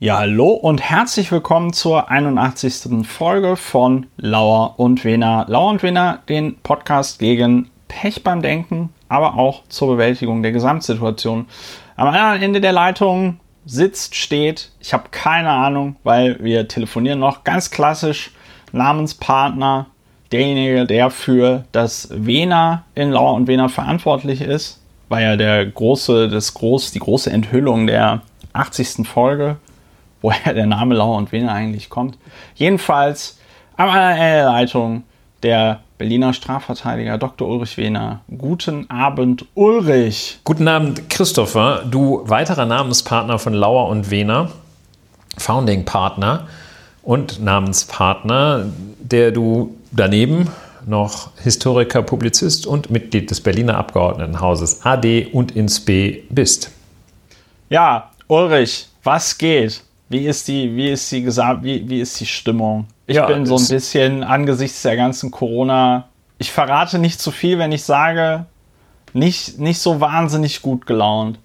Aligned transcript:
Ja, 0.00 0.18
hallo 0.18 0.50
und 0.50 0.80
herzlich 0.80 1.32
willkommen 1.32 1.72
zur 1.72 2.08
81. 2.08 3.04
Folge 3.04 3.56
von 3.56 4.06
Lauer 4.16 4.78
und 4.78 5.04
Wena. 5.04 5.44
Lauer 5.48 5.70
und 5.70 5.82
Wena, 5.82 6.20
den 6.28 6.56
Podcast 6.58 7.18
gegen 7.18 7.68
Pech 7.88 8.22
beim 8.22 8.40
Denken, 8.40 8.90
aber 9.08 9.34
auch 9.34 9.64
zur 9.68 9.88
Bewältigung 9.88 10.44
der 10.44 10.52
Gesamtsituation. 10.52 11.46
Am 11.96 12.06
anderen 12.06 12.40
Ende 12.40 12.60
der 12.60 12.70
Leitung 12.70 13.40
sitzt, 13.66 14.14
steht, 14.14 14.70
ich 14.78 14.92
habe 14.92 15.08
keine 15.10 15.50
Ahnung, 15.50 15.96
weil 16.04 16.38
wir 16.44 16.68
telefonieren 16.68 17.18
noch 17.18 17.42
ganz 17.42 17.72
klassisch 17.72 18.30
Namenspartner, 18.70 19.86
derjenige, 20.30 20.86
der 20.86 21.10
für 21.10 21.64
das 21.72 22.08
Wena 22.12 22.84
in 22.94 23.10
Lauer 23.10 23.34
und 23.34 23.48
Wena 23.48 23.66
verantwortlich 23.66 24.42
ist, 24.42 24.80
war 25.08 25.20
ja 25.20 25.34
der 25.34 25.66
große, 25.66 26.28
das 26.28 26.54
groß, 26.54 26.92
die 26.92 27.00
große 27.00 27.32
Enthüllung 27.32 27.88
der 27.88 28.22
80. 28.52 29.08
Folge 29.08 29.56
woher 30.20 30.54
der 30.54 30.66
Name 30.66 30.94
Lauer 30.94 31.16
und 31.16 31.32
Wiener 31.32 31.52
eigentlich 31.52 31.88
kommt. 31.88 32.18
Jedenfalls 32.54 33.38
am 33.76 33.88
anderen 33.90 34.44
Leitung 34.46 35.02
der 35.42 35.80
Berliner 35.98 36.32
Strafverteidiger 36.32 37.18
Dr. 37.18 37.48
Ulrich 37.48 37.76
Wehner. 37.76 38.20
Guten 38.36 38.88
Abend, 38.88 39.46
Ulrich. 39.54 40.38
Guten 40.44 40.68
Abend, 40.68 41.10
Christopher. 41.10 41.84
Du 41.88 42.22
weiterer 42.24 42.66
Namenspartner 42.66 43.38
von 43.38 43.52
Lauer 43.52 43.88
und 43.88 44.10
Wehner, 44.10 44.50
Founding 45.36 45.84
Partner 45.84 46.46
und 47.02 47.42
Namenspartner, 47.42 48.66
der 49.00 49.32
du 49.32 49.76
daneben 49.90 50.48
noch 50.86 51.30
Historiker, 51.42 52.02
Publizist 52.02 52.66
und 52.66 52.90
Mitglied 52.90 53.30
des 53.30 53.40
Berliner 53.40 53.76
Abgeordnetenhauses 53.76 54.84
AD 54.84 55.26
und 55.32 55.52
ins 55.52 55.80
B 55.80 56.22
bist. 56.30 56.70
Ja, 57.68 58.10
Ulrich, 58.28 58.88
was 59.02 59.36
geht? 59.36 59.82
Wie 60.08 60.26
ist 60.26 60.48
die, 60.48 60.74
wie 60.74 60.90
ist 60.90 61.10
die 61.12 61.22
Gesam 61.22 61.62
wie, 61.62 61.88
wie 61.88 62.00
ist 62.00 62.18
die 62.20 62.26
Stimmung? 62.26 62.86
Ich 63.06 63.16
ja, 63.16 63.26
bin 63.26 63.46
so 63.46 63.56
ein 63.56 63.68
bisschen 63.68 64.22
angesichts 64.22 64.82
der 64.82 64.96
ganzen 64.96 65.30
Corona. 65.30 66.08
Ich 66.38 66.52
verrate 66.52 66.98
nicht 66.98 67.20
zu 67.20 67.30
viel, 67.30 67.58
wenn 67.58 67.72
ich 67.72 67.82
sage, 67.82 68.46
nicht, 69.12 69.58
nicht 69.58 69.80
so 69.80 70.00
wahnsinnig 70.00 70.62
gut 70.62 70.86
gelaunt. 70.86 71.38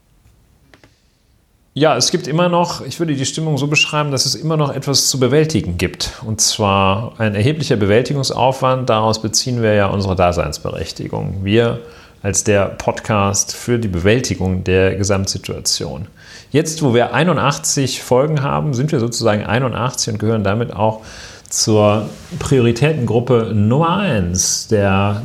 Ja, 1.75 1.97
es 1.97 2.11
gibt 2.11 2.27
immer 2.27 2.49
noch, 2.49 2.85
ich 2.85 2.99
würde 2.99 3.15
die 3.15 3.25
Stimmung 3.25 3.57
so 3.57 3.65
beschreiben, 3.65 4.11
dass 4.11 4.25
es 4.27 4.35
immer 4.35 4.57
noch 4.57 4.71
etwas 4.71 5.07
zu 5.07 5.19
bewältigen 5.19 5.77
gibt. 5.79 6.11
Und 6.23 6.39
zwar 6.39 7.19
ein 7.19 7.33
erheblicher 7.33 7.77
Bewältigungsaufwand. 7.77 8.89
Daraus 8.89 9.21
beziehen 9.21 9.63
wir 9.63 9.73
ja 9.73 9.87
unsere 9.87 10.15
Daseinsberechtigung. 10.15 11.43
Wir 11.43 11.79
als 12.21 12.43
der 12.43 12.65
Podcast 12.65 13.55
für 13.55 13.79
die 13.79 13.87
Bewältigung 13.87 14.63
der 14.63 14.95
Gesamtsituation. 14.95 16.07
Jetzt, 16.53 16.83
wo 16.83 16.93
wir 16.93 17.15
81 17.15 18.03
Folgen 18.03 18.43
haben, 18.43 18.75
sind 18.75 18.91
wir 18.91 18.99
sozusagen 18.99 19.43
81 19.43 20.13
und 20.13 20.19
gehören 20.19 20.43
damit 20.43 20.71
auch 20.71 21.01
zur 21.49 22.07
Prioritätengruppe 22.37 23.53
Nummer 23.55 23.97
1 23.97 24.67
der 24.67 25.23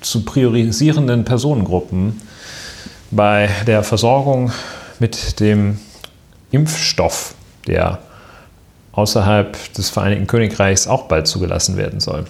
zu 0.00 0.24
priorisierenden 0.24 1.24
Personengruppen 1.24 2.20
bei 3.12 3.48
der 3.68 3.84
Versorgung 3.84 4.50
mit 4.98 5.38
dem 5.38 5.78
Impfstoff, 6.50 7.36
der 7.68 8.00
außerhalb 8.90 9.56
des 9.74 9.90
Vereinigten 9.90 10.26
Königreichs 10.26 10.88
auch 10.88 11.04
bald 11.04 11.28
zugelassen 11.28 11.76
werden 11.76 12.00
soll. 12.00 12.24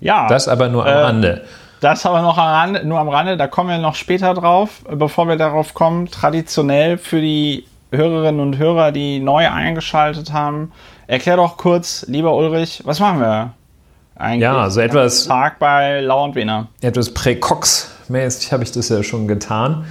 Ja. 0.00 0.28
Das 0.28 0.48
aber 0.48 0.70
nur 0.70 0.86
am 0.86 0.92
äh, 0.92 0.98
Rande. 0.98 1.42
Das 1.84 2.06
aber 2.06 2.22
noch 2.22 2.38
am 2.38 2.46
Rande, 2.46 2.86
nur 2.86 2.98
am 2.98 3.10
Rande, 3.10 3.36
da 3.36 3.46
kommen 3.46 3.68
wir 3.68 3.76
noch 3.76 3.94
später 3.94 4.32
drauf. 4.32 4.80
Bevor 4.90 5.28
wir 5.28 5.36
darauf 5.36 5.74
kommen, 5.74 6.10
traditionell 6.10 6.96
für 6.96 7.20
die 7.20 7.66
Hörerinnen 7.92 8.40
und 8.40 8.56
Hörer, 8.56 8.90
die 8.90 9.20
neu 9.20 9.50
eingeschaltet 9.50 10.32
haben, 10.32 10.72
erklär 11.08 11.36
doch 11.36 11.58
kurz, 11.58 12.06
lieber 12.08 12.34
Ulrich, 12.34 12.80
was 12.86 13.00
machen 13.00 13.20
wir 13.20 13.52
eigentlich? 14.16 14.40
Ja, 14.40 14.70
so 14.70 14.80
etwas. 14.80 15.26
Tag 15.26 15.58
bei 15.58 16.00
Lau 16.00 16.24
und 16.24 16.34
Wiener. 16.36 16.68
Etwas 16.80 17.12
Präcox-mäßig 17.12 18.50
habe 18.50 18.62
ich 18.62 18.72
das 18.72 18.88
ja 18.88 19.02
schon 19.02 19.28
getan. 19.28 19.84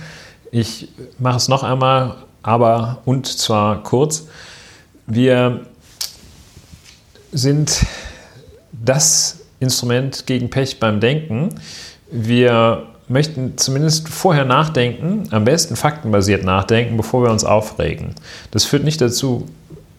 Ich 0.49 0.89
mache 1.19 1.37
es 1.37 1.47
noch 1.47 1.61
einmal, 1.61 2.15
aber 2.41 3.03
und 3.05 3.27
zwar 3.27 3.83
kurz. 3.83 4.27
Wir 5.05 5.67
sind 7.31 7.85
das 8.71 9.42
Instrument 9.63 10.25
gegen 10.27 10.49
Pech 10.49 10.79
beim 10.79 10.99
Denken. 10.99 11.49
Wir 12.11 12.83
möchten 13.07 13.57
zumindest 13.57 14.09
vorher 14.09 14.45
nachdenken, 14.45 15.23
am 15.31 15.45
besten 15.45 15.75
faktenbasiert 15.75 16.43
nachdenken, 16.43 16.97
bevor 16.97 17.23
wir 17.23 17.31
uns 17.31 17.43
aufregen. 17.43 18.15
Das 18.51 18.65
führt 18.65 18.83
nicht 18.83 19.01
dazu, 19.01 19.47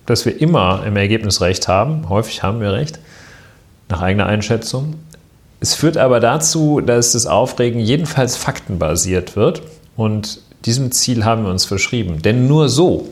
dass 0.06 0.26
wir 0.26 0.40
immer 0.40 0.84
im 0.86 0.96
Ergebnis 0.96 1.40
recht 1.40 1.68
haben. 1.68 2.08
Häufig 2.08 2.42
haben 2.42 2.60
wir 2.60 2.72
recht, 2.72 2.98
nach 3.88 4.02
eigener 4.02 4.26
Einschätzung. 4.26 4.94
Es 5.60 5.74
führt 5.74 5.96
aber 5.96 6.20
dazu, 6.20 6.80
dass 6.80 7.12
das 7.12 7.26
Aufregen 7.26 7.80
jedenfalls 7.80 8.36
faktenbasiert 8.36 9.36
wird 9.36 9.62
und 9.96 10.40
diesem 10.64 10.92
Ziel 10.92 11.24
haben 11.24 11.44
wir 11.44 11.50
uns 11.50 11.64
verschrieben. 11.64 12.22
Denn 12.22 12.46
nur 12.46 12.68
so, 12.68 13.08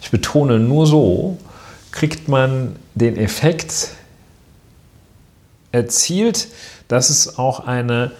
ich 0.00 0.10
betone 0.10 0.58
nur 0.58 0.86
so, 0.86 1.38
kriegt 1.92 2.28
man 2.28 2.76
den 2.94 3.16
Effekt, 3.16 3.90
erzielt, 5.72 6.48
dass 6.88 7.10
es 7.10 7.38
auch 7.38 7.66
eine 7.66 8.12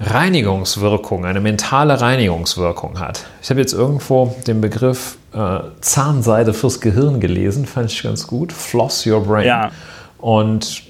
Reinigungswirkung, 0.00 1.24
eine 1.24 1.40
mentale 1.40 2.00
Reinigungswirkung 2.00 3.00
hat. 3.00 3.26
Ich 3.42 3.50
habe 3.50 3.60
jetzt 3.60 3.72
irgendwo 3.72 4.34
den 4.46 4.60
Begriff 4.60 5.18
äh, 5.34 5.58
Zahnseide 5.80 6.54
fürs 6.54 6.80
Gehirn 6.80 7.20
gelesen, 7.20 7.66
fand 7.66 7.92
ich 7.92 8.02
ganz 8.02 8.26
gut. 8.26 8.52
Floss 8.52 9.06
your 9.06 9.22
brain. 9.22 9.46
Ja. 9.46 9.70
Und 10.18 10.84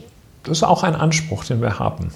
das 0.45 0.59
ist 0.59 0.63
auch 0.63 0.83
ein 0.83 0.95
Anspruch, 0.95 1.45
den 1.45 1.61
wir 1.63 1.79
haben. 1.79 2.11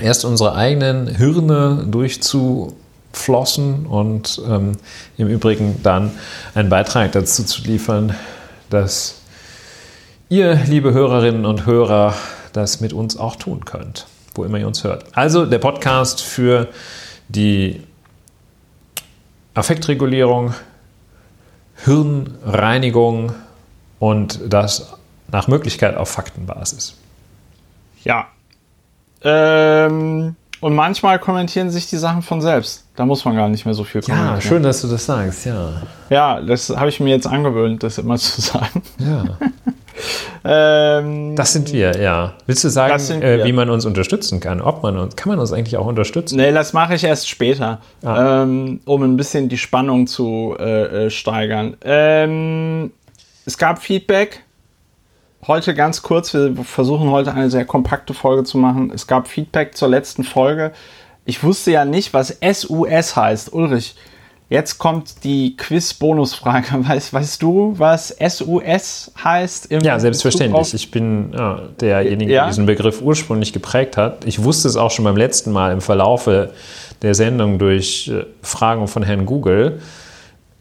Erst 0.00 0.24
unsere 0.24 0.54
eigenen 0.54 1.06
Hirne 1.06 1.86
durchzuflossen 1.88 3.86
und 3.86 4.42
ähm, 4.46 4.72
im 5.16 5.28
Übrigen 5.28 5.82
dann 5.82 6.10
einen 6.54 6.68
Beitrag 6.68 7.12
dazu 7.12 7.44
zu 7.44 7.62
liefern, 7.62 8.14
dass 8.70 9.20
ihr, 10.28 10.56
liebe 10.66 10.92
Hörerinnen 10.92 11.46
und 11.46 11.64
Hörer, 11.64 12.14
das 12.54 12.80
mit 12.80 12.92
uns 12.92 13.18
auch 13.18 13.36
tun 13.36 13.64
könnt, 13.64 14.06
wo 14.34 14.44
immer 14.44 14.58
ihr 14.58 14.66
uns 14.66 14.84
hört. 14.84 15.04
Also 15.12 15.44
der 15.44 15.58
Podcast 15.58 16.22
für 16.22 16.68
die 17.28 17.82
Affektregulierung, 19.54 20.54
Hirnreinigung 21.84 23.32
und 23.98 24.40
das 24.46 24.94
nach 25.28 25.48
Möglichkeit 25.48 25.96
auf 25.96 26.08
Faktenbasis. 26.08 26.94
Ja. 28.04 28.28
Ähm, 29.22 30.36
und 30.60 30.74
manchmal 30.74 31.18
kommentieren 31.18 31.70
sich 31.70 31.88
die 31.88 31.96
Sachen 31.96 32.22
von 32.22 32.40
selbst. 32.40 32.84
Da 32.96 33.04
muss 33.04 33.24
man 33.24 33.36
gar 33.36 33.48
nicht 33.48 33.64
mehr 33.64 33.74
so 33.74 33.84
viel 33.84 34.02
kommentieren. 34.02 34.34
Ja, 34.34 34.40
schön, 34.40 34.62
dass 34.62 34.80
du 34.80 34.88
das 34.88 35.04
sagst, 35.04 35.46
ja. 35.46 35.82
Ja, 36.10 36.40
das 36.40 36.70
habe 36.70 36.88
ich 36.88 37.00
mir 37.00 37.10
jetzt 37.10 37.26
angewöhnt, 37.26 37.82
das 37.82 37.98
immer 37.98 38.16
zu 38.18 38.40
sagen. 38.40 38.82
Ja. 38.98 39.38
Ähm, 40.44 41.36
das 41.36 41.52
sind 41.52 41.72
wir, 41.72 42.00
ja. 42.00 42.34
Willst 42.46 42.64
du 42.64 42.68
sagen, 42.68 43.22
äh, 43.22 43.44
wie 43.44 43.52
man 43.52 43.70
uns 43.70 43.86
unterstützen 43.86 44.40
kann? 44.40 44.60
Ob 44.60 44.82
man 44.82 44.98
uns, 44.98 45.16
kann 45.16 45.30
man 45.30 45.38
uns 45.38 45.52
eigentlich 45.52 45.76
auch 45.76 45.86
unterstützen? 45.86 46.36
Nee, 46.36 46.52
das 46.52 46.72
mache 46.72 46.94
ich 46.94 47.04
erst 47.04 47.28
später, 47.28 47.80
ah. 48.04 48.42
ähm, 48.42 48.80
um 48.84 49.02
ein 49.02 49.16
bisschen 49.16 49.48
die 49.48 49.58
Spannung 49.58 50.06
zu 50.06 50.54
äh, 50.58 51.06
äh, 51.06 51.10
steigern. 51.10 51.76
Ähm, 51.82 52.92
es 53.46 53.58
gab 53.58 53.82
Feedback. 53.82 54.42
Heute 55.46 55.74
ganz 55.74 56.00
kurz, 56.02 56.32
wir 56.32 56.56
versuchen 56.64 57.10
heute 57.10 57.32
eine 57.32 57.50
sehr 57.50 57.66
kompakte 57.66 58.14
Folge 58.14 58.44
zu 58.44 58.56
machen. 58.56 58.90
Es 58.94 59.06
gab 59.06 59.28
Feedback 59.28 59.76
zur 59.76 59.88
letzten 59.88 60.24
Folge. 60.24 60.72
Ich 61.26 61.42
wusste 61.42 61.70
ja 61.70 61.84
nicht, 61.84 62.14
was 62.14 62.38
SUS 62.42 63.16
heißt. 63.16 63.52
Ulrich, 63.52 63.94
Jetzt 64.54 64.78
kommt 64.78 65.24
die 65.24 65.56
Quiz-Bonusfrage. 65.56 66.66
Weißt, 66.88 67.12
weißt 67.12 67.42
du, 67.42 67.74
was 67.76 68.14
SUS 68.24 69.10
heißt? 69.24 69.68
ja, 69.82 69.98
selbstverständlich. 69.98 70.72
Ich 70.74 70.92
bin 70.92 71.32
ja, 71.36 71.62
derjenige, 71.80 72.32
ja? 72.32 72.42
der 72.42 72.50
diesen 72.50 72.64
Begriff 72.64 73.02
ursprünglich 73.02 73.52
geprägt 73.52 73.96
hat. 73.96 74.24
Ich 74.26 74.44
wusste 74.44 74.68
es 74.68 74.76
auch 74.76 74.92
schon 74.92 75.04
beim 75.04 75.16
letzten 75.16 75.50
Mal 75.50 75.72
im 75.72 75.80
Verlaufe 75.80 76.52
der 77.02 77.16
Sendung 77.16 77.58
durch 77.58 78.06
äh, 78.06 78.26
Fragen 78.42 78.86
von 78.86 79.02
Herrn 79.02 79.26
Google. 79.26 79.80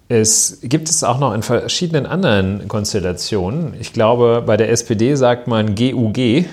Es 0.09 0.61
gibt 0.63 0.89
es 0.89 1.03
auch 1.03 1.19
noch 1.19 1.35
in 1.35 1.43
verschiedenen 1.43 2.07
anderen 2.07 2.67
Konstellationen. 2.67 3.75
Ich 3.79 3.93
glaube, 3.93 4.41
bei 4.43 4.57
der 4.57 4.71
SPD 4.71 5.13
sagt 5.13 5.47
man 5.47 5.75
GUG. 5.75 6.45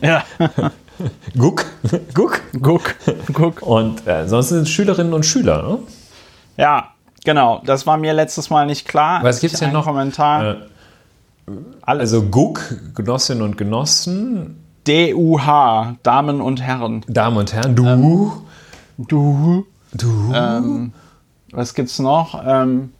Ja. 0.00 0.22
Guck. 1.36 1.64
Guck. 2.14 2.40
Guck. 2.62 2.94
Guck. 3.32 3.62
Und 3.62 4.06
äh, 4.06 4.12
ansonsten 4.12 4.54
sind 4.54 4.62
es 4.62 4.70
Schülerinnen 4.70 5.12
und 5.12 5.26
Schüler. 5.26 5.62
Ne? 5.62 5.78
Ja, 6.58 6.90
genau. 7.24 7.62
Das 7.64 7.86
war 7.86 7.96
mir 7.96 8.12
letztes 8.12 8.50
Mal 8.50 8.66
nicht 8.66 8.86
klar. 8.86 9.22
Was 9.22 9.40
gibt 9.40 9.54
es 9.54 9.60
denn 9.60 9.72
noch? 9.72 9.84
Kommentar. 9.84 10.56
Äh, 11.46 11.52
also 11.80 12.22
GUK, 12.22 12.94
Genossinnen 12.94 13.42
und 13.42 13.56
Genossen. 13.56 14.62
DUH, 14.86 15.96
Damen 16.02 16.40
und 16.40 16.60
Herren. 16.60 17.04
Damen 17.08 17.36
und 17.36 17.52
Herren, 17.52 17.76
du. 17.76 17.86
Ähm, 17.86 18.32
du. 18.98 19.66
Du. 19.94 20.32
Ähm, 20.34 20.92
was 21.52 21.74
gibt's 21.74 21.98
noch? 21.98 22.42
Ähm, 22.46 22.92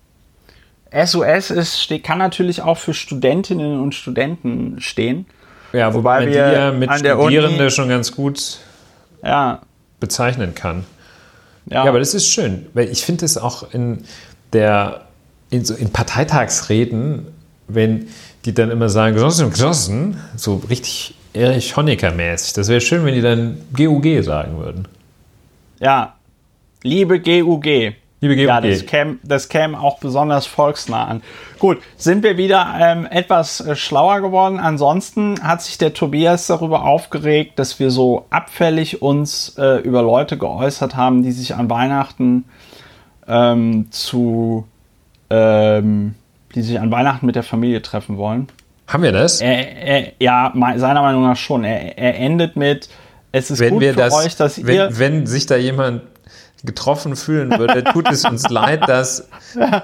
SOS 0.90 1.50
ist, 1.50 1.82
steht, 1.82 2.05
kann 2.05 2.19
natürlich 2.19 2.62
auch 2.62 2.78
für 2.78 2.94
Studentinnen 2.94 3.81
und 3.81 3.94
Studenten 3.94 4.81
stehen. 4.81 5.26
Ja, 5.72 5.93
wobei, 5.93 6.22
wobei 6.22 6.32
wir 6.32 6.52
ja 6.52 6.72
mit 6.72 6.90
Studierende 6.94 7.58
Uni, 7.58 7.70
schon 7.70 7.88
ganz 7.90 8.14
gut 8.14 8.58
ja. 9.22 9.60
bezeichnen 10.00 10.55
kann. 10.55 10.87
Ja. 11.70 11.85
ja, 11.85 11.91
aber 11.91 11.99
das 11.99 12.15
ist 12.15 12.26
schön, 12.26 12.67
weil 12.75 12.88
ich 12.88 13.05
finde 13.05 13.25
es 13.25 13.37
auch 13.37 13.73
in 13.73 14.05
der 14.53 15.03
in, 15.50 15.65
so 15.65 15.75
in 15.75 15.91
Parteitagsreden, 15.91 17.26
wenn 17.69 18.09
die 18.44 18.55
dann 18.55 18.70
immer 18.70 18.88
sagen, 18.88 19.17
Genossen, 19.17 19.50
Genossen, 19.50 20.20
so 20.37 20.62
richtig 20.69 21.15
Erich 21.32 21.76
Honecker-mäßig. 21.76 22.55
Das 22.55 22.69
wäre 22.69 22.81
schön, 22.81 23.05
wenn 23.05 23.15
die 23.15 23.20
dann 23.20 23.59
GUG 23.76 24.23
sagen 24.23 24.59
würden. 24.59 24.88
Ja, 25.81 26.17
liebe 26.82 27.20
GUG. 27.20 27.94
Liebe 28.20 28.35
GUG. 28.35 28.47
Ja, 28.47 28.61
das 28.61 28.85
käme, 28.87 29.19
das 29.23 29.49
käme 29.49 29.79
auch 29.79 29.99
besonders 29.99 30.47
volksnah 30.47 31.06
an. 31.06 31.23
Gut, 31.59 31.79
sind 31.97 32.25
wir 32.25 32.37
wieder 32.37 32.75
ähm, 32.81 33.06
etwas 33.09 33.61
äh, 33.61 33.76
schlauer 33.76 34.20
geworden. 34.20 34.59
Ansonsten 34.59 35.41
hat 35.43 35.62
sich 35.62 35.79
der 35.79 35.94
Tobias 35.94 36.49
darüber 36.49 36.85
aufgeregt, 36.85 37.59
dass 37.61 37.79
wir 37.79 37.91
so 37.91 38.26
abfällig 38.31 39.03
uns 39.03 39.56
äh, 39.56 39.81
über 39.82 40.03
Leute 40.03 40.37
geäußert 40.37 40.97
haben, 40.97 41.23
die 41.23 41.31
sich 41.31 41.55
an 41.55 41.70
Weihnachten 41.70 42.44
ähm, 43.29 43.87
zu 43.91 44.67
ähm, 45.31 46.15
die 46.55 46.62
sich 46.62 46.81
an 46.81 46.91
Weihnachten 46.91 47.26
mit 47.26 47.37
der 47.37 47.43
Familie 47.43 47.82
treffen 47.82 48.17
wollen. 48.17 48.49
Haben 48.88 49.03
wir 49.03 49.12
das? 49.12 49.41
Er, 49.41 49.76
er, 49.76 50.12
ja, 50.19 50.53
seiner 50.76 51.03
Meinung 51.03 51.23
nach 51.23 51.37
schon. 51.37 51.62
Er, 51.62 51.99
er 51.99 52.19
endet 52.19 52.56
mit, 52.56 52.88
es 53.32 53.50
ist 53.50 53.61
wenn 53.61 53.75
gut 53.75 53.85
für 53.85 53.93
das, 53.93 54.15
euch, 54.15 54.37
dass 54.37 54.65
wenn, 54.67 54.75
ihr... 54.75 54.99
Wenn 54.99 55.26
sich 55.26 55.47
da 55.47 55.56
jemand 55.56 56.03
getroffen 56.64 57.16
fühlen 57.16 57.56
würde, 57.58 57.84
tut 57.84 58.10
es 58.10 58.25
uns 58.25 58.49
leid, 58.49 58.88
dass 58.88 59.28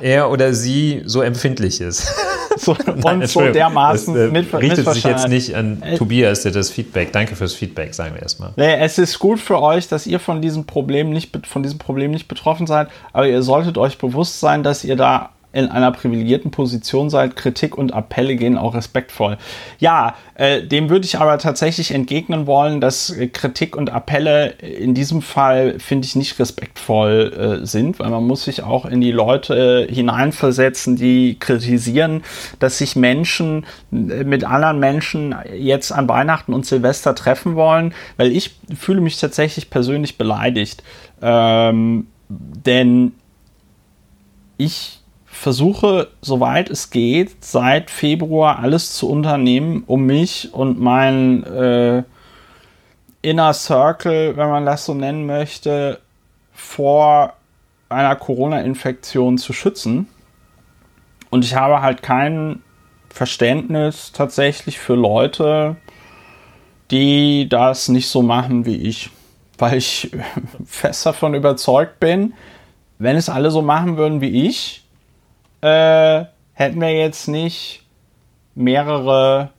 er 0.00 0.30
oder 0.30 0.54
sie 0.54 1.02
so 1.04 1.22
empfindlich 1.22 1.80
ist. 1.80 2.12
So, 2.56 2.76
Nein, 2.86 3.22
und 3.22 3.28
so 3.28 3.40
dermaßen 3.40 4.14
das, 4.14 4.28
äh, 4.28 4.30
mit, 4.30 4.54
richtet 4.54 4.88
sich 4.92 5.02
jetzt 5.02 5.28
nicht 5.28 5.56
an 5.56 5.82
äh, 5.82 5.98
Tobias, 5.98 6.44
der 6.44 6.52
das 6.52 6.70
Feedback. 6.70 7.12
Danke 7.12 7.34
fürs 7.34 7.52
Feedback, 7.52 7.92
sagen 7.94 8.14
wir 8.14 8.22
erstmal. 8.22 8.52
Nee, 8.54 8.76
es 8.76 8.96
ist 8.96 9.18
gut 9.18 9.40
für 9.40 9.60
euch, 9.60 9.88
dass 9.88 10.06
ihr 10.06 10.20
von 10.20 10.40
diesem 10.40 10.64
Problem 10.64 11.10
nicht 11.10 11.36
von 11.48 11.64
diesem 11.64 11.78
Problem 11.78 12.12
nicht 12.12 12.28
betroffen 12.28 12.68
seid, 12.68 12.90
aber 13.12 13.26
ihr 13.26 13.42
solltet 13.42 13.76
euch 13.76 13.98
bewusst 13.98 14.38
sein, 14.38 14.62
dass 14.62 14.84
ihr 14.84 14.94
da 14.94 15.30
in 15.54 15.68
einer 15.68 15.92
privilegierten 15.92 16.50
Position 16.50 17.10
seid. 17.10 17.36
Kritik 17.36 17.78
und 17.78 17.94
Appelle 17.94 18.34
gehen 18.34 18.58
auch 18.58 18.74
respektvoll. 18.74 19.38
Ja, 19.78 20.16
äh, 20.34 20.62
dem 20.62 20.90
würde 20.90 21.06
ich 21.06 21.18
aber 21.18 21.38
tatsächlich 21.38 21.92
entgegnen 21.92 22.46
wollen, 22.46 22.80
dass 22.80 23.14
Kritik 23.32 23.76
und 23.76 23.90
Appelle 23.90 24.48
in 24.50 24.94
diesem 24.94 25.22
Fall, 25.22 25.78
finde 25.78 26.06
ich, 26.06 26.16
nicht 26.16 26.38
respektvoll 26.40 27.60
äh, 27.62 27.66
sind, 27.66 28.00
weil 28.00 28.10
man 28.10 28.26
muss 28.26 28.44
sich 28.44 28.64
auch 28.64 28.84
in 28.84 29.00
die 29.00 29.12
Leute 29.12 29.86
äh, 29.88 29.94
hineinversetzen, 29.94 30.96
die 30.96 31.38
kritisieren, 31.38 32.24
dass 32.58 32.78
sich 32.78 32.96
Menschen 32.96 33.64
äh, 33.92 34.24
mit 34.24 34.42
anderen 34.42 34.80
Menschen 34.80 35.36
jetzt 35.56 35.92
an 35.92 36.08
Weihnachten 36.08 36.52
und 36.52 36.66
Silvester 36.66 37.14
treffen 37.14 37.54
wollen, 37.54 37.94
weil 38.16 38.32
ich 38.32 38.56
fühle 38.76 39.00
mich 39.00 39.20
tatsächlich 39.20 39.70
persönlich 39.70 40.18
beleidigt. 40.18 40.82
Ähm, 41.22 42.08
denn 42.28 43.12
ich 44.56 45.03
versuche, 45.34 46.08
soweit 46.20 46.70
es 46.70 46.90
geht, 46.90 47.44
seit 47.44 47.90
Februar 47.90 48.60
alles 48.60 48.94
zu 48.94 49.10
unternehmen, 49.10 49.84
um 49.86 50.06
mich 50.06 50.52
und 50.52 50.80
mein 50.80 51.44
äh, 51.44 52.02
Inner 53.22 53.52
Circle, 53.52 54.36
wenn 54.36 54.48
man 54.48 54.66
das 54.66 54.84
so 54.84 54.94
nennen 54.94 55.26
möchte, 55.26 56.00
vor 56.52 57.34
einer 57.88 58.16
Corona-Infektion 58.16 59.38
zu 59.38 59.52
schützen. 59.52 60.08
Und 61.30 61.44
ich 61.44 61.54
habe 61.54 61.82
halt 61.82 62.02
kein 62.02 62.62
Verständnis 63.10 64.12
tatsächlich 64.12 64.78
für 64.78 64.94
Leute, 64.94 65.76
die 66.90 67.48
das 67.48 67.88
nicht 67.88 68.08
so 68.08 68.22
machen 68.22 68.66
wie 68.66 68.76
ich. 68.76 69.10
Weil 69.58 69.78
ich 69.78 70.10
fest 70.66 71.06
davon 71.06 71.34
überzeugt 71.34 71.98
bin, 71.98 72.34
wenn 72.98 73.16
es 73.16 73.28
alle 73.28 73.50
so 73.50 73.62
machen 73.62 73.96
würden 73.96 74.20
wie 74.20 74.46
ich, 74.46 74.83
äh, 75.64 76.26
hätten 76.52 76.80
wir 76.80 76.92
jetzt 76.92 77.26
nicht 77.26 77.82
mehrere 78.54 79.50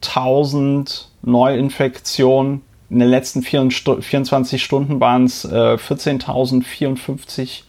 tausend 0.00 1.10
Neuinfektionen. 1.22 2.62
In 2.90 2.98
den 2.98 3.08
letzten 3.08 3.42
24 3.42 4.62
Stunden 4.62 5.00
waren 5.00 5.24
es 5.24 5.44
äh, 5.44 5.48
14.054 5.48 7.62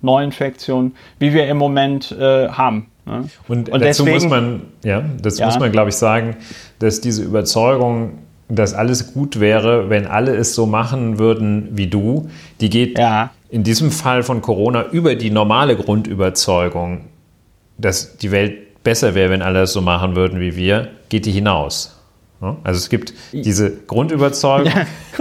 Neuinfektionen, 0.00 0.96
wie 1.18 1.34
wir 1.34 1.46
im 1.48 1.58
Moment 1.58 2.12
äh, 2.12 2.48
haben. 2.48 2.86
Ne? 3.04 3.28
Und, 3.48 3.68
Und, 3.68 3.82
dazu 3.82 4.04
deswegen, 4.04 4.14
muss 4.14 4.30
man, 4.30 4.62
ja, 4.82 5.04
das 5.20 5.38
ja. 5.38 5.46
muss 5.46 5.58
man, 5.58 5.70
glaube 5.70 5.90
ich, 5.90 5.96
sagen, 5.96 6.36
dass 6.78 7.00
diese 7.00 7.22
Überzeugung, 7.22 8.18
dass 8.48 8.74
alles 8.74 9.12
gut 9.12 9.40
wäre, 9.40 9.90
wenn 9.90 10.06
alle 10.06 10.34
es 10.34 10.54
so 10.54 10.66
machen 10.66 11.18
würden 11.18 11.68
wie 11.72 11.86
du, 11.86 12.30
die 12.60 12.70
geht 12.70 12.98
ja 12.98 13.30
in 13.50 13.62
diesem 13.62 13.90
Fall 13.90 14.22
von 14.22 14.42
Corona 14.42 14.86
über 14.90 15.14
die 15.14 15.30
normale 15.30 15.76
Grundüberzeugung, 15.76 17.06
dass 17.78 18.16
die 18.18 18.30
Welt 18.30 18.82
besser 18.84 19.14
wäre, 19.14 19.30
wenn 19.30 19.42
alle 19.42 19.60
das 19.60 19.72
so 19.72 19.80
machen 19.80 20.16
würden 20.16 20.40
wie 20.40 20.56
wir, 20.56 20.88
geht 21.08 21.26
die 21.26 21.32
hinaus. 21.32 21.94
Also 22.62 22.78
es 22.78 22.88
gibt 22.88 23.14
diese 23.32 23.72
Grundüberzeugung. 23.86 24.72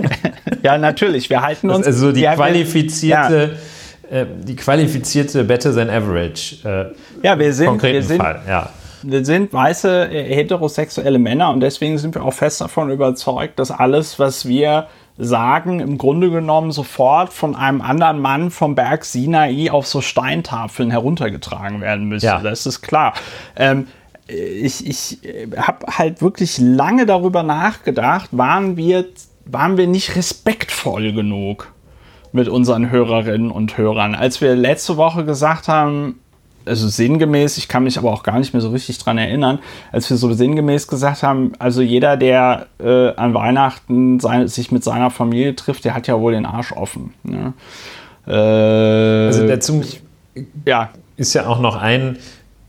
ja, 0.63 0.77
natürlich. 0.77 1.29
Wir 1.31 1.41
halten 1.41 1.71
uns. 1.71 1.87
Also 1.87 2.11
die 2.11 2.21
qualifizierte, 2.21 3.57
ja. 4.11 4.17
äh, 4.19 4.25
die 4.43 4.55
qualifizierte 4.55 5.43
Better 5.43 5.73
than 5.73 5.89
Average. 5.89 6.57
Äh, 6.63 7.25
ja, 7.25 7.39
wir 7.39 7.51
sind, 7.53 7.81
wir 7.81 8.03
sind, 8.03 8.21
Fall. 8.21 8.41
Ja. 8.47 8.69
Wir 9.03 9.25
sind 9.25 9.53
weiße 9.53 10.09
äh, 10.09 10.35
heterosexuelle 10.35 11.19
Männer 11.19 11.51
und 11.51 11.59
deswegen 11.59 11.97
sind 11.97 12.15
wir 12.15 12.23
auch 12.23 12.33
fest 12.33 12.61
davon 12.61 12.89
überzeugt, 12.89 13.59
dass 13.59 13.71
alles, 13.71 14.19
was 14.19 14.47
wir 14.47 14.87
sagen, 15.17 15.79
im 15.79 15.97
Grunde 15.97 16.29
genommen 16.29 16.71
sofort 16.71 17.33
von 17.33 17.55
einem 17.55 17.81
anderen 17.81 18.19
Mann 18.19 18.51
vom 18.51 18.75
Berg 18.75 19.03
Sinai 19.03 19.71
auf 19.71 19.87
so 19.87 20.01
Steintafeln 20.01 20.91
heruntergetragen 20.91 21.81
werden 21.81 22.05
müsste. 22.07 22.27
Ja. 22.27 22.39
Das 22.39 22.65
ist 22.65 22.81
klar. 22.81 23.13
Ähm, 23.55 23.87
ich 24.27 24.85
ich 24.85 25.19
habe 25.57 25.85
halt 25.97 26.21
wirklich 26.21 26.57
lange 26.59 27.05
darüber 27.05 27.43
nachgedacht, 27.43 28.29
waren 28.31 28.77
wir, 28.77 29.05
waren 29.45 29.77
wir 29.77 29.87
nicht 29.87 30.15
respektvoll 30.15 31.13
genug 31.13 31.73
mit 32.31 32.49
unseren 32.49 32.91
Hörerinnen 32.91 33.51
und 33.51 33.77
Hörern. 33.77 34.13
Als 34.13 34.41
wir 34.41 34.55
letzte 34.55 34.97
Woche 34.97 35.25
gesagt 35.25 35.67
haben, 35.67 36.19
also 36.67 36.87
sinngemäß, 36.87 37.57
ich 37.57 37.67
kann 37.67 37.83
mich 37.83 37.97
aber 37.97 38.11
auch 38.11 38.23
gar 38.23 38.39
nicht 38.39 38.53
mehr 38.53 38.61
so 38.61 38.69
richtig 38.69 38.97
dran 38.97 39.17
erinnern, 39.17 39.59
als 39.91 40.09
wir 40.09 40.17
so 40.17 40.31
sinngemäß 40.31 40.87
gesagt 40.87 41.23
haben, 41.23 41.53
also 41.59 41.81
jeder, 41.81 42.17
der 42.17 42.67
äh, 42.79 43.13
an 43.15 43.33
Weihnachten 43.33 44.19
sein, 44.19 44.47
sich 44.47 44.71
mit 44.71 44.83
seiner 44.83 45.09
Familie 45.09 45.55
trifft, 45.55 45.85
der 45.85 45.93
hat 45.93 46.07
ja 46.07 46.19
wohl 46.19 46.33
den 46.33 46.45
Arsch 46.45 46.71
offen. 46.71 47.13
Ne? 47.23 47.53
Äh, 48.27 48.31
also 48.31 49.47
dazu 49.47 49.81
ja. 50.65 50.89
ist 51.15 51.33
ja 51.33 51.47
auch 51.47 51.59
noch 51.59 51.75
ein 51.75 52.17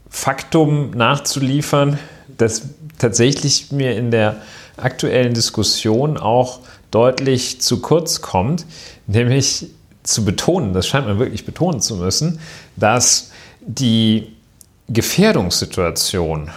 Faktum 0.08 0.90
nachzuliefern, 0.92 1.98
das 2.36 2.68
tatsächlich 2.98 3.72
mir 3.72 3.96
in 3.96 4.10
der 4.10 4.36
aktuellen 4.76 5.34
Diskussion 5.34 6.16
auch 6.16 6.60
deutlich 6.90 7.60
zu 7.60 7.80
kurz 7.80 8.20
kommt, 8.22 8.64
nämlich 9.06 9.66
zu 10.02 10.24
betonen, 10.24 10.72
das 10.72 10.86
scheint 10.86 11.06
man 11.06 11.18
wirklich 11.18 11.44
betonen 11.44 11.80
zu 11.80 11.96
müssen, 11.96 12.40
dass 12.76 13.30
die 13.60 14.34
Gefährdungssituation 14.88 16.50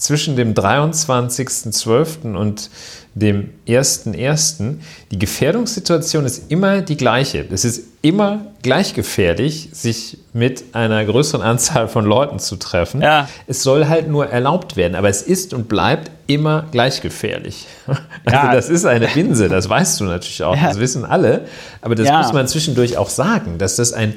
zwischen 0.00 0.34
dem 0.34 0.54
23.12. 0.54 2.34
und 2.34 2.70
dem 3.14 3.50
1.1., 3.66 4.76
die 5.10 5.18
Gefährdungssituation 5.18 6.24
ist 6.24 6.50
immer 6.50 6.80
die 6.80 6.96
gleiche. 6.96 7.44
Es 7.50 7.64
ist 7.64 7.82
immer 8.00 8.46
gleich 8.62 8.94
gefährlich, 8.94 9.68
sich 9.72 10.18
mit 10.32 10.74
einer 10.74 11.04
größeren 11.04 11.42
Anzahl 11.42 11.88
von 11.88 12.04
Leuten 12.04 12.38
zu 12.38 12.56
treffen. 12.56 13.02
Ja. 13.02 13.28
Es 13.46 13.62
soll 13.62 13.88
halt 13.88 14.08
nur 14.08 14.28
erlaubt 14.28 14.76
werden, 14.76 14.94
aber 14.94 15.08
es 15.08 15.22
ist 15.22 15.52
und 15.52 15.68
bleibt 15.68 16.10
immer 16.26 16.66
gleich 16.70 17.02
gefährlich. 17.02 17.66
Also 18.26 18.36
ja. 18.46 18.54
das 18.54 18.68
ist 18.68 18.84
eine 18.84 19.08
Binse, 19.08 19.48
das 19.48 19.68
weißt 19.68 19.98
du 19.98 20.04
natürlich 20.04 20.42
auch, 20.42 20.54
ja. 20.54 20.68
das 20.68 20.78
wissen 20.78 21.06
alle, 21.06 21.46
aber 21.80 21.94
das 21.94 22.10
muss 22.10 22.32
man 22.34 22.46
zwischendurch 22.46 22.98
auch 22.98 23.08
sagen, 23.08 23.56
dass 23.56 23.76
das 23.76 23.94
ein 23.94 24.14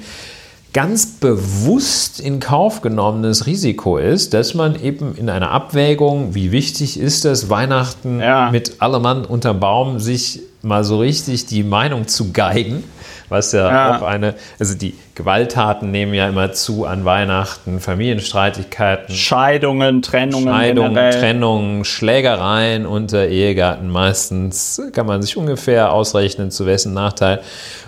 ganz 0.73 1.05
bewusst 1.05 2.19
in 2.19 2.39
Kauf 2.39 2.81
genommenes 2.81 3.45
Risiko 3.45 3.97
ist, 3.97 4.33
dass 4.33 4.55
man 4.55 4.81
eben 4.81 5.15
in 5.15 5.29
einer 5.29 5.51
Abwägung, 5.51 6.33
wie 6.33 6.51
wichtig 6.51 6.99
ist 6.99 7.25
es, 7.25 7.49
Weihnachten 7.49 8.19
ja. 8.19 8.49
mit 8.51 8.81
allem 8.81 9.03
Mann 9.03 9.25
unterm 9.25 9.59
Baum 9.59 9.99
sich 9.99 10.41
mal 10.63 10.83
so 10.83 10.99
richtig 10.99 11.45
die 11.45 11.63
Meinung 11.63 12.07
zu 12.07 12.31
geigen, 12.31 12.83
was 13.29 13.51
ja, 13.51 13.69
ja, 13.69 13.97
auch 13.97 14.03
eine, 14.03 14.33
also 14.59 14.75
die 14.75 14.95
Gewalttaten 15.13 15.91
nehmen 15.91 16.13
ja 16.13 16.27
immer 16.27 16.53
zu 16.53 16.85
an 16.85 17.05
Weihnachten, 17.05 17.79
Familienstreitigkeiten, 17.79 19.13
Scheidungen, 19.13 20.01
Trennungen, 20.01 20.47
Scheidungen, 20.47 21.11
Trennungen, 21.11 21.85
Schlägereien 21.85 22.85
unter 22.85 23.27
Ehegatten. 23.27 23.89
Meistens 23.89 24.81
kann 24.93 25.05
man 25.05 25.21
sich 25.21 25.37
ungefähr 25.37 25.91
ausrechnen, 25.91 26.49
zu 26.49 26.65
wessen 26.65 26.93
Nachteil 26.93 27.41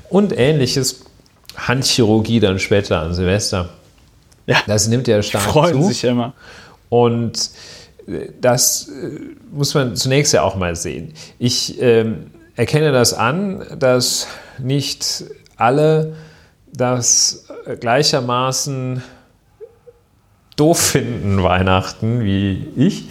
und 0.10 0.38
ähnliches 0.38 1.06
Handchirurgie 1.58 2.40
dann 2.40 2.60
später 2.60 3.02
an 3.02 3.14
Silvester. 3.14 3.70
Ja. 4.46 4.58
Das 4.68 4.88
nimmt 4.88 5.08
ja 5.08 5.22
stark 5.24 5.44
Freuen 5.44 5.82
zu. 5.82 5.88
sich 5.88 6.04
immer. 6.04 6.34
Und 6.90 7.50
äh, 8.08 8.30
das 8.40 8.90
äh, 8.90 9.20
muss 9.52 9.74
man 9.74 9.96
zunächst 9.96 10.34
ja 10.34 10.44
auch 10.44 10.56
mal 10.56 10.76
sehen. 10.76 11.14
Ich 11.40 11.82
ähm, 11.82 12.32
erkenne 12.56 12.92
das 12.92 13.14
an, 13.14 13.66
dass 13.78 14.28
nicht 14.58 15.26
alle 15.58 16.16
das 16.72 17.46
gleichermaßen 17.80 19.02
doof 20.56 20.80
finden, 20.80 21.42
Weihnachten, 21.42 22.24
wie 22.24 22.68
ich. 22.76 23.06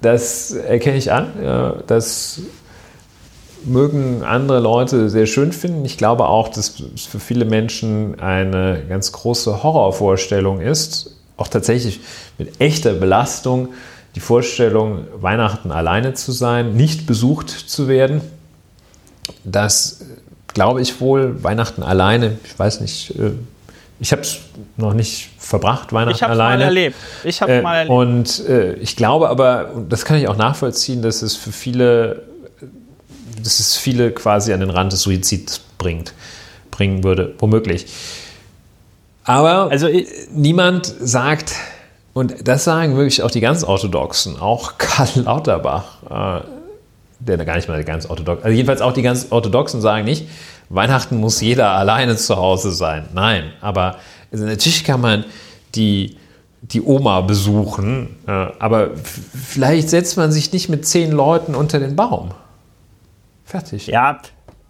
Das 0.00 0.52
erkenne 0.52 0.96
ich 0.96 1.10
an. 1.10 1.82
Das 1.86 2.40
mögen 3.64 4.22
andere 4.22 4.60
Leute 4.60 5.08
sehr 5.10 5.26
schön 5.26 5.52
finden. 5.52 5.84
Ich 5.84 5.98
glaube 5.98 6.26
auch, 6.26 6.48
dass 6.48 6.80
es 6.94 7.04
für 7.04 7.20
viele 7.20 7.44
Menschen 7.44 8.20
eine 8.20 8.82
ganz 8.88 9.12
große 9.12 9.62
Horrorvorstellung 9.62 10.60
ist, 10.60 11.16
auch 11.36 11.48
tatsächlich 11.48 12.00
mit 12.38 12.60
echter 12.60 12.92
Belastung, 12.92 13.68
die 14.14 14.20
Vorstellung, 14.20 15.04
Weihnachten 15.20 15.70
alleine 15.70 16.14
zu 16.14 16.32
sein, 16.32 16.74
nicht 16.74 17.06
besucht 17.06 17.50
zu 17.50 17.88
werden. 17.88 18.20
Das 19.44 20.00
glaube 20.48 20.80
ich 20.80 21.00
wohl, 21.00 21.42
Weihnachten 21.42 21.82
alleine, 21.82 22.38
ich 22.44 22.58
weiß 22.58 22.80
nicht, 22.80 23.10
äh, 23.18 23.32
ich 23.98 24.12
habe 24.12 24.22
es 24.22 24.38
noch 24.76 24.92
nicht 24.92 25.30
verbracht, 25.38 25.92
Weihnachten 25.92 26.16
ich 26.16 26.22
alleine. 26.22 26.64
Mal 26.64 26.64
erlebt. 26.64 26.96
Ich 27.24 27.40
habe 27.40 27.52
äh, 27.52 27.62
mal 27.62 27.76
erlebt. 27.76 27.90
Und 27.90 28.48
äh, 28.48 28.74
ich 28.74 28.96
glaube 28.96 29.28
aber, 29.28 29.70
und 29.74 29.92
das 29.92 30.04
kann 30.04 30.18
ich 30.18 30.28
auch 30.28 30.36
nachvollziehen, 30.36 31.02
dass 31.02 31.22
es 31.22 31.36
für 31.36 31.52
viele, 31.52 32.22
dass 33.46 33.60
es 33.60 33.76
viele 33.76 34.10
quasi 34.10 34.52
an 34.52 34.60
den 34.60 34.70
Rand 34.70 34.92
des 34.92 35.02
Suizids 35.02 35.60
bringt, 35.78 36.12
bringen 36.70 37.04
würde, 37.04 37.34
womöglich. 37.38 37.86
Aber 39.24 39.70
also, 39.70 39.88
niemand 40.32 40.92
sagt, 41.00 41.54
und 42.12 42.48
das 42.48 42.64
sagen 42.64 42.96
wirklich 42.96 43.22
auch 43.22 43.30
die 43.30 43.40
ganz 43.40 43.64
Orthodoxen, 43.64 44.38
auch 44.38 44.74
Karl 44.78 45.08
Lauterbach, 45.16 46.40
äh, 46.40 46.44
der 47.18 47.44
gar 47.44 47.56
nicht 47.56 47.68
mal 47.68 47.82
ganz 47.82 48.06
orthodox, 48.06 48.44
also 48.44 48.54
jedenfalls 48.54 48.80
auch 48.80 48.92
die 48.92 49.02
ganz 49.02 49.28
Orthodoxen 49.30 49.80
sagen 49.80 50.04
nicht, 50.04 50.28
Weihnachten 50.68 51.16
muss 51.16 51.40
jeder 51.40 51.70
alleine 51.70 52.16
zu 52.16 52.36
Hause 52.36 52.72
sein. 52.72 53.08
Nein, 53.14 53.52
aber 53.60 53.96
also 54.32 54.44
natürlich 54.44 54.84
kann 54.84 55.00
man 55.00 55.24
die, 55.74 56.16
die 56.62 56.82
Oma 56.82 57.22
besuchen, 57.22 58.16
äh, 58.26 58.30
aber 58.30 58.90
vielleicht 58.96 59.90
setzt 59.90 60.16
man 60.16 60.32
sich 60.32 60.52
nicht 60.52 60.68
mit 60.68 60.86
zehn 60.86 61.12
Leuten 61.12 61.54
unter 61.54 61.78
den 61.78 61.96
Baum. 61.96 62.30
Fertig. 63.46 63.86
Ja, 63.86 64.18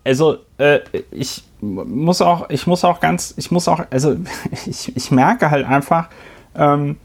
also 0.05 0.37
äh, 0.59 0.81
ich 1.11 1.43
muss 1.61 2.21
auch, 2.21 2.51
ich 2.51 2.67
muss 2.67 2.85
auch 2.85 3.01
ganz, 3.01 3.33
ich 3.39 3.51
muss 3.51 3.67
auch, 3.69 3.81
also 3.91 4.17
ich, 4.67 4.95
ich 4.95 5.11
merke 5.11 5.51
halt 5.51 5.67
einfach, 5.67 6.11
ähm, 6.55 6.99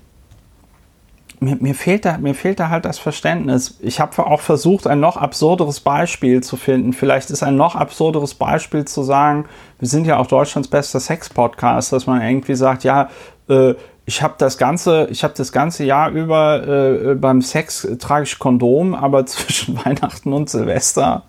mir, 1.40 1.56
mir, 1.56 1.74
fehlt 1.74 2.04
da, 2.04 2.18
mir 2.18 2.36
fehlt 2.36 2.60
da 2.60 2.70
halt 2.70 2.84
das 2.84 3.00
Verständnis. 3.00 3.80
Ich 3.80 4.02
habe 4.02 4.26
auch 4.28 4.42
versucht, 4.42 4.86
ein 4.86 5.00
noch 5.00 5.16
absurderes 5.16 5.80
Beispiel 5.80 6.44
zu 6.44 6.58
finden. 6.58 6.92
Vielleicht 6.92 7.32
ist 7.32 7.42
ein 7.42 7.56
noch 7.56 7.76
absurderes 7.76 8.36
Beispiel 8.36 8.84
zu 8.84 9.02
sagen, 9.02 9.46
wir 9.80 9.88
sind 9.88 10.06
ja 10.06 10.18
auch 10.18 10.28
Deutschlands 10.28 10.68
bester 10.68 11.00
Sex-Podcast, 11.00 11.94
dass 11.94 12.06
man 12.06 12.22
irgendwie 12.22 12.56
sagt, 12.56 12.84
ja, 12.84 13.10
äh, 13.48 13.76
ich 14.06 14.22
habe 14.22 14.36
das 14.38 14.58
ganze, 14.58 15.08
das 15.08 15.52
ganze 15.54 15.86
Jahr 15.86 16.12
über 16.12 16.68
äh, 16.68 17.16
beim 17.16 17.42
Sex 17.42 17.88
trage 17.98 18.26
ich 18.26 18.38
Kondom, 18.40 18.94
aber 18.94 19.26
zwischen 19.26 19.84
Weihnachten 19.86 20.34
und 20.34 20.50
Silvester 20.50 21.24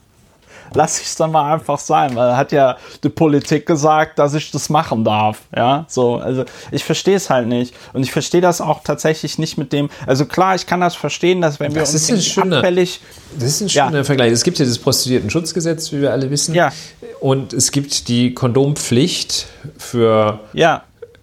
lasse 0.74 1.02
ich 1.02 1.08
es 1.08 1.16
dann 1.16 1.32
mal 1.32 1.52
einfach 1.52 1.78
sein, 1.78 2.14
weil 2.16 2.36
hat 2.36 2.52
ja 2.52 2.76
die 3.02 3.08
Politik 3.08 3.66
gesagt, 3.66 4.18
dass 4.18 4.34
ich 4.34 4.50
das 4.50 4.68
machen 4.68 5.04
darf. 5.04 5.42
Ja, 5.54 5.86
so, 5.88 6.16
also 6.16 6.44
ich 6.70 6.84
verstehe 6.84 7.16
es 7.16 7.30
halt 7.30 7.48
nicht. 7.48 7.74
Und 7.92 8.02
ich 8.02 8.12
verstehe 8.12 8.40
das 8.40 8.60
auch 8.60 8.82
tatsächlich 8.82 9.38
nicht 9.38 9.58
mit 9.58 9.72
dem, 9.72 9.90
also 10.06 10.26
klar, 10.26 10.54
ich 10.54 10.66
kann 10.66 10.80
das 10.80 10.94
verstehen, 10.94 11.40
dass 11.40 11.60
wenn 11.60 11.74
wir 11.74 11.80
das 11.80 11.92
uns 11.92 12.10
ist 12.10 12.26
schöner, 12.26 12.58
abfällig. 12.58 13.00
Das 13.38 13.48
ist 13.48 13.60
ein 13.62 13.68
schöner 13.68 13.98
ja. 13.98 14.04
Vergleich. 14.04 14.32
Es 14.32 14.44
gibt 14.44 14.58
ja 14.58 14.64
das 14.64 14.78
Prostituierten-Schutzgesetz, 14.78 15.92
wie 15.92 16.00
wir 16.00 16.12
alle 16.12 16.30
wissen. 16.30 16.54
Ja. 16.54 16.72
Und 17.20 17.52
es 17.52 17.70
gibt 17.72 18.08
die 18.08 18.34
Kondompflicht 18.34 19.46
für, 19.78 20.40
ja. 20.52 20.82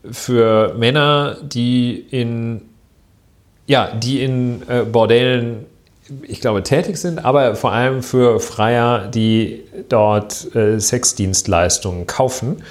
für 0.10 0.74
Männer, 0.75 1.38
die 1.41 2.06
in 2.10 2.62
ja, 3.70 3.91
die 3.96 4.24
in 4.24 4.68
äh, 4.68 4.84
Bordellen 4.84 5.68
ich 6.24 6.42
glaube, 6.42 6.63
tätig 6.63 6.98
sind, 6.98 7.24
aber 7.24 7.56
vor 7.56 7.72
allem 7.72 8.04
für 8.04 8.39
Freier, 8.39 9.08
die 9.08 9.63
dort 9.89 10.54
äh, 10.56 10.80
Sexdienstleistungen 10.80 12.08
kaufen. 12.08 12.63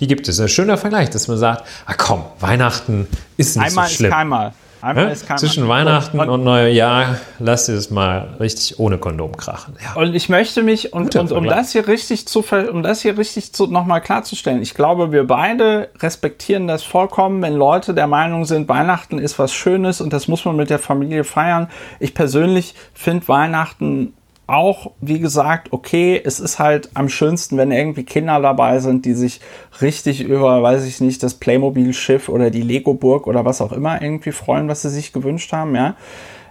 Die 0.00 0.06
gibt 0.06 0.28
es. 0.28 0.40
Ein 0.40 0.48
schöner 0.48 0.76
Vergleich, 0.76 1.10
dass 1.10 1.28
man 1.28 1.38
sagt, 1.38 1.64
ah 1.86 1.94
komm, 1.96 2.24
Weihnachten 2.40 3.06
ist 3.36 3.56
nicht 3.56 3.66
Einmal 3.66 3.88
so 3.88 3.94
schlimm. 3.94 4.10
Ist 4.10 4.16
keinmal. 4.16 4.52
Ja? 4.82 5.36
Zwischen 5.36 5.68
Weihnachten 5.68 6.20
und, 6.20 6.28
und 6.28 6.44
Neujahr 6.44 7.16
lasst 7.38 7.68
ihr 7.68 7.74
es 7.74 7.90
mal 7.90 8.36
richtig 8.40 8.78
ohne 8.78 8.98
Kondom 8.98 9.36
krachen. 9.36 9.74
Ja. 9.82 10.00
Und 10.00 10.14
ich 10.14 10.28
möchte 10.28 10.62
mich, 10.62 10.92
und, 10.92 11.16
und 11.16 11.32
um 11.32 11.44
das 11.44 11.72
hier 11.72 11.88
richtig 11.88 12.26
zu, 12.28 12.44
um 12.70 12.82
das 12.82 13.02
hier 13.02 13.18
richtig 13.18 13.52
zu, 13.52 13.66
nochmal 13.66 14.00
klarzustellen, 14.00 14.62
ich 14.62 14.74
glaube, 14.74 15.12
wir 15.12 15.26
beide 15.26 15.88
respektieren 16.00 16.66
das 16.66 16.82
vollkommen, 16.82 17.42
wenn 17.42 17.54
Leute 17.54 17.94
der 17.94 18.06
Meinung 18.06 18.44
sind, 18.44 18.68
Weihnachten 18.68 19.18
ist 19.18 19.38
was 19.38 19.52
Schönes 19.52 20.00
und 20.00 20.12
das 20.12 20.28
muss 20.28 20.44
man 20.44 20.56
mit 20.56 20.70
der 20.70 20.78
Familie 20.78 21.24
feiern. 21.24 21.68
Ich 21.98 22.14
persönlich 22.14 22.74
finde 22.94 23.28
Weihnachten 23.28 24.14
auch, 24.46 24.92
wie 25.00 25.18
gesagt, 25.18 25.72
okay, 25.72 26.20
es 26.24 26.38
ist 26.38 26.58
halt 26.58 26.90
am 26.94 27.08
schönsten, 27.08 27.56
wenn 27.56 27.72
irgendwie 27.72 28.04
Kinder 28.04 28.40
dabei 28.40 28.78
sind, 28.78 29.04
die 29.04 29.14
sich 29.14 29.40
richtig 29.80 30.20
über, 30.20 30.62
weiß 30.62 30.84
ich 30.84 31.00
nicht, 31.00 31.22
das 31.22 31.34
Playmobil-Schiff 31.34 32.28
oder 32.28 32.50
die 32.50 32.62
Lego-Burg 32.62 33.26
oder 33.26 33.44
was 33.44 33.60
auch 33.60 33.72
immer 33.72 34.00
irgendwie 34.00 34.32
freuen, 34.32 34.68
was 34.68 34.82
sie 34.82 34.90
sich 34.90 35.12
gewünscht 35.12 35.52
haben, 35.52 35.74
ja. 35.74 35.96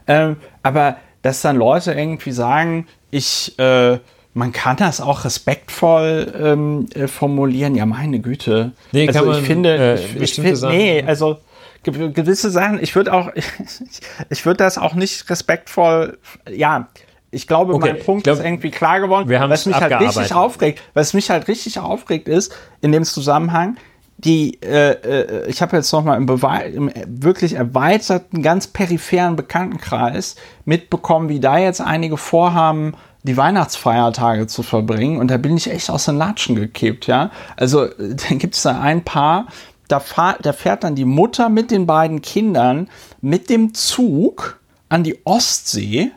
Ähm, 0.07 0.35
aber 0.61 0.97
dass 1.21 1.41
dann 1.41 1.55
Leute 1.55 1.93
irgendwie 1.93 2.31
sagen, 2.31 2.87
ich, 3.11 3.57
äh, 3.57 3.97
man 4.33 4.51
kann 4.51 4.75
das 4.75 4.99
auch 4.99 5.23
respektvoll 5.23 6.33
ähm, 6.37 6.87
äh, 6.93 7.07
formulieren, 7.07 7.75
ja, 7.75 7.85
meine 7.85 8.19
Güte. 8.19 8.73
Nee, 8.91 9.07
also 9.07 9.19
kann 9.19 9.29
ich 9.29 9.35
man, 9.37 9.45
finde, 9.45 9.77
äh, 9.77 9.95
ich, 9.95 10.37
ich 10.37 10.41
find, 10.41 10.61
nee, 10.63 11.01
also 11.07 11.37
gewisse 11.81 12.49
Sachen, 12.49 12.81
ich 12.81 12.95
würde 12.95 13.13
auch, 13.13 13.31
ich 14.29 14.45
würde 14.45 14.57
das 14.57 14.77
auch 14.77 14.95
nicht 14.95 15.29
respektvoll, 15.29 16.17
ja, 16.51 16.89
ich 17.35 17.47
glaube, 17.47 17.73
okay, 17.73 17.93
mein 17.93 18.03
Punkt 18.03 18.23
glaub, 18.23 18.37
ist 18.37 18.45
irgendwie 18.45 18.71
klar 18.71 18.99
geworden. 18.99 19.29
Wir 19.29 19.41
was 19.49 19.65
mich 19.65 19.75
halt 19.75 19.99
richtig 19.99 20.33
aufregt, 20.33 20.81
was 20.93 21.13
mich 21.13 21.29
halt 21.29 21.47
richtig 21.47 21.79
aufregt 21.79 22.27
ist, 22.27 22.55
in 22.81 22.91
dem 22.91 23.03
Zusammenhang, 23.03 23.75
die, 24.17 24.61
äh, 24.63 24.91
äh, 24.91 25.49
ich 25.49 25.61
habe 25.61 25.75
jetzt 25.75 25.91
nochmal 25.91 26.17
im, 26.17 26.27
im 26.73 26.91
wirklich 27.05 27.53
erweiterten, 27.53 28.41
ganz 28.41 28.67
peripheren 28.67 29.35
Bekanntenkreis 29.35 30.35
mitbekommen, 30.63 31.27
wie 31.27 31.41
da 31.41 31.57
jetzt 31.57 31.81
einige 31.81 32.15
vorhaben, 32.15 32.93
die 33.23 33.35
Weihnachtsfeiertage 33.35 34.47
zu 34.47 34.63
verbringen. 34.63 35.19
Und 35.19 35.29
da 35.29 35.37
bin 35.37 35.57
ich 35.57 35.69
echt 35.69 35.89
aus 35.89 36.05
den 36.05 36.17
Latschen 36.17 36.55
gekippt, 36.55 37.07
ja. 37.07 37.31
Also, 37.57 37.85
dann 37.97 38.39
gibt 38.39 38.55
es 38.55 38.61
da 38.61 38.79
ein 38.79 39.03
Paar, 39.03 39.47
da, 39.89 39.99
fahr, 39.99 40.37
da 40.41 40.53
fährt 40.53 40.85
dann 40.85 40.95
die 40.95 41.05
Mutter 41.05 41.49
mit 41.49 41.69
den 41.69 41.85
beiden 41.85 42.21
Kindern 42.21 42.89
mit 43.21 43.49
dem 43.49 43.73
Zug 43.73 44.59
an 44.87 45.03
die 45.03 45.19
Ostsee 45.25 46.11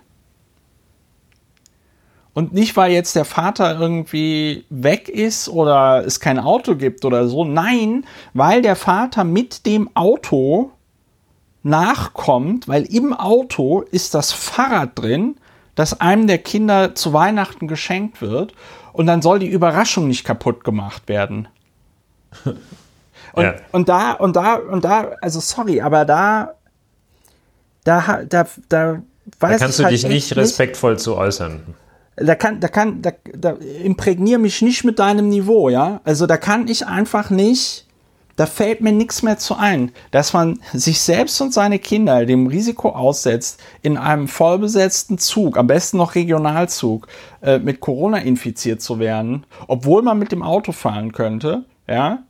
und 2.39 2.55
nicht, 2.55 2.77
weil 2.77 2.93
jetzt 2.93 3.17
der 3.17 3.25
Vater 3.25 3.81
irgendwie 3.81 4.65
weg 4.71 5.09
ist 5.09 5.49
oder 5.49 6.05
es 6.07 6.21
kein 6.21 6.39
Auto 6.39 6.77
gibt 6.77 7.05
oder 7.05 7.27
so. 7.27 7.45
Nein, 7.45 8.07
weil 8.33 8.63
der 8.63 8.77
Vater 8.77 9.25
mit 9.25 9.67
dem 9.67 9.91
Auto 9.97 10.71
nachkommt, 11.65 12.69
weil 12.69 12.85
im 12.85 13.13
Auto 13.13 13.81
ist 13.81 14.15
das 14.15 14.31
Fahrrad 14.31 14.97
drin, 14.97 15.35
das 15.75 16.01
einem 16.01 16.29
der 16.29 16.39
Kinder 16.39 16.95
zu 16.95 17.13
Weihnachten 17.13 17.67
geschenkt 17.67 18.23
wird. 18.23 18.53
Und 18.93 19.07
dann 19.07 19.21
soll 19.21 19.41
die 19.41 19.49
Überraschung 19.49 20.07
nicht 20.07 20.23
kaputt 20.23 20.63
gemacht 20.63 21.09
werden. 21.09 21.49
Und, 23.33 23.45
ja. 23.45 23.55
und 23.73 23.89
da, 23.89 24.13
und 24.13 24.37
da, 24.37 24.55
und 24.55 24.85
da, 24.85 25.11
also 25.21 25.39
sorry, 25.39 25.81
aber 25.81 26.05
da, 26.05 26.55
da, 27.85 28.23
da, 28.29 28.47
da 28.69 29.03
weiß 29.39 29.59
da 29.59 29.65
kannst 29.65 29.79
du 29.79 29.85
halt 29.85 29.93
dich 29.93 30.07
nicht 30.07 30.35
respektvoll 30.35 30.95
nicht. 30.95 31.03
zu 31.03 31.15
äußern 31.15 31.75
da 32.21 32.35
kann, 32.35 32.61
da 32.61 32.69
kann, 32.69 33.03
da, 33.03 33.13
da 33.35 33.57
imprägnier 33.83 34.39
mich 34.39 34.63
nicht 34.63 34.85
mit 34.85 34.99
deinem 34.99 35.29
Niveau, 35.29 35.69
ja. 35.69 36.01
Also 36.05 36.27
da 36.27 36.37
kann 36.37 36.69
ich 36.69 36.87
einfach 36.87 37.31
nicht, 37.31 37.87
da 38.37 38.47
fällt 38.47 38.81
mir 38.81 38.93
nichts 38.93 39.23
mehr 39.23 39.39
zu 39.39 39.57
ein, 39.57 39.93
dass 40.11 40.33
man 40.33 40.61
sich 40.73 41.01
selbst 41.01 41.41
und 41.41 41.53
seine 41.53 41.79
Kinder 41.79 42.25
dem 42.25 42.47
Risiko 42.47 42.91
aussetzt, 42.91 43.61
in 43.83 43.97
einem 43.97 44.29
vollbesetzten 44.29 45.19
Zug, 45.19 45.57
am 45.57 45.67
besten 45.67 45.97
noch 45.97 46.15
Regionalzug, 46.15 47.09
äh, 47.43 47.59
mit 47.59 47.81
Corona 47.81 48.19
infiziert 48.19 48.81
zu 48.81 48.99
werden, 48.99 49.45
obwohl 49.67 50.03
man 50.03 50.19
mit 50.19 50.33
dem 50.33 50.43
Auto 50.43 50.73
fahren 50.73 51.13
könnte, 51.13 51.65
ja. 51.89 52.23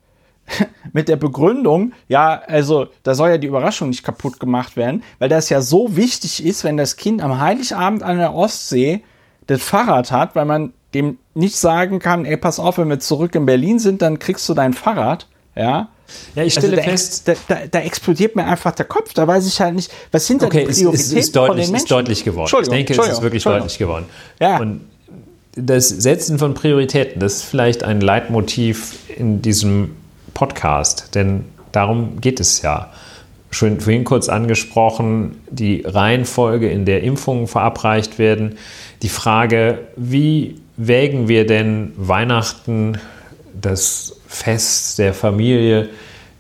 mit 0.95 1.09
der 1.09 1.16
Begründung, 1.16 1.92
ja, 2.09 2.40
also 2.47 2.87
da 3.02 3.14
soll 3.14 3.28
ja 3.28 3.38
die 3.38 3.49
Überraschung 3.49 3.90
nicht 3.90 4.02
kaputt 4.02 4.40
gemacht 4.40 4.76
werden, 4.76 5.02
weil 5.18 5.28
das 5.28 5.50
ja 5.50 5.61
so 5.61 5.95
wichtig 5.95 6.45
ist, 6.45 6.64
wenn 6.64 6.78
das 6.78 6.97
Kind 6.97 7.23
am 7.23 7.38
Heiligabend 7.38 8.02
an 8.02 8.16
der 8.16 8.35
Ostsee 8.35 9.02
das 9.49 9.62
Fahrrad 9.62 10.12
hat, 10.12 10.35
weil 10.35 10.45
man 10.45 10.73
dem 10.95 11.19
nicht 11.35 11.57
sagen 11.57 11.99
kann, 11.99 12.25
ey, 12.25 12.37
pass 12.37 12.59
auf, 12.59 12.78
wenn 12.78 12.88
wir 12.88 13.00
zurück 13.00 13.35
in 13.35 13.45
Berlin 13.45 13.78
sind, 13.78 14.00
dann 14.00 14.19
kriegst 14.19 14.49
du 14.49 14.55
dein 14.55 14.73
Fahrrad, 14.73 15.26
ja, 15.55 15.88
Ja, 16.35 16.43
ich 16.45 16.57
Also 16.57 16.69
stelle 16.69 16.76
da, 16.76 16.83
fest, 16.83 17.28
da, 17.28 17.35
da, 17.49 17.59
da 17.71 17.81
explodiert 17.81 18.37
mir 18.37 18.45
einfach 18.45 18.73
der 18.73 18.87
Kopf. 18.87 19.12
Da 19.12 19.26
weiß 19.26 19.47
ich 19.47 19.61
halt 19.61 19.75
nicht, 19.75 19.93
was 20.12 20.26
sind 20.26 20.43
da 20.43 20.47
okay, 20.47 20.64
die 20.64 20.71
es, 20.71 20.78
Prioritäten 20.78 21.19
es 21.19 21.25
ist, 21.26 21.37
von 21.37 21.47
deutlich, 21.47 21.67
den 21.67 21.75
ist 21.75 21.90
deutlich 21.90 22.25
geworden. 22.25 22.62
Ich 22.62 22.69
denke, 22.69 22.95
es 22.95 23.09
ist 23.09 23.23
wirklich 23.23 23.43
deutlich 23.45 23.78
geworden. 23.78 24.07
Ja. 24.40 24.59
Und 24.59 24.83
das 25.55 25.88
Setzen 25.88 26.38
von 26.38 26.55
Prioritäten, 26.55 27.21
das 27.21 27.37
ist 27.37 27.43
vielleicht 27.43 27.83
ein 27.83 28.00
Leitmotiv 28.00 28.97
in 29.17 29.43
diesem 29.43 29.97
Podcast, 30.35 31.14
denn 31.14 31.45
darum 31.73 32.21
geht 32.21 32.40
es 32.40 32.62
ja. 32.62 32.93
Schon 33.50 33.81
vorhin 33.81 34.05
kurz 34.05 34.28
angesprochen, 34.28 35.40
die 35.50 35.83
Reihenfolge, 35.87 36.69
in 36.69 36.85
der 36.85 37.02
Impfungen 37.02 37.47
verabreicht 37.47 38.19
werden, 38.19 38.59
die 39.02 39.09
Frage, 39.09 39.78
wie 39.97 40.57
wägen 40.76 41.28
wir 41.28 41.47
denn 41.47 41.93
Weihnachten, 41.97 42.99
das 43.61 44.21
Fest 44.26 44.99
der 44.99 45.14
Familie, 45.14 45.88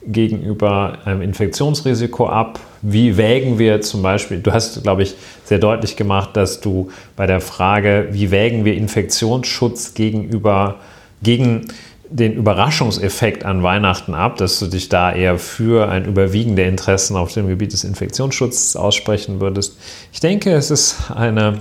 gegenüber 0.06 0.98
einem 1.04 1.22
Infektionsrisiko 1.22 2.28
ab? 2.28 2.60
Wie 2.80 3.16
wägen 3.16 3.58
wir 3.58 3.80
zum 3.80 4.02
Beispiel, 4.02 4.40
du 4.40 4.52
hast, 4.52 4.82
glaube 4.82 5.02
ich, 5.02 5.14
sehr 5.44 5.58
deutlich 5.58 5.96
gemacht, 5.96 6.30
dass 6.36 6.60
du 6.60 6.90
bei 7.16 7.26
der 7.26 7.40
Frage, 7.40 8.08
wie 8.12 8.30
wägen 8.30 8.64
wir 8.64 8.74
Infektionsschutz 8.74 9.94
gegenüber, 9.94 10.76
gegen 11.22 11.66
den 12.10 12.32
Überraschungseffekt 12.34 13.44
an 13.44 13.62
Weihnachten 13.62 14.14
ab, 14.14 14.36
dass 14.36 14.58
du 14.60 14.66
dich 14.66 14.88
da 14.88 15.12
eher 15.12 15.38
für 15.38 15.88
ein 15.90 16.06
Überwiegen 16.06 16.56
der 16.56 16.68
Interessen 16.68 17.16
auf 17.16 17.32
dem 17.32 17.48
Gebiet 17.48 17.72
des 17.72 17.84
Infektionsschutzes 17.84 18.76
aussprechen 18.76 19.40
würdest. 19.40 19.76
Ich 20.12 20.20
denke, 20.20 20.52
es 20.52 20.70
ist 20.70 21.10
eine, 21.14 21.58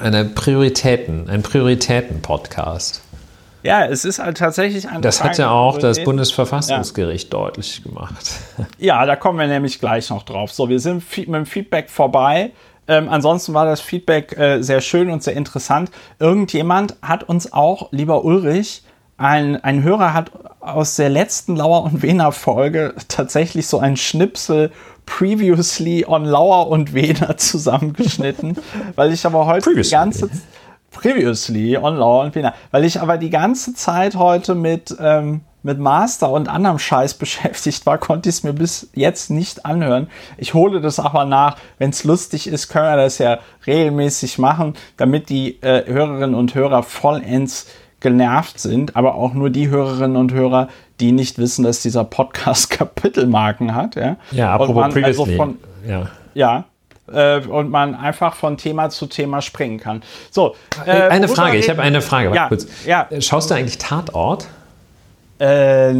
eine 0.00 0.24
Prioritäten, 0.24 1.28
ein 1.28 1.42
Prioritäten-Podcast. 1.42 3.02
Ja, 3.62 3.84
es 3.84 4.04
ist 4.04 4.18
halt 4.18 4.38
tatsächlich 4.38 4.88
ein 4.88 5.02
Das 5.02 5.22
hat 5.22 5.36
ja 5.36 5.50
auch 5.50 5.78
das. 5.78 6.02
Bundesverfassungsgericht 6.04 7.32
deutlich 7.32 7.82
gemacht. 7.82 8.30
Ja, 8.78 9.04
da 9.04 9.16
kommen 9.16 9.38
wir 9.38 9.48
nämlich 9.48 9.80
gleich 9.80 10.10
noch 10.10 10.22
drauf. 10.22 10.52
So, 10.52 10.68
wir 10.68 10.80
sind 10.80 11.04
mit 11.16 11.34
dem 11.34 11.46
Feedback 11.46 11.90
vorbei. 11.90 12.52
Ähm, 12.86 13.08
ansonsten 13.08 13.54
war 13.54 13.66
das 13.66 13.80
Feedback 13.80 14.38
äh, 14.38 14.62
sehr 14.62 14.80
schön 14.80 15.10
und 15.10 15.22
sehr 15.22 15.34
interessant. 15.34 15.90
Irgendjemand 16.18 16.96
hat 17.02 17.24
uns 17.24 17.52
auch, 17.52 17.92
lieber 17.92 18.24
Ulrich, 18.24 18.82
ein, 19.18 19.62
ein 19.62 19.82
Hörer 19.82 20.14
hat 20.14 20.30
aus 20.60 20.96
der 20.96 21.08
letzten 21.08 21.56
Lauer 21.56 21.82
und 21.84 22.02
Wener 22.02 22.32
Folge 22.32 22.94
tatsächlich 23.08 23.66
so 23.66 23.78
ein 23.80 23.96
Schnipsel 23.96 24.70
previously 25.08 26.04
on 26.06 26.26
Lauer 26.26 26.68
und 26.68 26.92
Wener 26.92 27.36
zusammengeschnitten, 27.38 28.58
weil 28.94 29.12
ich 29.12 29.24
aber 29.24 29.46
heute 29.46 29.64
Previously. 29.64 29.90
die 29.90 29.96
ganze 29.96 30.30
Previously 30.90 31.76
on 31.78 31.96
Lauer 31.96 32.24
und 32.24 32.34
Wener, 32.34 32.54
weil 32.70 32.84
ich 32.84 33.00
aber 33.00 33.16
die 33.16 33.30
ganze 33.30 33.74
Zeit 33.74 34.16
heute 34.16 34.54
mit 34.54 34.94
ähm, 35.00 35.40
mit 35.62 35.78
Master 35.78 36.30
und 36.30 36.48
anderem 36.48 36.78
Scheiß 36.78 37.14
beschäftigt 37.14 37.84
war, 37.84 37.98
konnte 37.98 38.28
ich 38.28 38.36
es 38.36 38.42
mir 38.44 38.52
bis 38.52 38.90
jetzt 38.94 39.28
nicht 39.28 39.66
anhören. 39.66 40.08
Ich 40.36 40.54
hole 40.54 40.80
das 40.80 41.00
aber 41.00 41.24
nach. 41.24 41.56
Wenn 41.78 41.90
es 41.90 42.04
lustig 42.04 42.46
ist, 42.46 42.68
können 42.68 42.86
wir 42.86 42.96
das 42.96 43.18
ja 43.18 43.40
regelmäßig 43.66 44.38
machen, 44.38 44.74
damit 44.96 45.28
die 45.28 45.60
äh, 45.62 45.84
Hörerinnen 45.86 46.34
und 46.34 46.54
Hörer 46.54 46.84
vollends 46.84 47.66
genervt 48.00 48.60
sind, 48.60 48.96
aber 48.96 49.14
auch 49.14 49.34
nur 49.34 49.50
die 49.50 49.68
Hörerinnen 49.68 50.16
und 50.16 50.32
Hörer, 50.32 50.68
die 51.00 51.12
nicht 51.12 51.38
wissen, 51.38 51.64
dass 51.64 51.82
dieser 51.82 52.04
Podcast 52.04 52.70
Kapitelmarken 52.70 53.74
hat. 53.74 53.96
Ja, 53.96 54.16
Ja, 54.30 54.54
Und 54.54 54.62
apropos 54.62 54.74
man 54.82 54.92
previously. 54.92 55.32
Also 55.32 55.36
von, 55.36 55.58
ja. 55.86 56.10
ja. 56.34 56.64
Äh, 57.12 57.40
und 57.46 57.70
man 57.70 57.94
einfach 57.94 58.34
von 58.34 58.56
Thema 58.58 58.90
zu 58.90 59.06
Thema 59.06 59.40
springen 59.40 59.80
kann. 59.80 60.02
So, 60.30 60.54
äh, 60.84 60.90
eine 60.90 61.26
worüber 61.26 61.42
Frage, 61.42 61.56
ich 61.56 61.70
habe 61.70 61.80
eine 61.82 62.02
Frage. 62.02 62.34
Ja, 62.34 62.48
kurz. 62.48 62.66
ja. 62.84 63.08
Schaust 63.20 63.50
du 63.50 63.54
eigentlich 63.54 63.78
Tatort? 63.78 64.46
Äh, 65.38 65.94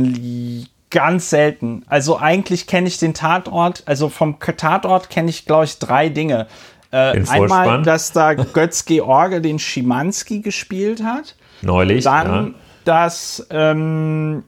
ganz 0.90 1.30
selten. 1.30 1.84
Also 1.88 2.18
eigentlich 2.18 2.66
kenne 2.66 2.88
ich 2.88 2.98
den 2.98 3.14
Tatort, 3.14 3.82
also 3.86 4.08
vom 4.08 4.38
Tatort 4.38 5.10
kenne 5.10 5.30
ich, 5.30 5.46
glaube 5.46 5.64
ich, 5.64 5.78
drei 5.78 6.08
Dinge. 6.08 6.46
Äh, 6.90 7.22
einmal, 7.28 7.82
dass 7.82 8.12
da 8.12 8.34
Götz 8.34 8.86
George 8.86 9.40
den 9.42 9.58
Schimanski 9.58 10.40
gespielt 10.40 11.02
hat. 11.02 11.34
Neulich, 11.62 12.04
Dann, 12.04 12.26
ja. 12.26 12.54
dass 12.84 13.46
ähm, 13.50 14.44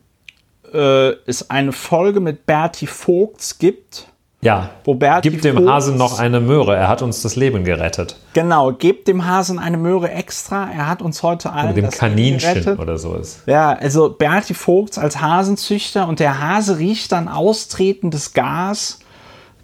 äh, 0.73 1.11
es 1.27 1.51
eine 1.51 1.73
Folge 1.73 2.21
mit 2.21 2.47
Berti 2.47 2.87
Vogts 2.87 3.59
gibt. 3.59 4.07
Ja, 4.43 4.71
Wo 4.85 4.95
Berti 4.95 5.29
gib 5.29 5.43
dem 5.43 5.57
Vogts- 5.59 5.69
Hasen 5.71 5.97
noch 5.99 6.19
eine 6.19 6.41
Möhre. 6.41 6.75
Er 6.75 6.89
hat 6.89 7.03
uns 7.03 7.21
das 7.21 7.37
Leben 7.37 7.63
gerettet. 7.63 8.17
Genau, 8.33 8.73
gebt 8.73 9.07
dem 9.07 9.27
Hasen 9.27 9.59
eine 9.59 9.77
Möhre 9.77 10.11
extra. 10.11 10.71
Er 10.71 10.89
hat 10.89 11.03
uns 11.03 11.23
heute 11.23 11.53
allen 11.53 11.69
Mit 11.69 11.77
dem 11.77 11.85
das 11.85 12.01
Leben 12.01 12.15
Kaninchen 12.15 12.55
gerettet. 12.55 12.79
oder 12.79 12.97
so 12.97 13.17
ist. 13.17 13.43
Ja, 13.47 13.73
also 13.75 14.09
Berti 14.09 14.55
Vogts 14.55 14.97
als 14.97 15.21
Hasenzüchter 15.21 16.09
und 16.09 16.21
der 16.21 16.41
Hase 16.41 16.79
riecht 16.79 17.13
dann 17.13 17.29
austretendes 17.29 18.33
Gas. 18.33 19.01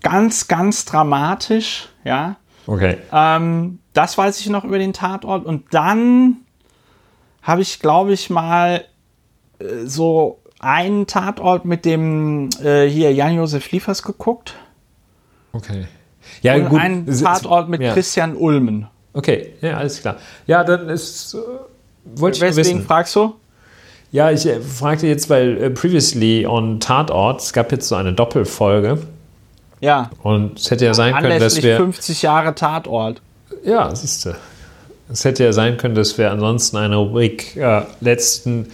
Ganz, 0.03 0.47
ganz 0.47 0.85
dramatisch, 0.85 1.89
ja. 2.05 2.37
Okay. 2.67 2.99
Ähm, 3.13 3.79
das 3.95 4.19
weiß 4.19 4.41
ich 4.41 4.51
noch 4.51 4.65
über 4.65 4.79
den 4.79 4.93
Tatort. 4.93 5.47
Und 5.47 5.73
dann 5.73 6.39
habe 7.47 7.63
ich, 7.63 7.79
glaube 7.79 8.13
ich, 8.13 8.29
mal 8.29 8.85
äh, 9.59 9.87
so 9.87 10.41
einen 10.59 11.07
Tatort 11.07 11.65
mit 11.65 11.85
dem 11.85 12.51
äh, 12.63 12.89
hier 12.89 13.13
Jan-Josef 13.13 13.71
Liefers 13.71 14.03
geguckt. 14.03 14.55
Okay. 15.53 15.87
Ja, 16.43 16.57
Und 16.57 16.69
gut. 16.71 16.81
einen 16.81 17.07
Tatort 17.07 17.69
mit 17.69 17.81
ja. 17.81 17.93
Christian 17.93 18.37
Ulmen. 18.37 18.89
Okay, 19.13 19.55
ja, 19.61 19.77
alles 19.79 20.01
klar. 20.01 20.17
Ja, 20.47 20.65
dann 20.65 20.89
ist. 20.89 21.35
Äh, 21.35 21.39
wollte 22.17 22.37
ich 22.37 22.43
Weswegen 22.43 22.79
wissen. 22.79 22.87
fragst 22.87 23.15
du? 23.17 23.35
Ja, 24.13 24.31
ich 24.31 24.45
äh, 24.47 24.61
fragte 24.61 25.07
jetzt, 25.07 25.31
weil 25.31 25.63
äh, 25.63 25.71
previously 25.71 26.47
on 26.47 26.81
Tatort, 26.81 27.41
es 27.41 27.53
gab 27.53 27.71
jetzt 27.73 27.89
so 27.89 27.95
eine 27.95 28.13
Doppelfolge. 28.13 28.99
Ja, 29.81 30.11
Und 30.23 30.59
es 30.59 30.71
hätte 30.71 30.85
ja 30.85 30.95
sein 30.95 31.15
können, 31.15 31.39
dass 31.39 31.63
wir. 31.63 31.77
50 31.77 32.23
Jahre 32.23 32.55
Tatort. 32.55 33.21
Ja, 33.65 33.95
siehst 33.95 34.25
du. 34.25 34.35
Es 35.11 35.25
hätte 35.25 35.45
ja 35.45 35.53
sein 35.53 35.77
können, 35.77 35.95
dass 35.95 36.19
wir 36.19 36.31
ansonsten 36.31 36.77
eine 36.77 36.97
Rubrik 36.97 37.57
äh, 37.57 37.83
letzten 38.01 38.69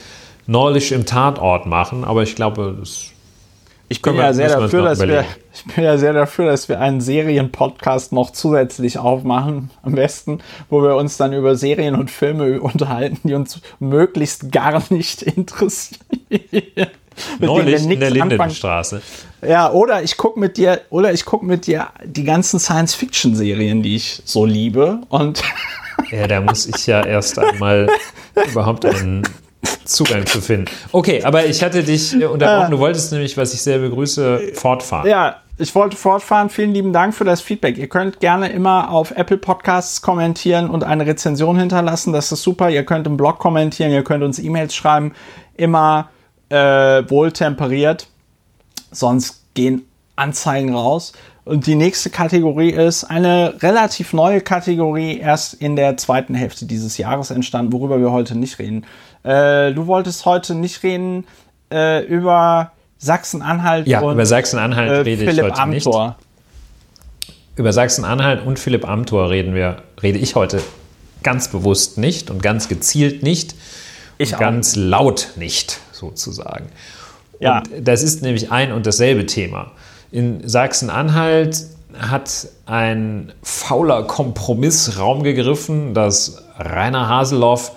neulich 0.46 0.92
im 0.92 1.06
Tatort 1.06 1.66
machen, 1.66 2.04
aber 2.04 2.22
ich 2.22 2.34
glaube, 2.34 2.76
das 2.78 3.10
Ich 3.88 4.02
bin 4.02 4.16
ja 4.16 4.32
sehr 4.32 4.48
dafür, 4.48 4.82
dass 4.82 5.00
wir, 5.00 5.24
ich 5.54 5.74
bin 5.74 5.84
ja 5.84 5.98
sehr 5.98 6.12
dafür, 6.12 6.46
dass 6.46 6.68
wir 6.68 6.80
einen 6.80 7.00
Serienpodcast 7.00 8.12
noch 8.12 8.30
zusätzlich 8.30 8.98
aufmachen, 8.98 9.70
am 9.82 9.94
besten, 9.94 10.40
wo 10.70 10.82
wir 10.82 10.96
uns 10.96 11.16
dann 11.16 11.32
über 11.32 11.56
Serien 11.56 11.94
und 11.94 12.10
Filme 12.10 12.60
unterhalten, 12.60 13.20
die 13.28 13.34
uns 13.34 13.60
möglichst 13.78 14.50
gar 14.50 14.82
nicht 14.90 15.22
interessieren. 15.22 16.00
Neulich 17.38 17.84
in 17.84 18.00
der 18.00 18.10
Lindenstraße. 18.10 19.02
Ja, 19.46 19.70
oder 19.70 20.02
ich 20.02 20.16
gucke 20.16 20.40
mit 20.40 20.56
dir, 20.56 20.80
oder 20.88 21.12
ich 21.12 21.24
gucke 21.24 21.44
mit 21.44 21.66
dir 21.66 21.88
die 22.04 22.24
ganzen 22.24 22.58
Science-Fiction-Serien, 22.58 23.82
die 23.82 23.96
ich 23.96 24.22
so 24.24 24.46
liebe. 24.46 25.00
Und 25.08 25.42
Ja, 26.10 26.26
da 26.26 26.40
muss 26.40 26.66
ich 26.66 26.86
ja 26.86 27.04
erst 27.04 27.38
einmal 27.38 27.88
überhaupt 28.50 28.84
einen 28.84 29.22
Zugang 29.84 30.26
zu 30.26 30.40
finden. 30.40 30.66
Okay, 30.92 31.22
aber 31.22 31.46
ich 31.46 31.62
hatte 31.62 31.82
dich 31.82 32.14
äh, 32.14 32.24
unterbrochen. 32.24 32.70
Du 32.70 32.78
wolltest 32.78 33.12
nämlich, 33.12 33.36
was 33.36 33.54
ich 33.54 33.62
sehr 33.62 33.78
begrüße, 33.78 34.52
fortfahren. 34.54 35.08
Ja, 35.08 35.36
ich 35.58 35.74
wollte 35.74 35.96
fortfahren. 35.96 36.50
Vielen 36.50 36.72
lieben 36.72 36.92
Dank 36.92 37.14
für 37.14 37.24
das 37.24 37.40
Feedback. 37.40 37.78
Ihr 37.78 37.88
könnt 37.88 38.20
gerne 38.20 38.50
immer 38.50 38.90
auf 38.90 39.12
Apple 39.12 39.36
Podcasts 39.36 40.02
kommentieren 40.02 40.68
und 40.68 40.82
eine 40.82 41.06
Rezension 41.06 41.58
hinterlassen. 41.58 42.12
Das 42.12 42.32
ist 42.32 42.42
super. 42.42 42.70
Ihr 42.70 42.84
könnt 42.84 43.06
im 43.06 43.16
Blog 43.16 43.38
kommentieren, 43.38 43.92
ihr 43.92 44.02
könnt 44.02 44.24
uns 44.24 44.38
E-Mails 44.38 44.74
schreiben. 44.74 45.12
Immer 45.54 46.10
äh, 46.48 46.56
wohltemperiert. 47.08 48.08
Sonst 48.90 49.44
gehen 49.54 49.86
Anzeigen 50.16 50.74
raus. 50.74 51.12
Und 51.44 51.66
die 51.66 51.74
nächste 51.74 52.08
Kategorie 52.08 52.70
ist 52.70 53.04
eine 53.04 53.54
relativ 53.62 54.12
neue 54.12 54.40
Kategorie, 54.40 55.18
erst 55.18 55.54
in 55.54 55.74
der 55.74 55.96
zweiten 55.96 56.34
Hälfte 56.34 56.66
dieses 56.66 56.98
Jahres 56.98 57.30
entstanden, 57.30 57.72
worüber 57.72 57.98
wir 58.00 58.12
heute 58.12 58.36
nicht 58.36 58.58
reden. 58.60 58.86
Äh, 59.24 59.72
du 59.72 59.86
wolltest 59.88 60.24
heute 60.24 60.54
nicht 60.54 60.82
reden 60.84 61.24
äh, 61.72 62.04
über 62.04 62.70
Sachsen-Anhalt 62.98 63.88
Ja, 63.88 64.00
und 64.00 64.14
über 64.14 64.26
Sachsen-Anhalt 64.26 64.90
äh, 64.90 64.94
rede 64.98 65.24
ich 65.24 65.30
Philipp 65.30 65.56
heute 65.56 65.68
nicht. 65.68 65.86
Amthor. 65.86 66.16
Über 67.56 67.72
Sachsen-Anhalt 67.72 68.46
und 68.46 68.60
Philipp 68.60 68.88
Amthor 68.88 69.30
reden 69.30 69.54
wir, 69.54 69.82
rede 70.00 70.18
ich 70.18 70.36
heute 70.36 70.62
ganz 71.24 71.48
bewusst 71.48 71.98
nicht 71.98 72.30
und 72.30 72.42
ganz 72.42 72.68
gezielt 72.68 73.24
nicht. 73.24 73.56
Ich 74.18 74.34
und 74.34 74.38
ganz 74.38 74.76
laut 74.76 75.32
nicht, 75.34 75.80
sozusagen. 75.90 76.68
Ja. 77.40 77.58
Und 77.58 77.88
das 77.88 78.04
ist 78.04 78.22
nämlich 78.22 78.52
ein 78.52 78.70
und 78.70 78.86
dasselbe 78.86 79.26
Thema. 79.26 79.72
In 80.12 80.46
Sachsen-Anhalt 80.46 81.64
hat 81.98 82.46
ein 82.66 83.32
fauler 83.42 84.02
Kompromiss 84.02 84.98
Raum 84.98 85.22
gegriffen, 85.22 85.94
dass 85.94 86.42
Rainer 86.58 87.08
Haseloff 87.08 87.72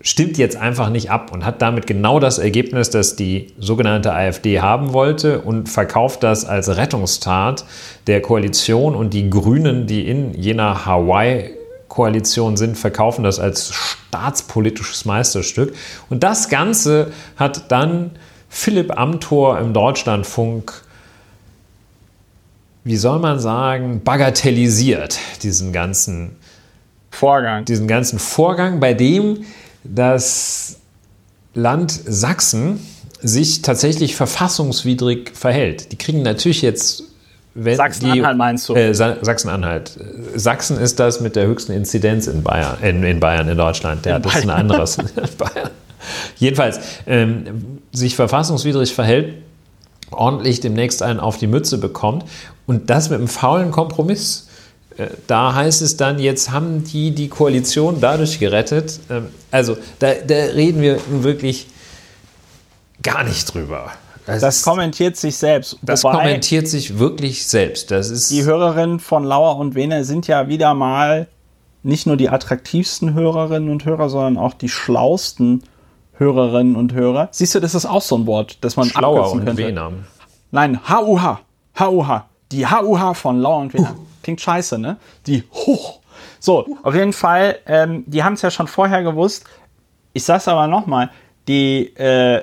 stimmt 0.00 0.38
jetzt 0.38 0.56
einfach 0.56 0.90
nicht 0.90 1.10
ab 1.10 1.32
und 1.32 1.44
hat 1.44 1.62
damit 1.62 1.86
genau 1.86 2.18
das 2.18 2.38
Ergebnis, 2.38 2.90
das 2.90 3.14
die 3.14 3.52
sogenannte 3.60 4.12
AfD 4.12 4.60
haben 4.60 4.92
wollte 4.92 5.40
und 5.40 5.68
verkauft 5.68 6.24
das 6.24 6.44
als 6.44 6.76
Rettungstat 6.76 7.64
der 8.08 8.22
Koalition 8.22 8.96
und 8.96 9.14
die 9.14 9.30
Grünen, 9.30 9.86
die 9.86 10.08
in 10.08 10.34
jener 10.34 10.84
Hawaii-Koalition 10.84 12.56
sind, 12.56 12.76
verkaufen 12.76 13.22
das 13.22 13.38
als 13.38 13.72
staatspolitisches 13.72 15.04
Meisterstück. 15.04 15.74
Und 16.10 16.24
das 16.24 16.48
Ganze 16.48 17.12
hat 17.36 17.70
dann 17.70 18.12
Philipp 18.48 18.98
Amthor 18.98 19.60
im 19.60 19.72
Deutschlandfunk, 19.72 20.87
wie 22.88 22.96
soll 22.96 23.18
man 23.18 23.38
sagen, 23.38 24.00
bagatellisiert, 24.02 25.18
diesen 25.42 25.74
ganzen 25.74 26.36
Vorgang. 27.10 27.66
Diesen 27.66 27.86
ganzen 27.86 28.18
Vorgang, 28.18 28.80
bei 28.80 28.94
dem 28.94 29.44
das 29.84 30.78
Land 31.52 31.90
Sachsen 31.92 32.80
sich 33.20 33.60
tatsächlich 33.60 34.16
verfassungswidrig 34.16 35.32
verhält. 35.34 35.92
Die 35.92 35.96
kriegen 35.96 36.22
natürlich 36.22 36.62
jetzt 36.62 37.02
Sachsen-Anhalt 37.54 38.38
meinst 38.38 38.68
du? 38.70 38.74
Äh, 38.74 38.94
Sachsen-Anhalt. 38.94 39.98
Sachsen 40.34 40.78
ist 40.78 40.98
das 40.98 41.20
mit 41.20 41.36
der 41.36 41.46
höchsten 41.46 41.72
Inzidenz 41.72 42.26
in 42.26 42.42
Bayern, 42.42 42.78
in, 42.80 43.02
in 43.02 43.20
Bayern, 43.20 43.48
in 43.48 43.58
Deutschland. 43.58 44.06
Ja, 44.06 44.16
in 44.16 44.22
das 44.22 44.32
Bayern. 44.32 44.44
ist 44.44 44.50
ein 44.50 44.60
anderes. 44.60 44.98
Jedenfalls, 46.36 46.80
ähm, 47.06 47.80
sich 47.92 48.16
verfassungswidrig 48.16 48.94
verhält, 48.94 49.34
ordentlich 50.10 50.60
demnächst 50.60 51.02
einen 51.02 51.20
auf 51.20 51.38
die 51.38 51.46
Mütze 51.46 51.78
bekommt 51.78 52.24
und 52.66 52.90
das 52.90 53.10
mit 53.10 53.18
einem 53.18 53.28
faulen 53.28 53.70
Kompromiss. 53.70 54.48
Äh, 54.96 55.08
da 55.26 55.54
heißt 55.54 55.82
es 55.82 55.96
dann, 55.96 56.18
jetzt 56.18 56.50
haben 56.50 56.84
die 56.84 57.12
die 57.12 57.28
Koalition 57.28 58.00
dadurch 58.00 58.38
gerettet. 58.38 59.00
Ähm, 59.10 59.26
also 59.50 59.76
da, 59.98 60.14
da 60.14 60.34
reden 60.34 60.82
wir 60.82 61.00
wirklich 61.08 61.68
gar 63.02 63.24
nicht 63.24 63.52
drüber. 63.52 63.92
Das, 64.26 64.40
das 64.42 64.62
kommentiert 64.62 65.16
sich 65.16 65.36
selbst. 65.36 65.78
Das 65.80 66.04
Wobei 66.04 66.18
kommentiert 66.18 66.68
sich 66.68 66.98
wirklich 66.98 67.46
selbst. 67.46 67.90
Das 67.90 68.10
ist 68.10 68.30
die 68.30 68.44
Hörerinnen 68.44 69.00
von 69.00 69.24
Lauer 69.24 69.56
und 69.56 69.74
Wene 69.74 70.04
sind 70.04 70.26
ja 70.26 70.48
wieder 70.48 70.74
mal 70.74 71.28
nicht 71.82 72.06
nur 72.06 72.18
die 72.18 72.28
attraktivsten 72.28 73.14
Hörerinnen 73.14 73.70
und 73.70 73.84
Hörer, 73.86 74.10
sondern 74.10 74.36
auch 74.36 74.52
die 74.52 74.68
schlausten 74.68 75.62
Hörerinnen 76.18 76.76
und 76.76 76.92
Hörer. 76.92 77.28
Siehst 77.30 77.54
du, 77.54 77.60
das 77.60 77.74
ist 77.74 77.86
auch 77.86 78.02
so 78.02 78.16
ein 78.16 78.26
Wort, 78.26 78.58
das 78.60 78.76
man 78.76 78.88
Schlauer 78.88 79.32
und 79.32 79.44
könnte. 79.44 79.62
Wener. 79.62 79.92
Nein, 80.50 80.80
HUH. 80.88 81.38
HUH. 81.78 82.24
Die 82.52 82.66
HUH 82.66 83.14
von 83.14 83.38
Lauer 83.40 83.58
und 83.58 83.74
Wener. 83.74 83.94
Uh. 83.96 84.06
Klingt 84.22 84.40
scheiße, 84.40 84.78
ne? 84.78 84.96
Die 85.26 85.44
Hoch. 85.52 86.00
So, 86.40 86.66
uh. 86.66 86.76
auf 86.82 86.94
jeden 86.94 87.12
Fall, 87.12 87.58
ähm, 87.66 88.04
die 88.06 88.24
haben 88.24 88.34
es 88.34 88.42
ja 88.42 88.50
schon 88.50 88.66
vorher 88.66 89.02
gewusst. 89.02 89.44
Ich 90.12 90.24
sag's 90.24 90.48
aber 90.48 90.66
nochmal, 90.66 91.10
die, 91.46 91.94
äh, 91.96 92.42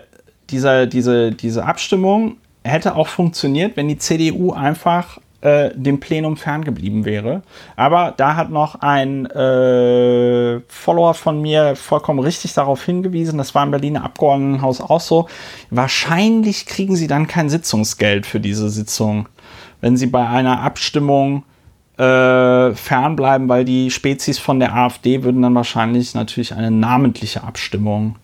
dieser, 0.50 0.86
diese, 0.86 1.32
diese 1.32 1.66
Abstimmung 1.66 2.38
hätte 2.64 2.96
auch 2.96 3.08
funktioniert, 3.08 3.76
wenn 3.78 3.88
die 3.88 3.98
CDU 3.98 4.54
einfach 4.54 5.20
äh, 5.46 5.70
dem 5.76 6.00
Plenum 6.00 6.38
ferngeblieben 6.38 7.06
wäre. 7.06 7.44
Aber 7.76 8.16
da 8.18 8.36
hat 8.36 8.50
noch 8.50 8.82
ein 8.82 9.28
äh, 9.28 10.60
Follower 10.68 11.14
von 11.14 11.40
mir 11.40 11.76
vollkommen 11.76 12.20
richtig 12.20 12.54
darauf 12.54 12.84
hingewiesen, 12.84 13.38
das 13.38 13.54
war 13.54 13.64
im 13.64 13.70
Berliner 13.70 14.04
Abgeordnetenhaus 14.04 14.82
auch 14.82 15.02
so, 15.02 15.28
wahrscheinlich 15.70 16.66
kriegen 16.66 16.96
sie 16.96 17.06
dann 17.06 17.28
kein 17.28 17.50
Sitzungsgeld 17.50 18.26
für 18.26 18.40
diese 18.40 18.70
Sitzung, 18.70 19.30
wenn 19.82 19.98
sie 19.98 20.08
bei 20.08 20.28
einer 20.28 20.62
Abstimmung 20.62 21.44
äh, 21.98 22.72
fernbleiben, 22.74 23.48
weil 23.48 23.66
die 23.66 23.92
Spezies 23.92 24.40
von 24.40 24.60
der 24.60 24.76
AfD 24.76 25.24
würden 25.24 25.44
dann 25.44 25.54
wahrscheinlich 25.54 26.16
natürlich 26.16 26.56
eine 26.56 26.72
namentliche 26.72 27.44
Abstimmung 27.44 28.16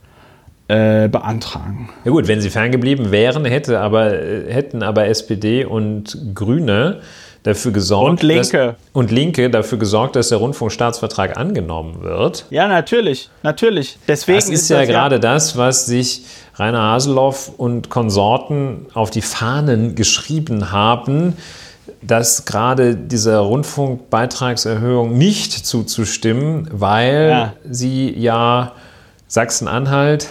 äh, 0.71 1.09
beantragen. 1.09 1.89
Ja 2.05 2.11
gut, 2.11 2.29
wenn 2.29 2.39
sie 2.39 2.49
ferngeblieben 2.49 3.11
wären, 3.11 3.43
hätte 3.43 3.81
aber, 3.81 4.09
hätten 4.09 4.83
aber 4.83 5.07
SPD 5.07 5.65
und 5.65 6.17
Grüne 6.33 7.01
dafür 7.43 7.73
gesorgt. 7.73 8.09
Und 8.09 8.23
Linke. 8.23 8.57
Dass, 8.57 8.75
und 8.93 9.11
Linke 9.11 9.49
dafür 9.49 9.77
gesorgt, 9.79 10.15
dass 10.15 10.29
der 10.29 10.37
Rundfunkstaatsvertrag 10.37 11.37
angenommen 11.37 12.03
wird. 12.03 12.45
Ja, 12.51 12.69
natürlich, 12.69 13.29
natürlich. 13.43 13.97
Deswegen 14.07 14.37
das 14.37 14.47
ist, 14.47 14.61
ist 14.61 14.69
ja 14.69 14.79
das 14.79 14.87
gerade 14.87 15.15
ja 15.15 15.19
das, 15.19 15.57
was 15.57 15.87
sich 15.87 16.23
Rainer 16.55 16.83
Haseloff 16.83 17.51
und 17.57 17.89
Konsorten 17.89 18.85
auf 18.93 19.09
die 19.11 19.21
Fahnen 19.21 19.95
geschrieben 19.95 20.71
haben, 20.71 21.35
dass 22.01 22.45
gerade 22.45 22.95
dieser 22.95 23.39
Rundfunkbeitragserhöhung 23.39 25.17
nicht 25.17 25.51
zuzustimmen, 25.51 26.69
weil 26.71 27.27
ja. 27.29 27.53
sie 27.69 28.17
ja 28.17 28.71
Sachsen-Anhalt 29.27 30.29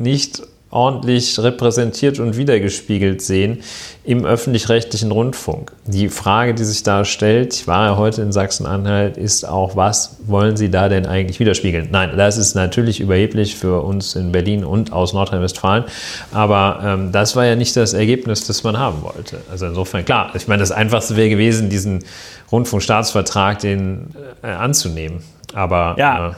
nicht 0.00 0.42
ordentlich 0.70 1.38
repräsentiert 1.38 2.20
und 2.20 2.36
wiedergespiegelt 2.36 3.20
sehen 3.22 3.62
im 4.04 4.24
öffentlich-rechtlichen 4.24 5.10
Rundfunk. 5.10 5.72
Die 5.86 6.08
Frage, 6.08 6.54
die 6.54 6.64
sich 6.64 6.84
da 6.84 7.04
stellt, 7.04 7.54
ich 7.54 7.66
war 7.66 7.86
ja 7.86 7.96
heute 7.96 8.22
in 8.22 8.30
Sachsen-Anhalt, 8.30 9.16
ist 9.16 9.44
auch, 9.44 9.74
was 9.74 10.18
wollen 10.26 10.56
Sie 10.56 10.70
da 10.70 10.88
denn 10.88 11.06
eigentlich 11.06 11.40
widerspiegeln? 11.40 11.88
Nein, 11.90 12.12
das 12.16 12.36
ist 12.36 12.54
natürlich 12.54 13.00
überheblich 13.00 13.56
für 13.56 13.82
uns 13.82 14.14
in 14.14 14.30
Berlin 14.30 14.64
und 14.64 14.92
aus 14.92 15.12
Nordrhein-Westfalen, 15.12 15.84
aber 16.32 16.80
ähm, 16.84 17.12
das 17.12 17.34
war 17.34 17.44
ja 17.44 17.56
nicht 17.56 17.76
das 17.76 17.92
Ergebnis, 17.92 18.46
das 18.46 18.62
man 18.62 18.78
haben 18.78 19.02
wollte. 19.02 19.38
Also 19.50 19.66
insofern, 19.66 20.04
klar, 20.04 20.30
ich 20.34 20.46
meine, 20.46 20.60
das 20.60 20.70
Einfachste 20.70 21.16
wäre 21.16 21.30
gewesen, 21.30 21.68
diesen 21.68 22.04
Rundfunkstaatsvertrag 22.52 23.58
den 23.58 24.14
äh, 24.42 24.46
anzunehmen. 24.46 25.22
Aber 25.52 25.96
ja. 25.98 26.28
Äh, 26.28 26.32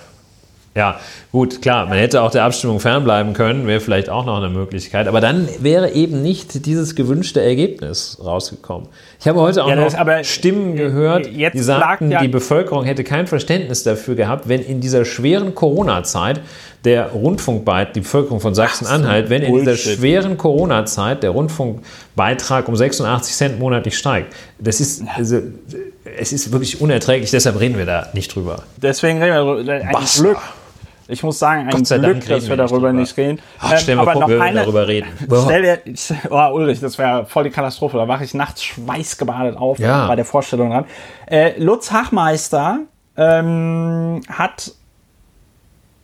ja, 0.75 0.99
gut, 1.33 1.61
klar, 1.61 1.85
man 1.87 1.99
hätte 1.99 2.23
auch 2.23 2.31
der 2.31 2.45
Abstimmung 2.45 2.81
fernbleiben 2.81 3.35
können, 3.35 3.67
wäre 3.67 3.81
vielleicht 3.81 4.09
auch 4.09 4.25
noch 4.25 4.39
eine 4.39 4.49
Möglichkeit. 4.49 5.07
Aber 5.07 5.21
dann 5.21 5.47
wäre 5.59 5.91
eben 5.91 6.23
nicht 6.23 6.65
dieses 6.65 6.95
gewünschte 6.95 7.43
Ergebnis 7.43 8.19
rausgekommen. 8.25 8.89
Ich 9.21 9.29
habe 9.29 9.39
heute 9.41 9.65
auch 9.65 9.69
ja, 9.69 9.77
noch 9.77 10.25
Stimmen 10.25 10.77
gehört, 10.77 11.27
die 11.27 11.59
sagten, 11.59 12.11
ja 12.11 12.23
die 12.23 12.29
Bevölkerung 12.29 12.85
hätte 12.85 13.05
kein 13.05 13.27
Verständnis 13.27 13.83
dafür 13.83 14.15
gehabt, 14.15 14.49
wenn 14.49 14.63
in 14.63 14.81
dieser 14.81 15.05
schweren 15.05 15.55
Corona-Zeit 15.55 16.41
der 16.85 17.11
Rundfunkbeitrag, 17.11 17.93
die 17.93 18.01
Bevölkerung 18.01 18.41
von 18.41 18.55
Sachsen-Anhalt, 18.55 19.29
wenn 19.31 19.43
in 19.43 19.55
dieser 19.55 19.77
schweren 19.77 20.39
Corona-Zeit 20.39 21.23
der 21.23 21.31
Rundfunkbeitrag 21.31 22.67
um 22.67 22.77
86 22.77 23.37
Cent 23.37 23.59
monatlich 23.59 23.97
steigt. 23.97 24.35
Das 24.59 24.81
ist, 24.81 25.05
also, 25.15 25.39
es 26.19 26.33
ist 26.33 26.51
wirklich 26.51 26.81
unerträglich, 26.81 27.31
deshalb 27.31 27.61
reden 27.61 27.77
wir 27.77 27.87
da 27.87 28.09
nicht 28.15 28.35
drüber. 28.35 28.63
Deswegen 28.79 29.23
reden 29.23 29.35
wir 29.35 29.73
ein 29.73 30.05
Glück 30.17 30.39
ich 31.09 31.23
muss 31.23 31.39
sagen, 31.39 31.69
ein 31.69 31.83
Glück, 31.83 32.03
Dank 32.03 32.27
dass 32.29 32.49
wir 32.49 32.57
darüber 32.57 32.93
nicht 32.93 33.17
reden. 33.17 33.41
Ach, 33.59 33.77
stell 33.79 33.95
ähm, 33.95 34.01
aber 34.01 34.13
vor, 34.13 34.29
noch 34.29 34.41
eine, 34.41 34.61
darüber 34.61 34.87
reden. 34.87 35.09
Stell 35.45 35.63
dir, 35.63 35.81
oh, 36.31 36.55
Ulrich, 36.55 36.81
das 36.81 36.99
wäre 36.99 37.27
voll 37.27 37.45
die 37.45 37.51
Katastrophe. 37.51 37.97
Da 37.97 38.09
wache 38.09 38.25
ich 38.25 38.35
nachts 38.35 38.63
schweißgebadet 38.65 39.57
auf 39.57 39.79
ja. 39.79 40.07
bei 40.07 40.17
der 40.17 40.25
Vorstellung 40.25 40.71
dran. 40.71 40.85
Äh, 41.27 41.59
Lutz 41.59 41.91
Hachmeister 41.93 42.81
ähm, 43.17 44.21
hat 44.29 44.73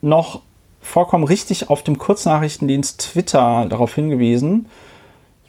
noch 0.00 0.42
vollkommen 0.80 1.24
richtig 1.24 1.70
auf 1.70 1.82
dem 1.82 1.98
Kurznachrichtendienst 1.98 3.12
Twitter 3.12 3.66
darauf 3.68 3.94
hingewiesen, 3.94 4.66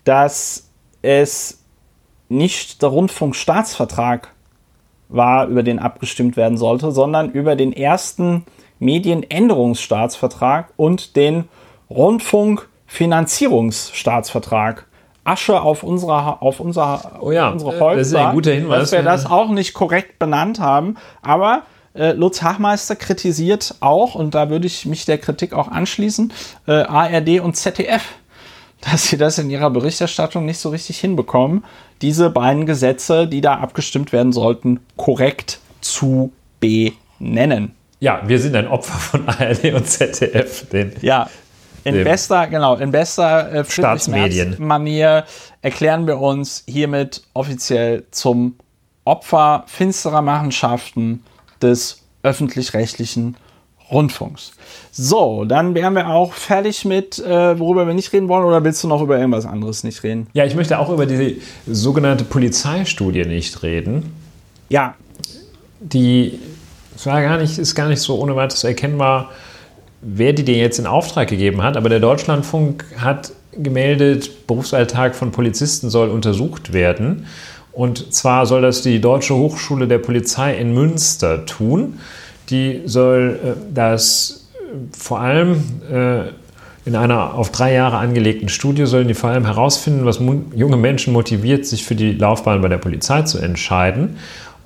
dass 0.03 0.69
es 1.01 1.63
nicht 2.29 2.81
der 2.81 2.89
Rundfunkstaatsvertrag 2.89 4.33
war, 5.07 5.47
über 5.47 5.63
den 5.63 5.79
abgestimmt 5.79 6.37
werden 6.37 6.57
sollte, 6.57 6.91
sondern 6.91 7.31
über 7.31 7.55
den 7.55 7.73
ersten 7.73 8.45
Medienänderungsstaatsvertrag 8.79 10.73
und 10.77 11.15
den 11.15 11.45
Rundfunkfinanzierungsstaatsvertrag. 11.89 14.85
Asche 15.23 15.61
auf 15.61 15.83
unserer 15.83 16.41
auf 16.41 16.59
unser, 16.59 17.19
oh 17.21 17.31
ja, 17.31 17.49
unsere 17.49 17.79
Holz, 17.79 17.99
das 17.99 18.07
ist 18.07 18.15
ein 18.15 18.33
guter 18.33 18.51
Hinweis, 18.51 18.79
dass 18.79 18.91
wir 18.93 19.03
das 19.03 19.27
auch 19.27 19.49
nicht 19.49 19.73
korrekt 19.73 20.17
benannt 20.17 20.59
haben. 20.59 20.95
Aber 21.21 21.63
äh, 21.93 22.13
Lutz 22.13 22.41
Hachmeister 22.41 22.95
kritisiert 22.95 23.75
auch, 23.79 24.15
und 24.15 24.33
da 24.33 24.49
würde 24.49 24.67
ich 24.67 24.85
mich 24.85 25.05
der 25.05 25.17
Kritik 25.17 25.53
auch 25.53 25.67
anschließen, 25.67 26.33
äh, 26.67 26.71
ARD 26.71 27.41
und 27.41 27.55
ZDF, 27.55 28.03
dass 28.81 29.09
sie 29.09 29.17
das 29.17 29.37
in 29.37 29.49
ihrer 29.49 29.69
Berichterstattung 29.69 30.45
nicht 30.45 30.59
so 30.59 30.69
richtig 30.69 30.99
hinbekommen, 30.99 31.65
diese 32.01 32.29
beiden 32.29 32.65
Gesetze, 32.65 33.27
die 33.27 33.41
da 33.41 33.55
abgestimmt 33.55 34.13
werden 34.13 34.31
sollten, 34.31 34.79
korrekt 34.95 35.59
zu 35.81 36.31
benennen. 36.59 37.75
Ja, 37.99 38.21
wir 38.25 38.39
sind 38.39 38.55
ein 38.55 38.67
Opfer 38.67 38.97
von 38.97 39.27
ARD 39.27 39.73
und 39.73 39.85
ZDF. 39.85 40.69
Den, 40.69 40.93
ja, 41.01 41.29
in 41.83 42.03
bester, 42.03 42.47
genau, 42.47 42.75
in 42.75 42.91
bester 42.91 43.51
äh, 43.51 43.65
Staatsmedien-Manier 43.65 45.25
erklären 45.61 46.07
wir 46.07 46.19
uns 46.19 46.63
hiermit 46.67 47.23
offiziell 47.33 48.05
zum 48.11 48.55
Opfer 49.05 49.63
finsterer 49.67 50.21
Machenschaften 50.21 51.23
des 51.61 52.03
öffentlich-rechtlichen 52.23 53.35
Rundfunks. 53.91 54.51
So, 54.91 55.45
dann 55.45 55.73
wären 55.73 55.95
wir 55.95 56.09
auch 56.09 56.33
fertig 56.33 56.85
mit, 56.85 57.17
äh, 57.19 57.59
worüber 57.59 57.87
wir 57.87 57.93
nicht 57.93 58.13
reden 58.13 58.27
wollen, 58.27 58.45
oder 58.45 58.63
willst 58.63 58.83
du 58.83 58.87
noch 58.87 59.01
über 59.01 59.17
irgendwas 59.17 59.45
anderes 59.45 59.83
nicht 59.83 60.03
reden? 60.03 60.27
Ja, 60.33 60.45
ich 60.45 60.55
möchte 60.55 60.77
auch 60.77 60.89
über 60.89 61.05
die 61.05 61.41
sogenannte 61.65 62.23
Polizeistudie 62.23 63.25
nicht 63.25 63.63
reden. 63.63 64.13
Ja. 64.69 64.95
Die 65.79 66.39
es 66.99 67.05
war 67.05 67.21
gar 67.21 67.37
nicht, 67.37 67.57
ist 67.57 67.75
gar 67.75 67.87
nicht 67.87 68.01
so 68.01 68.19
ohne 68.19 68.35
weiteres 68.35 68.65
erkennbar, 68.65 69.29
wer 70.01 70.33
die 70.33 70.43
dir 70.43 70.57
jetzt 70.57 70.79
in 70.79 70.85
Auftrag 70.85 71.29
gegeben 71.29 71.63
hat. 71.63 71.77
Aber 71.77 71.87
der 71.87 72.01
Deutschlandfunk 72.01 72.83
hat 72.97 73.31
gemeldet, 73.53 74.47
Berufsalltag 74.47 75.15
von 75.15 75.31
Polizisten 75.31 75.89
soll 75.89 76.09
untersucht 76.09 76.73
werden. 76.73 77.25
Und 77.71 78.13
zwar 78.13 78.45
soll 78.45 78.61
das 78.61 78.81
die 78.81 78.99
Deutsche 78.99 79.33
Hochschule 79.33 79.87
der 79.87 79.99
Polizei 79.99 80.57
in 80.57 80.73
Münster 80.73 81.45
tun. 81.45 81.99
Die 82.49 82.81
soll 82.83 83.39
äh, 83.45 83.73
das 83.73 84.49
äh, 84.55 84.75
vor 84.91 85.21
allem 85.21 85.63
äh, 85.89 86.23
In 86.85 86.95
einer 86.95 87.35
auf 87.35 87.51
drei 87.51 87.73
Jahre 87.73 87.97
angelegten 87.97 88.49
Studie 88.49 88.85
sollen 88.85 89.07
die 89.07 89.13
vor 89.13 89.29
allem 89.29 89.45
herausfinden, 89.45 90.05
was 90.05 90.19
junge 90.53 90.77
Menschen 90.77 91.13
motiviert, 91.13 91.65
sich 91.65 91.85
für 91.85 91.95
die 91.95 92.11
Laufbahn 92.11 92.61
bei 92.61 92.67
der 92.67 92.77
Polizei 92.77 93.21
zu 93.21 93.37
entscheiden 93.37 94.17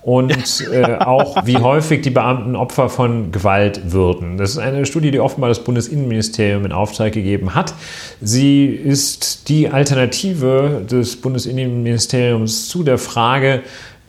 und 0.04 0.68
äh, 0.72 0.96
auch 0.96 1.46
wie 1.46 1.58
häufig 1.58 2.02
die 2.02 2.10
Beamten 2.10 2.56
Opfer 2.56 2.90
von 2.90 3.32
Gewalt 3.32 3.94
würden. 3.94 4.38
Das 4.38 4.52
ist 4.52 4.58
eine 4.58 4.86
Studie, 4.86 5.12
die 5.12 5.20
offenbar 5.20 5.50
das 5.50 5.64
Bundesinnenministerium 5.64 6.66
in 6.66 6.72
Auftrag 6.72 7.14
gegeben 7.14 7.56
hat. 7.56 7.74
Sie 8.22 8.66
ist 8.66 9.48
die 9.48 9.70
Alternative 9.70 10.86
des 10.90 11.16
Bundesinnenministeriums 11.16 12.68
zu 12.68 12.84
der 12.84 12.98
Frage, 12.98 13.64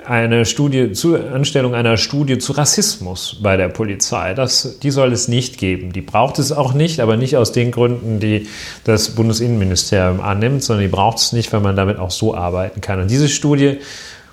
eine 0.06 0.44
Studie 0.44 0.92
zur 0.92 1.32
Anstellung 1.32 1.74
einer 1.74 1.96
Studie 1.96 2.38
zu 2.38 2.52
Rassismus 2.52 3.38
bei 3.42 3.56
der 3.56 3.68
Polizei. 3.68 4.34
Das, 4.34 4.78
die 4.80 4.90
soll 4.90 5.12
es 5.12 5.28
nicht 5.28 5.56
geben. 5.56 5.92
Die 5.92 6.02
braucht 6.02 6.38
es 6.38 6.52
auch 6.52 6.74
nicht, 6.74 7.00
aber 7.00 7.16
nicht 7.16 7.36
aus 7.36 7.52
den 7.52 7.70
Gründen, 7.70 8.20
die 8.20 8.46
das 8.84 9.10
Bundesinnenministerium 9.10 10.20
annimmt, 10.20 10.62
sondern 10.62 10.82
die 10.82 10.90
braucht 10.90 11.18
es 11.18 11.32
nicht, 11.32 11.52
weil 11.52 11.60
man 11.60 11.76
damit 11.76 11.98
auch 11.98 12.10
so 12.10 12.34
arbeiten 12.34 12.80
kann. 12.82 13.00
Und 13.00 13.10
diese 13.10 13.28
Studie 13.28 13.78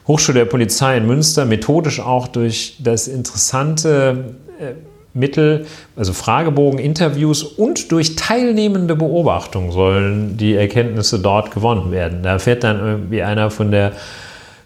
Hochschule 0.08 0.40
der 0.40 0.46
Polizei 0.46 0.98
in 0.98 1.06
Münster, 1.06 1.46
methodisch 1.46 2.00
auch 2.00 2.28
durch 2.28 2.78
das 2.80 3.08
interessante 3.08 4.36
äh, 4.60 4.74
Mittel, 5.14 5.66
also 5.96 6.14
Fragebogen, 6.14 6.80
Interviews 6.80 7.44
und 7.44 7.92
durch 7.92 8.16
teilnehmende 8.16 8.96
Beobachtung 8.96 9.72
sollen 9.72 10.38
die 10.38 10.56
Erkenntnisse 10.56 11.20
dort 11.20 11.52
gewonnen 11.52 11.92
werden. 11.92 12.24
Da 12.24 12.40
fährt 12.40 12.64
dann 12.64 12.80
irgendwie 12.80 13.22
einer 13.22 13.52
von 13.52 13.72
der 13.72 13.92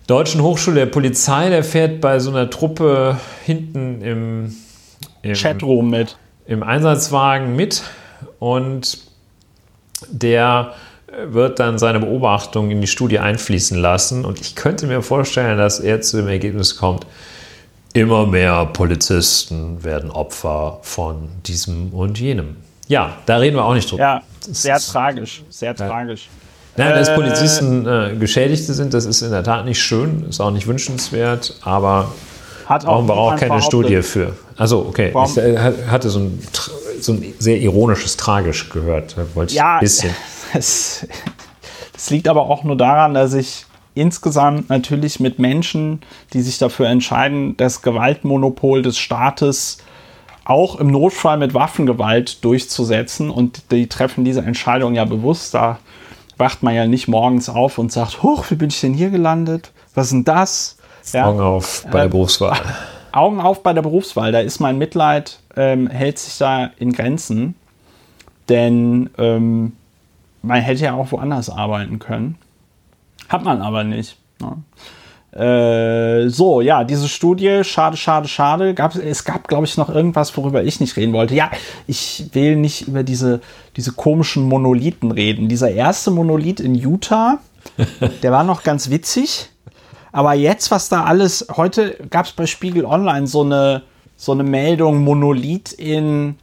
Deutschen 0.07 0.43
Hochschule 0.43 0.81
der 0.81 0.85
Polizei, 0.85 1.49
der 1.49 1.63
fährt 1.63 1.99
bei 1.99 2.19
so 2.19 2.29
einer 2.29 2.49
Truppe 2.51 3.17
hinten 3.43 4.01
im, 4.01 4.55
im 5.23 5.33
Chatroom 5.33 5.89
mit. 5.89 6.15
Im 6.45 6.61
Einsatzwagen 6.61 7.55
mit 7.55 7.81
und 8.37 8.99
der 10.11 10.73
wird 11.28 11.60
dann 11.60 11.78
seine 11.78 11.99
Beobachtung 11.99 12.71
in 12.71 12.82
die 12.82 12.88
Studie 12.88 13.19
einfließen 13.19 13.78
lassen. 13.78 14.25
Und 14.25 14.41
ich 14.41 14.56
könnte 14.56 14.88
mir 14.88 15.01
vorstellen, 15.01 15.58
dass 15.58 15.80
er 15.80 16.01
zu 16.01 16.17
dem 16.17 16.28
Ergebnis 16.28 16.78
kommt, 16.78 17.06
immer 17.93 18.25
mehr 18.25 18.65
Polizisten 18.65 19.84
werden 19.84 20.12
Opfer 20.12 20.80
von 20.82 21.30
diesem 21.45 21.93
und 21.93 22.19
jenem. 22.19 22.58
Ja, 22.88 23.17
da 23.25 23.38
reden 23.38 23.56
wir 23.56 23.65
auch 23.65 23.73
nicht 23.73 23.89
drüber. 23.89 24.04
Ja, 24.04 24.21
sehr 24.41 24.80
tragisch, 24.80 25.43
sehr 25.49 25.73
ja. 25.78 25.88
tragisch. 25.88 26.30
Nein, 26.78 26.93
dass 26.93 27.08
äh, 27.08 27.15
Polizisten 27.15 27.88
äh, 27.88 28.15
Geschädigte 28.19 28.73
sind, 28.73 28.93
das 28.93 29.06
ist 29.06 29.21
in 29.21 29.32
der 29.32 29.43
Tat 29.43 29.65
nicht 29.65 29.82
schön, 29.82 30.25
ist 30.30 30.41
auch 30.41 30.51
nicht 30.51 30.67
wünschenswert, 30.67 31.56
aber 31.62 32.12
hat 32.65 32.84
brauchen 32.84 33.08
wir 33.08 33.15
auch 33.15 33.32
keine 33.32 33.47
behauptet. 33.47 33.65
Studie 33.65 34.01
für. 34.01 34.34
Also 34.58 34.86
okay, 34.88 35.12
Warum? 35.13 35.32
ich 35.32 35.38
äh, 35.38 35.58
hatte 35.88 36.10
so 36.10 36.19
ein, 36.19 36.39
so 36.99 37.13
ein 37.13 37.34
sehr 37.39 37.58
ironisches 37.58 38.17
Tragisch 38.17 38.69
gehört. 38.69 39.15
wollte 39.36 39.51
ich 39.51 39.58
ja, 39.58 39.75
ein 39.75 39.80
bisschen. 39.80 40.12
Es, 40.55 41.07
es 41.95 42.09
liegt 42.09 42.27
aber 42.27 42.43
auch 42.43 42.63
nur 42.63 42.77
daran, 42.77 43.13
dass 43.13 43.33
ich 43.33 43.65
insgesamt 43.93 44.69
natürlich 44.69 45.19
mit 45.19 45.39
Menschen, 45.39 46.01
die 46.33 46.41
sich 46.41 46.57
dafür 46.57 46.87
entscheiden, 46.87 47.57
das 47.57 47.81
Gewaltmonopol 47.81 48.81
des 48.81 48.97
Staates 48.97 49.77
auch 50.43 50.79
im 50.79 50.87
Notfall 50.87 51.37
mit 51.37 51.53
Waffengewalt 51.53 52.43
durchzusetzen 52.43 53.29
und 53.29 53.71
die 53.71 53.87
treffen 53.87 54.23
diese 54.23 54.41
Entscheidung 54.41 54.93
ja 54.93 55.05
bewusst. 55.05 55.53
Da 55.53 55.79
wacht 56.37 56.61
man 56.61 56.75
ja 56.75 56.85
nicht 56.85 57.07
morgens 57.07 57.49
auf 57.49 57.77
und 57.77 57.91
sagt, 57.91 58.21
huch, 58.21 58.45
wie 58.49 58.55
bin 58.55 58.69
ich 58.69 58.79
denn 58.79 58.93
hier 58.93 59.09
gelandet? 59.09 59.71
Was 59.95 60.07
ist 60.07 60.11
denn 60.11 60.25
das? 60.25 60.77
Ja. 61.13 61.25
Augen 61.27 61.39
auf 61.39 61.85
bei 61.91 62.01
der 62.01 62.09
Berufswahl. 62.09 62.59
Augen 63.11 63.39
auf 63.39 63.63
bei 63.63 63.73
der 63.73 63.81
Berufswahl. 63.81 64.31
Da 64.31 64.39
ist 64.39 64.59
mein 64.59 64.77
Mitleid, 64.77 65.39
ähm, 65.55 65.87
hält 65.87 66.19
sich 66.19 66.37
da 66.37 66.69
in 66.77 66.91
Grenzen. 66.91 67.55
Denn 68.49 69.09
ähm, 69.17 69.73
man 70.45 70.62
hätte 70.62 70.84
ja 70.84 70.93
auch 70.93 71.12
woanders 71.12 71.49
arbeiten 71.49 71.99
können. 71.99 72.38
Hat 73.29 73.43
man 73.43 73.62
aber 73.62 73.84
nicht. 73.84 74.17
Ne? 74.39 74.63
Äh, 75.36 76.29
so, 76.29 76.62
ja, 76.62 76.86
diese 76.86 77.10
Studie, 77.10 77.63
schade, 77.63 77.97
schade, 77.97 78.27
schade. 78.27 78.73
Gab, 78.73 78.95
es 78.95 79.25
gab, 79.25 79.47
glaube 79.47 79.65
ich, 79.65 79.75
noch 79.75 79.89
irgendwas, 79.89 80.36
worüber 80.38 80.63
ich 80.63 80.79
nicht 80.79 80.95
reden 80.95 81.12
wollte. 81.12 81.36
Ja, 81.36 81.51
ich 81.88 82.29
will 82.31 82.55
nicht 82.55 82.88
über 82.88 83.03
diese, 83.03 83.41
diese 83.75 83.91
komischen 83.91 84.43
Monolithen 84.43 85.12
reden. 85.12 85.49
Dieser 85.49 85.71
erste 85.71 86.12
Monolith 86.12 86.62
in 86.62 86.75
Utah, 86.75 87.39
der 88.23 88.31
war 88.31 88.45
noch 88.45 88.63
ganz 88.63 88.89
witzig. 88.89 89.49
Aber 90.13 90.34
jetzt, 90.34 90.71
was 90.71 90.88
da 90.88 91.03
alles, 91.03 91.47
heute 91.58 91.97
gab 92.10 92.25
es 92.25 92.31
bei 92.31 92.45
Spiegel 92.45 92.86
Online 92.86 93.27
so 93.27 93.41
eine, 93.41 93.81
so 94.15 94.31
eine 94.31 94.43
Meldung, 94.43 95.03
Monolith 95.03 95.73
in 95.73 96.36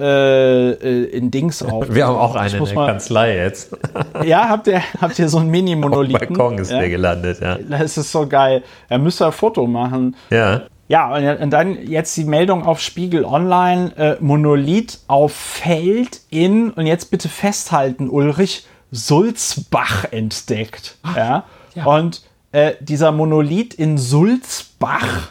äh, 0.00 0.70
äh, 0.70 1.04
in 1.10 1.30
Dings 1.30 1.62
auf. 1.62 1.92
Wir 1.94 2.06
haben 2.06 2.16
auch 2.16 2.34
eine 2.34 2.56
in 2.56 2.64
der 2.64 2.74
Kanzlei 2.74 3.36
jetzt. 3.36 3.76
ja, 4.24 4.48
habt 4.48 4.66
ihr, 4.66 4.82
habt 5.00 5.18
ihr 5.18 5.28
so 5.28 5.38
ein 5.38 5.48
Mini-Monolith? 5.48 6.14
Auf 6.14 6.28
Balkon 6.28 6.58
ist 6.58 6.70
ja? 6.70 6.78
der 6.78 6.88
gelandet, 6.88 7.40
ja. 7.40 7.58
Das 7.68 7.96
ist 7.96 8.10
so 8.10 8.26
geil. 8.26 8.62
Er 8.88 8.98
müsste 8.98 9.26
ein 9.26 9.32
Foto 9.32 9.66
machen. 9.66 10.16
Ja. 10.30 10.62
Ja, 10.88 11.14
und 11.14 11.50
dann 11.50 11.86
jetzt 11.86 12.16
die 12.16 12.24
Meldung 12.24 12.64
auf 12.64 12.80
Spiegel 12.80 13.24
Online: 13.24 13.96
äh, 13.96 14.16
Monolith 14.18 15.04
auf 15.06 15.32
Feld 15.32 16.22
in, 16.30 16.70
und 16.70 16.86
jetzt 16.86 17.12
bitte 17.12 17.28
festhalten, 17.28 18.08
Ulrich, 18.08 18.66
Sulzbach 18.90 20.06
entdeckt. 20.10 20.96
Ach, 21.04 21.16
ja? 21.16 21.44
ja. 21.76 21.84
Und 21.84 22.22
äh, 22.50 22.72
dieser 22.80 23.12
Monolith 23.12 23.74
in 23.74 23.98
Sulzbach, 23.98 25.30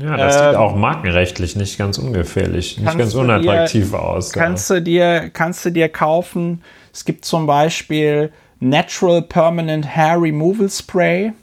ja, 0.00 0.16
das 0.16 0.34
sieht 0.34 0.42
ähm, 0.42 0.56
auch 0.56 0.74
markenrechtlich 0.74 1.56
nicht 1.56 1.78
ganz 1.78 1.98
ungefährlich, 1.98 2.78
nicht 2.78 2.98
ganz 2.98 3.14
unattraktiv 3.14 3.90
dir, 3.90 4.02
aus. 4.02 4.32
Kannst 4.32 4.68
du, 4.70 4.82
dir, 4.82 5.30
kannst 5.32 5.64
du 5.64 5.70
dir 5.70 5.88
kaufen 5.88 6.62
es 6.96 7.04
gibt 7.04 7.26
zum 7.26 7.46
Beispiel 7.46 8.32
Natural 8.58 9.20
Permanent 9.20 9.84
Hair 9.84 10.22
Removal 10.22 10.70
Spray. 10.70 11.34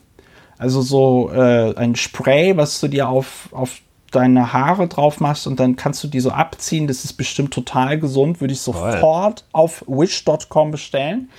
Also 0.57 0.81
so 0.81 1.29
äh, 1.31 1.75
ein 1.75 1.95
Spray, 1.95 2.57
was 2.57 2.79
du 2.79 2.87
dir 2.87 3.07
auf, 3.07 3.49
auf 3.51 3.81
deine 4.09 4.51
Haare 4.51 4.87
drauf 4.87 5.19
machst 5.19 5.45
und 5.45 5.59
dann 5.59 5.75
kannst 5.75 6.03
du 6.03 6.07
die 6.07 6.21
so 6.21 6.31
abziehen. 6.31 6.87
Das 6.87 7.05
ist 7.05 7.13
bestimmt 7.13 7.53
total 7.53 7.99
gesund. 7.99 8.41
Würde 8.41 8.55
ich 8.55 8.61
sofort 8.61 9.45
auf 9.51 9.83
wish.com 9.85 10.71
bestellen. 10.71 11.29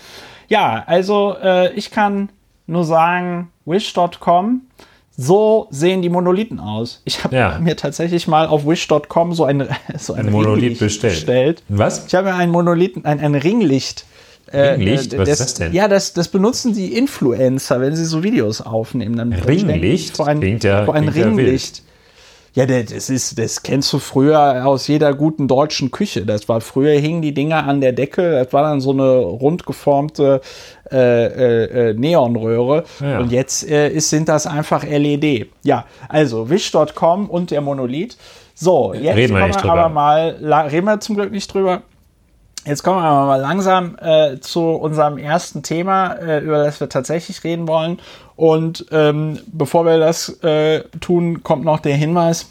Ja, 0.47 0.85
also 0.87 1.35
äh, 1.43 1.73
ich 1.73 1.91
kann 1.91 2.29
nur 2.69 2.85
sagen, 2.85 3.51
wish.com, 3.65 4.61
so 5.17 5.69
sehen 5.71 6.03
die 6.03 6.09
Monolithen 6.09 6.59
aus. 6.61 7.01
Ich 7.05 7.23
habe 7.25 7.37
Ja. 7.37 7.59
mir 7.61 7.77
tatsächlich 7.77 8.27
mal 8.27 8.47
auf 8.47 8.67
wish.com 8.67 9.33
so 9.35 9.45
ein, 9.45 9.69
so 9.99 10.13
ein, 10.15 10.27
Ein 10.27 10.33
Monolith 10.33 10.63
Ringlicht 10.63 10.81
bestellt. 10.81 11.15
bestellt. 11.15 11.63
Was? 11.69 12.07
Ich 12.07 12.15
habe 12.15 12.29
mir 12.31 12.35
ein 12.35 12.51
Monolithen, 12.51 13.05
ein, 13.05 13.21
ein 13.21 13.35
Ringlicht. 13.35 14.05
äh, 14.51 14.59
Ringlicht? 14.73 15.15
äh, 15.15 15.19
Was 15.19 15.29
ist 15.29 15.41
das 15.41 15.55
denn? 15.55 15.73
Ja, 15.73 15.89
das, 15.89 16.13
das 16.15 16.29
benutzen 16.29 16.75
die 16.75 16.97
Influencer, 16.97 17.81
wenn 17.81 17.95
sie 17.97 18.05
so 18.05 18.23
Videos 18.23 18.61
aufnehmen. 18.61 19.17
Dann 19.17 19.33
Ringlicht? 19.33 20.17
Vor 20.17 20.27
ein, 20.27 20.41
Klingt 20.41 20.65
ja- 20.65 20.85
vor 20.85 20.95
ein 20.95 21.03
klingt 21.05 21.17
ja. 21.17 21.25
Ringlicht. 21.27 21.83
Ja, 22.55 22.67
das 22.67 23.11
ist, 23.11 23.37
das 23.37 23.65
kennst 23.65 23.93
du 23.93 23.99
früher 23.99 24.65
aus 24.65 24.87
jeder 24.87 25.13
guten 25.13 25.49
deutschen 25.49 25.91
Küche. 25.91 26.25
Das 26.25 26.49
war 26.49 26.61
früher 26.61 26.93
hingen 27.01 27.21
die 27.21 27.35
Dinger 27.35 27.67
an 27.67 27.81
der 27.81 27.93
Decke. 27.93 28.31
Das 28.31 28.53
war 28.53 28.63
dann 28.63 28.81
so 28.81 28.93
eine 28.93 29.17
rund 29.17 29.67
geformte 29.67 30.41
äh, 30.93 30.97
äh, 30.97 31.91
äh, 31.91 31.95
Neonröhre. 31.95 32.85
Ja. 33.01 33.19
Und 33.19 33.33
jetzt 33.33 33.69
äh, 33.69 33.91
ist, 33.91 34.11
sind 34.11 34.29
das 34.29 34.47
einfach 34.47 34.85
LED. 34.85 35.49
Ja, 35.65 35.85
also 36.09 36.49
wish.com 36.49 37.29
und 37.29 37.51
der 37.51 37.61
Monolith. 37.61 38.17
So, 38.55 38.95
jetzt 38.95 39.17
Reden 39.17 39.35
wir 39.35 39.41
kommen 39.41 39.51
nicht 39.51 39.65
wir 39.65 39.73
aber 39.73 39.89
mal, 39.89 40.37
reden 40.71 40.87
wir 40.87 41.01
zum 41.01 41.17
Glück 41.17 41.33
nicht 41.33 41.53
drüber. 41.53 41.83
Jetzt 42.67 42.83
kommen 42.83 42.99
wir 42.99 43.05
aber 43.05 43.27
mal 43.27 43.41
langsam 43.41 43.97
äh, 44.01 44.41
zu 44.41 44.71
unserem 44.71 45.19
ersten 45.19 45.63
Thema, 45.63 46.15
äh, 46.15 46.39
über 46.39 46.65
das 46.65 46.81
wir 46.81 46.89
tatsächlich 46.89 47.45
reden 47.45 47.69
wollen. 47.69 47.99
Und 48.37 48.87
ähm, 48.91 49.39
bevor 49.47 49.85
wir 49.85 49.99
das 49.99 50.31
äh, 50.43 50.85
tun, 51.01 51.43
kommt 51.43 51.65
noch 51.65 51.81
der 51.81 51.95
Hinweis, 51.95 52.49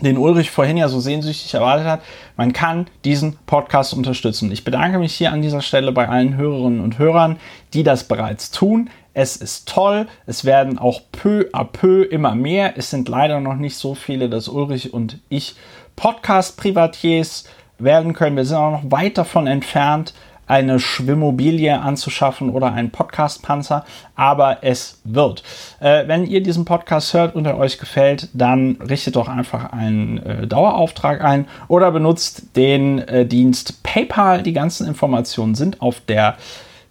den 0.00 0.16
Ulrich 0.16 0.52
vorhin 0.52 0.76
ja 0.76 0.88
so 0.88 1.00
sehnsüchtig 1.00 1.52
erwartet 1.52 1.86
hat. 1.86 2.00
Man 2.36 2.52
kann 2.52 2.86
diesen 3.04 3.36
Podcast 3.46 3.94
unterstützen. 3.94 4.50
Ich 4.52 4.62
bedanke 4.62 4.98
mich 4.98 5.14
hier 5.14 5.32
an 5.32 5.42
dieser 5.42 5.60
Stelle 5.60 5.90
bei 5.90 6.08
allen 6.08 6.36
Hörerinnen 6.36 6.80
und 6.80 6.98
Hörern, 6.98 7.38
die 7.74 7.82
das 7.82 8.04
bereits 8.04 8.52
tun. 8.52 8.90
Es 9.12 9.36
ist 9.36 9.68
toll. 9.68 10.06
Es 10.26 10.44
werden 10.44 10.78
auch 10.78 11.02
peu 11.10 11.46
à 11.52 11.64
peu 11.64 12.02
immer 12.02 12.36
mehr. 12.36 12.78
Es 12.78 12.90
sind 12.90 13.08
leider 13.08 13.40
noch 13.40 13.56
nicht 13.56 13.76
so 13.76 13.96
viele, 13.96 14.30
dass 14.30 14.48
Ulrich 14.48 14.94
und 14.94 15.18
ich 15.28 15.56
Podcast-Privatiers 15.96 17.44
werden 17.82 18.12
können. 18.12 18.36
Wir 18.36 18.44
sind 18.44 18.56
auch 18.56 18.70
noch 18.70 18.90
weit 18.90 19.18
davon 19.18 19.46
entfernt, 19.46 20.14
eine 20.50 20.80
Schwimmobilie 20.80 21.80
anzuschaffen 21.80 22.50
oder 22.50 22.72
einen 22.72 22.90
Podcast-Panzer, 22.90 23.84
aber 24.16 24.58
es 24.62 25.00
wird. 25.04 25.44
Äh, 25.78 26.08
wenn 26.08 26.26
ihr 26.26 26.42
diesen 26.42 26.64
Podcast 26.64 27.14
hört 27.14 27.36
und 27.36 27.46
er 27.46 27.56
euch 27.56 27.78
gefällt, 27.78 28.28
dann 28.32 28.76
richtet 28.80 29.14
doch 29.14 29.28
einfach 29.28 29.72
einen 29.72 30.18
äh, 30.18 30.46
Dauerauftrag 30.48 31.22
ein 31.22 31.46
oder 31.68 31.92
benutzt 31.92 32.56
den 32.56 32.98
äh, 32.98 33.24
Dienst 33.26 33.84
PayPal. 33.84 34.42
Die 34.42 34.52
ganzen 34.52 34.88
Informationen 34.88 35.54
sind 35.54 35.80
auf 35.80 36.00
der 36.00 36.36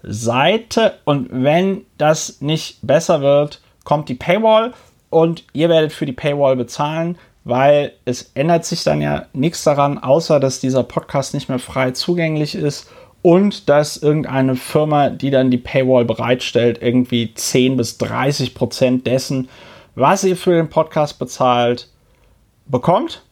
Seite 0.04 0.94
und 1.04 1.28
wenn 1.30 1.82
das 1.98 2.40
nicht 2.40 2.80
besser 2.82 3.20
wird, 3.20 3.62
kommt 3.84 4.08
die 4.08 4.16
Paywall 4.16 4.74
und 5.10 5.44
ihr 5.52 5.68
werdet 5.68 5.92
für 5.92 6.06
die 6.06 6.14
Paywall 6.14 6.56
bezahlen, 6.56 7.18
weil 7.50 7.94
es 8.06 8.32
ändert 8.34 8.66
sich 8.66 8.84
dann 8.84 9.02
ja 9.02 9.26
nichts 9.34 9.64
daran, 9.64 9.98
außer 9.98 10.40
dass 10.40 10.60
dieser 10.60 10.84
Podcast 10.84 11.34
nicht 11.34 11.50
mehr 11.50 11.60
frei 11.60 11.92
zugänglich 11.92 12.56
ist 12.56 12.90
und 13.22 13.68
dass 13.68 13.98
irgendeine 13.98 14.56
Firma, 14.56 15.10
die 15.10 15.30
dann 15.30 15.52
die 15.52 15.58
Paywall 15.58 16.06
bereitstellt, 16.06 16.80
irgendwie 16.82 17.34
10 17.34 17.78
bis 17.78 17.98
30 17.98 18.56
Prozent 18.56 19.08
dessen, 19.08 19.50
was 19.96 20.24
ihr 20.24 20.38
für 20.38 20.54
den 20.54 20.70
Podcast 20.70 21.20
bezahlt, 21.20 21.90
bekommt. 22.68 23.24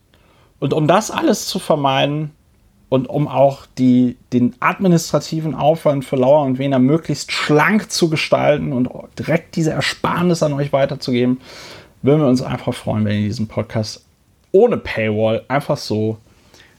Und 0.60 0.74
um 0.74 0.88
das 0.88 1.12
alles 1.12 1.48
zu 1.48 1.60
vermeiden 1.60 2.32
und 2.90 3.08
um 3.08 3.28
auch 3.28 3.66
die, 3.78 4.18
den 4.34 4.56
administrativen 4.60 5.54
Aufwand 5.56 6.04
für 6.04 6.16
Lauer 6.16 6.44
und 6.44 6.58
Wener 6.58 6.80
möglichst 6.80 7.32
schlank 7.32 7.92
zu 7.92 8.10
gestalten 8.10 8.74
und 8.74 8.90
direkt 9.18 9.56
diese 9.56 9.72
Ersparnis 9.72 10.44
an 10.44 10.54
euch 10.54 10.74
weiterzugeben, 10.74 11.40
würden 12.02 12.22
wir 12.22 12.28
uns 12.28 12.42
einfach 12.42 12.74
freuen, 12.74 13.06
wenn 13.06 13.22
ihr 13.22 13.28
diesen 13.28 13.48
Podcast 13.48 14.07
ohne 14.58 14.78
Paywall 14.78 15.44
einfach 15.48 15.78
so 15.78 16.18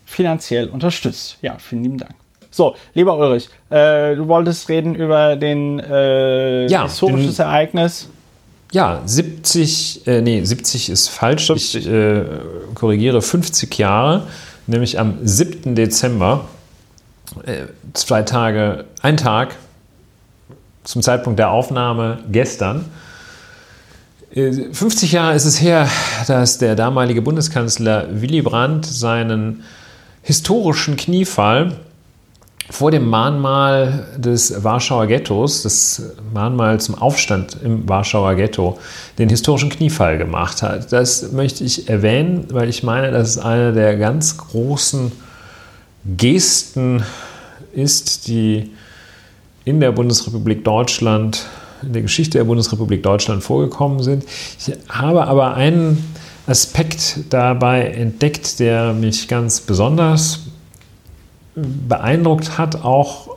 finanziell 0.05 0.69
unterstützt. 0.69 1.37
Ja, 1.43 1.57
vielen 1.59 1.83
lieben 1.85 1.99
Dank. 1.99 2.15
So, 2.51 2.75
lieber 2.95 3.17
Ulrich, 3.17 3.49
äh, 3.71 4.17
du 4.17 4.27
wolltest 4.27 4.69
reden 4.69 4.95
über 4.95 5.37
den 5.37 5.79
äh, 5.81 6.67
Ja, 6.67 6.85
historisches 6.85 7.37
den- 7.37 7.45
Ereignis. 7.47 8.09
Ja, 8.73 9.01
70, 9.05 10.07
äh, 10.07 10.21
nee, 10.21 10.43
70 10.45 10.91
ist 10.91 11.09
falsch. 11.09 11.47
50. 11.47 11.87
Ich 11.87 11.93
äh, 11.93 12.25
korrigiere 12.75 13.23
50 13.23 13.79
Jahre, 13.79 14.25
nämlich 14.67 14.99
am 14.99 15.19
7. 15.23 15.75
Dezember, 15.75 16.47
äh, 17.47 17.67
zwei 17.95 18.23
Tage, 18.23 18.85
ein 19.03 19.17
Tag 19.17 19.55
zum 20.85 21.03
Zeitpunkt 21.03 21.39
der 21.39 21.51
Aufnahme 21.51 22.19
gestern. 22.31 22.87
Äh, 24.35 24.53
50 24.73 25.13
Jahre 25.13 25.35
ist 25.35 25.45
es 25.45 25.61
her, 25.61 25.89
dass 26.27 26.59
der 26.59 26.75
damalige 26.75 27.23
Bundeskanzler 27.23 28.09
Willy 28.11 28.43
Brandt 28.43 28.87
seinen 28.87 29.63
historischen 30.23 30.97
Kniefall 30.97 31.73
vor 32.71 32.91
dem 32.91 33.09
Mahnmal 33.09 34.07
des 34.19 34.63
Warschauer 34.63 35.07
Ghettos, 35.07 35.63
das 35.63 36.03
Mahnmal 36.35 36.79
zum 36.81 36.97
Aufstand 36.97 37.57
im 37.65 37.89
Warschauer 37.89 38.35
Ghetto, 38.35 38.79
den 39.17 39.31
historischen 39.31 39.71
Kniefall 39.71 40.19
gemacht 40.19 40.63
hat. 40.63 40.93
Das 40.93 41.33
möchte 41.33 41.65
ich 41.65 41.89
erwähnen, 41.89 42.47
weil 42.51 42.69
ich 42.69 42.83
meine, 42.83 43.11
dass 43.11 43.31
es 43.31 43.39
eine 43.39 43.73
der 43.73 43.97
ganz 43.97 44.37
großen 44.37 45.13
Gesten 46.05 47.03
ist, 47.73 48.29
die 48.29 48.71
in 49.65 49.81
der 49.81 49.93
Bundesrepublik 49.93 50.63
Deutschland, 50.63 51.47
in 51.83 51.93
der 51.93 52.03
Geschichte 52.03 52.39
der 52.39 52.45
Bundesrepublik 52.45 53.03
Deutschland 53.03 53.43
vorgekommen 53.43 54.03
sind. 54.03 54.25
Ich 54.59 54.73
habe 54.89 55.27
aber 55.27 55.55
einen 55.55 56.05
Aspekt 56.47 57.21
dabei 57.31 57.89
entdeckt, 57.89 58.59
der 58.59 58.93
mich 58.93 59.29
ganz 59.29 59.61
besonders 59.61 60.41
beeindruckt 61.55 62.59
hat, 62.59 62.85
auch, 62.85 63.37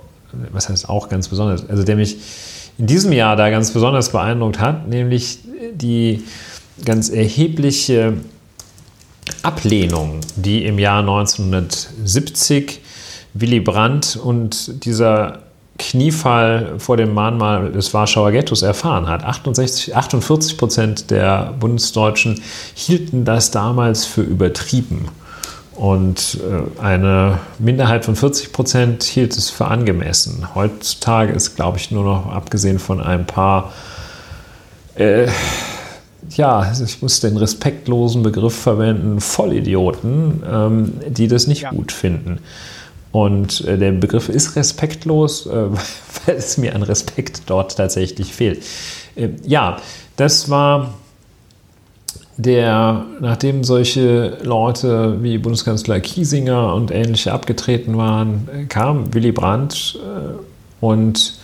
was 0.52 0.70
heißt 0.70 0.88
auch 0.88 1.10
ganz 1.10 1.28
besonders, 1.28 1.68
also 1.70 1.84
der 1.84 1.96
mich 1.96 2.18
in 2.78 2.88
diesem 2.88 3.12
Jahr 3.12 3.36
da 3.36 3.50
ganz 3.50 3.72
besonders 3.72 4.12
beeindruckt 4.12 4.60
hat, 4.60 4.88
nämlich 4.88 5.40
die 5.74 6.24
ganz 6.86 7.10
erhebliche 7.10 8.14
Ablehnung, 9.44 10.22
die 10.36 10.66
im 10.66 10.80
Jahr 10.80 11.00
1970 11.00 12.82
Willy 13.34 13.60
Brandt 13.60 14.16
und 14.16 14.86
dieser 14.86 15.40
Kniefall 15.82 16.76
vor 16.78 16.96
dem 16.96 17.14
Mahnmal 17.14 17.72
des 17.72 17.94
Warschauer 17.94 18.32
Ghettos 18.32 18.62
erfahren 18.62 19.08
hat. 19.08 19.24
68, 19.24 19.96
48 19.96 20.58
Prozent 20.58 21.12
der 21.12 21.54
Bundesdeutschen 21.60 22.40
hielten 22.76 23.26
das 23.26 23.50
damals 23.52 24.06
für 24.06 24.22
übertrieben. 24.22 25.08
Und 25.74 26.38
äh, 26.42 26.82
eine 26.82 27.40
Minderheit 27.58 28.06
von 28.06 28.16
40 28.16 28.54
Prozent 28.54 29.04
hielt 29.04 29.36
es 29.36 29.50
für 29.50 29.66
angemessen. 29.66 30.48
Heutzutage 30.54 31.34
ist, 31.34 31.56
glaube 31.56 31.80
ich, 31.80 31.90
nur 31.90 32.04
noch, 32.04 32.28
abgesehen 32.32 32.78
von 32.78 33.02
ein 33.02 33.26
paar, 33.26 33.72
äh, 34.96 35.28
ja, 36.30 36.72
ich 36.72 37.02
muss 37.02 37.20
den 37.22 37.36
respektlosen 37.38 38.22
Begriff 38.22 38.56
verwenden, 38.56 39.20
Vollidioten, 39.20 40.44
ähm, 40.50 40.94
die 41.08 41.28
das 41.28 41.48
nicht 41.48 41.62
Ja. 41.64 41.72
gut 41.72 41.92
finden. 41.92 42.40
Und 43.12 43.62
äh, 43.66 43.78
der 43.78 43.92
Begriff 43.92 44.30
ist 44.30 44.56
respektlos, 44.56 45.46
äh, 45.46 45.50
weil 46.26 46.36
es 46.36 46.58
mir 46.58 46.76
an 46.76 46.84
Respekt 46.84 47.44
dort 47.48 47.78
tatsächlich 47.78 48.34
fehlt. 48.34 48.64
Äh, 49.16 49.30
ja, 49.46 49.78
das 50.16 50.50
war 50.50 50.94
der, 52.38 53.06
nachdem 53.20 53.64
solche 53.64 54.38
Leute 54.42 55.22
wie 55.22 55.38
Bundeskanzler 55.38 56.00
Kiesinger 56.00 56.74
und 56.74 56.92
ähnliche 56.92 57.34
abgetreten 57.34 57.98
waren, 57.98 58.48
äh, 58.54 58.66
kam 58.66 59.14
Willy 59.14 59.32
Brandt 59.32 60.00
äh, 60.00 60.84
und 60.84 61.36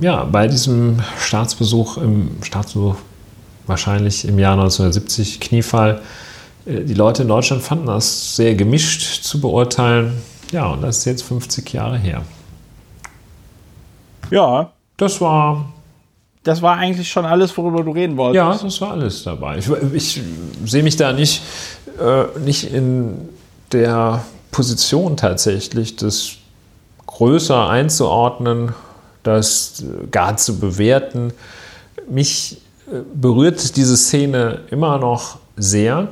ja, 0.00 0.24
bei 0.24 0.48
diesem 0.48 1.00
Staatsbesuch, 1.20 1.98
im 1.98 2.42
Staatsbesuch 2.42 2.96
wahrscheinlich 3.66 4.26
im 4.26 4.38
Jahr 4.38 4.54
1970, 4.54 5.38
Kniefall, 5.38 6.00
die 6.66 6.94
Leute 6.94 7.22
in 7.22 7.28
Deutschland 7.28 7.62
fanden 7.62 7.86
das 7.86 8.36
sehr 8.36 8.54
gemischt 8.54 9.22
zu 9.22 9.40
beurteilen. 9.40 10.22
Ja, 10.50 10.66
und 10.68 10.82
das 10.82 10.98
ist 10.98 11.04
jetzt 11.04 11.22
50 11.22 11.72
Jahre 11.72 11.98
her. 11.98 12.22
Ja, 14.30 14.72
Das 14.96 15.20
war 15.20 15.66
das 16.44 16.60
war 16.60 16.76
eigentlich 16.76 17.10
schon 17.10 17.24
alles, 17.24 17.56
worüber 17.56 17.82
du 17.82 17.90
reden 17.90 18.16
wolltest. 18.18 18.36
Ja, 18.36 18.54
das 18.54 18.80
war 18.80 18.92
alles 18.92 19.24
dabei. 19.24 19.58
Ich, 19.58 19.70
ich 19.94 20.20
sehe 20.66 20.82
mich 20.82 20.96
da 20.96 21.12
nicht, 21.12 21.42
äh, 21.98 22.38
nicht 22.38 22.70
in 22.70 23.28
der 23.72 24.22
Position 24.50 25.16
tatsächlich, 25.16 25.96
das 25.96 26.32
größer 27.06 27.68
einzuordnen, 27.68 28.74
das 29.22 29.82
äh, 29.82 30.06
gar 30.08 30.36
zu 30.36 30.60
bewerten. 30.60 31.32
mich 32.10 32.58
äh, 32.92 32.98
berührt 33.14 33.76
diese 33.76 33.96
Szene 33.96 34.60
immer 34.70 34.98
noch 34.98 35.38
sehr. 35.56 36.08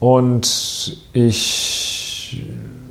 Und 0.00 0.96
ich 1.12 2.44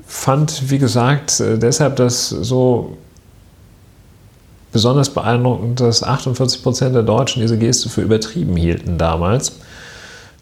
fand, 0.05 0.70
wie 0.70 0.78
gesagt, 0.78 1.39
äh, 1.39 1.57
deshalb 1.57 1.97
das 1.97 2.30
so 2.30 2.97
besonders 4.72 5.10
beeindruckend, 5.10 5.80
dass 5.80 6.03
48 6.03 6.62
Prozent 6.62 6.95
der 6.95 7.03
Deutschen 7.03 7.41
diese 7.41 7.57
Geste 7.57 7.89
für 7.89 8.01
übertrieben 8.01 8.55
hielten 8.55 8.97
damals. 8.99 9.53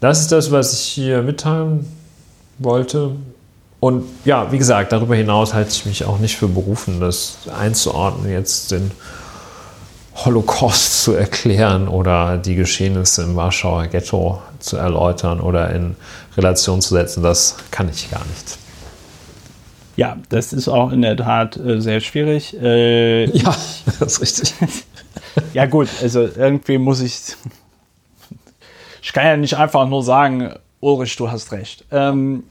Das 0.01 0.19
ist 0.19 0.31
das, 0.31 0.51
was 0.51 0.73
ich 0.73 0.79
hier 0.79 1.21
mitteilen 1.21 1.87
wollte. 2.59 3.11
Und 3.79 4.03
ja, 4.25 4.51
wie 4.51 4.57
gesagt, 4.57 4.91
darüber 4.91 5.15
hinaus 5.15 5.53
halte 5.53 5.71
ich 5.71 5.85
mich 5.85 6.03
auch 6.03 6.19
nicht 6.19 6.35
für 6.35 6.47
berufen, 6.47 6.99
das 6.99 7.37
einzuordnen, 7.57 8.29
jetzt 8.31 8.71
den 8.71 8.91
Holocaust 10.25 11.03
zu 11.03 11.13
erklären 11.13 11.87
oder 11.87 12.37
die 12.37 12.55
Geschehnisse 12.55 13.23
im 13.23 13.35
Warschauer 13.35 13.87
Ghetto 13.87 14.41
zu 14.59 14.77
erläutern 14.77 15.39
oder 15.39 15.69
in 15.73 15.95
Relation 16.35 16.81
zu 16.81 16.95
setzen. 16.95 17.21
Das 17.21 17.57
kann 17.69 17.89
ich 17.89 18.09
gar 18.09 18.25
nicht. 18.25 18.57
Ja, 19.95 20.17
das 20.29 20.53
ist 20.53 20.67
auch 20.67 20.91
in 20.91 21.01
der 21.01 21.17
Tat 21.17 21.57
äh, 21.57 21.81
sehr 21.81 21.99
schwierig. 21.99 22.55
Äh, 22.59 23.25
ja, 23.25 23.55
das 23.99 24.19
ist 24.19 24.21
richtig. 24.21 24.53
ja, 25.53 25.65
gut, 25.65 25.89
also 26.01 26.21
irgendwie 26.21 26.77
muss 26.77 27.01
ich. 27.01 27.35
Ich 29.01 29.13
kann 29.13 29.25
ja 29.25 29.37
nicht 29.37 29.55
einfach 29.55 29.87
nur 29.87 30.03
sagen, 30.03 30.53
Ulrich, 30.79 31.15
du 31.15 31.31
hast 31.31 31.51
recht. 31.51 31.85
Ähm, 31.91 32.43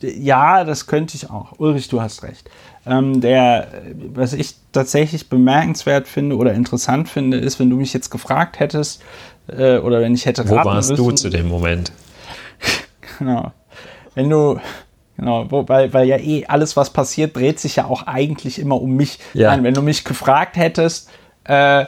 ja, 0.00 0.64
das 0.64 0.86
könnte 0.86 1.16
ich 1.16 1.30
auch. 1.30 1.58
Ulrich, 1.58 1.88
du 1.88 2.00
hast 2.00 2.22
recht. 2.22 2.48
Ähm, 2.86 3.20
der, 3.20 3.68
was 4.12 4.34
ich 4.34 4.56
tatsächlich 4.72 5.28
bemerkenswert 5.28 6.06
finde 6.06 6.36
oder 6.36 6.52
interessant 6.52 7.08
finde, 7.08 7.38
ist, 7.38 7.58
wenn 7.58 7.70
du 7.70 7.76
mich 7.76 7.94
jetzt 7.94 8.10
gefragt 8.10 8.60
hättest 8.60 9.02
äh, 9.48 9.78
oder 9.78 10.00
wenn 10.00 10.14
ich 10.14 10.26
hätte 10.26 10.48
Wo 10.48 10.56
warst 10.56 10.90
müssen, 10.90 11.04
du 11.04 11.10
zu 11.12 11.30
dem 11.30 11.48
Moment? 11.48 11.92
genau. 13.18 13.52
Wenn 14.14 14.28
du 14.30 14.58
Genau, 15.16 15.46
weil, 15.68 15.92
weil 15.92 16.08
ja 16.08 16.16
eh 16.16 16.44
alles, 16.46 16.76
was 16.76 16.90
passiert, 16.90 17.36
dreht 17.36 17.60
sich 17.60 17.76
ja 17.76 17.84
auch 17.84 18.06
eigentlich 18.06 18.58
immer 18.58 18.80
um 18.80 18.96
mich. 18.96 19.20
Ja. 19.32 19.50
Nein, 19.50 19.62
wenn 19.62 19.74
du 19.74 19.80
mich 19.80 20.04
gefragt 20.04 20.56
hättest, 20.56 21.08
äh, 21.44 21.84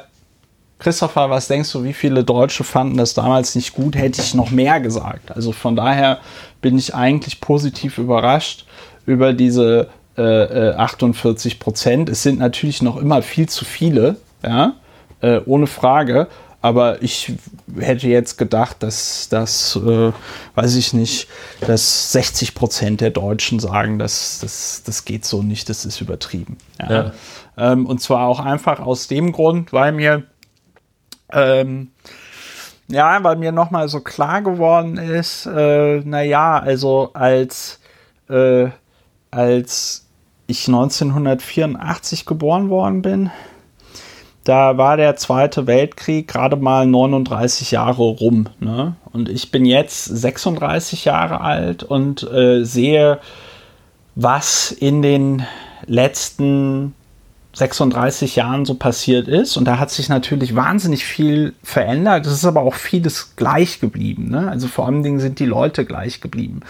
Christopher, 0.78 1.30
was 1.30 1.48
denkst 1.48 1.72
du, 1.72 1.82
wie 1.84 1.94
viele 1.94 2.22
Deutsche 2.22 2.62
fanden 2.62 2.98
das 2.98 3.14
damals 3.14 3.54
nicht 3.54 3.74
gut, 3.74 3.96
hätte 3.96 4.20
ich 4.20 4.34
noch 4.34 4.50
mehr 4.50 4.78
gesagt. 4.78 5.34
Also 5.34 5.52
von 5.52 5.74
daher 5.74 6.20
bin 6.60 6.78
ich 6.78 6.94
eigentlich 6.94 7.40
positiv 7.40 7.98
überrascht 7.98 8.66
über 9.06 9.32
diese 9.32 9.88
äh, 10.16 10.74
48 10.76 11.54
äh, 11.54 11.58
Prozent. 11.58 12.08
Es 12.08 12.22
sind 12.22 12.38
natürlich 12.38 12.82
noch 12.82 12.96
immer 12.96 13.22
viel 13.22 13.48
zu 13.48 13.64
viele, 13.64 14.16
ja, 14.44 14.74
äh, 15.20 15.40
ohne 15.46 15.66
Frage. 15.66 16.28
Aber 16.62 17.00
ich 17.00 17.32
hätte 17.78 18.08
jetzt 18.08 18.38
gedacht, 18.38 18.82
dass 18.82 19.28
das, 19.28 19.76
äh, 19.76 20.12
weiß 20.56 20.74
ich 20.74 20.94
nicht, 20.94 21.28
dass 21.60 22.10
60 22.12 22.56
Prozent 22.56 23.00
der 23.00 23.10
Deutschen 23.10 23.60
sagen, 23.60 24.00
dass 24.00 24.40
das, 24.40 24.82
das 24.84 25.04
geht 25.04 25.24
so 25.24 25.42
nicht, 25.42 25.68
das 25.68 25.84
ist 25.84 26.00
übertrieben. 26.00 26.58
Ja. 26.80 26.90
Ja. 26.90 27.12
Ähm, 27.56 27.86
und 27.86 28.00
zwar 28.00 28.26
auch 28.26 28.40
einfach 28.40 28.80
aus 28.80 29.06
dem 29.06 29.30
Grund, 29.30 29.72
weil 29.72 29.92
mir, 29.92 30.24
ähm, 31.30 31.92
ja, 32.88 33.22
weil 33.22 33.36
mir 33.36 33.52
nochmal 33.52 33.88
so 33.88 34.00
klar 34.00 34.42
geworden 34.42 34.96
ist, 34.96 35.46
äh, 35.46 36.00
naja, 36.00 36.58
also 36.58 37.10
als, 37.14 37.80
äh, 38.28 38.70
als 39.30 40.05
ich 40.46 40.68
1984 40.68 42.26
geboren 42.26 42.68
worden 42.68 43.02
bin, 43.02 43.30
da 44.44 44.78
war 44.78 44.96
der 44.96 45.16
Zweite 45.16 45.66
Weltkrieg 45.66 46.28
gerade 46.28 46.56
mal 46.56 46.86
39 46.86 47.72
Jahre 47.72 48.02
rum. 48.02 48.48
Ne? 48.60 48.94
Und 49.12 49.28
ich 49.28 49.50
bin 49.50 49.64
jetzt 49.64 50.04
36 50.04 51.04
Jahre 51.04 51.40
alt 51.40 51.82
und 51.82 52.22
äh, 52.22 52.62
sehe, 52.62 53.18
was 54.14 54.70
in 54.70 55.02
den 55.02 55.44
letzten 55.86 56.94
36 57.56 58.36
Jahren 58.36 58.66
so 58.66 58.74
passiert 58.74 59.28
ist. 59.28 59.56
Und 59.56 59.64
da 59.64 59.78
hat 59.78 59.90
sich 59.90 60.10
natürlich 60.10 60.54
wahnsinnig 60.54 61.06
viel 61.06 61.54
verändert. 61.62 62.26
Es 62.26 62.34
ist 62.34 62.44
aber 62.44 62.60
auch 62.60 62.74
vieles 62.74 63.34
gleich 63.34 63.80
geblieben. 63.80 64.28
Ne? 64.28 64.50
Also 64.50 64.68
vor 64.68 64.84
allen 64.84 65.02
Dingen 65.02 65.20
sind 65.20 65.38
die 65.38 65.46
Leute 65.46 65.86
gleich 65.86 66.20
geblieben. 66.20 66.60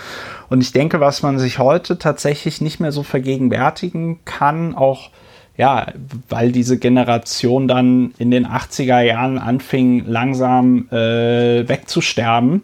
Und 0.48 0.60
ich 0.60 0.70
denke, 0.70 1.00
was 1.00 1.22
man 1.22 1.40
sich 1.40 1.58
heute 1.58 1.98
tatsächlich 1.98 2.60
nicht 2.60 2.78
mehr 2.78 2.92
so 2.92 3.02
vergegenwärtigen 3.02 4.20
kann, 4.24 4.76
auch 4.76 5.10
ja, 5.56 5.86
weil 6.28 6.52
diese 6.52 6.78
Generation 6.78 7.66
dann 7.66 8.12
in 8.18 8.30
den 8.30 8.46
80er 8.46 9.00
Jahren 9.00 9.38
anfing, 9.38 10.04
langsam 10.06 10.88
äh, 10.90 11.66
wegzusterben, 11.66 12.62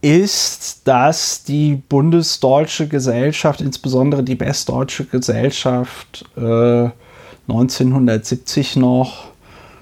ist, 0.00 0.88
dass 0.88 1.44
die 1.44 1.74
bundesdeutsche 1.76 2.88
Gesellschaft, 2.88 3.60
insbesondere 3.60 4.24
die 4.24 4.40
westdeutsche 4.40 5.04
Gesellschaft, 5.04 6.24
äh, 6.36 6.88
1970 7.48 8.76
noch 8.76 9.32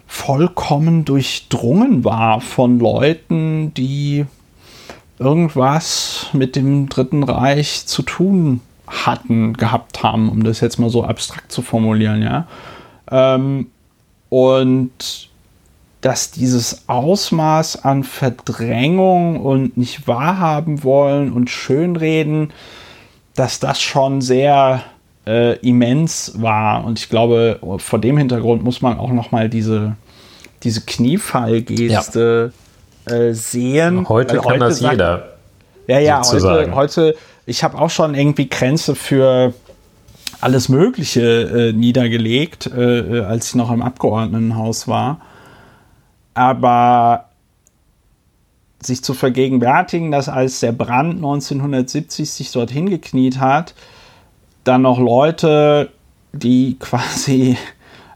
vollkommen 0.07 1.05
durchdrungen 1.05 2.05
war 2.05 2.41
von 2.41 2.79
Leuten, 2.81 3.73
die 3.75 4.27
irgendwas 5.19 6.27
mit 6.33 6.57
dem 6.57 6.89
Dritten 6.89 7.23
Reich 7.23 7.87
zu 7.87 8.03
tun 8.03 8.61
hatten, 8.89 9.53
gehabt 9.53 10.03
haben, 10.03 10.29
um 10.29 10.43
das 10.43 10.61
jetzt 10.61 10.79
mal 10.79 10.91
so 10.91 11.05
abstrakt 11.05 11.53
zu 11.53 11.63
formulieren, 11.63 12.23
ja. 12.23 12.47
Ähm, 13.11 13.69
und 14.31 15.29
dass 16.01 16.31
dieses 16.31 16.89
Ausmaß 16.89 17.85
an 17.85 18.05
Verdrängung 18.05 19.41
und 19.41 19.77
nicht 19.77 20.09
wahrhaben 20.09 20.83
wollen 20.83 21.31
und 21.33 21.51
Schönreden, 21.51 22.53
dass 23.35 23.61
das 23.61 23.81
schon 23.81 24.23
sehr 24.23 24.83
äh, 25.31 25.53
immens 25.61 26.33
war. 26.37 26.85
Und 26.85 26.99
ich 26.99 27.09
glaube, 27.09 27.61
vor 27.79 27.99
dem 28.01 28.17
Hintergrund 28.17 28.65
muss 28.65 28.83
man 28.83 28.99
auch 28.99 29.13
noch 29.13 29.31
mal 29.31 29.49
diese, 29.49 29.97
diese 30.65 30.81
Kniefallgeste 30.81 32.53
ja. 33.09 33.15
äh, 33.15 33.33
sehen. 33.33 34.09
Heute 34.09 34.37
kann 34.37 34.45
heute 34.45 34.59
das 34.59 34.79
sagt, 34.81 34.93
jeder. 34.93 35.29
Ja, 35.87 35.99
ja, 36.01 36.23
heute, 36.25 36.75
heute 36.75 37.15
ich 37.47 37.63
habe 37.65 37.79
auch 37.79 37.91
schon 37.91 38.15
irgendwie 38.15 38.49
Grenze 38.49 38.95
für 38.95 39.55
alles 40.41 40.69
Mögliche 40.69 41.23
äh, 41.71 41.73
niedergelegt, 41.73 42.67
äh, 42.67 42.99
äh, 42.99 43.25
als 43.25 43.49
ich 43.49 43.55
noch 43.55 43.71
im 43.71 43.83
Abgeordnetenhaus 43.83 44.89
war. 44.89 45.21
Aber 46.35 47.27
sich 48.83 49.05
zu 49.05 49.15
vergegenwärtigen, 49.15 50.11
dass 50.11 50.29
als 50.29 50.61
der 50.61 50.73
Brand 50.73 51.17
1970 51.17 52.31
sich 52.31 52.51
dorthin 52.53 52.89
gekniet 52.89 53.39
hat, 53.39 53.75
dann 54.65 54.83
noch 54.83 54.99
Leute, 54.99 55.91
die 56.33 56.77
quasi 56.81 57.57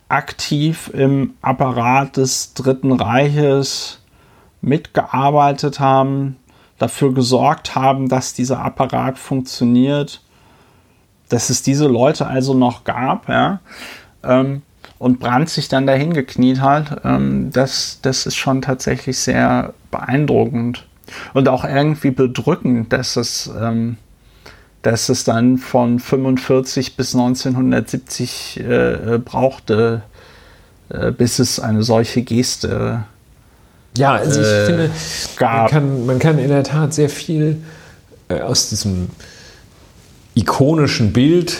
aktiv 0.08 0.90
im 0.92 1.34
Apparat 1.42 2.16
des 2.16 2.54
Dritten 2.54 2.92
Reiches 2.92 4.00
mitgearbeitet 4.60 5.80
haben, 5.80 6.36
dafür 6.78 7.12
gesorgt 7.14 7.74
haben, 7.74 8.08
dass 8.08 8.34
dieser 8.34 8.60
Apparat 8.60 9.18
funktioniert, 9.18 10.22
dass 11.28 11.50
es 11.50 11.62
diese 11.62 11.86
Leute 11.86 12.26
also 12.26 12.54
noch 12.54 12.84
gab, 12.84 13.28
ja, 13.28 13.60
ähm, 14.22 14.62
und 14.98 15.20
Brandt 15.20 15.50
sich 15.50 15.68
dann 15.68 15.86
dahin 15.86 16.14
gekniet 16.14 16.60
hat, 16.60 17.00
ähm, 17.04 17.50
das, 17.52 17.98
das 18.02 18.26
ist 18.26 18.36
schon 18.36 18.62
tatsächlich 18.62 19.18
sehr 19.18 19.74
beeindruckend 19.90 20.86
und 21.34 21.48
auch 21.48 21.64
irgendwie 21.64 22.10
bedrückend, 22.10 22.92
dass 22.92 23.16
es, 23.16 23.50
ähm, 23.60 23.96
dass 24.84 25.08
es 25.08 25.24
dann 25.24 25.58
von 25.58 25.98
45 25.98 26.96
bis 26.96 27.14
1970 27.14 28.60
äh, 28.60 29.18
brauchte, 29.18 30.02
äh, 30.90 31.10
bis 31.10 31.40
es 31.40 31.58
eine 31.58 31.82
solche 31.82 32.22
Geste 32.22 33.04
ja, 33.96 34.14
also 34.14 34.40
ich 34.40 34.46
äh, 34.46 34.66
finde, 34.66 34.90
man 35.40 35.68
kann, 35.68 36.06
man 36.06 36.18
kann 36.18 36.38
in 36.38 36.48
der 36.48 36.64
Tat 36.64 36.92
sehr 36.92 37.08
viel 37.08 37.62
äh, 38.28 38.40
aus 38.40 38.68
diesem 38.68 39.08
ikonischen 40.34 41.12
Bild 41.12 41.58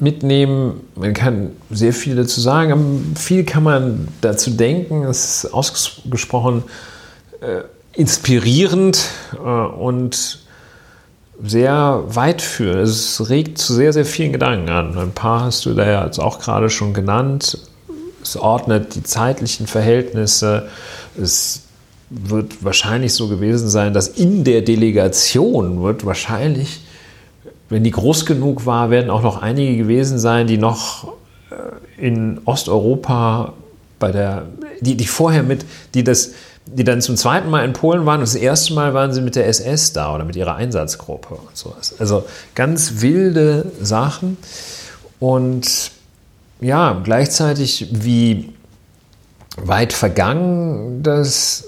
mitnehmen. 0.00 0.80
Man 0.94 1.12
kann 1.12 1.50
sehr 1.70 1.92
viel 1.92 2.16
dazu 2.16 2.40
sagen, 2.40 3.14
viel 3.16 3.44
kann 3.44 3.62
man 3.64 4.08
dazu 4.22 4.50
denken. 4.50 5.04
Es 5.04 5.44
ist 5.44 5.52
ausgesprochen 5.52 6.64
äh, 7.42 7.62
inspirierend 7.92 9.10
äh, 9.34 9.38
und 9.38 10.38
sehr 11.40 12.02
weit 12.06 12.42
führend. 12.42 12.82
Es 12.82 13.28
regt 13.28 13.58
zu 13.58 13.74
sehr, 13.74 13.92
sehr 13.92 14.04
vielen 14.04 14.32
Gedanken 14.32 14.68
an. 14.68 14.96
Ein 14.98 15.12
paar 15.12 15.44
hast 15.44 15.64
du 15.66 15.74
da 15.74 15.88
ja 15.88 16.04
jetzt 16.04 16.18
auch 16.18 16.40
gerade 16.40 16.70
schon 16.70 16.94
genannt. 16.94 17.58
Es 18.22 18.36
ordnet 18.36 18.94
die 18.94 19.02
zeitlichen 19.02 19.66
Verhältnisse. 19.66 20.68
Es 21.20 21.62
wird 22.10 22.62
wahrscheinlich 22.62 23.14
so 23.14 23.28
gewesen 23.28 23.68
sein, 23.68 23.94
dass 23.94 24.08
in 24.08 24.44
der 24.44 24.62
Delegation 24.62 25.82
wird 25.82 26.04
wahrscheinlich, 26.04 26.80
wenn 27.68 27.84
die 27.84 27.90
groß 27.90 28.26
genug 28.26 28.66
war, 28.66 28.90
werden 28.90 29.10
auch 29.10 29.22
noch 29.22 29.40
einige 29.40 29.76
gewesen 29.76 30.18
sein, 30.18 30.46
die 30.46 30.58
noch 30.58 31.14
äh, 31.50 32.06
in 32.06 32.40
Osteuropa 32.44 33.54
bei 33.98 34.12
der, 34.12 34.46
die, 34.80 34.96
die 34.96 35.06
vorher 35.06 35.42
mit, 35.42 35.64
die 35.94 36.04
das, 36.04 36.32
die 36.66 36.84
dann 36.84 37.02
zum 37.02 37.16
zweiten 37.16 37.50
Mal 37.50 37.64
in 37.64 37.72
Polen 37.72 38.06
waren 38.06 38.20
und 38.20 38.28
das 38.28 38.34
erste 38.34 38.74
Mal 38.74 38.94
waren 38.94 39.12
sie 39.12 39.20
mit 39.20 39.36
der 39.36 39.46
SS 39.46 39.92
da 39.92 40.14
oder 40.14 40.24
mit 40.24 40.36
ihrer 40.36 40.54
Einsatzgruppe 40.54 41.34
und 41.34 41.56
sowas. 41.56 41.94
Also 41.98 42.24
ganz 42.54 43.00
wilde 43.00 43.66
Sachen 43.80 44.36
und 45.18 45.90
ja, 46.60 47.00
gleichzeitig 47.02 47.88
wie 47.90 48.52
weit 49.56 49.92
vergangen 49.92 51.02
das 51.02 51.64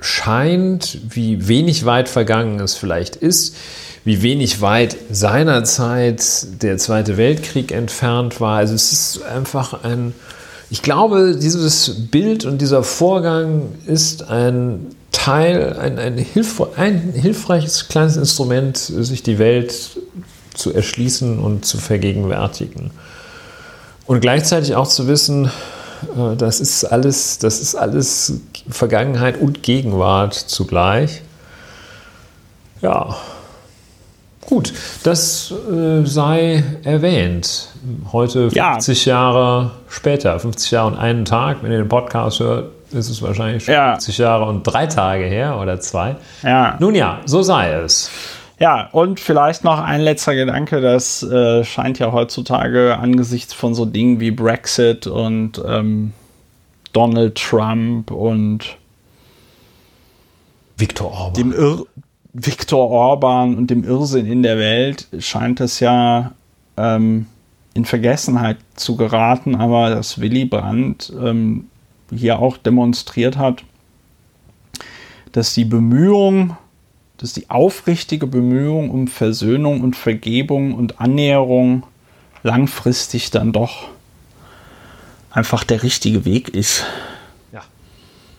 scheint, 0.00 0.98
wie 1.10 1.48
wenig 1.48 1.84
weit 1.84 2.08
vergangen 2.08 2.60
es 2.60 2.74
vielleicht 2.74 3.16
ist, 3.16 3.56
wie 4.04 4.22
wenig 4.22 4.60
weit 4.60 4.96
seinerzeit 5.10 6.22
der 6.62 6.78
Zweite 6.78 7.16
Weltkrieg 7.16 7.72
entfernt 7.72 8.40
war. 8.40 8.58
Also 8.58 8.74
es 8.74 8.92
ist 8.92 9.22
einfach 9.22 9.84
ein, 9.84 10.14
ich 10.70 10.82
glaube, 10.82 11.36
dieses 11.36 12.08
Bild 12.10 12.44
und 12.44 12.60
dieser 12.60 12.82
Vorgang 12.82 13.62
ist 13.86 14.28
ein 14.28 14.94
Teil, 15.12 15.76
ein, 15.78 15.98
ein, 15.98 16.18
hilf, 16.18 16.62
ein 16.76 17.12
hilfreiches 17.14 17.88
kleines 17.88 18.16
Instrument, 18.16 18.76
sich 18.76 19.22
die 19.22 19.38
Welt 19.38 19.74
zu 20.54 20.72
erschließen 20.72 21.38
und 21.38 21.64
zu 21.64 21.78
vergegenwärtigen. 21.78 22.90
Und 24.06 24.20
gleichzeitig 24.20 24.74
auch 24.74 24.88
zu 24.88 25.06
wissen, 25.06 25.46
äh, 26.16 26.36
das 26.36 26.60
ist 26.60 26.84
alles, 26.84 27.38
das 27.38 27.60
ist 27.60 27.74
alles 27.74 28.34
Vergangenheit 28.68 29.40
und 29.40 29.62
Gegenwart 29.62 30.34
zugleich. 30.34 31.22
Ja, 32.82 33.16
gut, 34.48 34.72
das 35.04 35.52
äh, 35.70 36.06
sei 36.06 36.64
erwähnt. 36.82 37.68
Heute 38.12 38.50
50 38.50 39.04
ja. 39.04 39.12
Jahre 39.12 39.70
später, 39.88 40.40
50 40.40 40.70
Jahre 40.70 40.86
und 40.88 40.96
einen 40.96 41.26
Tag, 41.26 41.58
wenn 41.62 41.70
ihr 41.70 41.78
den 41.78 41.88
Podcast 41.88 42.40
hört, 42.40 42.70
ist 42.90 43.10
es 43.10 43.20
wahrscheinlich 43.20 43.64
schon 43.64 43.74
ja. 43.74 43.92
50 43.92 44.18
Jahre 44.18 44.46
und 44.46 44.62
drei 44.62 44.86
Tage 44.86 45.24
her 45.24 45.58
oder 45.60 45.78
zwei. 45.80 46.16
Ja. 46.42 46.76
Nun 46.80 46.94
ja, 46.94 47.20
so 47.26 47.42
sei 47.42 47.72
es. 47.72 48.10
Ja, 48.58 48.88
und 48.90 49.20
vielleicht 49.20 49.64
noch 49.64 49.80
ein 49.80 50.00
letzter 50.00 50.34
Gedanke, 50.34 50.80
das 50.80 51.22
äh, 51.22 51.62
scheint 51.62 51.98
ja 51.98 52.10
heutzutage 52.10 52.96
angesichts 52.98 53.52
von 53.52 53.74
so 53.74 53.84
Dingen 53.84 54.18
wie 54.18 54.30
Brexit 54.30 55.06
und 55.06 55.62
ähm, 55.64 56.12
Donald 56.94 57.36
Trump 57.36 58.10
und 58.10 58.76
Viktor 60.78 61.12
Orban. 61.12 61.34
Dem 61.34 61.52
Ir 61.52 61.84
Viktor 62.46 62.90
Orban 62.90 63.56
und 63.56 63.70
dem 63.70 63.84
Irrsinn 63.84 64.26
in 64.26 64.42
der 64.42 64.58
Welt 64.58 65.08
scheint 65.18 65.60
es 65.60 65.80
ja 65.80 66.32
ähm, 66.76 67.26
in 67.74 67.84
Vergessenheit 67.84 68.58
zu 68.74 68.96
geraten, 68.96 69.54
aber 69.54 69.90
dass 69.90 70.20
Willy 70.20 70.44
Brandt 70.44 71.12
ähm, 71.20 71.66
hier 72.14 72.38
auch 72.38 72.56
demonstriert 72.56 73.36
hat, 73.36 73.64
dass 75.32 75.54
die 75.54 75.64
Bemühung 75.64 76.56
dass 77.18 77.32
die 77.32 77.50
aufrichtige 77.50 78.26
Bemühung 78.26 78.90
um 78.90 79.08
Versöhnung 79.08 79.82
und 79.82 79.96
Vergebung 79.96 80.72
und 80.74 81.00
Annäherung 81.00 81.82
langfristig 82.42 83.30
dann 83.30 83.52
doch 83.52 83.88
einfach 85.30 85.64
der 85.64 85.82
richtige 85.82 86.24
Weg 86.24 86.48
ist. 86.48 86.86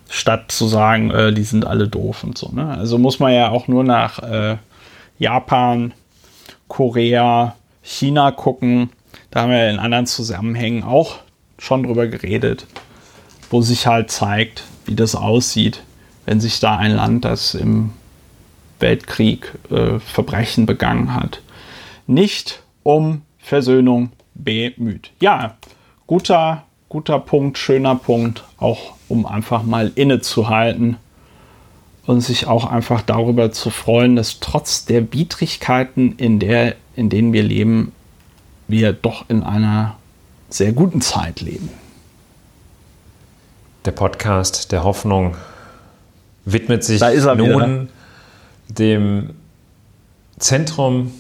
Statt 0.09 0.51
zu 0.51 0.67
sagen, 0.67 1.11
äh, 1.11 1.31
die 1.31 1.43
sind 1.43 1.65
alle 1.65 1.87
doof 1.87 2.23
und 2.23 2.37
so. 2.37 2.49
Ne? 2.51 2.67
Also 2.67 2.97
muss 2.97 3.19
man 3.19 3.33
ja 3.33 3.49
auch 3.49 3.67
nur 3.67 3.83
nach 3.83 4.19
äh, 4.23 4.57
Japan, 5.19 5.93
Korea, 6.67 7.55
China 7.83 8.31
gucken. 8.31 8.89
Da 9.31 9.41
haben 9.41 9.51
wir 9.51 9.69
in 9.69 9.79
anderen 9.79 10.07
Zusammenhängen 10.07 10.83
auch 10.83 11.17
schon 11.57 11.83
drüber 11.83 12.07
geredet, 12.07 12.65
wo 13.49 13.61
sich 13.61 13.85
halt 13.85 14.09
zeigt, 14.09 14.63
wie 14.85 14.95
das 14.95 15.15
aussieht, 15.15 15.83
wenn 16.25 16.39
sich 16.39 16.59
da 16.59 16.77
ein 16.77 16.95
Land, 16.95 17.25
das 17.25 17.53
im 17.53 17.91
Weltkrieg 18.79 19.53
äh, 19.69 19.99
Verbrechen 19.99 20.65
begangen 20.65 21.13
hat, 21.13 21.41
nicht 22.07 22.63
um 22.83 23.21
Versöhnung 23.37 24.11
bemüht. 24.33 25.11
Ja, 25.19 25.57
guter, 26.07 26.63
guter 26.87 27.19
Punkt, 27.19 27.57
schöner 27.57 27.95
Punkt, 27.95 28.43
auch 28.57 28.93
um 29.09 29.25
einfach 29.25 29.63
mal 29.63 29.91
innezuhalten 29.95 30.97
und 32.05 32.21
sich 32.21 32.47
auch 32.47 32.65
einfach 32.65 33.01
darüber 33.01 33.51
zu 33.51 33.69
freuen, 33.69 34.15
dass 34.15 34.39
trotz 34.39 34.85
der 34.85 35.11
Widrigkeiten, 35.13 36.15
in, 36.17 36.39
der, 36.39 36.75
in 36.95 37.09
denen 37.09 37.33
wir 37.33 37.43
leben, 37.43 37.91
wir 38.67 38.93
doch 38.93 39.25
in 39.29 39.43
einer 39.43 39.97
sehr 40.49 40.71
guten 40.71 41.01
Zeit 41.01 41.41
leben. 41.41 41.69
Der 43.85 43.91
Podcast 43.91 44.71
der 44.71 44.83
Hoffnung 44.83 45.35
widmet 46.45 46.83
sich 46.83 47.01
nun 47.01 47.39
wieder 47.39 47.87
dem 48.69 49.31
Zentrum 50.37 51.11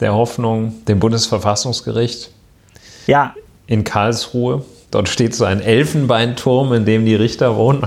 der 0.00 0.14
Hoffnung, 0.14 0.84
dem 0.86 0.98
Bundesverfassungsgericht 0.98 2.30
ja. 3.06 3.34
in 3.66 3.84
Karlsruhe. 3.84 4.64
Dort 4.92 5.08
steht 5.08 5.34
so 5.34 5.44
ein 5.46 5.60
Elfenbeinturm, 5.62 6.72
in 6.74 6.84
dem 6.84 7.04
die 7.06 7.14
Richter 7.14 7.56
wohnen. 7.56 7.82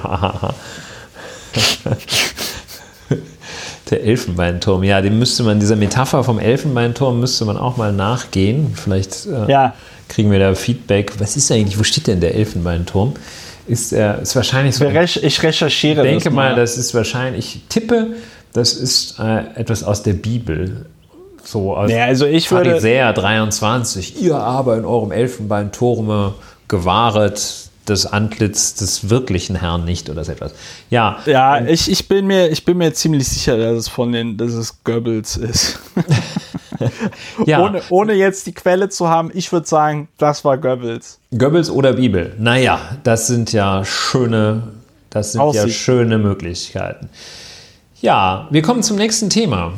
der 3.91 4.03
Elfenbeinturm, 4.03 4.83
ja, 4.83 5.01
dem 5.01 5.19
müsste 5.19 5.43
man, 5.43 5.59
dieser 5.59 5.75
Metapher 5.75 6.23
vom 6.23 6.39
Elfenbeinturm 6.39 7.19
müsste 7.19 7.45
man 7.45 7.57
auch 7.57 7.77
mal 7.77 7.93
nachgehen. 7.93 8.73
Vielleicht 8.75 9.27
äh, 9.27 9.51
ja. 9.51 9.75
kriegen 10.09 10.31
wir 10.31 10.39
da 10.39 10.55
Feedback. 10.55 11.13
Was 11.19 11.37
ist 11.37 11.51
eigentlich, 11.51 11.77
wo 11.77 11.83
steht 11.83 12.07
denn 12.07 12.21
der 12.21 12.33
Elfenbeinturm? 12.33 13.13
Ist 13.67 13.93
er, 13.93 14.19
ist 14.23 14.35
wahrscheinlich 14.35 14.75
so. 14.75 14.85
Ich 14.85 15.43
recherchiere. 15.43 16.03
Ich 16.03 16.11
denke 16.11 16.31
mal, 16.31 16.55
das 16.55 16.75
ist 16.75 16.95
wahrscheinlich, 16.95 17.55
ich 17.55 17.61
tippe, 17.69 18.15
das 18.53 18.73
ist 18.73 19.19
äh, 19.19 19.43
etwas 19.55 19.83
aus 19.83 20.01
der 20.01 20.13
Bibel. 20.13 20.87
So 21.43 21.77
aus 21.77 21.91
ja, 21.91 22.05
also 22.05 22.25
ich 22.25 22.49
würde, 22.49 22.71
Pharisäer 22.71 23.13
23. 23.13 24.19
Ihr 24.23 24.37
aber 24.37 24.77
in 24.77 24.85
eurem 24.85 25.11
Elfenbeinturme 25.11 26.33
gewahret 26.67 27.65
das 27.85 28.05
Antlitz 28.05 28.73
des 28.73 29.09
wirklichen 29.09 29.55
Herrn 29.55 29.85
nicht 29.85 30.09
oder 30.09 30.23
so 30.23 30.31
etwas. 30.31 30.53
Ja, 30.89 31.19
ja 31.25 31.63
ich, 31.65 31.89
ich, 31.89 32.07
bin 32.07 32.25
mir, 32.27 32.49
ich 32.49 32.65
bin 32.65 32.77
mir 32.77 32.93
ziemlich 32.93 33.27
sicher, 33.27 33.57
dass 33.57 33.77
es 33.77 33.87
von 33.87 34.11
den, 34.11 34.37
dass 34.37 34.53
es 34.53 34.83
Goebbels 34.83 35.37
ist. 35.37 35.79
ja. 37.45 37.61
ohne, 37.61 37.81
ohne 37.89 38.13
jetzt 38.13 38.47
die 38.47 38.53
Quelle 38.53 38.89
zu 38.89 39.07
haben, 39.07 39.29
ich 39.33 39.51
würde 39.51 39.67
sagen, 39.67 40.07
das 40.17 40.43
war 40.43 40.57
Goebbels. 40.57 41.19
Goebbels 41.37 41.69
oder 41.69 41.93
Bibel. 41.93 42.33
Naja, 42.39 42.79
das 43.03 43.27
sind 43.27 43.53
ja 43.53 43.85
schöne, 43.85 44.63
das 45.09 45.33
sind 45.33 45.41
Aussicht. 45.41 45.67
ja 45.67 45.71
schöne 45.71 46.17
Möglichkeiten. 46.17 47.09
Ja, 48.01 48.47
wir 48.49 48.61
kommen 48.61 48.83
zum 48.83 48.97
nächsten 48.97 49.29
Thema. 49.29 49.73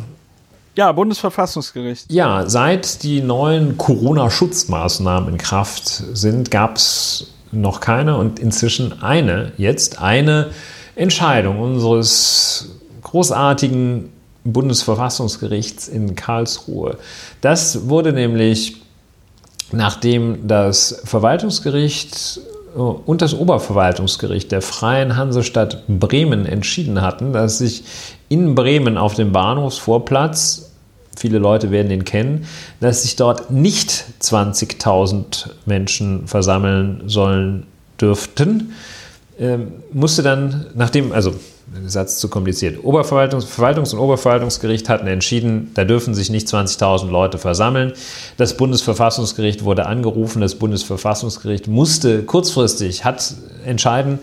Ja, 0.78 0.92
Bundesverfassungsgericht. 0.92 2.12
Ja, 2.12 2.48
seit 2.48 3.02
die 3.02 3.22
neuen 3.22 3.80
Corona-Schutzmaßnahmen 3.80 5.30
in 5.34 5.38
Kraft 5.40 5.88
sind, 5.88 6.52
gab 6.52 6.78
es 6.78 7.32
noch 7.52 7.80
keine 7.80 8.16
und 8.16 8.38
inzwischen 8.38 9.02
eine, 9.02 9.54
jetzt 9.58 10.00
eine 10.00 10.52
Entscheidung 10.96 11.60
unseres 11.60 12.76
großartigen 13.02 14.14
Bundesverfassungsgerichts 14.44 15.88
in 15.88 16.16
Karlsruhe. 16.16 17.00
Das 17.42 17.90
wurde 17.90 18.14
nämlich, 18.14 18.78
nachdem 19.72 20.48
das 20.48 21.02
Verwaltungsgericht 21.06 22.40
und 22.76 23.24
das 23.24 23.34
Oberverwaltungsgericht 23.34 24.52
der 24.52 24.62
Freien 24.62 25.16
Hansestadt 25.16 25.84
Bremen 25.88 26.46
entschieden 26.46 27.02
hatten, 27.02 27.34
dass 27.34 27.58
sich 27.58 27.84
in 28.30 28.54
Bremen 28.54 28.98
auf 28.98 29.16
dem 29.16 29.32
Bahnhofsvorplatz, 29.32 30.67
viele 31.18 31.40
Leute 31.40 31.72
werden 31.72 31.90
den 31.90 32.06
kennen, 32.06 32.46
dass 32.80 33.04
sich 33.04 33.16
dort 33.16 33.52
nicht 33.52 34.06
20.000 34.22 35.50
Menschen 35.66 36.28
versammeln 36.28 37.04
sollen 37.08 37.66
dürften, 38.00 38.74
ähm, 39.40 39.72
musste 39.92 40.24
dann, 40.24 40.68
nachdem, 40.76 41.12
also 41.12 41.34
Satz 41.86 42.20
zu 42.20 42.30
kompliziert. 42.30 42.84
Oberverwaltungs-, 42.84 43.46
Verwaltungs- 43.46 43.94
und 43.94 44.00
Oberverwaltungsgericht 44.00 44.88
hatten 44.90 45.08
entschieden, 45.08 45.72
da 45.74 45.84
dürfen 45.84 46.14
sich 46.14 46.30
nicht 46.30 46.48
20.000 46.48 47.10
Leute 47.10 47.38
versammeln. 47.38 47.94
Das 48.38 48.56
Bundesverfassungsgericht 48.56 49.64
wurde 49.64 49.86
angerufen. 49.86 50.42
Das 50.42 50.56
Bundesverfassungsgericht 50.56 51.68
musste 51.68 52.24
kurzfristig 52.24 53.04
hat 53.04 53.34
entscheiden, 53.66 54.20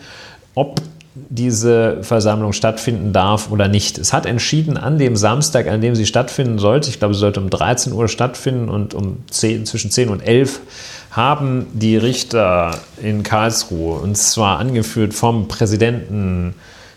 ob 0.54 0.80
diese 1.28 1.98
Versammlung 2.02 2.52
stattfinden 2.52 3.12
darf 3.12 3.50
oder 3.50 3.68
nicht. 3.68 3.98
Es 3.98 4.12
hat 4.12 4.26
entschieden, 4.26 4.76
an 4.76 4.98
dem 4.98 5.16
Samstag, 5.16 5.68
an 5.68 5.80
dem 5.80 5.94
sie 5.94 6.06
stattfinden 6.06 6.58
sollte, 6.58 6.90
ich 6.90 6.98
glaube, 6.98 7.14
sie 7.14 7.20
sollte 7.20 7.40
um 7.40 7.50
13 7.50 7.92
Uhr 7.92 8.08
stattfinden 8.08 8.68
und 8.68 8.94
um 8.94 9.18
10, 9.30 9.66
zwischen 9.66 9.90
10 9.90 10.08
und 10.08 10.20
11 10.20 10.60
haben 11.10 11.66
die 11.72 11.96
Richter 11.96 12.78
in 13.00 13.22
Karlsruhe, 13.22 14.00
und 14.00 14.16
zwar 14.16 14.58
angeführt 14.58 15.14
vom 15.14 15.46
Präsidenten 15.46 16.54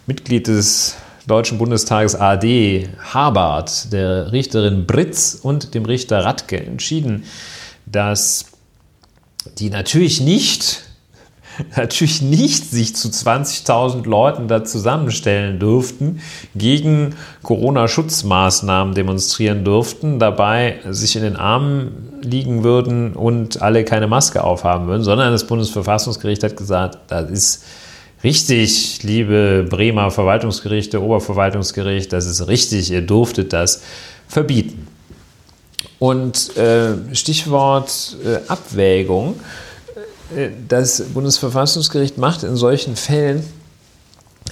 Mitglied 0.08 0.48
des 0.48 0.96
Deutschen 1.28 1.58
Bundestages 1.58 2.16
AD 2.16 2.90
Habart, 3.14 3.92
der 3.92 4.32
Richterin 4.32 4.86
Britz 4.88 5.38
und 5.42 5.74
dem 5.76 5.86
Richter 5.86 6.24
Radke 6.24 6.58
entschieden, 6.66 7.26
dass 7.86 8.46
die 9.60 9.70
natürlich 9.70 10.22
nicht 10.22 10.87
natürlich 11.76 12.22
nicht 12.22 12.70
sich 12.70 12.96
zu 12.96 13.10
20.000 13.10 14.08
Leuten 14.08 14.48
da 14.48 14.64
zusammenstellen 14.64 15.60
dürften, 15.60 16.22
gegen 16.56 17.16
Corona-Schutzmaßnahmen 17.44 18.94
demonstrieren 18.94 19.64
dürften, 19.64 20.20
dabei 20.20 20.80
sich 20.90 21.16
in 21.16 21.24
den 21.24 21.36
Armen 21.36 22.20
liegen 22.22 22.64
würden 22.64 23.14
und 23.14 23.62
alle 23.62 23.84
keine 23.84 24.08
Maske 24.08 24.44
aufhaben 24.44 24.88
würden, 24.88 25.04
sondern 25.04 25.32
das 25.32 25.48
Bundesverfassungsgericht 25.48 26.44
hat 26.44 26.58
gesagt, 26.58 26.98
das 27.08 27.30
ist 27.30 27.64
richtig, 28.24 29.04
liebe 29.04 29.66
Bremer 29.70 30.12
Verwaltungsgerichte, 30.12 31.02
Oberverwaltungsgericht, 31.02 32.12
das 32.12 32.26
ist 32.26 32.48
richtig, 32.48 32.92
ihr 32.92 33.02
durftet 33.02 33.54
das 33.54 33.82
verbieten. 34.28 34.88
Und 36.00 36.56
äh, 36.58 36.94
Stichwort 37.14 38.18
äh, 38.24 38.40
Abwägung. 38.48 39.36
Äh, 40.36 40.50
das 40.68 41.02
Bundesverfassungsgericht 41.14 42.18
macht 42.18 42.44
in 42.44 42.56
solchen 42.56 42.96
Fällen 42.96 43.44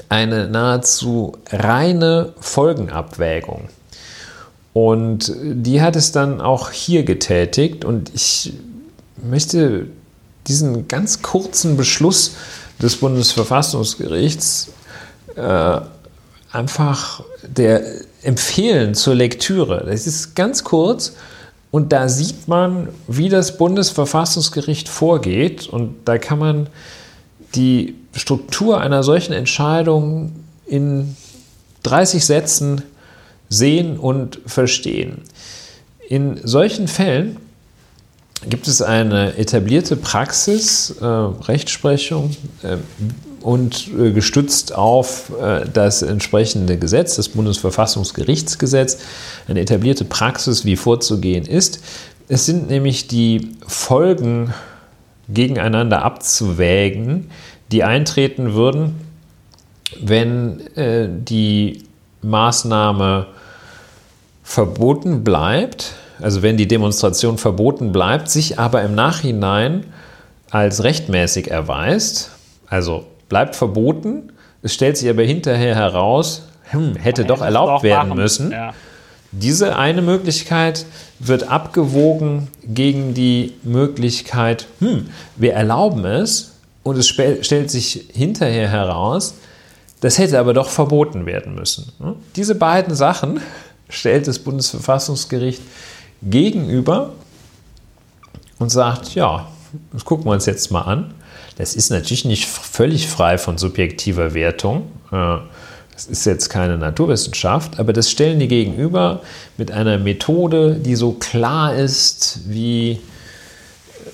eine 0.10 0.48
nahezu 0.48 1.38
reine 1.50 2.34
Folgenabwägung. 2.40 3.70
Und 4.74 5.32
die 5.42 5.82
hat 5.82 5.96
es 5.96 6.12
dann 6.12 6.42
auch 6.42 6.72
hier 6.72 7.04
getätigt. 7.04 7.86
Und 7.86 8.12
ich 8.14 8.54
möchte 9.24 9.88
diesen 10.48 10.88
ganz 10.88 11.22
kurzen 11.22 11.78
Beschluss 11.78 12.34
des 12.82 12.98
Bundesverfassungsgerichts 12.98 14.70
äh, 15.36 15.80
einfach 16.52 17.24
der 17.44 17.84
empfehlen 18.22 18.96
zur 18.96 19.16
Lektüre. 19.16 19.86
Das 19.86 20.08
ist 20.08 20.36
ganz 20.36 20.64
kurz 20.64 21.14
und 21.76 21.92
da 21.92 22.08
sieht 22.08 22.48
man, 22.48 22.88
wie 23.06 23.28
das 23.28 23.58
Bundesverfassungsgericht 23.58 24.88
vorgeht 24.88 25.68
und 25.68 25.94
da 26.06 26.18
kann 26.18 26.40
man 26.40 26.68
die 27.54 27.96
Struktur 28.14 28.80
einer 28.80 29.04
solchen 29.04 29.34
Entscheidung 29.34 30.32
in 30.66 31.18
30 31.84 32.26
Sätzen 32.26 32.82
sehen 33.50 34.00
und 34.00 34.40
verstehen. 34.46 35.24
In 36.08 36.40
solchen 36.48 36.88
Fällen 36.88 37.40
gibt 38.50 38.70
es 38.70 38.82
eine 38.82 39.36
etablierte 39.36 39.98
Praxis, 39.98 40.96
äh, 41.02 41.06
Rechtsprechung, 41.06 42.38
äh, 42.64 42.78
und 43.46 43.92
äh, 43.96 44.12
gestützt 44.12 44.74
auf 44.74 45.32
äh, 45.40 45.66
das 45.72 46.02
entsprechende 46.02 46.80
Gesetz, 46.80 47.16
das 47.16 47.30
Bundesverfassungsgerichtsgesetz, 47.30 48.98
eine 49.48 49.62
etablierte 49.62 50.04
Praxis, 50.04 50.66
wie 50.66 50.76
vorzugehen 50.76 51.46
ist. 51.46 51.80
Es 52.28 52.48
sind 52.48 52.72
nämlich 52.72 53.08
die 53.08 53.52
Folgen 53.68 54.52
gegeneinander 55.30 56.02
abzuwägen, 56.02 57.30
die 57.72 57.84
eintreten 57.84 58.56
würden, 58.56 58.96
wenn 60.02 60.62
äh, 60.76 61.08
die 61.08 61.84
Maßnahme 62.24 63.28
verboten 64.42 65.24
bleibt, 65.24 65.94
also 66.20 66.42
wenn 66.42 66.58
die 66.58 66.68
Demonstration 66.68 67.38
verboten 67.38 67.92
bleibt, 67.92 68.28
sich 68.28 68.58
aber 68.58 68.82
im 68.82 68.96
Nachhinein 68.96 69.86
als 70.50 70.84
rechtmäßig 70.84 71.52
erweist, 71.52 72.32
also 72.68 73.06
bleibt 73.30 73.56
verboten. 73.56 74.32
Es 74.62 74.74
stellt 74.74 74.98
sich 74.98 75.10
aber 75.10 75.24
hinterher 75.24 75.76
heraus, 75.76 76.48
hm, 76.72 76.96
hätte 76.96 77.26
doch 77.26 77.42
erlaubt 77.42 77.84
werden 77.84 78.10
machen. 78.10 78.22
müssen. 78.22 78.52
Ja. 78.52 78.74
Diese 79.32 79.76
eine 79.76 80.02
Möglichkeit 80.02 80.86
wird 81.20 81.50
abgewogen 81.50 82.48
gegen 82.64 83.14
die 83.14 83.54
Möglichkeit, 83.64 84.68
hm, 84.80 85.08
wir 85.36 85.54
erlauben 85.54 86.06
es 86.06 86.54
und 86.84 86.98
es 86.98 87.08
stellt 87.08 87.70
sich 87.70 88.10
hinterher 88.14 88.70
heraus, 88.70 89.36
das 90.02 90.18
hätte 90.18 90.40
aber 90.40 90.54
doch 90.54 90.70
verboten 90.70 91.26
werden 91.26 91.56
müssen. 91.56 91.92
Hm? 92.00 92.16
Diese 92.36 92.56
beiden 92.56 92.96
Sachen 92.96 93.40
stellt 93.90 94.28
das 94.28 94.40
Bundesverfassungsgericht 94.40 95.62
gegenüber 96.22 97.12
und 98.60 98.70
sagt, 98.70 99.16
ja, 99.16 99.48
das 99.92 100.06
gucken 100.06 100.26
wir 100.26 100.32
uns 100.32 100.46
jetzt 100.46 100.72
mal 100.72 100.82
an. 100.82 101.14
Das 101.58 101.74
ist 101.74 101.90
natürlich 101.90 102.26
nicht 102.26 102.46
völlig 102.48 103.08
frei 103.08 103.38
von 103.38 103.58
subjektiver 103.58 104.34
Wertung. 104.34 104.92
Äh, 105.12 105.38
das 105.94 106.08
ist 106.08 106.26
jetzt 106.26 106.50
keine 106.50 106.78
Naturwissenschaft, 106.78 107.80
aber 107.80 107.94
das 107.94 108.12
stellen 108.12 108.40
die 108.40 108.50
gegenüber 108.50 109.22
mit 109.56 109.72
einer 109.72 109.98
Methode, 109.98 110.76
die 110.76 110.96
so 110.96 111.14
klar 111.14 111.74
ist 111.74 112.42
wie, 112.48 113.00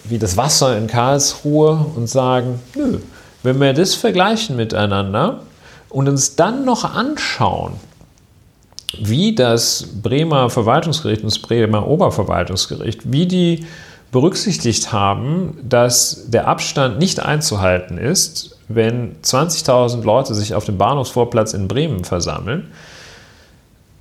wie 0.03 0.19
das 0.19 0.37
Wasser 0.37 0.77
in 0.77 0.85
Karlsruhe 0.85 1.83
und 1.95 2.07
sagen, 2.07 2.59
nö, 2.75 2.99
wenn 3.41 3.59
wir 3.59 3.73
das 3.73 3.95
vergleichen 3.95 4.55
miteinander 4.55 5.41
und 5.89 6.07
uns 6.07 6.35
dann 6.35 6.65
noch 6.65 6.83
anschauen, 6.83 7.73
wie 8.99 9.33
das 9.33 9.87
Bremer 10.03 10.51
Verwaltungsgericht 10.51 11.23
und 11.23 11.31
das 11.31 11.39
Bremer 11.39 11.87
Oberverwaltungsgericht, 11.87 13.11
wie 13.11 13.25
die 13.25 13.65
berücksichtigt 14.11 14.91
haben, 14.91 15.57
dass 15.63 16.25
der 16.27 16.47
Abstand 16.47 16.99
nicht 16.99 17.21
einzuhalten 17.21 17.97
ist, 17.97 18.57
wenn 18.67 19.15
20.000 19.21 20.03
Leute 20.03 20.33
sich 20.35 20.53
auf 20.53 20.65
dem 20.65 20.77
Bahnhofsvorplatz 20.77 21.53
in 21.53 21.67
Bremen 21.67 22.03
versammeln 22.03 22.67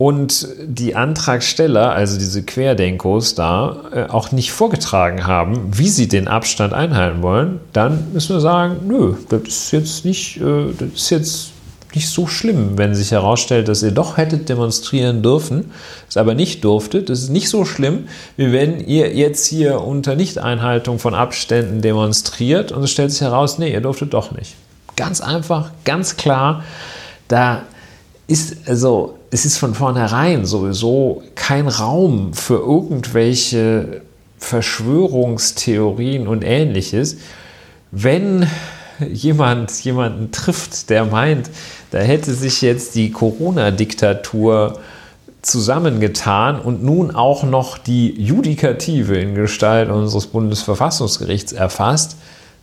und 0.01 0.49
die 0.65 0.97
Antragsteller, 0.97 1.93
also 1.93 2.19
diese 2.19 2.43
Querdenkos 2.43 3.35
da, 3.35 3.77
äh, 3.93 4.05
auch 4.05 4.33
nicht 4.33 4.51
vorgetragen 4.51 5.27
haben, 5.27 5.77
wie 5.77 5.89
sie 5.89 6.09
den 6.09 6.27
Abstand 6.27 6.73
einhalten 6.73 7.21
wollen, 7.21 7.61
dann 7.73 8.13
müssen 8.13 8.35
wir 8.35 8.41
sagen, 8.41 8.77
nö, 8.87 9.17
das 9.29 9.43
ist 9.43 9.73
jetzt 9.73 10.05
nicht, 10.07 10.39
äh, 10.39 10.73
das 10.79 10.89
ist 10.95 11.11
jetzt 11.11 11.51
nicht 11.95 12.09
so 12.09 12.27
schlimm, 12.27 12.79
wenn 12.79 12.95
sich 12.95 13.11
herausstellt, 13.11 13.69
dass 13.69 13.83
ihr 13.83 13.91
doch 13.91 14.17
hättet 14.17 14.49
demonstrieren 14.49 15.23
dürfen, 15.23 15.73
es 16.09 16.17
aber 16.17 16.35
nicht 16.35 16.65
durftet. 16.65 17.09
Das 17.09 17.21
ist 17.21 17.31
nicht 17.31 17.49
so 17.49 17.65
schlimm, 17.65 18.09
wie 18.37 18.53
wenn 18.53 18.81
ihr 18.81 19.15
jetzt 19.15 19.47
hier 19.47 19.81
unter 19.83 20.15
Nichteinhaltung 20.15 20.99
von 20.99 21.15
Abständen 21.15 21.83
demonstriert 21.83 22.73
und 22.73 22.83
es 22.83 22.91
stellt 22.91 23.11
sich 23.11 23.21
heraus, 23.23 23.59
nee, 23.59 23.73
ihr 23.73 23.81
durftet 23.81 24.15
doch 24.15 24.33
nicht. 24.33 24.55
Ganz 24.97 25.21
einfach, 25.21 25.71
ganz 25.85 26.17
klar, 26.17 26.65
da 27.29 27.63
ist 28.27 28.69
also, 28.69 29.19
es 29.31 29.45
ist 29.45 29.59
von 29.59 29.75
vornherein 29.75 30.47
sowieso 30.47 31.23
kein 31.35 31.67
Raum 31.67 32.33
für 32.35 32.59
irgendwelche 32.59 34.03
Verschwörungstheorien 34.39 36.29
und 36.29 36.45
ähnliches. 36.45 37.17
Wenn 37.91 38.47
jemand 39.13 39.73
jemanden 39.85 40.31
trifft, 40.33 40.91
der 40.91 41.05
meint, 41.05 41.51
da 41.91 41.99
hätte 41.99 42.35
sich 42.35 42.63
jetzt 42.63 42.95
die 42.95 43.11
Corona-Diktatur 43.11 44.79
zusammengetan 45.43 46.61
und 46.61 46.85
nun 46.85 47.15
auch 47.15 47.43
noch 47.43 47.79
die 47.79 48.13
Judikative 48.21 49.17
in 49.19 49.35
Gestalt 49.35 49.91
unseres 49.91 50.27
Bundesverfassungsgerichts 50.27 51.53
erfasst. 51.53 52.17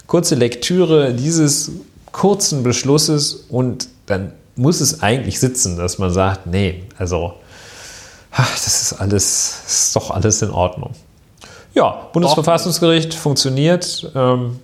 Kurze 0.06 0.36
Lektüre 0.36 1.14
dieses 1.14 1.72
kurzen 2.12 2.64
Beschlusses 2.64 3.46
und 3.50 3.90
dann 4.06 4.32
muss 4.56 4.80
es 4.80 5.02
eigentlich 5.02 5.40
sitzen, 5.40 5.78
dass 5.78 5.98
man 5.98 6.12
sagt, 6.12 6.48
nee, 6.48 6.84
also 6.98 7.34
ach, 8.32 8.52
das 8.54 8.82
ist 8.82 8.94
alles, 8.94 9.62
das 9.64 9.74
ist 9.74 9.96
doch 9.96 10.12
alles 10.12 10.42
in 10.42 10.52
Ordnung. 10.52 10.92
Ja, 11.74 12.08
Bundesverfassungsgericht 12.14 13.14
funktioniert 13.14 14.12
ähm, 14.16 14.60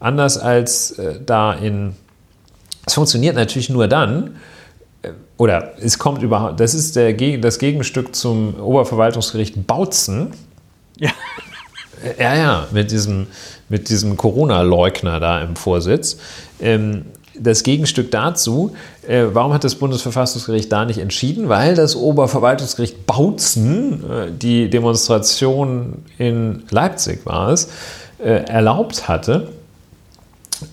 anders 0.00 0.38
als 0.38 0.92
äh, 0.92 1.20
da 1.24 1.52
in 1.52 1.94
es 2.86 2.94
funktioniert 2.94 3.34
natürlich 3.36 3.68
nur 3.68 3.88
dann, 3.88 4.36
äh, 5.02 5.10
oder 5.36 5.74
es 5.80 5.98
kommt 5.98 6.22
überhaupt, 6.22 6.60
das 6.60 6.74
ist 6.74 6.96
der, 6.96 7.12
das 7.38 7.58
Gegenstück 7.58 8.14
zum 8.14 8.58
Oberverwaltungsgericht 8.58 9.66
Bautzen. 9.66 10.32
Ja. 10.98 11.10
Äh, 12.02 12.22
ja, 12.22 12.34
ja, 12.34 12.66
mit 12.70 12.90
diesem, 12.90 13.26
mit 13.68 13.88
diesem 13.88 14.16
Corona-Leugner 14.16 15.20
da 15.20 15.40
im 15.42 15.56
Vorsitz. 15.56 16.18
Ähm, 16.60 17.06
das 17.38 17.62
Gegenstück 17.62 18.10
dazu, 18.10 18.74
äh, 19.06 19.24
warum 19.32 19.52
hat 19.52 19.64
das 19.64 19.74
Bundesverfassungsgericht 19.74 20.72
da 20.72 20.84
nicht 20.84 20.98
entschieden? 20.98 21.48
Weil 21.48 21.74
das 21.74 21.96
Oberverwaltungsgericht 21.96 23.06
Bautzen, 23.06 24.04
äh, 24.10 24.30
die 24.32 24.70
Demonstration 24.70 26.04
in 26.18 26.62
Leipzig 26.70 27.26
war 27.26 27.50
es, 27.50 27.68
äh, 28.18 28.44
erlaubt 28.44 29.08
hatte. 29.08 29.48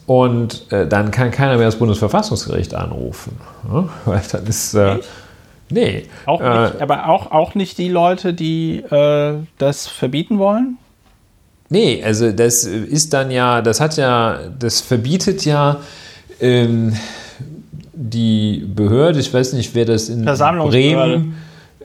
Und 0.05 0.71
äh, 0.71 0.87
dann 0.87 1.11
kann 1.11 1.31
keiner 1.31 1.57
mehr 1.57 1.65
das 1.65 1.77
Bundesverfassungsgericht 1.77 2.73
anrufen. 2.73 3.37
Ja? 3.71 3.89
Weil 4.05 4.21
dann 4.31 4.45
ist. 4.45 4.73
Äh, 4.73 4.99
nee. 5.69 6.05
Auch 6.25 6.39
nicht, 6.39 6.79
äh, 6.79 6.83
aber 6.83 7.09
auch, 7.09 7.31
auch 7.31 7.55
nicht 7.55 7.77
die 7.77 7.89
Leute, 7.89 8.33
die 8.33 8.77
äh, 8.77 9.35
das 9.57 9.87
verbieten 9.87 10.39
wollen? 10.39 10.77
Nee, 11.69 12.03
also 12.03 12.31
das 12.31 12.65
ist 12.65 13.13
dann 13.13 13.31
ja, 13.31 13.61
das 13.61 13.79
hat 13.79 13.97
ja, 13.97 14.39
das 14.59 14.81
verbietet 14.81 15.43
ja 15.43 15.77
ähm, 16.39 16.93
die 17.93 18.63
Behörde, 18.75 19.19
ich 19.19 19.33
weiß 19.33 19.53
nicht, 19.53 19.73
wer 19.73 19.85
das 19.85 20.09
in 20.09 20.25
Bremen 20.25 21.35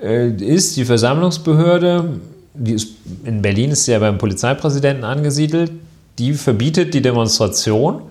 äh, 0.02 0.30
ist, 0.30 0.76
die 0.76 0.84
Versammlungsbehörde, 0.84 2.20
die 2.54 2.72
ist, 2.72 2.88
in 3.24 3.40
Berlin 3.40 3.70
ist 3.70 3.84
sie 3.84 3.92
ja 3.92 3.98
beim 3.98 4.18
Polizeipräsidenten 4.18 5.04
angesiedelt, 5.04 5.72
die 6.18 6.34
verbietet 6.34 6.94
die 6.94 7.02
Demonstration. 7.02 8.02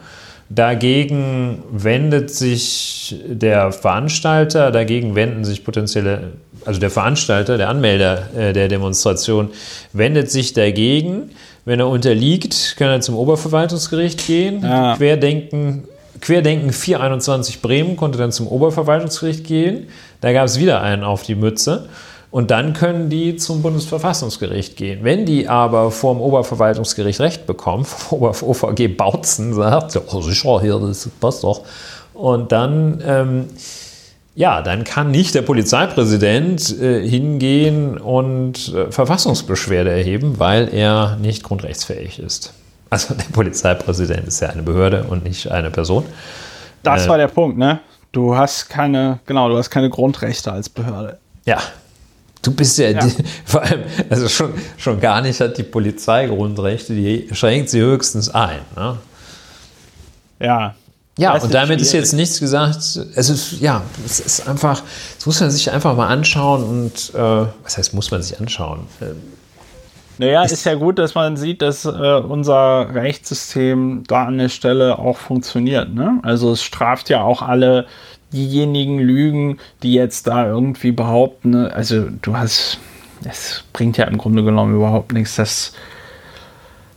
Dagegen 0.50 1.62
wendet 1.72 2.30
sich 2.30 3.16
der 3.28 3.74
Veranstalter, 3.74 4.72
dagegen 4.72 5.14
wenden 5.14 5.44
sich 5.44 5.66
potenzielle, 5.66 6.34
also 6.66 6.80
der 6.80 6.90
Veranstalter, 6.90 7.58
der 7.58 7.68
Anmelder 7.68 8.30
äh, 8.34 8.54
der 8.54 8.70
Demonstration, 8.70 9.50
wendet 9.92 10.32
sich 10.32 10.54
dagegen. 10.54 11.32
Wenn 11.66 11.82
er 11.82 11.90
unterliegt, 11.90 12.76
kann 12.78 12.88
er 12.88 13.02
zum 13.02 13.18
Oberverwaltungsgericht 13.18 14.26
gehen. 14.26 14.64
Ja. 14.64 14.96
Querdenken, 14.96 15.84
Querdenken 16.22 16.72
421 16.72 17.62
Bremen 17.62 17.98
konnte 17.98 18.18
dann 18.18 18.32
zum 18.32 18.48
Oberverwaltungsgericht 18.48 19.46
gehen. 19.46 19.88
Da 20.22 20.32
gab 20.32 20.46
es 20.46 20.58
wieder 20.60 20.82
einen 20.82 21.04
auf 21.04 21.24
die 21.24 21.36
Mütze. 21.36 21.90
Und 22.30 22.52
dann 22.52 22.74
können 22.74 23.10
die 23.10 23.38
zum 23.38 23.62
Bundesverfassungsgericht 23.62 24.76
gehen. 24.76 25.00
Wenn 25.04 25.26
die 25.26 25.48
aber 25.48 25.92
vom 25.92 26.20
Oberverwaltungsgericht 26.20 27.22
Recht 27.22 27.48
bekommen, 27.48 27.86
vom 27.86 28.22
OVG 28.22 28.90
Bautzen 28.90 29.54
sagt, 29.54 29.96
ja, 29.96 30.02
oh, 30.12 30.22
sicher, 30.22 30.62
hier, 30.62 30.80
das 30.80 31.10
passt 31.20 31.44
doch. 31.44 31.64
Und 32.14 32.52
dann, 32.52 33.02
ähm, 33.06 33.46
ja, 34.36 34.62
dann 34.62 34.84
kann 34.84 35.12
nicht 35.12 35.36
der 35.36 35.42
Polizeipräsident 35.42 36.78
äh, 36.80 37.08
hingehen 37.08 37.98
und 37.98 38.74
äh, 38.74 38.92
Verfassungsbeschwerde 38.92 39.92
erheben, 39.92 40.40
weil 40.40 40.74
er 40.74 41.16
nicht 41.22 41.44
grundrechtsfähig 41.44 42.20
ist. 42.20 42.54
Also 42.90 43.14
der 43.14 43.26
Polizeipräsident 43.26 44.28
ist 44.28 44.40
ja 44.42 44.50
eine 44.50 44.64
Behörde 44.64 45.06
und 45.10 45.24
nicht 45.24 45.52
eine 45.52 45.72
Person. 45.72 46.06
Das 46.84 47.06
äh, 47.06 47.10
war 47.10 47.18
der 47.18 47.28
Punkt, 47.28 47.58
ne? 47.58 47.80
Du 48.12 48.36
hast 48.36 48.70
keine, 48.70 49.20
genau, 49.26 49.50
du 49.50 49.58
hast 49.58 49.70
keine 49.70 49.90
Grundrechte 49.90 50.52
als 50.52 50.70
Behörde. 50.70 51.18
Ja, 51.46 51.60
Du 52.48 52.54
bist 52.54 52.78
ja, 52.78 52.92
ja. 52.92 53.06
Die, 53.06 53.14
vor 53.46 53.62
allem, 53.62 53.84
also 54.10 54.30
schon, 54.30 54.54
schon 54.78 55.02
gar 55.02 55.20
nicht 55.20 55.42
hat 55.42 55.58
die 55.58 55.64
Polizei 55.64 56.28
Grundrechte, 56.28 56.94
die 56.94 57.28
schränkt 57.34 57.70
sie 57.70 57.82
höchstens 57.82 58.30
ein. 58.30 58.60
Ne? 58.74 58.98
Ja. 60.40 60.76
Ja, 61.18 61.36
und 61.36 61.54
damit 61.54 61.82
ist 61.82 61.92
jetzt 61.92 62.14
nichts 62.14 62.40
gesagt. 62.40 62.78
Es 63.16 63.30
ist, 63.30 63.60
ja, 63.60 63.82
es 64.06 64.22
ist 64.22 64.48
einfach, 64.48 64.82
das 65.16 65.26
muss 65.26 65.42
man 65.42 65.52
sich 65.52 65.72
einfach 65.72 65.98
mal 65.98 66.08
anschauen 66.08 66.64
und, 66.64 67.12
äh, 67.16 67.48
was 67.64 67.78
heißt, 67.78 67.94
muss 67.94 68.12
man 68.12 68.22
sich 68.22 68.40
anschauen? 68.40 68.88
Ähm, 69.02 69.18
naja, 70.18 70.44
ist, 70.44 70.54
ist 70.54 70.66
ja 70.66 70.76
gut, 70.76 71.00
dass 71.00 71.16
man 71.16 71.36
sieht, 71.36 71.62
dass 71.62 71.84
äh, 71.84 71.90
unser 71.90 72.94
Rechtssystem 72.94 74.04
da 74.08 74.24
an 74.26 74.38
der 74.38 74.50
Stelle 74.50 75.00
auch 75.00 75.18
funktioniert. 75.18 75.94
Ne? 75.94 76.20
Also 76.24 76.54
es 76.54 76.64
straft 76.64 77.10
ja 77.10 77.24
auch 77.24 77.42
alle 77.42 77.88
diejenigen 78.34 79.00
Lügen, 79.00 79.58
die 79.84 79.94
jetzt 79.94 80.28
da 80.28 80.48
irgendwie 80.48 80.92
behaupten, 80.92 81.52
ne? 81.52 81.74
also 81.74 82.08
du 82.22 82.36
hast, 82.36 82.80
es 83.24 83.64
bringt 83.74 83.98
ja 83.98 84.06
im 84.06 84.18
Grunde 84.18 84.44
genommen 84.44 84.76
überhaupt 84.76 85.14
nichts, 85.14 85.36
das, 85.36 85.74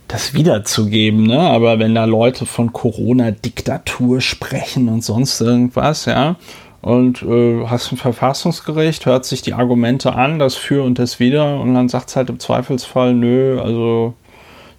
das 0.07 0.33
wiederzugeben, 0.33 1.23
ne? 1.23 1.39
Aber 1.39 1.79
wenn 1.79 1.95
da 1.95 2.03
Leute 2.03 2.45
von 2.45 2.73
Corona-Diktatur 2.73 4.19
sprechen 4.19 4.89
und 4.89 5.03
sonst 5.03 5.39
irgendwas, 5.39 6.05
ja, 6.05 6.35
und 6.81 7.21
äh, 7.21 7.65
hast 7.67 7.91
ein 7.91 7.97
Verfassungsgericht, 7.97 9.05
hört 9.05 9.23
sich 9.23 9.41
die 9.41 9.53
Argumente 9.53 10.13
an, 10.13 10.39
das 10.39 10.55
für 10.55 10.83
und 10.83 10.99
das 10.99 11.19
wieder, 11.19 11.59
und 11.59 11.73
dann 11.73 11.89
sagt 11.89 12.09
es 12.09 12.15
halt 12.15 12.29
im 12.29 12.39
Zweifelsfall, 12.39 13.13
nö, 13.13 13.61
also 13.61 14.15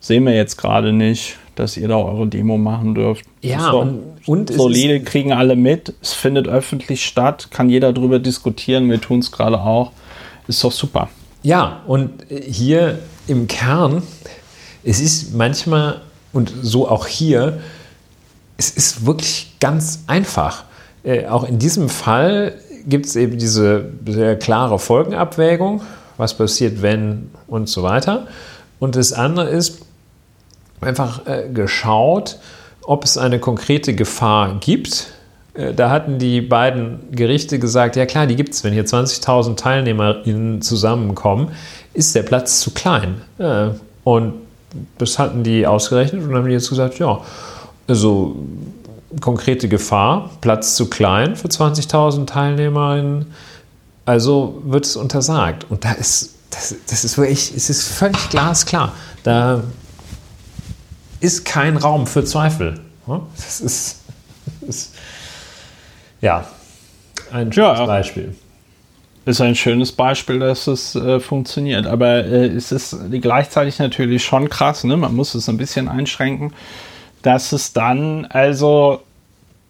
sehen 0.01 0.25
wir 0.25 0.35
jetzt 0.35 0.57
gerade 0.57 0.93
nicht 0.93 1.39
dass 1.55 1.77
ihr 1.77 1.89
da 1.89 1.97
eure 1.97 2.27
Demo 2.27 2.57
machen 2.57 2.95
dürft. 2.95 3.25
Ja, 3.43 3.71
so, 3.71 3.81
und, 3.81 4.03
und 4.27 4.53
solide 4.53 5.01
kriegen 5.01 5.33
alle 5.33 5.57
mit. 5.57 5.95
Es 6.01 6.13
findet 6.13 6.49
öffentlich 6.49 7.05
statt, 7.05 7.49
kann 7.51 7.69
jeder 7.69 7.93
drüber 7.93 8.19
diskutieren. 8.19 8.89
Wir 8.91 9.01
tun 9.01 9.19
es 9.19 9.33
gerade 9.33 9.61
auch. 9.61 9.93
Ist 10.49 10.63
doch 10.65 10.73
super. 10.73 11.09
Ja, 11.43 11.83
und 11.87 12.25
hier 12.29 13.01
im 13.27 13.47
Kern, 13.49 14.03
es 14.85 15.01
ist 15.01 15.35
manchmal, 15.35 16.01
und 16.33 16.53
so 16.63 16.89
auch 16.89 17.07
hier, 17.07 17.61
es 18.57 18.71
ist 18.71 19.07
wirklich 19.07 19.55
ganz 19.61 20.05
einfach. 20.07 20.65
Äh, 21.05 21.27
auch 21.27 21.45
in 21.45 21.59
diesem 21.59 21.89
Fall 21.89 22.59
gibt 22.87 23.07
es 23.07 23.17
eben 23.17 23.39
diese 23.39 23.91
sehr 24.07 24.39
klare 24.39 24.79
Folgenabwägung, 24.79 25.83
was 26.17 26.37
passiert, 26.37 26.83
wenn 26.83 27.31
und 27.47 27.69
so 27.69 27.83
weiter. 27.83 28.29
Und 28.79 28.97
das 28.97 29.13
andere 29.13 29.49
ist, 29.49 29.81
einfach 30.85 31.27
äh, 31.27 31.49
geschaut, 31.53 32.39
ob 32.83 33.05
es 33.05 33.19
eine 33.19 33.39
konkrete 33.39 33.95
Gefahr 33.95 34.59
gibt. 34.61 35.13
Äh, 35.55 35.75
da 35.75 35.91
hatten 35.91 36.19
die 36.19 36.41
beiden 36.41 37.01
Gerichte 37.13 37.59
gesagt, 37.59 37.97
ja 37.97 38.07
klar, 38.07 38.27
die 38.27 38.37
gibt 38.37 38.55
es, 38.55 38.65
wenn 38.65 38.73
hier 38.73 38.85
20.000 38.85 39.57
TeilnehmerInnen 39.57 40.63
zusammenkommen, 40.63 41.49
ist 41.95 42.15
der 42.15 42.23
Platz 42.23 42.61
zu 42.61 42.73
klein. 42.73 43.23
Äh, 43.39 43.69
und 44.05 44.35
das 44.99 45.19
hatten 45.19 45.43
die 45.43 45.67
ausgerechnet 45.67 46.25
und 46.25 46.35
haben 46.35 46.49
jetzt 46.51 46.71
gesagt, 46.71 46.99
ja, 46.99 47.21
also 47.87 48.37
konkrete 49.21 49.69
Gefahr, 49.69 50.31
Platz 50.41 50.77
zu 50.77 50.89
klein 50.89 51.37
für 51.37 51.49
20.000 51.49 52.27
TeilnehmerInnen, 52.27 53.27
also 54.07 54.63
wird 54.65 54.87
es 54.87 54.97
untersagt. 54.97 55.67
Und 55.69 55.85
da 55.85 55.93
ist, 55.93 56.35
das, 56.51 56.75
das 56.89 57.05
ist 57.05 57.19
wirklich, 57.19 57.53
es 57.55 57.71
ist 57.71 57.89
völlig 57.89 58.31
glasklar. 58.31 58.93
Da 59.23 59.63
ist 61.23 61.45
kein 61.45 61.77
Raum 61.77 62.07
für 62.07 62.25
Zweifel. 62.25 62.81
Das 63.37 63.61
ist, 63.61 64.01
das 64.61 64.69
ist 64.69 64.95
ja 66.21 66.45
ein 67.33 67.53
schönes 67.53 67.79
ja, 67.79 67.87
Beispiel. 67.87 68.35
Ist 69.25 69.41
ein 69.41 69.55
schönes 69.55 69.93
Beispiel, 69.93 70.41
dass 70.41 70.67
es 70.67 70.95
äh, 70.97 71.21
funktioniert. 71.21 71.87
Aber 71.87 72.25
äh, 72.25 72.47
es 72.47 72.73
ist 72.73 72.97
gleichzeitig 73.11 73.79
natürlich 73.79 74.25
schon 74.25 74.49
krass, 74.49 74.85
ne? 74.85 74.97
man 74.97 75.15
muss 75.15 75.35
es 75.35 75.49
ein 75.49 75.57
bisschen 75.57 75.89
einschränken, 75.89 76.53
dass 77.23 77.53
es 77.53 77.73
dann 77.73 78.25
also 78.27 79.01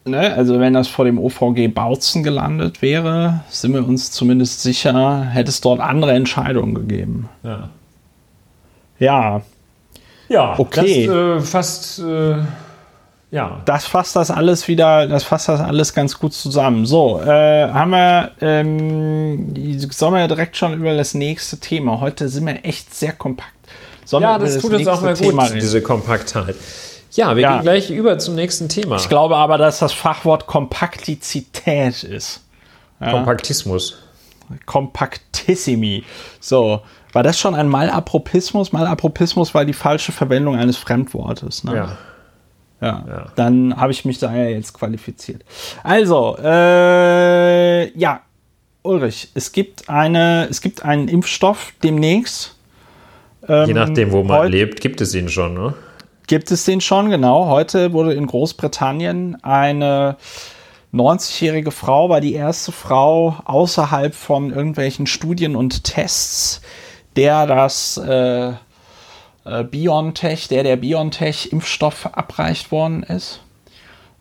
Ne, 0.05 0.35
also 0.35 0.59
wenn 0.59 0.73
das 0.73 0.89
vor 0.89 1.05
dem 1.05 1.17
OVG 1.17 1.69
Bautzen 1.69 2.25
gelandet 2.25 2.83
wäre, 2.83 3.45
sind 3.51 3.73
wir 3.73 3.87
uns 3.87 4.11
zumindest 4.11 4.61
sicher, 4.61 5.23
hätte 5.27 5.49
es 5.49 5.61
dort 5.61 5.79
andere 5.79 6.13
Entscheidungen 6.13 6.75
gegeben. 6.75 7.29
Ja. 7.45 7.69
Ja, 8.99 9.43
ja, 10.33 10.59
okay. 10.59 11.07
Das 11.07 11.15
äh, 11.15 11.41
fasst, 11.41 11.99
äh, 12.01 12.37
ja. 13.31 13.61
Das 13.65 13.87
fasst 13.87 14.17
das 14.17 14.31
alles 14.31 14.69
wieder, 14.69 15.07
das 15.07 15.25
fasst 15.25 15.49
das 15.49 15.61
alles 15.61 15.95
ganz 15.95 16.19
gut 16.19 16.35
zusammen. 16.35 16.85
So, 16.87 17.21
äh, 17.21 17.69
haben 17.69 17.91
wir, 17.91 18.31
ähm, 18.41 19.89
sollen 19.91 20.15
wir 20.15 20.21
ja 20.21 20.29
direkt 20.29 20.57
schon 20.57 20.75
über 20.75 20.95
das 20.97 21.15
nächste 21.15 21.59
Thema. 21.59 22.01
Heute 22.01 22.29
sind 22.29 22.47
wir 22.47 22.65
echt 22.65 22.95
sehr 22.95 23.13
kompakt. 23.13 23.53
Sollen 24.05 24.23
ja, 24.23 24.39
das, 24.39 24.55
das 24.55 24.63
tut 24.63 24.73
uns 24.75 24.87
auch 24.87 25.01
mal 25.01 25.15
gut, 25.17 25.39
reden? 25.39 25.61
diese 25.61 25.81
Kompaktheit. 25.81 26.57
Ja, 27.13 27.37
wir 27.37 27.43
ja. 27.43 27.55
gehen 27.55 27.63
gleich 27.63 27.91
über 27.91 28.19
zum 28.19 28.35
nächsten 28.35 28.69
Thema. 28.69 28.97
Ich 28.97 29.09
glaube 29.09 29.37
aber, 29.37 29.59
dass 29.59 29.79
das 29.79 29.93
Fachwort 29.93 30.47
Kompaktizität 30.47 32.03
ist. 32.05 32.41
Ja. 33.01 33.11
Kompaktismus. 33.11 33.99
Kompaktissimi. 34.67 36.05
So, 36.41 36.83
war 37.13 37.23
das 37.23 37.39
schon 37.39 37.55
ein 37.55 37.69
Malapropismus? 37.69 38.73
Malapropismus 38.73 39.55
war 39.55 39.65
die 39.65 39.73
falsche 39.73 40.13
Verwendung 40.13 40.57
eines 40.57 40.77
Fremdwortes. 40.77 41.65
Ne? 41.65 41.77
Ja. 41.77 41.99
Ja, 42.81 43.05
ja. 43.07 43.27
dann 43.37 43.77
habe 43.77 43.93
ich 43.93 44.05
mich 44.05 44.19
da 44.19 44.35
ja 44.35 44.49
jetzt 44.49 44.73
qualifiziert. 44.75 45.45
Also, 45.85 46.37
äh, 46.43 47.97
ja, 47.97 48.23
Ulrich, 48.83 49.29
es 49.35 49.53
gibt 49.53 49.89
eine, 49.89 50.49
es 50.51 50.61
gibt 50.61 50.85
einen 50.85 51.07
Impfstoff 51.07 51.75
demnächst. 51.85 52.57
Ähm, 53.49 53.69
Je 53.69 53.75
nachdem, 53.75 54.11
wo 54.11 54.25
man 54.25 54.49
lebt, 54.49 54.81
gibt 54.81 55.01
es 55.01 55.15
ihn 55.15 55.29
schon, 55.29 55.55
ne? 55.55 55.75
Gibt 56.27 56.51
es 56.51 56.65
den 56.65 56.81
schon, 56.81 57.11
genau. 57.11 57.47
Heute 57.47 57.93
wurde 57.93 58.15
in 58.15 58.27
Großbritannien 58.27 59.37
eine 59.45 60.17
90-jährige 60.93 61.71
Frau, 61.71 62.09
war 62.09 62.21
die 62.21 62.35
erste 62.35 62.73
Frau 62.73 63.37
außerhalb 63.45 64.15
von 64.15 64.53
irgendwelchen 64.53 65.07
Studien 65.07 65.57
und 65.57 65.85
Tests, 65.85 66.61
der 67.17 67.47
das 67.47 67.97
äh, 67.97 68.53
äh, 69.45 69.65
BioNTech, 69.65 70.49
der 70.49 70.63
der 70.63 70.77
BioNTech-Impfstoff 70.77 71.95
verabreicht 71.95 72.71
worden 72.71 73.03
ist. 73.03 73.41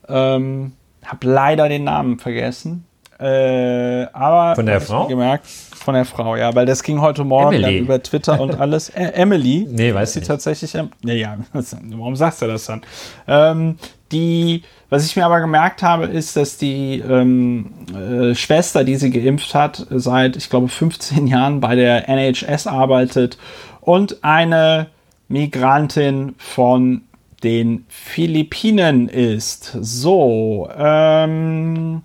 Ähm, 0.07 0.73
hab 1.05 1.23
leider 1.23 1.69
den 1.69 1.83
Namen 1.83 2.19
vergessen. 2.19 2.85
Äh, 3.21 4.07
aber 4.13 4.55
von 4.55 4.65
der 4.65 4.81
Frau? 4.81 5.07
Gemerkt, 5.07 5.45
von 5.45 5.93
der 5.93 6.05
Frau, 6.05 6.35
ja, 6.35 6.55
weil 6.55 6.65
das 6.65 6.81
ging 6.81 7.01
heute 7.01 7.23
Morgen 7.23 7.61
dann 7.61 7.75
über 7.75 8.01
Twitter 8.01 8.39
und 8.39 8.59
alles. 8.59 8.89
Äh, 8.89 9.11
Emily. 9.13 9.67
Nee, 9.71 9.93
weiß 9.93 10.13
sie 10.13 10.21
tatsächlich. 10.21 10.73
Ähm, 10.75 10.89
ja, 11.03 11.13
ja, 11.13 11.37
warum 11.53 12.15
sagst 12.15 12.41
du 12.41 12.47
das 12.47 12.65
dann? 12.65 12.81
Ähm, 13.27 13.77
die, 14.11 14.63
was 14.89 15.05
ich 15.05 15.15
mir 15.15 15.25
aber 15.25 15.39
gemerkt 15.39 15.83
habe, 15.83 16.05
ist, 16.05 16.35
dass 16.35 16.57
die 16.57 16.99
ähm, 16.99 17.71
äh, 17.93 18.35
Schwester, 18.35 18.83
die 18.83 18.95
sie 18.95 19.11
geimpft 19.11 19.53
hat, 19.53 19.85
seit, 19.89 20.35
ich 20.35 20.49
glaube, 20.49 20.67
15 20.67 21.27
Jahren 21.27 21.59
bei 21.61 21.75
der 21.75 22.09
NHS 22.09 22.67
arbeitet 22.67 23.37
und 23.81 24.23
eine 24.23 24.87
Migrantin 25.27 26.35
von 26.37 27.03
den 27.43 27.85
Philippinen 27.87 29.07
ist. 29.09 29.77
So, 29.79 30.69
ähm, 30.77 32.01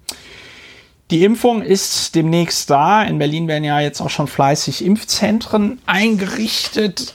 die 1.11 1.23
Impfung 1.25 1.63
ist 1.63 2.15
demnächst 2.15 2.69
da. 2.69 3.03
In 3.03 3.19
Berlin 3.19 3.47
werden 3.47 3.65
ja 3.65 3.81
jetzt 3.81 4.01
auch 4.01 4.11
schon 4.11 4.27
fleißig 4.27 4.85
Impfzentren 4.85 5.79
eingerichtet. 5.87 7.15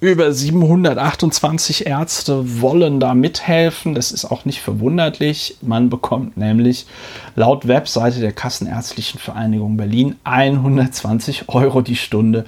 Über 0.00 0.32
728 0.32 1.86
Ärzte 1.86 2.60
wollen 2.60 3.00
da 3.00 3.14
mithelfen. 3.14 3.94
Das 3.94 4.12
ist 4.12 4.26
auch 4.26 4.44
nicht 4.44 4.60
verwunderlich. 4.60 5.56
Man 5.62 5.88
bekommt 5.88 6.36
nämlich 6.36 6.86
laut 7.34 7.66
Webseite 7.66 8.20
der 8.20 8.32
Kassenärztlichen 8.32 9.18
Vereinigung 9.18 9.76
Berlin 9.76 10.16
120 10.24 11.48
Euro 11.48 11.80
die 11.80 11.96
Stunde. 11.96 12.44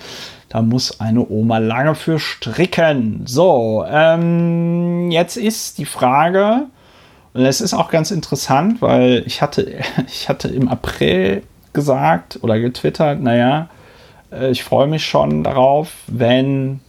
Da 0.51 0.63
muss 0.63 1.01
eine 1.01 1.27
Oma 1.29 1.59
lange 1.59 1.95
für 1.95 2.21
stricken. 2.21 3.23
So, 3.25 3.85
ähm, 3.89 5.11
jetzt 5.11 5.37
ist 5.37 5.79
die 5.79 5.87
Frage, 5.87 6.67
und 7.37 7.45
es 7.45 7.61
ist 7.61 7.75
auch 7.75 7.91
ganz 7.91 8.11
interessant, 8.11 8.81
weil 8.81 9.23
ich 9.27 9.43
hatte, 9.43 9.81
ich 10.07 10.29
hatte 10.29 10.49
im 10.49 10.69
April 10.69 11.43
gesagt 11.73 12.39
oder 12.43 12.59
getwittert, 12.59 13.21
naja, 13.21 13.69
äh, 14.33 14.51
ich 14.51 14.65
freue 14.65 14.87
mich 14.87 15.05
schon 15.05 15.45
darauf, 15.45 15.93
wenn 16.07 16.81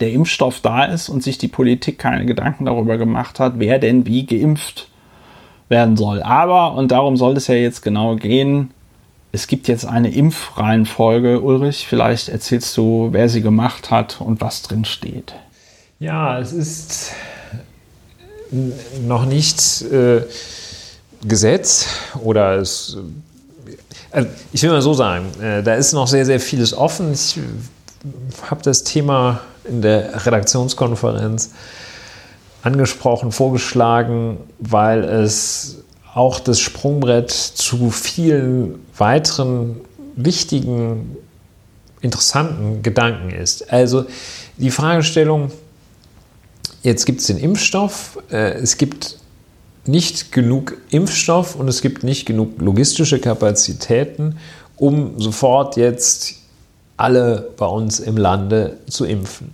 der 0.00 0.12
Impfstoff 0.12 0.60
da 0.60 0.84
ist 0.84 1.08
und 1.08 1.22
sich 1.22 1.38
die 1.38 1.48
Politik 1.48 1.98
keine 1.98 2.26
Gedanken 2.26 2.66
darüber 2.66 2.96
gemacht 2.98 3.40
hat, 3.40 3.54
wer 3.56 3.78
denn 3.78 4.06
wie 4.06 4.26
geimpft 4.26 4.88
werden 5.68 5.96
soll. 5.96 6.22
Aber, 6.22 6.74
und 6.74 6.92
darum 6.92 7.16
soll 7.16 7.36
es 7.36 7.48
ja 7.48 7.54
jetzt 7.54 7.82
genau 7.82 8.16
gehen, 8.16 8.70
es 9.32 9.48
gibt 9.48 9.68
jetzt 9.68 9.84
eine 9.84 10.14
Impfreihenfolge. 10.14 11.40
Ulrich, 11.40 11.86
vielleicht 11.88 12.28
erzählst 12.28 12.76
du, 12.76 13.08
wer 13.10 13.28
sie 13.28 13.42
gemacht 13.42 13.90
hat 13.90 14.20
und 14.20 14.40
was 14.40 14.62
drin 14.62 14.84
steht. 14.84 15.34
Ja, 15.98 16.38
es 16.38 16.52
ist 16.52 17.12
noch 19.06 19.26
nicht 19.26 19.82
äh, 19.82 20.22
Gesetz 21.24 21.86
oder 22.22 22.56
es. 22.56 22.96
Äh, 24.12 24.26
ich 24.52 24.62
will 24.62 24.70
mal 24.70 24.82
so 24.82 24.94
sagen, 24.94 25.26
äh, 25.40 25.62
da 25.62 25.74
ist 25.74 25.92
noch 25.92 26.06
sehr, 26.06 26.24
sehr 26.24 26.40
vieles 26.40 26.74
offen. 26.74 27.12
Ich 27.12 27.38
habe 28.50 28.62
das 28.62 28.84
Thema 28.84 29.40
in 29.64 29.82
der 29.82 30.26
Redaktionskonferenz 30.26 31.50
angesprochen, 32.62 33.32
vorgeschlagen, 33.32 34.38
weil 34.58 35.04
es 35.04 35.78
auch 36.14 36.40
das 36.40 36.60
Sprungbrett 36.60 37.30
zu 37.30 37.90
vielen 37.90 38.86
weiteren 38.96 39.80
wichtigen, 40.16 41.16
interessanten 42.00 42.82
Gedanken 42.82 43.30
ist. 43.30 43.70
Also 43.72 44.06
die 44.56 44.70
Fragestellung, 44.70 45.50
jetzt 46.86 47.04
gibt 47.04 47.20
es 47.20 47.26
den 47.26 47.38
Impfstoff, 47.38 48.18
äh, 48.30 48.52
es 48.52 48.78
gibt 48.78 49.18
nicht 49.86 50.30
genug 50.32 50.76
Impfstoff 50.90 51.56
und 51.56 51.68
es 51.68 51.82
gibt 51.82 52.04
nicht 52.04 52.26
genug 52.26 52.60
logistische 52.60 53.18
Kapazitäten, 53.18 54.36
um 54.76 55.18
sofort 55.18 55.76
jetzt 55.76 56.36
alle 56.96 57.50
bei 57.56 57.66
uns 57.66 58.00
im 58.00 58.16
Lande 58.16 58.78
zu 58.88 59.04
impfen. 59.04 59.52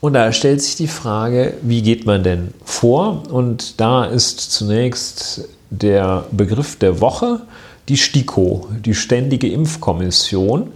Und 0.00 0.12
da 0.12 0.32
stellt 0.32 0.60
sich 0.60 0.76
die 0.76 0.88
Frage, 0.88 1.54
wie 1.62 1.82
geht 1.82 2.04
man 2.04 2.22
denn 2.22 2.52
vor? 2.64 3.22
Und 3.30 3.80
da 3.80 4.04
ist 4.04 4.40
zunächst 4.40 5.48
der 5.70 6.24
Begriff 6.32 6.76
der 6.76 7.00
Woche 7.00 7.42
die 7.88 7.96
STIKO, 7.96 8.68
die 8.84 8.94
Ständige 8.94 9.48
Impfkommission, 9.48 10.72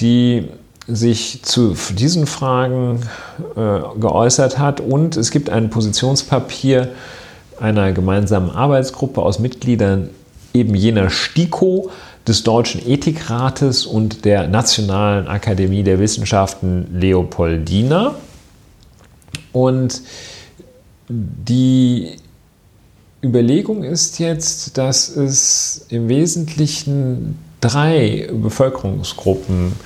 die 0.00 0.48
sich 0.86 1.42
zu 1.42 1.74
diesen 1.90 2.26
Fragen 2.26 3.00
äh, 3.56 3.80
geäußert 3.98 4.58
hat. 4.58 4.80
Und 4.80 5.16
es 5.16 5.30
gibt 5.30 5.50
ein 5.50 5.70
Positionspapier 5.70 6.92
einer 7.58 7.92
gemeinsamen 7.92 8.50
Arbeitsgruppe 8.50 9.22
aus 9.22 9.38
Mitgliedern 9.38 10.10
eben 10.52 10.74
jener 10.74 11.10
STIKO, 11.10 11.90
des 12.26 12.42
Deutschen 12.42 12.80
Ethikrates 12.86 13.84
und 13.84 14.24
der 14.24 14.48
Nationalen 14.48 15.28
Akademie 15.28 15.82
der 15.82 15.98
Wissenschaften 15.98 16.98
Leopoldina. 16.98 18.14
Und 19.52 20.00
die 21.08 22.16
Überlegung 23.22 23.84
ist 23.84 24.18
jetzt, 24.20 24.78
dass 24.78 25.14
es 25.14 25.84
im 25.90 26.08
Wesentlichen 26.08 27.38
drei 27.60 28.30
Bevölkerungsgruppen 28.32 29.72
gibt. 29.72 29.80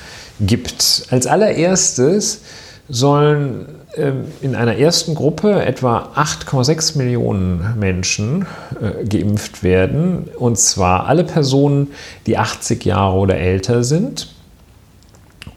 Als 1.10 1.26
allererstes 1.26 2.42
sollen 2.88 3.66
ähm, 3.96 4.24
in 4.40 4.54
einer 4.54 4.76
ersten 4.76 5.14
Gruppe 5.14 5.64
etwa 5.64 6.10
8,6 6.16 6.96
Millionen 6.98 7.78
Menschen 7.78 8.46
äh, 8.80 9.04
geimpft 9.04 9.62
werden. 9.62 10.28
Und 10.38 10.58
zwar 10.58 11.06
alle 11.06 11.24
Personen, 11.24 11.88
die 12.26 12.38
80 12.38 12.84
Jahre 12.84 13.16
oder 13.16 13.36
älter 13.36 13.84
sind. 13.84 14.28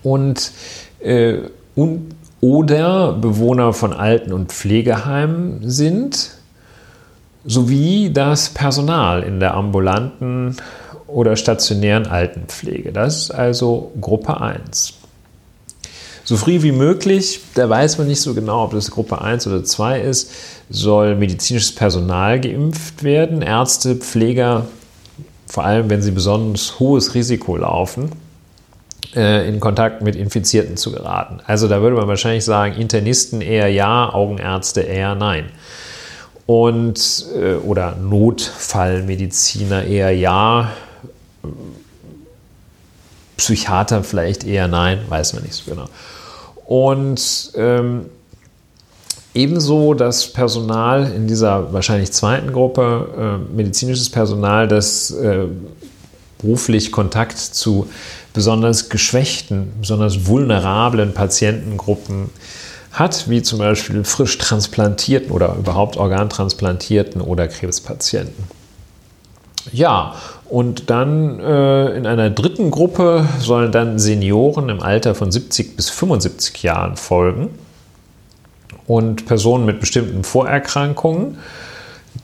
Und, 0.03 0.51
äh, 0.99 1.37
und 1.75 2.15
oder 2.41 3.13
Bewohner 3.13 3.71
von 3.71 3.93
Alten- 3.93 4.33
und 4.33 4.51
Pflegeheimen 4.51 5.69
sind, 5.69 6.31
sowie 7.45 8.11
das 8.11 8.49
Personal 8.49 9.23
in 9.23 9.39
der 9.39 9.53
ambulanten 9.53 10.57
oder 11.13 11.35
stationären 11.35 12.07
Altenpflege. 12.07 12.91
Das 12.91 13.23
ist 13.23 13.31
also 13.31 13.91
Gruppe 13.99 14.39
1 14.41 15.01
so 16.23 16.37
früh 16.37 16.61
wie 16.61 16.71
möglich, 16.71 17.41
da 17.55 17.69
weiß 17.69 17.97
man 17.97 18.07
nicht 18.07 18.21
so 18.21 18.33
genau, 18.33 18.63
ob 18.63 18.71
das 18.71 18.91
Gruppe 18.91 19.21
1 19.21 19.47
oder 19.47 19.63
2 19.63 20.01
ist, 20.01 20.31
soll 20.69 21.15
medizinisches 21.15 21.73
Personal 21.73 22.39
geimpft 22.39 23.03
werden, 23.03 23.41
Ärzte, 23.41 23.95
Pfleger, 23.95 24.65
vor 25.47 25.65
allem 25.65 25.89
wenn 25.89 26.01
sie 26.01 26.11
besonders 26.11 26.79
hohes 26.79 27.15
Risiko 27.15 27.57
laufen, 27.57 28.11
äh, 29.15 29.45
in 29.45 29.59
Kontakt 29.59 30.03
mit 30.03 30.15
Infizierten 30.15 30.77
zu 30.77 30.91
geraten. 30.91 31.39
Also 31.45 31.67
da 31.67 31.81
würde 31.81 31.97
man 31.97 32.07
wahrscheinlich 32.07 32.45
sagen, 32.45 32.75
Internisten 32.79 33.41
eher 33.41 33.67
ja, 33.67 34.13
Augenärzte 34.13 34.81
eher 34.81 35.15
nein. 35.15 35.49
Und, 36.45 37.25
äh, 37.35 37.55
oder 37.55 37.95
Notfallmediziner 37.95 39.83
eher 39.83 40.11
ja, 40.15 40.71
Psychiater 43.37 44.03
vielleicht 44.03 44.43
eher 44.43 44.67
nein, 44.67 44.99
weiß 45.09 45.33
man 45.33 45.43
nicht 45.43 45.55
so 45.55 45.71
genau. 45.71 45.85
Und 46.65 47.51
ähm, 47.55 48.05
ebenso 49.33 49.93
das 49.93 50.31
Personal 50.31 51.11
in 51.11 51.27
dieser 51.27 51.73
wahrscheinlich 51.73 52.11
zweiten 52.11 52.53
Gruppe, 52.53 53.39
äh, 53.49 53.55
medizinisches 53.55 54.09
Personal, 54.09 54.67
das 54.67 55.11
äh, 55.11 55.45
beruflich 56.39 56.91
Kontakt 56.91 57.37
zu 57.37 57.89
besonders 58.33 58.89
geschwächten, 58.89 59.73
besonders 59.79 60.25
vulnerablen 60.27 61.13
Patientengruppen 61.13 62.29
hat, 62.91 63.29
wie 63.29 63.41
zum 63.41 63.59
Beispiel 63.59 64.03
frisch 64.03 64.37
transplantierten 64.37 65.31
oder 65.31 65.55
überhaupt 65.55 65.97
organtransplantierten 65.97 67.21
oder 67.21 67.47
Krebspatienten. 67.47 68.43
Ja, 69.71 70.15
und 70.51 70.89
dann 70.89 71.39
äh, 71.39 71.95
in 71.95 72.05
einer 72.05 72.29
dritten 72.29 72.71
Gruppe 72.71 73.25
sollen 73.39 73.71
dann 73.71 73.99
Senioren 73.99 74.67
im 74.67 74.81
Alter 74.81 75.15
von 75.15 75.31
70 75.31 75.77
bis 75.77 75.89
75 75.89 76.61
Jahren 76.61 76.97
folgen 76.97 77.49
und 78.85 79.25
Personen 79.27 79.65
mit 79.65 79.79
bestimmten 79.79 80.25
Vorerkrankungen, 80.25 81.37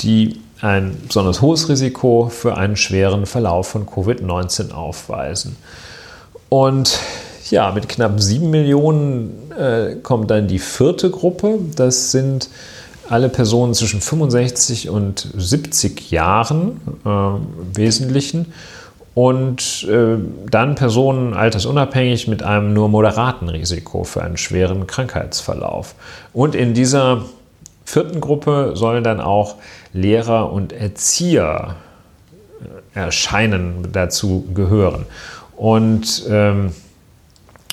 die 0.02 0.42
ein 0.60 0.98
besonders 1.08 1.42
hohes 1.42 1.70
Risiko 1.70 2.28
für 2.30 2.58
einen 2.58 2.76
schweren 2.76 3.28
Verlauf 3.28 3.70
von 3.70 3.86
Covid-19 3.86 4.74
aufweisen. 4.74 5.56
Und 6.50 7.00
ja, 7.50 7.72
mit 7.72 7.88
knapp 7.88 8.20
7 8.20 8.50
Millionen 8.50 9.54
äh, 9.58 9.96
kommt 10.04 10.32
dann 10.32 10.50
die 10.50 10.60
vierte 10.60 11.12
Gruppe. 11.12 11.60
Das 11.78 12.12
sind 12.12 12.50
alle 13.10 13.30
Personen 13.30 13.74
zwischen 13.74 14.02
65 14.02 14.90
und 14.90 15.28
70 15.36 16.12
Jahren 16.12 16.82
äh, 17.06 17.10
im 17.10 17.76
Wesentlichen 17.76 18.54
und 19.14 19.88
äh, 19.90 20.18
dann 20.50 20.76
Personen 20.76 21.34
altersunabhängig 21.34 22.28
mit 22.28 22.44
einem 22.44 22.74
nur 22.74 22.88
moderaten 22.88 23.50
Risiko 23.50 24.04
für 24.04 24.22
einen 24.22 24.38
schweren 24.38 24.86
Krankheitsverlauf. 24.86 25.96
Und 26.34 26.54
in 26.54 26.74
dieser 26.74 27.24
vierten 27.84 28.22
Gruppe 28.22 28.74
sollen 28.76 29.04
dann 29.04 29.20
auch 29.20 29.56
Lehrer 29.94 30.52
und 30.52 30.72
Erzieher 30.72 31.78
äh, 32.94 33.00
erscheinen, 33.00 33.88
dazu 33.92 34.46
gehören. 34.54 35.06
Und 35.56 36.24
ähm, 36.30 36.74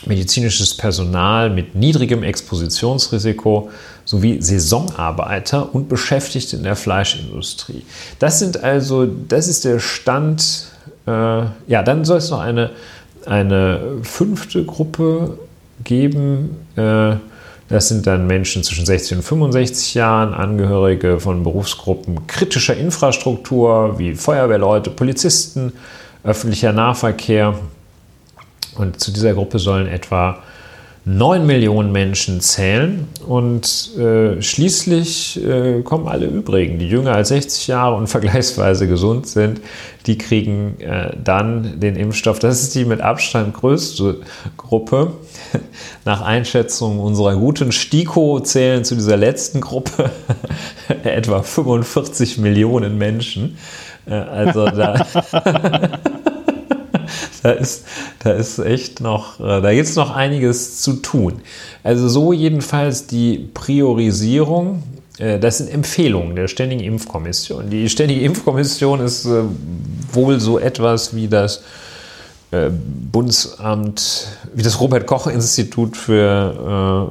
medizinisches 0.06 0.76
Personal 0.76 1.50
mit 1.50 1.74
niedrigem 1.74 2.22
Expositionsrisiko 2.22 3.70
sowie 4.04 4.40
Saisonarbeiter 4.40 5.74
und 5.74 5.88
Beschäftigte 5.88 6.56
in 6.56 6.62
der 6.62 6.76
Fleischindustrie. 6.76 7.84
Das 8.18 8.38
sind 8.38 8.62
also, 8.62 9.06
das 9.06 9.48
ist 9.48 9.64
der 9.64 9.78
Stand. 9.80 10.68
Äh, 11.06 11.10
ja, 11.10 11.82
dann 11.84 12.04
soll 12.04 12.18
es 12.18 12.30
noch 12.30 12.40
eine, 12.40 12.70
eine 13.26 13.98
fünfte 14.02 14.64
Gruppe 14.64 15.38
geben. 15.82 16.56
Äh, 16.76 17.16
das 17.68 17.88
sind 17.88 18.06
dann 18.06 18.26
Menschen 18.26 18.62
zwischen 18.62 18.84
60 18.84 19.18
und 19.18 19.22
65 19.22 19.94
Jahren, 19.94 20.34
Angehörige 20.34 21.18
von 21.18 21.42
Berufsgruppen 21.42 22.26
kritischer 22.26 22.76
Infrastruktur 22.76 23.98
wie 23.98 24.14
Feuerwehrleute, 24.14 24.90
Polizisten, 24.90 25.72
öffentlicher 26.24 26.72
Nahverkehr. 26.72 27.54
Und 28.76 29.00
zu 29.00 29.12
dieser 29.12 29.34
Gruppe 29.34 29.58
sollen 29.58 29.86
etwa 29.86 30.42
9 31.06 31.44
Millionen 31.44 31.92
Menschen 31.92 32.40
zählen 32.40 33.06
und 33.26 33.94
äh, 33.98 34.40
schließlich 34.40 35.38
äh, 35.44 35.82
kommen 35.82 36.08
alle 36.08 36.24
übrigen, 36.24 36.78
die 36.78 36.88
jünger 36.88 37.12
als 37.12 37.28
60 37.28 37.66
Jahre 37.66 37.96
und 37.96 38.06
vergleichsweise 38.08 38.88
gesund 38.88 39.26
sind, 39.26 39.60
die 40.06 40.16
kriegen 40.16 40.80
äh, 40.80 41.14
dann 41.22 41.78
den 41.78 41.96
Impfstoff. 41.96 42.38
Das 42.38 42.62
ist 42.62 42.74
die 42.74 42.86
mit 42.86 43.02
Abstand 43.02 43.52
größte 43.52 44.20
Gruppe. 44.56 45.12
Nach 46.06 46.22
Einschätzung 46.22 46.98
unserer 46.98 47.36
guten 47.36 47.70
STIKO 47.70 48.40
zählen 48.40 48.82
zu 48.82 48.94
dieser 48.94 49.18
letzten 49.18 49.60
Gruppe 49.60 50.10
etwa 51.04 51.42
45 51.42 52.38
Millionen 52.38 52.96
Menschen. 52.96 53.58
Äh, 54.06 54.14
also 54.14 54.64
da 54.64 55.06
da 57.44 57.50
ist, 57.52 57.84
da 58.20 58.32
ist 58.32 58.58
echt 58.58 59.00
noch, 59.00 59.38
äh, 59.38 59.60
da 59.60 59.72
gibt 59.74 59.86
es 59.86 59.96
noch 59.96 60.10
einiges 60.16 60.80
zu 60.80 60.94
tun. 60.94 61.42
Also 61.82 62.08
so 62.08 62.32
jedenfalls 62.32 63.06
die 63.06 63.50
Priorisierung. 63.52 64.82
Äh, 65.18 65.38
das 65.38 65.58
sind 65.58 65.70
Empfehlungen 65.70 66.36
der 66.36 66.48
Ständigen 66.48 66.82
Impfkommission. 66.82 67.68
Die 67.68 67.90
Ständige 67.90 68.22
Impfkommission 68.22 69.00
ist 69.00 69.26
äh, 69.26 69.42
wohl 70.12 70.40
so 70.40 70.58
etwas 70.58 71.14
wie 71.14 71.28
das 71.28 71.62
Bundesamt, 73.10 74.28
wie 74.54 74.62
das 74.62 74.78
Robert 74.78 75.08
Koch 75.08 75.26
Institut 75.26 75.96
für, 75.96 77.10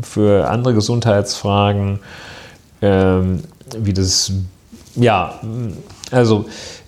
für 0.00 0.48
andere 0.48 0.72
Gesundheitsfragen, 0.74 1.98
ähm, 2.80 3.40
wie 3.76 3.92
das, 3.92 4.30
ja, 4.94 5.40
also 6.12 6.44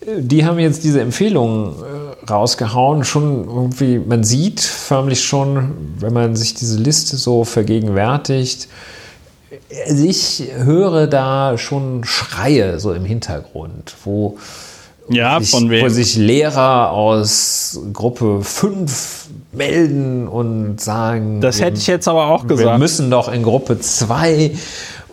die 0.06 0.44
haben 0.44 0.60
jetzt 0.60 0.84
diese 0.84 1.00
Empfehlungen 1.00 1.74
rausgehauen. 2.30 3.04
Schon 3.04 3.46
irgendwie, 3.46 3.98
man 3.98 4.24
sieht 4.24 4.60
förmlich 4.60 5.24
schon, 5.24 5.72
wenn 5.98 6.12
man 6.12 6.36
sich 6.36 6.54
diese 6.54 6.78
Liste 6.78 7.16
so 7.16 7.44
vergegenwärtigt, 7.44 8.68
ich 9.70 10.50
höre 10.56 11.06
da 11.06 11.58
schon 11.58 12.04
Schreie 12.04 12.78
so 12.80 12.92
im 12.92 13.04
Hintergrund, 13.04 13.94
wo, 14.04 14.38
ja, 15.08 15.40
sich, 15.40 15.52
wo 15.52 15.88
sich 15.88 16.16
Lehrer 16.16 16.90
aus 16.90 17.80
Gruppe 17.92 18.42
5 18.42 19.26
melden 19.52 20.28
und 20.28 20.80
sagen, 20.80 21.40
das 21.40 21.60
hätte 21.60 21.78
ich 21.78 21.86
jetzt 21.86 22.08
aber 22.08 22.26
auch 22.26 22.46
gesagt. 22.46 22.68
Wir 22.68 22.78
müssen 22.78 23.10
doch 23.10 23.32
in 23.32 23.42
Gruppe 23.42 23.78
2 23.78 24.52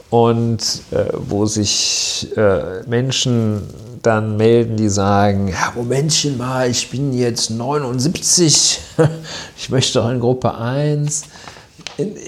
und 0.09 0.59
äh, 0.91 1.05
wo 1.13 1.45
sich 1.45 2.27
äh, 2.37 2.87
Menschen 2.87 3.61
dann 4.05 4.37
melden, 4.37 4.77
die 4.77 4.89
sagen, 4.89 5.47
ja, 5.47 5.71
Momentchen 5.75 6.37
mal, 6.37 6.69
ich 6.69 6.89
bin 6.89 7.13
jetzt 7.13 7.49
79, 7.49 8.79
ich 9.57 9.69
möchte 9.69 10.03
auch 10.03 10.09
in 10.09 10.19
Gruppe 10.19 10.55
1. 10.55 11.23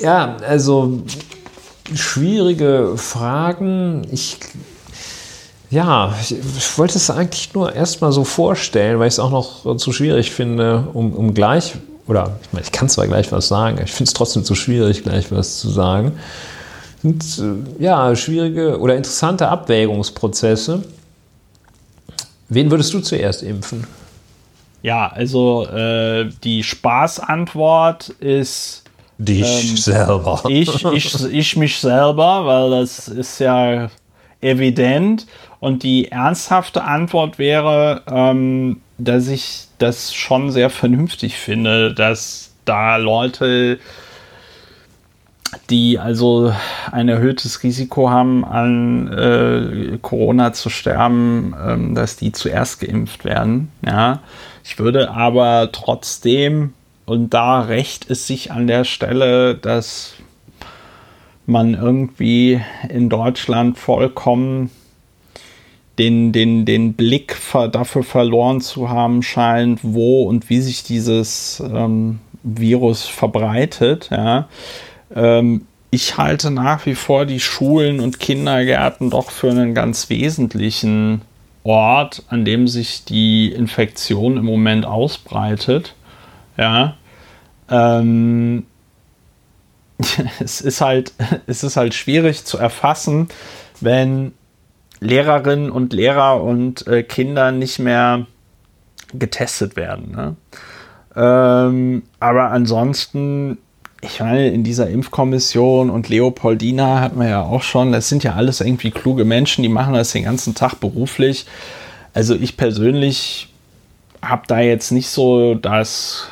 Ja, 0.01 0.37
also 0.47 1.01
schwierige 1.93 2.93
Fragen. 2.95 4.07
Ich, 4.11 4.37
ja, 5.69 6.15
ich, 6.21 6.77
wollte 6.77 6.97
es 6.97 7.09
eigentlich 7.09 7.53
nur 7.53 7.73
erstmal 7.73 8.11
so 8.11 8.23
vorstellen, 8.23 8.99
weil 8.99 9.07
ich 9.07 9.15
es 9.15 9.19
auch 9.19 9.31
noch 9.31 9.77
zu 9.77 9.91
schwierig 9.91 10.31
finde, 10.31 10.87
um, 10.93 11.13
um 11.13 11.33
gleich, 11.33 11.75
oder 12.07 12.37
ich 12.41 12.53
meine, 12.53 12.65
ich 12.65 12.71
kann 12.71 12.89
zwar 12.89 13.07
gleich 13.07 13.31
was 13.31 13.47
sagen, 13.47 13.79
ich 13.83 13.91
finde 13.91 14.09
es 14.09 14.13
trotzdem 14.13 14.43
zu 14.43 14.55
schwierig, 14.55 15.03
gleich 15.03 15.31
was 15.31 15.59
zu 15.59 15.69
sagen. 15.69 16.13
Und, 17.03 17.23
äh, 17.39 17.83
ja, 17.83 18.15
schwierige 18.15 18.79
oder 18.79 18.95
interessante 18.95 19.47
Abwägungsprozesse. 19.47 20.83
Wen 22.49 22.71
würdest 22.71 22.93
du 22.93 22.99
zuerst 22.99 23.43
impfen? 23.43 23.85
Ja, 24.81 25.07
also 25.07 25.67
äh, 25.67 26.29
die 26.43 26.63
Spaßantwort 26.63 28.09
ist 28.09 28.83
dich 29.17 29.71
ähm, 29.71 29.77
selber. 29.77 30.43
Ich, 30.47 30.85
ich, 30.85 31.25
ich 31.25 31.55
mich 31.57 31.77
selber, 31.77 32.45
weil 32.45 32.69
das 32.71 33.07
ist 33.07 33.39
ja 33.39 33.89
evident. 34.41 35.25
Und 35.59 35.83
die 35.83 36.11
ernsthafte 36.11 36.83
Antwort 36.83 37.39
wäre, 37.39 38.03
ähm, 38.07 38.81
dass 38.97 39.27
ich 39.27 39.67
das 39.79 40.13
schon 40.13 40.51
sehr 40.51 40.69
vernünftig 40.69 41.35
finde, 41.35 41.93
dass 41.93 42.51
da 42.65 42.97
Leute 42.97 43.79
die 45.69 45.99
also 45.99 46.53
ein 46.91 47.09
erhöhtes 47.09 47.63
Risiko 47.63 48.09
haben, 48.09 48.43
an 48.43 49.07
äh, 49.07 49.97
Corona 50.01 50.53
zu 50.53 50.69
sterben, 50.69 51.55
ähm, 51.65 51.95
dass 51.95 52.17
die 52.17 52.31
zuerst 52.31 52.81
geimpft 52.81 53.25
werden. 53.25 53.71
Ja. 53.85 54.21
Ich 54.63 54.79
würde 54.79 55.11
aber 55.11 55.69
trotzdem, 55.71 56.73
und 57.05 57.33
da 57.33 57.61
rächt 57.61 58.09
es 58.09 58.27
sich 58.27 58.51
an 58.51 58.67
der 58.67 58.83
Stelle, 58.83 59.55
dass 59.55 60.13
man 61.45 61.73
irgendwie 61.73 62.61
in 62.89 63.07
Deutschland 63.09 63.77
vollkommen 63.77 64.69
den, 65.97 66.33
den, 66.33 66.65
den 66.65 66.93
Blick 66.93 67.37
dafür 67.71 68.03
verloren 68.03 68.59
zu 68.61 68.89
haben 68.89 69.23
scheint, 69.23 69.79
wo 69.81 70.23
und 70.23 70.49
wie 70.49 70.59
sich 70.59 70.83
dieses 70.83 71.63
ähm, 71.65 72.19
Virus 72.43 73.05
verbreitet. 73.05 74.09
Ja 74.11 74.47
ich 75.09 76.17
halte 76.17 76.51
nach 76.51 76.85
wie 76.85 76.95
vor 76.95 77.25
die 77.25 77.39
Schulen 77.39 77.99
und 77.99 78.19
Kindergärten 78.19 79.09
doch 79.09 79.31
für 79.31 79.49
einen 79.49 79.73
ganz 79.73 80.09
wesentlichen 80.09 81.21
Ort, 81.63 82.23
an 82.29 82.45
dem 82.45 82.67
sich 82.67 83.03
die 83.05 83.51
Infektion 83.51 84.37
im 84.37 84.45
Moment 84.45 84.85
ausbreitet. 84.85 85.95
Ja. 86.57 86.95
Ähm, 87.69 88.65
es 90.39 90.61
ist 90.61 90.81
halt, 90.81 91.13
es 91.47 91.63
ist 91.63 91.77
halt 91.77 91.93
schwierig 91.93 92.45
zu 92.45 92.57
erfassen, 92.57 93.29
wenn 93.81 94.33
Lehrerinnen 94.99 95.69
und 95.69 95.93
Lehrer 95.93 96.41
und 96.41 96.87
äh, 96.87 97.03
Kinder 97.03 97.51
nicht 97.51 97.79
mehr 97.79 98.25
getestet 99.13 99.75
werden. 99.75 100.11
Ne? 100.11 100.35
Ähm, 101.15 102.03
aber 102.19 102.51
ansonsten 102.51 103.57
ich 104.01 104.19
meine, 104.19 104.49
in 104.49 104.63
dieser 104.63 104.89
Impfkommission 104.89 105.89
und 105.89 106.09
Leopoldina 106.09 106.99
hat 106.99 107.15
man 107.15 107.27
ja 107.29 107.41
auch 107.41 107.63
schon, 107.63 107.91
das 107.91 108.09
sind 108.09 108.23
ja 108.23 108.33
alles 108.33 108.61
irgendwie 108.61 108.91
kluge 108.91 109.25
Menschen, 109.25 109.63
die 109.63 109.69
machen 109.69 109.93
das 109.93 110.11
den 110.11 110.23
ganzen 110.23 110.53
Tag 110.53 110.79
beruflich. 110.79 111.45
Also 112.13 112.35
ich 112.35 112.57
persönlich 112.57 113.49
habe 114.21 114.43
da 114.47 114.59
jetzt 114.59 114.91
nicht 114.91 115.09
so 115.09 115.55
das 115.55 116.27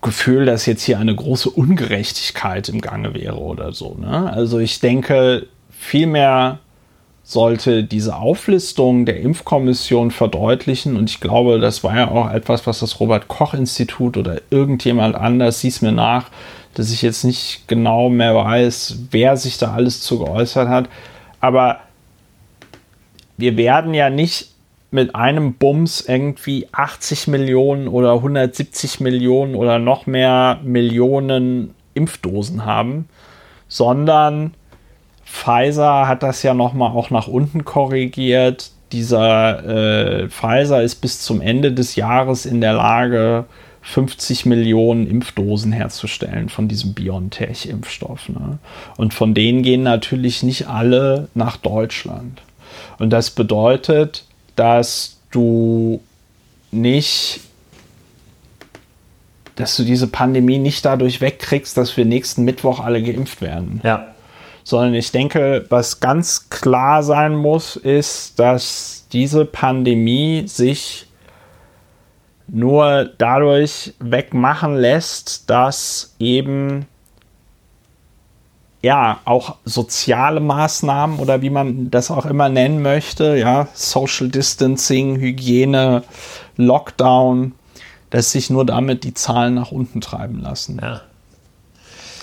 Gefühl, 0.00 0.44
dass 0.44 0.66
jetzt 0.66 0.82
hier 0.82 0.98
eine 0.98 1.14
große 1.14 1.50
Ungerechtigkeit 1.50 2.68
im 2.68 2.80
Gange 2.80 3.14
wäre 3.14 3.38
oder 3.38 3.72
so. 3.72 3.96
Ne? 4.00 4.32
Also 4.32 4.58
ich 4.58 4.80
denke, 4.80 5.46
vielmehr 5.70 6.58
sollte 7.32 7.82
diese 7.84 8.16
Auflistung 8.16 9.06
der 9.06 9.20
Impfkommission 9.20 10.10
verdeutlichen. 10.10 10.96
Und 10.96 11.10
ich 11.10 11.20
glaube, 11.20 11.58
das 11.58 11.82
war 11.82 11.96
ja 11.96 12.10
auch 12.10 12.30
etwas, 12.30 12.66
was 12.66 12.80
das 12.80 13.00
Robert 13.00 13.28
Koch 13.28 13.54
Institut 13.54 14.16
oder 14.16 14.40
irgendjemand 14.50 15.14
anders 15.16 15.60
hieß 15.60 15.82
mir 15.82 15.92
nach, 15.92 16.28
dass 16.74 16.90
ich 16.90 17.02
jetzt 17.02 17.24
nicht 17.24 17.68
genau 17.68 18.08
mehr 18.08 18.34
weiß, 18.34 18.98
wer 19.10 19.36
sich 19.36 19.58
da 19.58 19.72
alles 19.72 20.00
zu 20.00 20.18
geäußert 20.18 20.68
hat. 20.68 20.88
Aber 21.40 21.80
wir 23.36 23.56
werden 23.56 23.94
ja 23.94 24.10
nicht 24.10 24.50
mit 24.90 25.14
einem 25.14 25.54
Bums 25.54 26.02
irgendwie 26.06 26.68
80 26.70 27.28
Millionen 27.28 27.88
oder 27.88 28.12
170 28.12 29.00
Millionen 29.00 29.54
oder 29.54 29.78
noch 29.78 30.06
mehr 30.06 30.60
Millionen 30.62 31.74
Impfdosen 31.94 32.66
haben, 32.66 33.08
sondern 33.68 34.52
Pfizer 35.32 36.06
hat 36.06 36.22
das 36.22 36.42
ja 36.42 36.52
nochmal 36.52 36.90
auch 36.90 37.08
nach 37.08 37.26
unten 37.26 37.64
korrigiert. 37.64 38.70
Dieser 38.92 39.64
äh, 39.64 40.28
Pfizer 40.28 40.82
ist 40.82 40.96
bis 40.96 41.22
zum 41.22 41.40
Ende 41.40 41.72
des 41.72 41.96
Jahres 41.96 42.44
in 42.44 42.60
der 42.60 42.74
Lage, 42.74 43.46
50 43.80 44.44
Millionen 44.46 45.08
Impfdosen 45.08 45.72
herzustellen 45.72 46.50
von 46.50 46.68
diesem 46.68 46.92
BioNTech-Impfstoff. 46.92 48.28
Ne? 48.28 48.58
Und 48.98 49.14
von 49.14 49.32
denen 49.32 49.62
gehen 49.62 49.82
natürlich 49.82 50.42
nicht 50.42 50.68
alle 50.68 51.28
nach 51.34 51.56
Deutschland. 51.56 52.42
Und 52.98 53.10
das 53.10 53.30
bedeutet, 53.30 54.24
dass 54.54 55.18
du 55.30 56.00
nicht, 56.70 57.40
dass 59.56 59.76
du 59.76 59.82
diese 59.82 60.06
Pandemie 60.06 60.58
nicht 60.58 60.84
dadurch 60.84 61.20
wegkriegst, 61.22 61.76
dass 61.76 61.96
wir 61.96 62.04
nächsten 62.04 62.44
Mittwoch 62.44 62.78
alle 62.78 63.02
geimpft 63.02 63.40
werden. 63.40 63.80
Ja 63.82 64.11
sondern 64.64 64.94
ich 64.94 65.10
denke, 65.12 65.66
was 65.68 66.00
ganz 66.00 66.48
klar 66.50 67.02
sein 67.02 67.34
muss, 67.34 67.76
ist, 67.76 68.38
dass 68.38 69.06
diese 69.12 69.44
Pandemie 69.44 70.44
sich 70.46 71.06
nur 72.48 73.10
dadurch 73.18 73.94
wegmachen 73.98 74.76
lässt, 74.76 75.48
dass 75.48 76.14
eben 76.18 76.86
ja 78.82 79.20
auch 79.24 79.56
soziale 79.64 80.40
Maßnahmen 80.40 81.18
oder 81.18 81.40
wie 81.40 81.50
man 81.50 81.90
das 81.90 82.10
auch 82.10 82.26
immer 82.26 82.48
nennen 82.48 82.82
möchte, 82.82 83.36
ja, 83.36 83.68
Social 83.74 84.28
Distancing, 84.28 85.18
Hygiene, 85.18 86.02
Lockdown, 86.56 87.54
dass 88.10 88.32
sich 88.32 88.50
nur 88.50 88.66
damit 88.66 89.04
die 89.04 89.14
Zahlen 89.14 89.54
nach 89.54 89.70
unten 89.70 90.00
treiben 90.00 90.40
lassen. 90.40 90.80
Ja. 90.82 91.02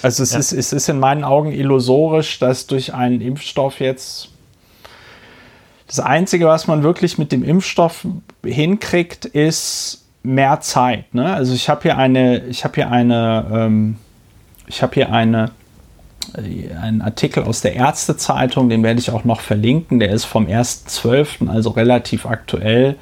Also 0.02 0.24
es, 0.24 0.34
ja. 0.34 0.40
ist, 0.40 0.52
es 0.54 0.74
ist 0.74 0.90
in 0.90 1.00
meinen 1.00 1.24
Augen 1.24 1.52
illusorisch, 1.52 2.40
dass 2.40 2.68
durch 2.68 2.94
einen 2.94 3.22
Impfstoff 3.22 3.80
jetzt 3.80 4.30
das 5.88 6.00
Einzige, 6.00 6.46
was 6.46 6.68
man 6.68 6.84
wirklich 6.84 7.18
mit 7.18 7.32
dem 7.32 7.44
Impfstoff 7.44 8.06
hinkriegt, 8.44 9.26
ist 9.26 10.06
mehr 10.22 10.62
Zeit. 10.62 11.14
Ne? 11.16 11.34
Also 11.34 11.54
ich 11.54 11.68
habe 11.68 11.82
hier 11.82 11.98
eine, 11.98 12.46
ich 12.46 12.64
habe 12.64 12.76
hier 12.76 12.92
eine, 12.92 13.46
ähm, 13.52 13.98
ich 14.68 14.84
habe 14.84 14.94
hier 14.94 15.12
eine, 15.12 15.52
äh, 16.38 16.76
einen 16.76 17.02
Artikel 17.02 17.44
aus 17.44 17.62
der 17.62 17.74
Ärztezeitung, 17.74 18.70
den 18.70 18.84
werde 18.84 19.00
ich 19.00 19.10
auch 19.10 19.24
noch 19.24 19.42
verlinken. 19.42 20.00
Der 20.00 20.12
ist 20.12 20.26
vom 20.26 20.46
1.12., 20.46 21.50
also 21.50 21.72
relativ 21.72 22.28
aktuell. 22.28 22.96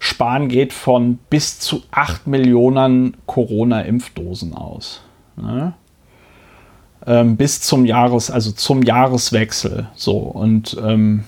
Spahn 0.00 0.48
geht 0.48 0.72
von 0.72 1.18
bis 1.30 1.60
zu 1.60 1.82
8 1.92 2.26
Millionen 2.26 3.16
Corona-Impfdosen 3.26 4.54
aus. 4.54 5.02
Ne? 5.36 5.72
Ähm, 7.08 7.38
bis 7.38 7.62
zum 7.62 7.86
Jahres, 7.86 8.30
also 8.30 8.52
zum 8.52 8.82
Jahreswechsel. 8.82 9.88
So 9.94 10.18
und 10.18 10.76
ähm, 10.84 11.24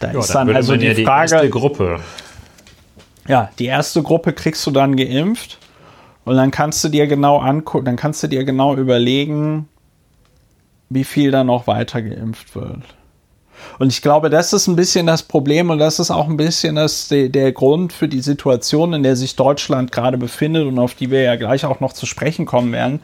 da 0.00 0.12
ja, 0.12 0.18
ist 0.18 0.34
dann, 0.34 0.48
dann 0.48 0.56
also 0.56 0.76
die, 0.76 0.86
ja 0.86 0.94
die 0.94 1.04
Frage. 1.04 1.34
Erste 1.34 1.50
Gruppe. 1.50 2.00
Ja, 3.28 3.50
die 3.60 3.66
erste 3.66 4.02
Gruppe 4.02 4.32
kriegst 4.32 4.66
du 4.66 4.72
dann 4.72 4.96
geimpft 4.96 5.58
und 6.24 6.34
dann 6.34 6.50
kannst 6.50 6.82
du 6.82 6.88
dir 6.88 7.06
genau 7.06 7.38
angucken, 7.38 7.84
dann 7.84 7.96
kannst 7.96 8.24
du 8.24 8.26
dir 8.26 8.42
genau 8.42 8.74
überlegen, 8.74 9.68
wie 10.88 11.04
viel 11.04 11.30
da 11.30 11.44
noch 11.44 11.68
weiter 11.68 12.02
geimpft 12.02 12.56
wird. 12.56 12.82
Und 13.78 13.92
ich 13.92 14.02
glaube, 14.02 14.30
das 14.30 14.52
ist 14.52 14.66
ein 14.66 14.74
bisschen 14.74 15.06
das 15.06 15.22
Problem 15.22 15.70
und 15.70 15.78
das 15.78 16.00
ist 16.00 16.10
auch 16.10 16.28
ein 16.28 16.36
bisschen 16.36 16.74
das, 16.74 17.08
der, 17.08 17.52
Grund 17.52 17.92
für 17.92 18.08
die 18.08 18.20
Situation, 18.20 18.94
in 18.94 19.04
der 19.04 19.14
sich 19.14 19.36
Deutschland 19.36 19.92
gerade 19.92 20.18
befindet 20.18 20.66
und 20.66 20.78
auf 20.80 20.94
die 20.94 21.10
wir 21.10 21.22
ja 21.22 21.36
gleich 21.36 21.64
auch 21.64 21.78
noch 21.78 21.92
zu 21.92 22.06
sprechen 22.06 22.46
kommen 22.46 22.72
werden. 22.72 23.00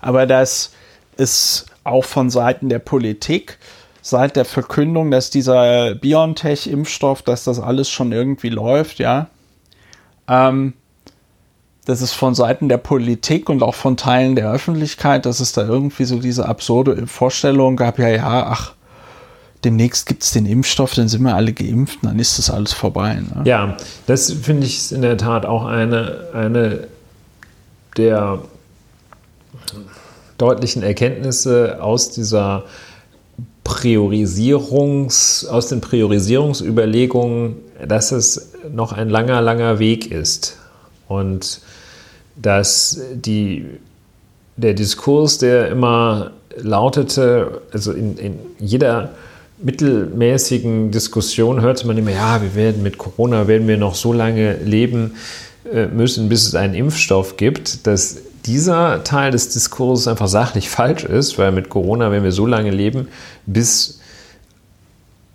Aber 0.00 0.24
das 0.24 0.72
ist 1.16 1.66
auch 1.84 2.04
von 2.04 2.30
Seiten 2.30 2.68
der 2.68 2.78
Politik 2.78 3.58
seit 4.02 4.36
der 4.36 4.44
Verkündung, 4.44 5.10
dass 5.10 5.30
dieser 5.30 5.94
BioNTech-Impfstoff, 5.94 7.22
dass 7.22 7.44
das 7.44 7.58
alles 7.58 7.90
schon 7.90 8.12
irgendwie 8.12 8.50
läuft, 8.50 8.98
ja, 8.98 9.28
ähm, 10.28 10.74
das 11.86 12.02
ist 12.02 12.12
von 12.12 12.34
Seiten 12.34 12.68
der 12.68 12.78
Politik 12.78 13.48
und 13.48 13.62
auch 13.62 13.74
von 13.74 13.96
Teilen 13.96 14.34
der 14.34 14.50
Öffentlichkeit, 14.50 15.24
dass 15.24 15.38
es 15.38 15.52
da 15.52 15.66
irgendwie 15.66 16.04
so 16.04 16.18
diese 16.18 16.48
absurde 16.48 17.06
Vorstellung 17.06 17.76
gab, 17.76 17.98
ja, 17.98 18.08
ja, 18.08 18.46
ach, 18.48 18.74
demnächst 19.64 20.06
gibt 20.06 20.24
es 20.24 20.32
den 20.32 20.46
Impfstoff, 20.46 20.94
dann 20.94 21.08
sind 21.08 21.22
wir 21.22 21.34
alle 21.34 21.52
geimpft, 21.52 22.00
dann 22.02 22.18
ist 22.18 22.38
das 22.38 22.50
alles 22.50 22.72
vorbei. 22.72 23.14
Ne? 23.14 23.42
Ja, 23.44 23.76
das 24.06 24.32
finde 24.32 24.66
ich 24.66 24.90
in 24.92 25.02
der 25.02 25.16
Tat 25.16 25.46
auch 25.46 25.64
eine, 25.64 26.26
eine 26.34 26.88
der 27.96 28.40
deutlichen 30.38 30.82
Erkenntnisse 30.82 31.82
aus 31.82 32.10
dieser 32.10 32.64
Priorisierungs, 33.64 35.46
aus 35.46 35.68
den 35.68 35.80
Priorisierungsüberlegungen, 35.80 37.56
dass 37.86 38.12
es 38.12 38.52
noch 38.72 38.92
ein 38.92 39.08
langer, 39.08 39.40
langer 39.40 39.78
Weg 39.78 40.10
ist. 40.10 40.58
Und 41.08 41.60
dass 42.36 43.00
die, 43.14 43.66
der 44.56 44.74
Diskurs, 44.74 45.38
der 45.38 45.68
immer 45.68 46.32
lautete, 46.56 47.60
also 47.72 47.92
in, 47.92 48.16
in 48.18 48.38
jeder 48.58 49.10
mittelmäßigen 49.62 50.90
Diskussion 50.90 51.60
hörte 51.60 51.86
man 51.86 51.96
immer, 51.96 52.10
ja, 52.10 52.42
wir 52.42 52.54
werden 52.54 52.82
mit 52.82 52.98
Corona 52.98 53.48
werden 53.48 53.66
wir 53.66 53.78
noch 53.78 53.94
so 53.94 54.12
lange 54.12 54.56
leben 54.58 55.14
äh, 55.72 55.86
müssen, 55.86 56.28
bis 56.28 56.46
es 56.46 56.54
einen 56.54 56.74
Impfstoff 56.74 57.36
gibt, 57.36 57.86
dass 57.86 58.18
dieser 58.46 59.04
Teil 59.04 59.32
des 59.32 59.48
Diskurses 59.50 60.08
einfach 60.08 60.28
sachlich 60.28 60.70
falsch 60.70 61.04
ist, 61.04 61.38
weil 61.38 61.52
mit 61.52 61.68
Corona 61.68 62.10
werden 62.10 62.24
wir 62.24 62.32
so 62.32 62.46
lange 62.46 62.70
leben, 62.70 63.08
bis 63.46 64.00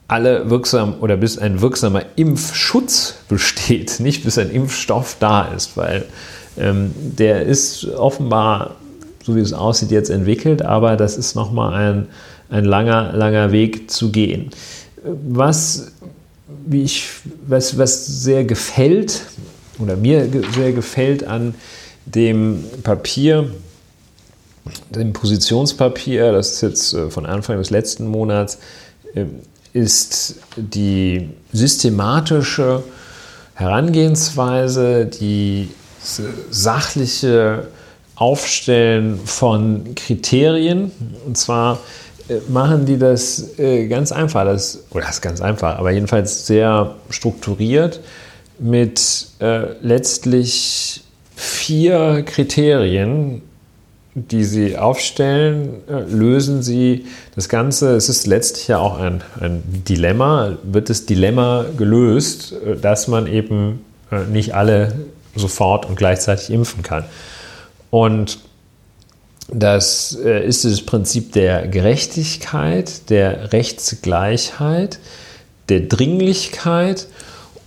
alle 0.07 0.49
wirksam 0.49 0.95
oder 0.99 1.15
bis 1.15 1.37
ein 1.37 1.61
wirksamer 1.61 2.03
Impfschutz 2.15 3.15
besteht, 3.29 3.99
nicht 3.99 4.23
bis 4.23 4.37
ein 4.37 4.49
Impfstoff 4.49 5.17
da 5.19 5.45
ist, 5.45 5.77
weil 5.77 6.05
ähm, 6.57 6.91
der 6.95 7.43
ist 7.43 7.85
offenbar, 7.85 8.75
so 9.23 9.35
wie 9.35 9.39
es 9.39 9.53
aussieht, 9.53 9.91
jetzt 9.91 10.09
entwickelt, 10.09 10.63
aber 10.63 10.97
das 10.97 11.17
ist 11.17 11.35
nochmal 11.35 11.73
ein, 11.73 12.07
ein 12.49 12.65
langer, 12.65 13.13
langer 13.13 13.51
Weg 13.51 13.89
zu 13.89 14.11
gehen. 14.11 14.49
Was, 15.03 15.93
wie 16.65 16.83
ich, 16.83 17.07
was, 17.47 17.77
was 17.77 18.05
sehr 18.05 18.43
gefällt 18.43 19.21
oder 19.79 19.95
mir 19.95 20.27
sehr 20.53 20.73
gefällt 20.73 21.25
an 21.25 21.55
dem 22.05 22.63
Papier, 22.83 23.49
dem 24.89 25.13
Positionspapier, 25.13 26.31
das 26.31 26.51
ist 26.53 26.61
jetzt 26.61 26.93
äh, 26.93 27.09
von 27.09 27.25
Anfang 27.25 27.57
des 27.57 27.69
letzten 27.69 28.07
Monats, 28.07 28.59
ähm, 29.15 29.39
ist 29.73 30.35
die 30.57 31.29
systematische 31.53 32.83
Herangehensweise, 33.53 35.05
die 35.05 35.69
sachliche 36.49 37.67
Aufstellen 38.15 39.19
von 39.23 39.95
Kriterien. 39.95 40.91
Und 41.25 41.37
zwar 41.37 41.79
äh, 42.27 42.39
machen 42.49 42.85
die 42.85 42.97
das 42.97 43.57
äh, 43.59 43.87
ganz 43.87 44.11
einfach, 44.11 44.43
das, 44.43 44.83
oder 44.91 45.05
das 45.05 45.15
ist 45.15 45.21
ganz 45.21 45.41
einfach, 45.41 45.77
aber 45.77 45.91
jedenfalls 45.91 46.45
sehr 46.47 46.95
strukturiert 47.09 48.01
mit 48.59 49.27
letztlich 49.81 51.01
vier 51.41 52.21
Kriterien, 52.23 53.41
die 54.13 54.43
Sie 54.43 54.77
aufstellen, 54.77 55.81
äh, 55.89 56.01
lösen 56.01 56.61
Sie 56.61 57.07
das 57.33 57.49
Ganze. 57.49 57.95
Es 57.95 58.09
ist 58.09 58.27
letztlich 58.27 58.67
ja 58.67 58.77
auch 58.77 58.99
ein, 58.99 59.23
ein 59.39 59.63
Dilemma. 59.65 60.57
Wird 60.61 60.91
das 60.91 61.07
Dilemma 61.07 61.65
gelöst, 61.77 62.53
äh, 62.53 62.75
dass 62.75 63.07
man 63.07 63.25
eben 63.25 63.83
äh, 64.11 64.23
nicht 64.25 64.53
alle 64.53 64.93
sofort 65.35 65.87
und 65.87 65.95
gleichzeitig 65.95 66.51
impfen 66.51 66.83
kann? 66.83 67.05
Und 67.89 68.37
das 69.53 70.13
ist 70.13 70.63
das 70.63 70.81
Prinzip 70.81 71.33
der 71.33 71.67
Gerechtigkeit, 71.67 73.09
der 73.09 73.51
Rechtsgleichheit, 73.51 74.99
der 75.67 75.81
Dringlichkeit 75.81 77.07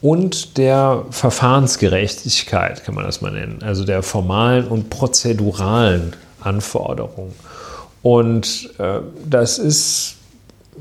und 0.05 0.59
der 0.59 1.07
Verfahrensgerechtigkeit, 1.09 2.85
kann 2.85 2.95
man 2.95 3.07
das 3.07 3.23
mal 3.23 3.33
nennen, 3.33 3.61
also 3.63 3.85
der 3.85 4.03
formalen 4.03 4.69
und 4.69 4.91
prozeduralen 4.91 6.13
Anforderungen. 6.43 7.33
Und 8.03 8.69
äh, 8.77 8.99
das 9.25 9.59
ist, 9.59 10.17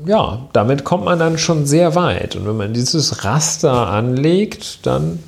ja, 0.04 0.40
damit 0.52 0.84
kommt 0.84 1.06
man 1.06 1.18
dann 1.18 1.38
schon 1.38 1.64
sehr 1.64 1.94
weit. 1.94 2.36
Und 2.36 2.46
wenn 2.46 2.58
man 2.58 2.74
dieses 2.74 3.24
Raster 3.24 3.86
anlegt, 3.86 4.84
dann 4.84 5.20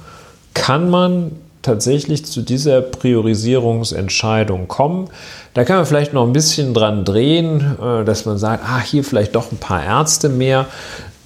kann 0.53 0.91
man 0.91 1.33
tatsächlich 1.63 2.27
zu 2.27 2.43
dieser 2.43 2.83
Priorisierungsentscheidung 2.83 4.69
kommen. 4.69 5.09
Da 5.55 5.65
kann 5.65 5.77
man 5.77 5.87
vielleicht 5.87 6.13
noch 6.13 6.27
ein 6.27 6.35
bisschen 6.35 6.75
dran 6.75 7.07
drehen, 7.07 7.79
äh, 7.83 8.05
dass 8.05 8.27
man 8.27 8.37
sagt, 8.37 8.63
ah, 8.63 8.79
hier 8.79 9.05
vielleicht 9.05 9.35
doch 9.35 9.51
ein 9.53 9.57
paar 9.57 9.83
Ärzte 9.83 10.29
mehr. 10.29 10.67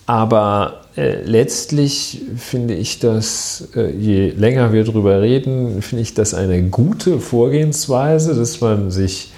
Aber 0.07 0.80
äh, 0.97 1.23
letztlich 1.23 2.23
finde 2.37 2.75
ich 2.75 2.99
das, 2.99 3.69
äh, 3.77 3.91
je 3.91 4.31
länger 4.31 4.73
wir 4.73 4.85
darüber 4.85 5.21
reden, 5.21 5.83
finde 5.83 6.03
ich 6.03 6.15
das 6.15 6.35
eine 6.35 6.63
gute 6.65 7.21
Vorgehensweise, 7.21 8.35
dass 8.35 8.61
man 8.61 8.91
sich 8.91 9.33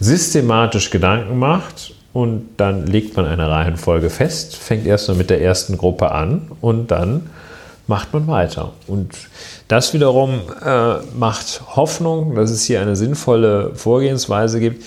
systematisch 0.00 0.90
Gedanken 0.90 1.38
macht 1.38 1.94
und 2.12 2.48
dann 2.56 2.86
legt 2.86 3.16
man 3.16 3.26
eine 3.26 3.48
Reihenfolge 3.48 4.10
fest, 4.10 4.56
fängt 4.56 4.86
erstmal 4.86 5.16
mit 5.16 5.30
der 5.30 5.40
ersten 5.40 5.78
Gruppe 5.78 6.12
an 6.12 6.50
und 6.60 6.90
dann 6.90 7.30
macht 7.86 8.12
man 8.12 8.26
weiter. 8.26 8.72
Und 8.86 9.12
das 9.66 9.94
wiederum 9.94 10.40
äh, 10.64 10.96
macht 11.18 11.62
Hoffnung, 11.74 12.34
dass 12.34 12.50
es 12.50 12.64
hier 12.64 12.80
eine 12.82 12.96
sinnvolle 12.96 13.72
Vorgehensweise 13.74 14.60
gibt. 14.60 14.84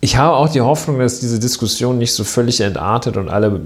Ich 0.00 0.16
habe 0.16 0.36
auch 0.36 0.48
die 0.48 0.62
Hoffnung, 0.62 0.98
dass 0.98 1.20
diese 1.20 1.38
Diskussion 1.38 1.98
nicht 1.98 2.14
so 2.14 2.24
völlig 2.24 2.60
entartet 2.60 3.16
und 3.16 3.28
alle 3.28 3.60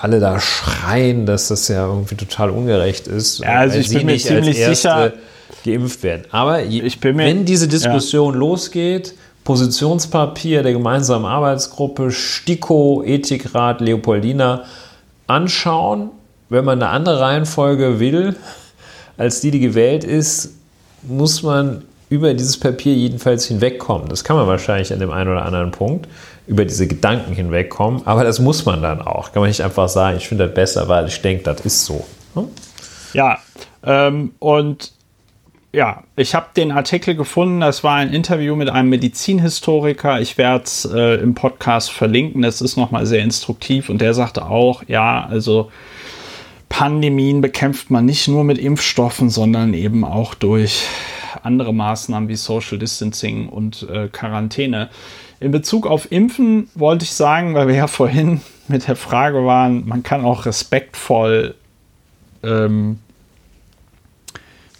alle 0.00 0.18
da 0.18 0.40
schreien, 0.40 1.26
dass 1.26 1.48
das 1.48 1.68
ja 1.68 1.86
irgendwie 1.86 2.14
total 2.14 2.50
ungerecht 2.50 3.06
ist. 3.06 3.40
Ja, 3.40 3.56
also 3.56 3.78
ich 3.78 3.90
bin 3.90 4.06
mir 4.06 4.18
ziemlich 4.18 4.64
sicher, 4.64 5.12
geimpft 5.64 6.02
werden. 6.02 6.22
Aber 6.30 6.62
je, 6.62 6.90
wenn 7.02 7.44
diese 7.44 7.68
Diskussion 7.68 8.32
ja. 8.32 8.40
losgeht, 8.40 9.14
Positionspapier 9.44 10.62
der 10.62 10.72
gemeinsamen 10.72 11.26
Arbeitsgruppe, 11.26 12.10
STIKO, 12.10 13.02
Ethikrat, 13.04 13.80
Leopoldina 13.80 14.64
anschauen. 15.26 16.10
Wenn 16.48 16.64
man 16.64 16.82
eine 16.82 16.90
andere 16.90 17.20
Reihenfolge 17.20 18.00
will, 18.00 18.36
als 19.16 19.40
die, 19.40 19.50
die 19.50 19.60
gewählt 19.60 20.04
ist, 20.04 20.54
muss 21.02 21.42
man 21.42 21.82
über 22.08 22.34
dieses 22.34 22.58
Papier 22.58 22.94
jedenfalls 22.94 23.46
hinwegkommen. 23.46 24.08
Das 24.08 24.24
kann 24.24 24.36
man 24.36 24.46
wahrscheinlich 24.46 24.92
an 24.92 24.98
dem 24.98 25.10
einen 25.10 25.30
oder 25.30 25.44
anderen 25.44 25.70
Punkt 25.70 26.08
über 26.50 26.64
diese 26.64 26.88
Gedanken 26.88 27.32
hinwegkommen. 27.32 28.02
Aber 28.06 28.24
das 28.24 28.40
muss 28.40 28.66
man 28.66 28.82
dann 28.82 29.00
auch. 29.00 29.32
Kann 29.32 29.40
man 29.40 29.48
nicht 29.48 29.62
einfach 29.62 29.88
sagen, 29.88 30.16
ich 30.16 30.26
finde 30.26 30.46
das 30.46 30.54
besser, 30.54 30.88
weil 30.88 31.06
ich 31.06 31.22
denke, 31.22 31.44
das 31.44 31.60
ist 31.60 31.84
so. 31.84 32.04
Hm? 32.34 32.48
Ja, 33.14 33.38
ähm, 33.84 34.32
und 34.40 34.92
ja, 35.72 36.02
ich 36.16 36.34
habe 36.34 36.46
den 36.56 36.72
Artikel 36.72 37.14
gefunden. 37.14 37.60
Das 37.60 37.84
war 37.84 37.94
ein 37.94 38.12
Interview 38.12 38.56
mit 38.56 38.68
einem 38.68 38.88
Medizinhistoriker. 38.88 40.20
Ich 40.20 40.38
werde 40.38 40.64
es 40.64 40.84
äh, 40.84 41.22
im 41.22 41.36
Podcast 41.36 41.92
verlinken. 41.92 42.42
Das 42.42 42.60
ist 42.60 42.76
nochmal 42.76 43.06
sehr 43.06 43.22
instruktiv. 43.22 43.88
Und 43.88 44.00
der 44.00 44.12
sagte 44.12 44.46
auch, 44.46 44.82
ja, 44.88 45.24
also 45.24 45.70
Pandemien 46.68 47.40
bekämpft 47.40 47.92
man 47.92 48.06
nicht 48.06 48.26
nur 48.26 48.42
mit 48.42 48.58
Impfstoffen, 48.58 49.30
sondern 49.30 49.72
eben 49.72 50.04
auch 50.04 50.34
durch 50.34 50.84
andere 51.44 51.72
Maßnahmen 51.72 52.28
wie 52.28 52.34
Social 52.34 52.78
Distancing 52.78 53.48
und 53.48 53.88
äh, 53.88 54.08
Quarantäne. 54.08 54.90
In 55.40 55.50
Bezug 55.50 55.86
auf 55.86 56.12
Impfen 56.12 56.68
wollte 56.74 57.04
ich 57.04 57.12
sagen, 57.12 57.54
weil 57.54 57.66
wir 57.66 57.74
ja 57.74 57.86
vorhin 57.86 58.42
mit 58.68 58.86
der 58.86 58.96
Frage 58.96 59.44
waren, 59.46 59.88
man 59.88 60.02
kann 60.02 60.24
auch 60.24 60.46
respektvoll 60.46 61.54
ähm, 62.42 62.98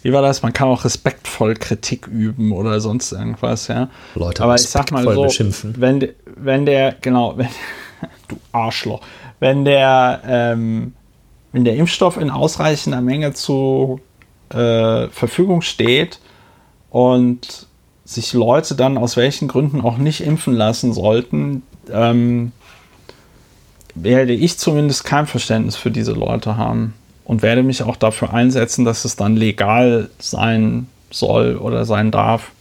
wie 0.01 0.13
war 0.13 0.21
das? 0.21 0.41
Man 0.41 0.53
kann 0.53 0.67
auch 0.67 0.83
respektvoll 0.83 1.53
Kritik 1.53 2.07
üben 2.07 2.51
oder 2.51 2.79
sonst 2.79 3.11
irgendwas, 3.11 3.67
ja. 3.67 3.89
Leute 4.15 4.43
Aber 4.43 4.55
ich 4.55 4.63
sag 4.63 4.91
mal 4.91 5.03
so, 5.03 5.23
beschimpfen. 5.23 5.75
wenn, 5.77 6.09
wenn 6.25 6.65
der, 6.65 6.95
genau, 7.01 7.33
wenn, 7.37 7.49
du 8.27 8.37
Arschloch, 8.51 9.01
wenn 9.39 9.63
der, 9.63 10.21
ähm, 10.25 10.93
wenn 11.51 11.65
der 11.65 11.75
Impfstoff 11.75 12.17
in 12.17 12.31
ausreichender 12.31 13.01
Menge 13.01 13.33
zur 13.33 13.99
äh, 14.49 15.07
Verfügung 15.09 15.61
steht 15.61 16.19
und 16.89 17.67
sich 18.13 18.33
Leute 18.33 18.75
dann 18.75 18.97
aus 18.97 19.17
welchen 19.17 19.47
Gründen 19.47 19.81
auch 19.81 19.97
nicht 19.97 20.21
impfen 20.21 20.53
lassen 20.53 20.93
sollten, 20.93 21.63
ähm, 21.91 22.51
werde 23.95 24.33
ich 24.33 24.57
zumindest 24.57 25.03
kein 25.03 25.27
Verständnis 25.27 25.75
für 25.75 25.91
diese 25.91 26.13
Leute 26.13 26.57
haben 26.57 26.93
und 27.25 27.41
werde 27.41 27.63
mich 27.63 27.83
auch 27.83 27.95
dafür 27.95 28.33
einsetzen, 28.33 28.85
dass 28.85 29.05
es 29.05 29.15
dann 29.15 29.35
legal 29.35 30.09
sein 30.19 30.87
soll 31.09 31.57
oder 31.57 31.85
sein 31.85 32.11
darf, 32.11 32.51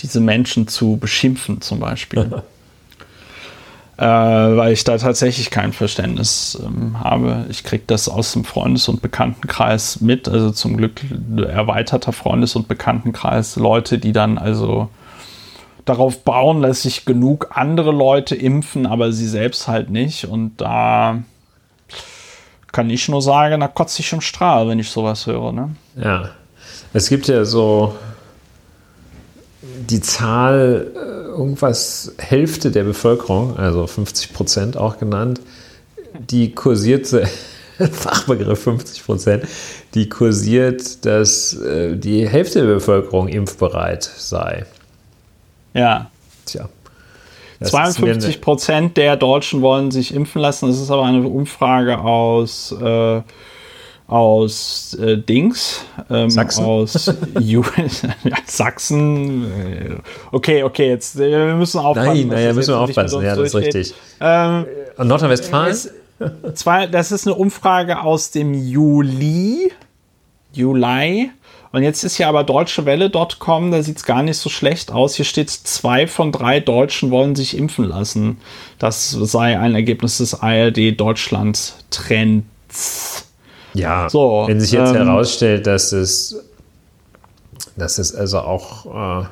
diese 0.00 0.20
Menschen 0.20 0.68
zu 0.68 0.96
beschimpfen 0.96 1.60
zum 1.60 1.80
Beispiel. 1.80 2.42
äh, 3.98 4.04
weil 4.04 4.72
ich 4.72 4.84
da 4.84 4.98
tatsächlich 4.98 5.50
kein 5.50 5.72
Verständnis 5.72 6.58
ähm, 6.62 7.02
habe. 7.02 7.46
Ich 7.48 7.64
kriege 7.64 7.84
das 7.86 8.08
aus 8.08 8.32
dem 8.32 8.44
Freundes- 8.44 8.88
und 8.88 9.00
Bekanntenkreis 9.00 10.00
mit, 10.00 10.28
also 10.28 10.50
zum 10.50 10.76
Glück 10.76 11.00
erweiterter 11.36 12.12
Freundes- 12.12 12.56
und 12.56 12.68
Bekanntenkreis, 12.68 13.56
Leute, 13.56 13.98
die 13.98 14.12
dann 14.12 14.36
also 14.36 14.90
darauf 15.86 16.24
bauen, 16.24 16.62
dass 16.62 16.82
sich 16.82 17.06
genug 17.06 17.48
andere 17.54 17.92
Leute 17.92 18.34
impfen, 18.34 18.86
aber 18.86 19.12
sie 19.12 19.28
selbst 19.28 19.68
halt 19.68 19.88
nicht. 19.88 20.26
Und 20.26 20.60
da 20.60 21.22
kann 22.72 22.90
ich 22.90 23.08
nur 23.08 23.22
sagen, 23.22 23.60
da 23.60 23.68
kotze 23.68 24.00
ich 24.00 24.12
im 24.12 24.20
Strahl, 24.20 24.68
wenn 24.68 24.78
ich 24.78 24.90
sowas 24.90 25.26
höre. 25.26 25.52
Ne? 25.52 25.74
Ja, 25.96 26.30
es 26.92 27.08
gibt 27.08 27.28
ja 27.28 27.44
so 27.46 27.94
die 29.62 30.00
Zahl, 30.00 30.92
äh, 30.94 31.15
irgendwas, 31.36 32.14
Hälfte 32.18 32.70
der 32.70 32.84
Bevölkerung, 32.84 33.56
also 33.56 33.86
50 33.86 34.32
Prozent 34.32 34.76
auch 34.76 34.98
genannt, 34.98 35.40
die 36.18 36.52
kursierte, 36.52 37.28
Fachbegriff 37.92 38.62
50 38.62 39.04
Prozent, 39.04 39.44
die 39.94 40.08
kursiert, 40.08 41.04
dass 41.04 41.54
äh, 41.54 41.96
die 41.96 42.28
Hälfte 42.28 42.60
der 42.60 42.74
Bevölkerung 42.74 43.28
impfbereit 43.28 44.02
sei. 44.02 44.64
Ja. 45.74 46.10
Tja. 46.46 46.68
52 47.62 48.40
Prozent 48.40 48.96
der 48.96 49.16
Deutschen 49.16 49.62
wollen 49.62 49.90
sich 49.90 50.14
impfen 50.14 50.42
lassen. 50.42 50.68
Das 50.68 50.78
ist 50.78 50.90
aber 50.90 51.04
eine 51.04 51.26
Umfrage 51.26 51.98
aus, 51.98 52.72
äh, 52.72 53.22
aus 54.06 54.94
äh, 55.00 55.18
Dings. 55.18 55.84
Ähm, 56.10 56.30
Sachsen. 56.30 56.64
Aus 56.64 57.06
ja, 57.40 57.62
Sachsen. 58.46 60.00
Okay, 60.32 60.62
okay, 60.62 60.88
jetzt 60.88 61.16
äh, 61.16 61.30
wir 61.30 61.54
müssen 61.54 61.80
aufpassen. 61.80 62.08
Nein, 62.08 62.28
naja, 62.28 62.52
müssen 62.52 62.74
wir 62.74 62.78
aufpassen. 62.78 63.22
Ja, 63.22 63.34
das 63.34 63.48
ist 63.48 63.54
richtig. 63.54 63.94
Ähm, 64.20 64.66
Und 64.96 65.08
Nordrhein-Westfalen? 65.08 65.76
Das 66.90 67.12
ist 67.12 67.26
eine 67.26 67.34
Umfrage 67.34 68.00
aus 68.00 68.30
dem 68.30 68.54
Juli. 68.54 69.72
Juli. 70.52 71.30
Und 71.72 71.82
jetzt 71.82 72.04
ist 72.04 72.16
hier 72.16 72.28
aber 72.28 72.42
deutschewelle.com, 72.42 73.70
da 73.70 73.82
sieht 73.82 73.98
es 73.98 74.04
gar 74.04 74.22
nicht 74.22 74.38
so 74.38 74.48
schlecht 74.48 74.90
aus. 74.90 75.16
Hier 75.16 75.26
steht, 75.26 75.50
zwei 75.50 76.06
von 76.06 76.32
drei 76.32 76.58
Deutschen 76.60 77.10
wollen 77.10 77.36
sich 77.36 77.54
impfen 77.54 77.84
lassen. 77.84 78.38
Das 78.78 79.10
sei 79.10 79.58
ein 79.58 79.74
Ergebnis 79.74 80.18
des 80.18 80.40
ARD 80.40 80.98
Deutschland 80.98 81.74
Trends. 81.90 83.25
Ja, 83.76 84.08
so, 84.08 84.44
wenn 84.46 84.60
sich 84.60 84.72
jetzt 84.72 84.90
ähm, 84.90 84.96
herausstellt, 84.96 85.66
dass 85.66 85.92
es, 85.92 86.44
dass 87.76 87.98
es 87.98 88.14
also 88.14 88.38
auch 88.40 89.22
äh, 89.22 89.26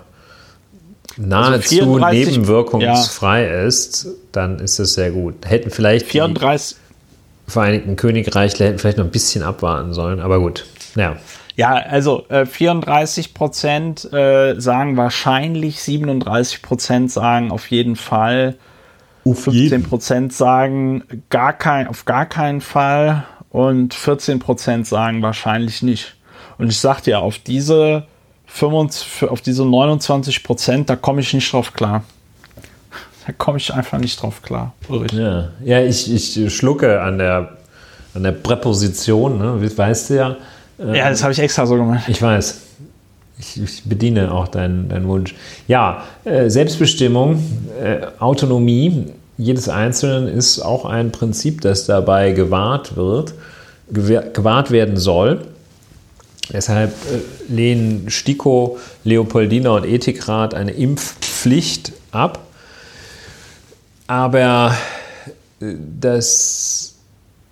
nahezu 1.16 1.80
also 1.80 1.94
34, 1.98 2.26
nebenwirkungsfrei 2.26 3.46
ja. 3.46 3.62
ist, 3.62 4.08
dann 4.32 4.58
ist 4.58 4.78
es 4.78 4.94
sehr 4.94 5.10
gut. 5.10 5.46
Hätten 5.46 5.70
vielleicht 5.70 6.06
34 6.06 6.78
Vereinigten 7.46 7.96
Königreich 7.96 8.58
hätten 8.58 8.78
vielleicht 8.78 8.96
noch 8.96 9.04
ein 9.04 9.10
bisschen 9.10 9.42
abwarten 9.42 9.92
sollen, 9.92 10.20
aber 10.20 10.40
gut. 10.40 10.64
Ja. 10.96 11.16
Ja, 11.56 11.74
also 11.74 12.26
äh, 12.30 12.46
34 12.46 13.34
Prozent 13.34 14.12
äh, 14.12 14.58
sagen 14.58 14.96
wahrscheinlich, 14.96 15.82
37 15.82 16.62
Prozent 16.62 17.12
sagen 17.12 17.52
auf 17.52 17.70
jeden 17.70 17.96
Fall, 17.96 18.56
auf 19.24 19.44
15 19.44 19.82
Prozent 19.84 20.32
sagen 20.32 21.04
gar 21.28 21.52
kein, 21.52 21.86
auf 21.86 22.06
gar 22.06 22.26
keinen 22.26 22.60
Fall 22.60 23.24
und 23.54 23.94
14 23.94 24.40
Prozent 24.40 24.84
sagen 24.84 25.22
wahrscheinlich 25.22 25.80
nicht. 25.80 26.16
Und 26.58 26.70
ich 26.70 26.80
sag 26.80 27.02
dir, 27.02 27.20
auf 27.20 27.38
diese 27.38 28.02
25, 28.46 29.30
auf 29.30 29.42
diese 29.42 29.64
29 29.64 30.42
Prozent, 30.42 30.90
da 30.90 30.96
komme 30.96 31.20
ich 31.20 31.32
nicht 31.32 31.52
drauf 31.52 31.72
klar. 31.72 32.02
Da 33.24 33.32
komme 33.32 33.58
ich 33.58 33.72
einfach 33.72 33.98
nicht 33.98 34.20
drauf 34.20 34.42
klar. 34.42 34.74
Ja, 35.12 35.50
ja 35.64 35.80
ich, 35.80 36.12
ich 36.12 36.52
schlucke 36.52 37.00
an 37.00 37.18
der, 37.18 37.56
an 38.12 38.24
der 38.24 38.32
Präposition, 38.32 39.38
ne? 39.38 39.78
weißt 39.78 40.10
du 40.10 40.14
ja. 40.14 40.36
Ja, 40.78 41.08
das 41.08 41.22
habe 41.22 41.32
ich 41.32 41.38
extra 41.38 41.64
so 41.64 41.76
gemacht. 41.76 42.08
Ich 42.08 42.20
weiß. 42.20 42.60
Ich, 43.38 43.62
ich 43.62 43.84
bediene 43.84 44.32
auch 44.32 44.48
deinen, 44.48 44.88
deinen 44.88 45.06
Wunsch. 45.06 45.32
Ja, 45.68 46.02
äh, 46.24 46.50
Selbstbestimmung, 46.50 47.40
äh, 47.80 48.00
Autonomie 48.18 49.12
jedes 49.36 49.68
Einzelnen 49.68 50.28
ist 50.28 50.60
auch 50.60 50.84
ein 50.84 51.12
Prinzip, 51.12 51.60
das 51.60 51.86
dabei 51.86 52.32
gewahrt 52.32 52.96
wird, 52.96 53.34
gewahrt 53.90 54.70
werden 54.70 54.96
soll. 54.96 55.42
Deshalb 56.52 56.90
äh, 56.90 57.52
lehnen 57.52 58.10
STIKO, 58.10 58.78
Leopoldina 59.04 59.70
und 59.70 59.84
Ethikrat 59.86 60.54
eine 60.54 60.72
Impfpflicht 60.72 61.92
ab. 62.12 62.40
Aber 64.06 64.74
äh, 65.60 65.74
das 66.00 66.94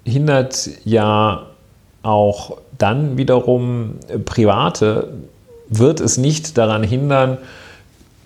hindert 0.05 0.69
ja 0.85 1.47
auch 2.03 2.59
dann 2.79 3.17
wiederum 3.17 3.95
äh, 4.09 4.19
Private 4.19 5.15
wird 5.69 6.01
es 6.01 6.19
nicht 6.19 6.59
daran 6.59 6.83
hindern, 6.83 7.39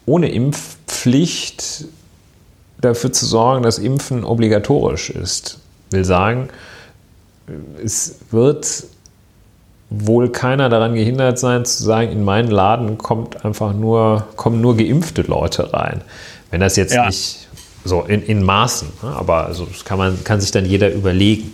ohne 0.04 0.30
Impfpflicht 0.30 1.84
dafür 2.80 3.12
zu 3.12 3.26
sorgen, 3.26 3.62
dass 3.62 3.78
Impfen 3.78 4.24
obligatorisch 4.24 5.10
ist. 5.10 5.58
Will 5.90 6.04
sagen, 6.04 6.48
es 7.82 8.16
wird 8.30 8.84
wohl 9.88 10.30
keiner 10.30 10.68
daran 10.68 10.94
gehindert 10.94 11.38
sein, 11.38 11.64
zu 11.64 11.82
sagen, 11.82 12.10
in 12.10 12.24
meinen 12.24 12.50
Laden 12.50 12.98
kommt 12.98 13.44
einfach 13.44 13.72
nur, 13.72 14.26
kommen 14.36 14.60
nur 14.60 14.76
geimpfte 14.76 15.22
Leute 15.22 15.72
rein. 15.72 16.02
Wenn 16.50 16.60
das 16.60 16.76
jetzt 16.76 16.94
ja. 16.94 17.06
nicht 17.06 17.48
so 17.84 18.02
in, 18.02 18.22
in 18.22 18.42
Maßen, 18.42 18.88
ne, 19.02 19.10
aber 19.10 19.46
also 19.46 19.64
das 19.64 19.84
kann 19.84 19.98
man 19.98 20.24
kann 20.24 20.40
sich 20.40 20.50
dann 20.50 20.64
jeder 20.64 20.92
überlegen. 20.92 21.52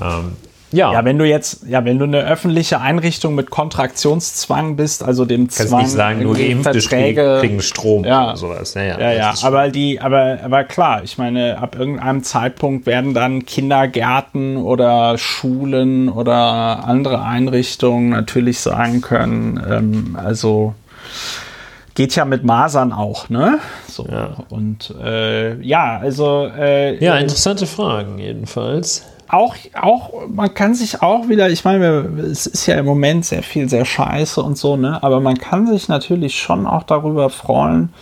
Ähm, 0.00 0.32
ja. 0.72 0.92
ja, 0.92 1.04
wenn 1.04 1.18
du 1.18 1.26
jetzt, 1.26 1.66
ja, 1.68 1.84
wenn 1.84 1.98
du 1.98 2.04
eine 2.04 2.20
öffentliche 2.20 2.80
Einrichtung 2.80 3.34
mit 3.34 3.50
Kontraktionszwang 3.50 4.76
bist, 4.76 5.02
also 5.02 5.24
dem 5.24 5.48
Kannst 5.48 5.68
Zwang, 5.68 5.82
nicht 5.82 5.92
sagen, 5.92 6.22
nur 6.22 6.34
Geimpfte 6.34 6.80
Verträge, 6.80 7.38
kriegen 7.40 7.62
Strom 7.62 8.04
ja, 8.04 8.24
oder 8.24 8.36
sowas. 8.36 8.74
Ja, 8.74 8.82
ja, 8.82 8.98
ja, 8.98 9.12
ja. 9.12 9.34
aber 9.42 9.68
die, 9.68 10.00
aber, 10.00 10.38
aber 10.42 10.64
klar, 10.64 11.02
ich 11.04 11.18
meine, 11.18 11.58
ab 11.58 11.76
irgendeinem 11.78 12.22
Zeitpunkt 12.22 12.86
werden 12.86 13.14
dann 13.14 13.44
Kindergärten 13.44 14.56
oder 14.56 15.18
Schulen 15.18 16.08
oder 16.08 16.84
andere 16.86 17.22
Einrichtungen 17.22 18.10
natürlich 18.10 18.60
sagen 18.60 19.00
können, 19.00 19.62
ähm, 19.68 20.18
also 20.22 20.74
geht 21.94 22.14
ja 22.16 22.24
mit 22.24 22.44
Masern 22.44 22.92
auch, 22.92 23.28
ne? 23.28 23.58
So 23.88 24.06
ja. 24.06 24.36
und 24.48 24.94
äh, 25.02 25.60
ja, 25.60 25.98
also 25.98 26.48
äh, 26.58 27.02
ja, 27.04 27.16
interessante 27.16 27.66
Fragen 27.66 28.18
jedenfalls 28.18 29.04
auch, 29.32 29.56
auch, 29.80 30.28
man 30.28 30.52
kann 30.52 30.74
sich 30.74 31.00
auch 31.00 31.28
wieder, 31.28 31.48
ich 31.48 31.64
meine, 31.64 31.86
es 32.30 32.46
ist 32.46 32.66
ja 32.66 32.76
im 32.76 32.84
Moment 32.84 33.24
sehr 33.24 33.42
viel, 33.42 33.68
sehr 33.68 33.86
scheiße 33.86 34.42
und 34.42 34.58
so, 34.58 34.76
ne? 34.76 35.02
Aber 35.02 35.20
man 35.20 35.38
kann 35.38 35.66
sich 35.66 35.88
natürlich 35.88 36.38
schon 36.38 36.66
auch 36.66 36.82
darüber 36.82 37.30
freuen, 37.30 37.94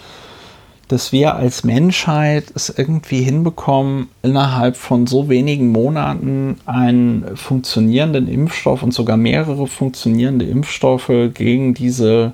dass 0.89 1.13
wir 1.13 1.37
als 1.37 1.63
Menschheit 1.63 2.47
es 2.57 2.69
irgendwie 2.69 3.23
hinbekommen, 3.23 4.09
innerhalb 4.23 4.77
von 4.77 5.07
so 5.07 5.29
wenigen 5.29 5.69
Monaten 5.69 6.59
einen 6.67 7.37
funktionierenden 7.37 8.27
Impfstoff 8.27 8.83
und 8.83 8.93
sogar 8.93 9.17
mehrere 9.17 9.69
funktionierende 9.69 10.47
Impfstoffe 10.47 11.13
gegen 11.33 11.75
diese 11.75 12.33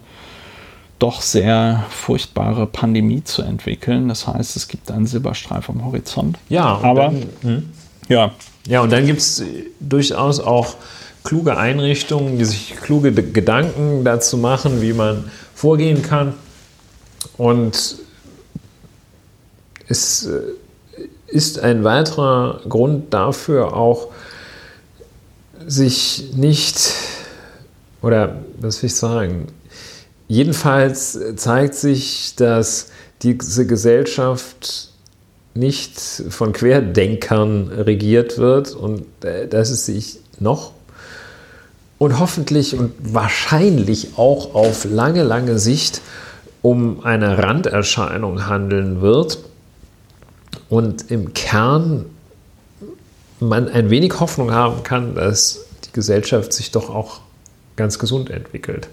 doch 0.98 1.20
sehr 1.20 1.84
furchtbare 1.90 2.66
Pandemie 2.66 3.22
zu 3.22 3.42
entwickeln. 3.42 4.08
Das 4.08 4.26
heißt, 4.26 4.56
es 4.56 4.68
gibt 4.68 4.90
einen 4.90 5.04
Silberstreif 5.04 5.68
am 5.68 5.84
Horizont. 5.84 6.38
Ja, 6.48 6.78
aber 6.82 7.08
dann, 7.08 7.22
hm? 7.42 7.72
ja. 8.08 8.30
Ja, 8.66 8.80
und 8.80 8.90
dann 8.90 9.06
gibt 9.06 9.20
es 9.20 9.42
durchaus 9.78 10.40
auch 10.40 10.76
kluge 11.22 11.56
Einrichtungen, 11.56 12.38
die 12.38 12.44
sich 12.44 12.74
kluge 12.76 13.12
Gedanken 13.12 14.04
dazu 14.04 14.36
machen, 14.36 14.82
wie 14.82 14.92
man 14.92 15.30
vorgehen 15.54 16.02
kann. 16.02 16.34
Und 17.36 17.96
es 19.88 20.26
äh, 20.26 20.40
ist 21.26 21.58
ein 21.60 21.84
weiterer 21.84 22.60
Grund 22.68 23.12
dafür 23.14 23.76
auch, 23.76 24.08
sich 25.66 26.32
nicht, 26.34 26.92
oder 28.02 28.42
was 28.60 28.82
will 28.82 28.88
ich 28.88 28.94
sagen, 28.94 29.46
jedenfalls 30.28 31.18
zeigt 31.36 31.74
sich, 31.74 32.34
dass 32.36 32.88
diese 33.22 33.66
Gesellschaft 33.66 34.90
nicht 35.56 35.98
von 35.98 36.52
Querdenkern 36.52 37.68
regiert 37.68 38.38
wird. 38.38 38.74
Und 38.74 39.04
äh, 39.24 39.48
dass 39.48 39.70
es 39.70 39.86
sich 39.86 40.18
noch. 40.38 40.72
Und 41.98 42.18
hoffentlich 42.18 42.78
und 42.78 42.92
wahrscheinlich 43.00 44.18
auch 44.18 44.54
auf 44.54 44.84
lange, 44.84 45.22
lange 45.22 45.58
Sicht 45.58 46.02
um 46.62 47.04
eine 47.04 47.38
Randerscheinung 47.38 48.46
handeln 48.46 49.00
wird. 49.00 49.38
Und 50.68 51.10
im 51.10 51.32
Kern 51.32 52.06
man 53.40 53.68
ein 53.68 53.90
wenig 53.90 54.18
Hoffnung 54.20 54.52
haben 54.52 54.82
kann, 54.82 55.14
dass 55.14 55.66
die 55.84 55.92
Gesellschaft 55.92 56.52
sich 56.52 56.70
doch 56.70 56.90
auch 56.90 57.20
ganz 57.76 57.98
gesund 57.98 58.30
entwickelt. 58.30 58.88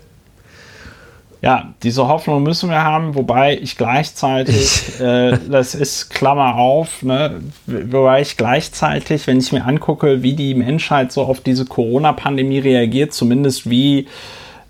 Ja, 1.43 1.73
diese 1.83 2.07
Hoffnung 2.07 2.41
müssen 2.41 2.69
wir 2.69 2.85
haben, 2.85 3.15
wobei 3.15 3.59
ich 3.61 3.75
gleichzeitig, 3.75 4.97
äh, 5.01 5.37
das 5.49 5.75
ist 5.75 6.09
Klammer 6.09 6.55
auf, 6.55 7.03
ne, 7.03 7.41
wobei 7.67 8.21
ich 8.21 8.37
gleichzeitig, 8.37 9.27
wenn 9.27 9.39
ich 9.39 9.51
mir 9.51 9.65
angucke, 9.65 10.23
wie 10.23 10.35
die 10.35 10.55
Menschheit 10.55 11.11
so 11.11 11.23
auf 11.23 11.41
diese 11.41 11.65
Corona-Pandemie 11.65 12.59
reagiert, 12.59 13.13
zumindest 13.13 13.69
wie 13.69 14.07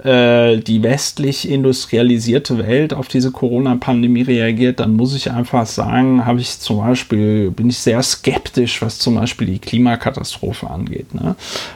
äh, 0.03 0.57
die 0.57 0.81
westlich 0.81 1.47
industrialisierte 1.47 2.57
Welt 2.57 2.95
auf 2.95 3.07
diese 3.07 3.29
Corona-Pandemie 3.29 4.23
reagiert, 4.23 4.79
dann 4.79 4.95
muss 4.95 5.15
ich 5.15 5.29
einfach 5.29 5.67
sagen, 5.67 6.25
habe 6.25 6.39
ich 6.39 6.57
zum 6.57 6.79
Beispiel, 6.79 7.51
bin 7.51 7.69
ich 7.69 7.77
sehr 7.77 8.01
skeptisch, 8.01 8.81
was 8.81 8.97
zum 8.97 9.13
Beispiel 9.13 9.45
die 9.45 9.59
Klimakatastrophe 9.59 10.67
angeht. 10.71 11.13
Ne? 11.13 11.35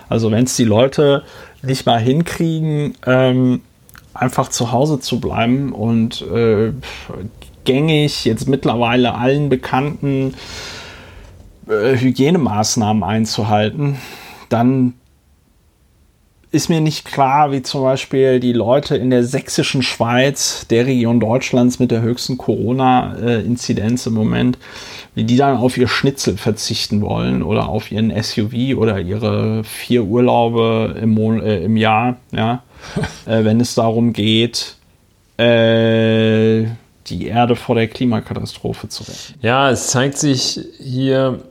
Also 0.10 0.32
wenn 0.32 0.46
es 0.46 0.56
die 0.56 0.64
Leute 0.64 1.22
nicht 1.62 1.86
mal 1.86 2.00
hinkriegen, 2.00 2.96
ähm, 3.06 3.62
einfach 4.20 4.50
zu 4.50 4.72
Hause 4.72 5.00
zu 5.00 5.20
bleiben 5.20 5.72
und 5.72 6.22
äh, 6.22 6.72
gängig 7.64 8.26
jetzt 8.26 8.48
mittlerweile 8.48 9.16
allen 9.16 9.50
bekannten 9.50 10.34
äh, 11.68 11.98
Hygienemaßnahmen 11.98 13.04
einzuhalten, 13.04 13.98
dann 14.50 14.94
ist 16.52 16.70
mir 16.70 16.80
nicht 16.80 17.04
klar, 17.04 17.52
wie 17.52 17.62
zum 17.62 17.82
Beispiel 17.82 18.40
die 18.40 18.54
Leute 18.54 18.96
in 18.96 19.10
der 19.10 19.24
sächsischen 19.24 19.84
Schweiz, 19.84 20.66
der 20.70 20.86
Region 20.86 21.20
Deutschlands 21.20 21.78
mit 21.78 21.92
der 21.92 22.02
höchsten 22.02 22.38
Corona-Inzidenz 22.38 24.06
im 24.06 24.14
Moment, 24.14 24.58
wie 25.14 25.26
die 25.26 25.36
dann 25.36 25.58
auf 25.58 25.78
ihr 25.78 25.90
Schnitzel 25.90 26.38
verzichten 26.38 27.02
wollen 27.02 27.44
oder 27.44 27.68
auf 27.68 27.92
ihren 27.92 28.12
SUV 28.24 28.78
oder 28.78 29.00
ihre 29.02 29.66
vier 29.66 30.06
Urlaube 30.06 30.96
im, 31.02 31.14
Mon 31.14 31.42
äh, 31.42 31.60
im 31.64 31.76
Jahr, 31.76 32.16
ja, 32.32 32.64
äh, 33.26 33.44
wenn 33.44 33.60
es 33.60 33.76
darum 33.76 34.14
geht, 34.14 34.76
äh, 35.38 36.66
die 37.08 37.28
Erde 37.28 37.56
vor 37.56 37.76
der 37.76 37.88
Klimakatastrophe 37.88 38.90
zu 38.90 39.04
retten. 39.04 39.40
Ja, 39.42 39.72
es 39.72 39.88
zeigt 39.88 40.18
sich 40.18 40.60
hier, 40.80 41.42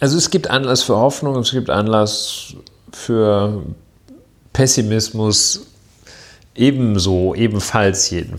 also 0.00 0.16
es 0.16 0.30
gibt 0.30 0.50
Anlass 0.50 0.82
für 0.82 0.96
Hoffnung, 0.96 1.36
es 1.36 1.50
gibt 1.52 1.70
Anlass 1.70 2.54
für 2.92 3.62
Pessimismus 4.52 5.66
ebenso, 6.54 7.34
ebenfalls 7.34 8.10
jeden, 8.10 8.36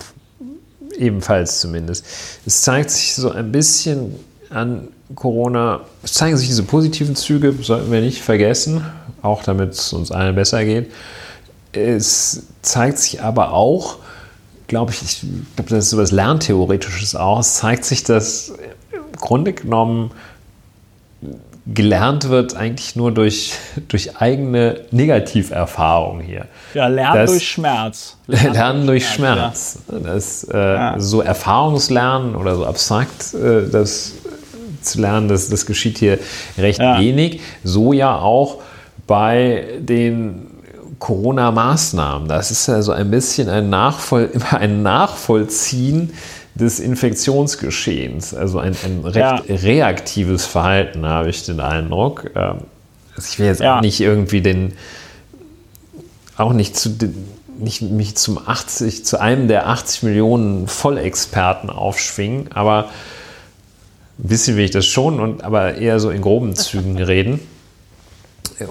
ebenfalls 0.98 1.62
zumindest. 1.62 2.06
Es 2.46 2.62
zeigt 2.62 2.92
sich 2.92 3.16
so 3.16 3.32
ein 3.32 3.52
bisschen 3.52 4.16
an 4.50 4.90
Corona, 5.16 5.82
es 6.04 6.14
zeigen 6.14 6.38
sich 6.38 6.48
diese 6.48 6.64
positiven 6.64 7.16
Züge, 7.16 7.54
sollten 7.62 7.92
wir 7.92 8.02
nicht 8.02 8.22
vergessen, 8.22 8.84
auch 9.22 9.44
damit 9.44 9.72
es 9.74 9.94
uns 9.94 10.12
allen 10.12 10.36
besser 10.36 10.64
geht. 10.66 10.92
Es 11.72 12.48
zeigt 12.62 12.98
sich 12.98 13.22
aber 13.22 13.54
auch, 13.54 13.98
glaube 14.68 14.92
ich, 14.92 15.02
ich 15.02 15.22
glaube, 15.56 15.70
das 15.70 15.86
ist 15.86 15.90
so 15.92 15.98
etwas 15.98 16.12
Lerntheoretisches 16.12 17.16
auch, 17.16 17.40
es 17.40 17.56
zeigt 17.56 17.86
sich, 17.86 18.04
dass 18.04 18.54
im 18.92 19.20
Grunde 19.20 19.54
genommen 19.54 20.12
gelernt 21.74 22.30
wird 22.30 22.56
eigentlich 22.56 22.96
nur 22.96 23.12
durch, 23.12 23.54
durch 23.90 24.18
eigene 24.18 24.82
Negativerfahrung 24.92 26.22
hier. 26.22 26.48
Ja, 26.74 26.88
Lernen 26.88 27.16
das, 27.16 27.32
durch 27.32 27.48
Schmerz. 27.48 28.18
Lernen, 28.28 28.54
lernen 28.54 28.88
durch 28.88 29.08
Schmerz. 29.08 29.80
Schmerz. 29.88 30.06
Ja. 30.06 30.14
Das, 30.14 30.44
äh, 30.46 30.58
ja. 30.58 31.00
So 31.00 31.22
Erfahrungslernen 31.22 32.36
oder 32.36 32.56
so 32.56 32.66
abstrakt 32.66 33.34
äh, 33.34 33.70
das 33.70 34.14
zu 34.82 35.02
lernen, 35.02 35.28
das, 35.28 35.50
das 35.50 35.66
geschieht 35.66 35.98
hier 35.98 36.20
recht 36.58 36.80
ja. 36.80 37.00
wenig. 37.00 37.42
So 37.64 37.94
ja 37.94 38.18
auch 38.18 38.62
bei 39.08 39.66
den 39.80 40.48
Corona-Maßnahmen. 41.00 42.28
Das 42.28 42.52
ist 42.52 42.68
ja 42.68 42.82
so 42.82 42.92
ein 42.92 43.10
bisschen 43.10 43.50
ein, 43.50 43.70
Nachvoll, 43.70 44.30
ein 44.52 44.84
Nachvollziehen 44.84 46.14
des 46.56 46.80
Infektionsgeschehens. 46.80 48.34
Also 48.34 48.60
ein, 48.60 48.76
ein 48.84 49.06
recht 49.06 49.16
ja. 49.16 49.42
reaktives 49.56 50.46
Verhalten, 50.46 51.06
habe 51.06 51.30
ich 51.30 51.46
den 51.46 51.60
Eindruck. 51.60 52.32
Ähm, 52.36 52.58
also 53.16 53.28
ich 53.32 53.40
will 53.40 53.48
jetzt 53.48 53.62
ja. 53.62 53.78
auch 53.78 53.82
nicht 53.82 54.00
irgendwie 54.02 54.42
den, 54.42 54.74
auch 56.38 56.54
nicht 56.54 56.76
zu 56.76 56.90
nicht 57.58 57.82
mich 57.82 58.16
zum 58.16 58.38
80, 58.38 59.04
zu 59.06 59.20
einem 59.20 59.50
der 59.50 59.68
80 59.68 60.04
Millionen 60.04 60.70
Vollexperten 60.70 61.70
aufschwingen, 61.70 62.50
aber 62.54 62.86
ein 64.18 64.30
bisschen 64.30 64.56
will 64.56 64.64
ich 64.64 64.72
das 64.72 64.86
schon, 64.86 65.20
und, 65.20 65.44
aber 65.44 65.76
eher 65.76 66.00
so 66.00 66.10
in 66.10 66.22
groben 66.22 66.56
Zügen 66.56 66.98
reden 67.04 67.42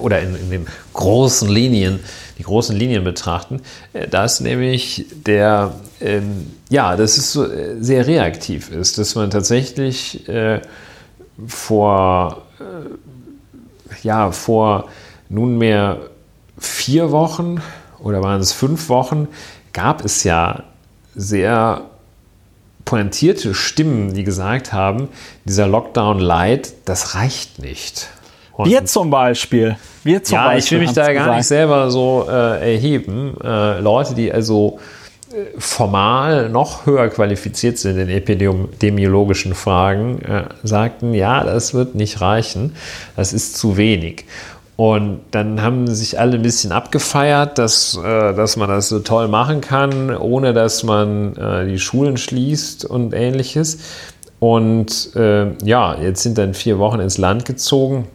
oder 0.01 0.21
in, 0.21 0.35
in 0.37 0.51
den 0.51 0.67
großen 0.93 1.49
Linien, 1.49 2.01
die 2.39 2.43
großen 2.43 2.77
Linien 2.77 3.05
betrachten. 3.05 3.61
Äh, 3.93 4.09
da 4.09 4.25
ist 4.25 4.41
nämlich 4.41 5.07
der, 5.27 5.75
ähm, 6.01 6.53
ja, 6.69 6.97
dass 6.97 7.19
es 7.19 7.33
so 7.33 7.45
äh, 7.45 7.77
sehr 7.81 8.07
reaktiv 8.07 8.71
ist, 8.71 8.99
dass 8.99 9.15
man 9.15 9.31
tatsächlich 9.31 10.29
äh, 10.29 10.61
vor, 11.47 12.43
äh, 12.61 13.97
ja, 14.03 14.31
vor 14.33 14.89
nunmehr 15.29 15.99
vier 16.59 17.11
Wochen 17.11 17.61
oder 18.01 18.23
waren 18.23 18.41
es 18.41 18.53
fünf 18.53 18.89
Wochen, 18.89 19.29
gab 19.73 20.05
es 20.05 20.25
ja 20.25 20.65
sehr 21.15 21.83
pointierte 22.85 23.55
Stimmen, 23.55 24.15
die 24.15 24.25
gesagt 24.25 24.73
haben, 24.73 25.09
dieser 25.45 25.67
Lockdown 25.67 26.21
Light, 26.21 26.73
das 26.87 27.15
reicht 27.15 27.59
nicht. 27.59 28.09
Und 28.59 28.69
wir 28.69 28.85
zum 28.87 29.09
Beispiel. 29.09 29.77
Wir 30.03 30.25
zum 30.25 30.35
ja, 30.35 30.47
Beispiel 30.47 30.59
ich 30.59 30.71
will 30.73 30.89
mich 30.89 30.93
da 30.93 31.05
gar 31.05 31.13
gesagt. 31.13 31.37
nicht 31.37 31.47
selber 31.47 31.91
so 31.93 32.27
äh, 32.29 32.75
erheben. 32.75 33.37
Äh, 33.43 33.79
Leute, 33.79 34.17
die 34.17 34.33
also 34.33 34.81
äh, 35.31 35.61
formal 35.61 36.49
noch 36.49 36.85
höher 36.85 37.09
qualifiziert 37.09 37.79
sind 37.79 37.99
in 37.99 38.09
epidemiologischen 38.09 39.55
Fragen, 39.55 40.21
äh, 40.23 40.43
sagten, 40.65 41.15
ja, 41.15 41.45
das 41.45 41.73
wird 41.73 41.95
nicht 41.95 42.21
reichen, 42.21 42.75
das 43.15 43.33
ist 43.33 43.57
zu 43.57 43.77
wenig. 43.77 44.25
Und 44.75 45.21
dann 45.31 45.63
haben 45.63 45.87
sich 45.87 46.19
alle 46.19 46.35
ein 46.35 46.43
bisschen 46.43 46.73
abgefeiert, 46.73 47.59
dass, 47.59 47.97
äh, 47.97 48.35
dass 48.35 48.57
man 48.57 48.69
das 48.69 48.89
so 48.89 48.99
toll 48.99 49.29
machen 49.29 49.61
kann, 49.61 50.17
ohne 50.17 50.53
dass 50.53 50.83
man 50.83 51.37
äh, 51.37 51.67
die 51.67 51.79
Schulen 51.79 52.17
schließt 52.17 52.85
und 52.85 53.15
ähnliches. 53.15 53.79
Und 54.41 55.15
äh, 55.15 55.53
ja, 55.65 55.97
jetzt 56.01 56.25
sind 56.25 56.39
dann 56.39 56.55
vier 56.55 56.81
Wochen 56.81 56.99
ins 56.99 57.19
Land 57.19 57.45
gezogen. 57.45 58.09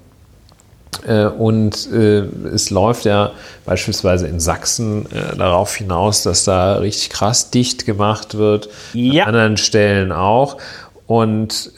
Äh, 1.08 1.26
und 1.26 1.92
äh, 1.92 2.24
es 2.54 2.70
läuft 2.70 3.06
ja 3.06 3.32
beispielsweise 3.66 4.28
in 4.28 4.40
Sachsen 4.40 5.06
äh, 5.12 5.36
darauf 5.36 5.76
hinaus, 5.76 6.24
dass 6.24 6.44
da 6.44 6.76
richtig 6.76 7.10
krass 7.10 7.50
dicht 7.50 7.86
gemacht 7.86 8.36
wird. 8.36 8.70
Ja. 8.94 9.24
An 9.24 9.30
anderen 9.30 9.58
Stellen 9.58 10.12
auch. 10.12 10.58
Und 11.06 11.74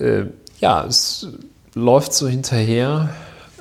ja, 0.59 0.85
es 0.85 1.27
läuft 1.73 2.13
so 2.13 2.27
hinterher 2.27 3.09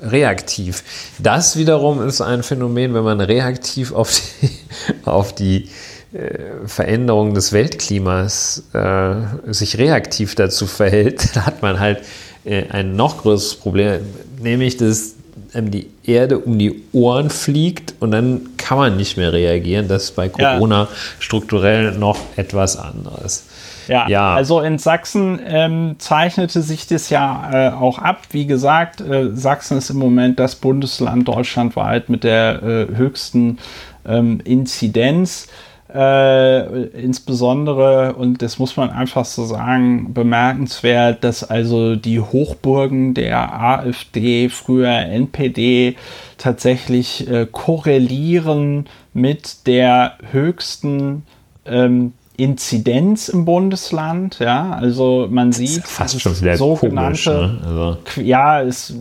reaktiv. 0.00 0.84
Das 1.18 1.56
wiederum 1.56 2.06
ist 2.06 2.20
ein 2.20 2.42
Phänomen, 2.42 2.94
wenn 2.94 3.04
man 3.04 3.20
reaktiv 3.20 3.92
auf 3.92 4.10
die, 4.12 4.50
auf 5.04 5.34
die 5.34 5.68
äh, 6.14 6.66
Veränderung 6.66 7.34
des 7.34 7.52
Weltklimas 7.52 8.62
äh, 8.72 9.14
sich 9.46 9.78
reaktiv 9.78 10.36
dazu 10.36 10.66
verhält, 10.66 11.30
da 11.34 11.46
hat 11.46 11.62
man 11.62 11.80
halt 11.80 12.02
äh, 12.44 12.68
ein 12.68 12.94
noch 12.94 13.22
größeres 13.22 13.56
Problem, 13.56 14.02
nämlich 14.40 14.76
dass 14.76 15.14
einem 15.54 15.70
die 15.70 15.88
Erde 16.04 16.38
um 16.38 16.58
die 16.58 16.82
Ohren 16.92 17.30
fliegt 17.30 17.94
und 18.00 18.10
dann 18.10 18.50
kann 18.56 18.78
man 18.78 18.96
nicht 18.96 19.16
mehr 19.16 19.32
reagieren. 19.32 19.88
Das 19.88 20.04
ist 20.04 20.16
bei 20.16 20.28
Corona 20.28 20.82
ja. 20.82 20.88
strukturell 21.18 21.92
noch 21.92 22.18
etwas 22.36 22.76
anderes. 22.76 23.46
Ja, 23.88 24.08
ja, 24.08 24.34
also 24.34 24.60
in 24.60 24.78
Sachsen 24.78 25.38
ähm, 25.46 25.96
zeichnete 25.98 26.62
sich 26.62 26.86
das 26.86 27.10
ja 27.10 27.50
äh, 27.52 27.72
auch 27.72 27.98
ab. 27.98 28.22
Wie 28.30 28.46
gesagt, 28.46 29.00
äh, 29.00 29.30
Sachsen 29.34 29.78
ist 29.78 29.90
im 29.90 29.98
Moment 29.98 30.38
das 30.38 30.56
Bundesland 30.56 31.28
deutschlandweit 31.28 32.08
mit 32.08 32.24
der 32.24 32.62
äh, 32.62 32.96
höchsten 32.96 33.58
ähm, 34.06 34.40
Inzidenz. 34.44 35.48
Äh, 35.94 36.86
insbesondere, 36.86 38.14
und 38.14 38.42
das 38.42 38.58
muss 38.58 38.76
man 38.76 38.90
einfach 38.90 39.24
so 39.24 39.44
sagen, 39.44 40.12
bemerkenswert, 40.12 41.22
dass 41.22 41.48
also 41.48 41.94
die 41.94 42.18
Hochburgen 42.18 43.14
der 43.14 43.60
AfD, 43.62 44.48
früher 44.48 44.90
NPD, 44.90 45.94
tatsächlich 46.36 47.30
äh, 47.30 47.46
korrelieren 47.46 48.86
mit 49.12 49.68
der 49.68 50.18
höchsten 50.32 51.22
ähm, 51.64 52.14
Inzidenz 52.36 53.28
im 53.28 53.44
Bundesland. 53.44 54.40
Ja, 54.40 54.72
also 54.72 55.28
man 55.30 55.52
sieht 55.52 55.76
ja 55.76 55.82
fast 55.84 56.20
schon 56.20 56.40
wieder 56.40 56.56
sogenannte, 56.56 56.90
komisch, 56.90 57.26
ne? 57.26 57.60
also. 57.64 58.20
ja, 58.20 58.60
es 58.62 58.96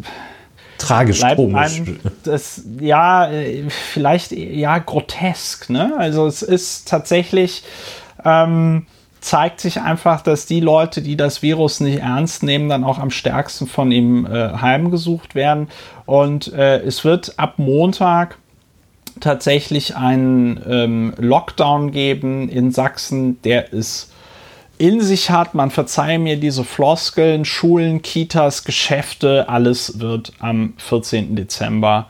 tragisch 0.83 1.21
komisch. 1.35 1.81
das, 2.23 2.63
ja, 2.79 3.31
äh, 3.31 3.69
vielleicht 3.69 4.31
ja 4.31 4.77
grotesk. 4.79 5.69
Ne? 5.69 5.93
Also 5.97 6.27
es 6.27 6.41
ist 6.41 6.87
tatsächlich 6.87 7.63
ähm, 8.23 8.85
zeigt 9.23 9.61
sich 9.61 9.79
einfach, 9.79 10.21
dass 10.21 10.45
die 10.45 10.59
Leute, 10.59 11.01
die 11.01 11.15
das 11.15 11.41
Virus 11.41 11.79
nicht 11.79 11.99
ernst 11.99 12.43
nehmen, 12.43 12.67
dann 12.67 12.83
auch 12.83 12.99
am 12.99 13.09
stärksten 13.09 13.67
von 13.67 13.91
ihm 13.91 14.25
äh, 14.25 14.49
heimgesucht 14.57 15.33
werden. 15.33 15.69
Und 16.05 16.51
äh, 16.53 16.79
es 16.79 17.05
wird 17.05 17.39
ab 17.39 17.53
Montag 17.57 18.37
tatsächlich 19.21 19.95
einen 19.95 20.61
ähm, 20.67 21.13
Lockdown 21.17 21.91
geben 21.91 22.49
in 22.49 22.71
Sachsen, 22.71 23.41
der 23.43 23.71
ist 23.71 24.11
in 24.77 25.01
sich 25.01 25.29
hat. 25.29 25.53
Man 25.53 25.71
verzeihe 25.71 26.19
mir 26.19 26.37
diese 26.37 26.63
Floskeln, 26.63 27.45
Schulen, 27.45 28.01
Kitas, 28.01 28.63
Geschäfte, 28.63 29.49
alles 29.49 29.99
wird 29.99 30.33
am 30.39 30.73
14. 30.77 31.35
Dezember 31.35 32.07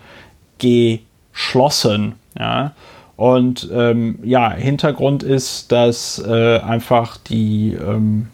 geschlossen. 0.59 2.15
Ja. 2.37 2.73
Und 3.15 3.69
ähm, 3.71 4.19
ja, 4.23 4.51
Hintergrund 4.51 5.23
ist, 5.23 5.71
dass 5.71 6.19
äh, 6.25 6.59
einfach 6.59 7.17
die 7.17 7.73
ähm, 7.73 8.27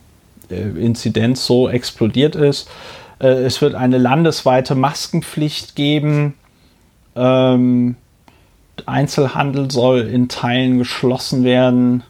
äh, 0.50 0.56
Inzidenz 0.56 1.46
so 1.46 1.68
explodiert 1.68 2.36
ist. 2.36 2.70
Äh, 3.20 3.28
es 3.28 3.62
wird 3.62 3.76
eine 3.76 3.98
landesweite 3.98 4.76
Maskenpflicht 4.76 5.76
geben. 5.76 6.36
Ähm, 7.16 7.98
Einzelhandel 8.86 9.70
soll 9.70 10.02
in 10.02 10.30
Teilen 10.30 10.78
geschlossen 10.78 11.44
werden 11.44 12.04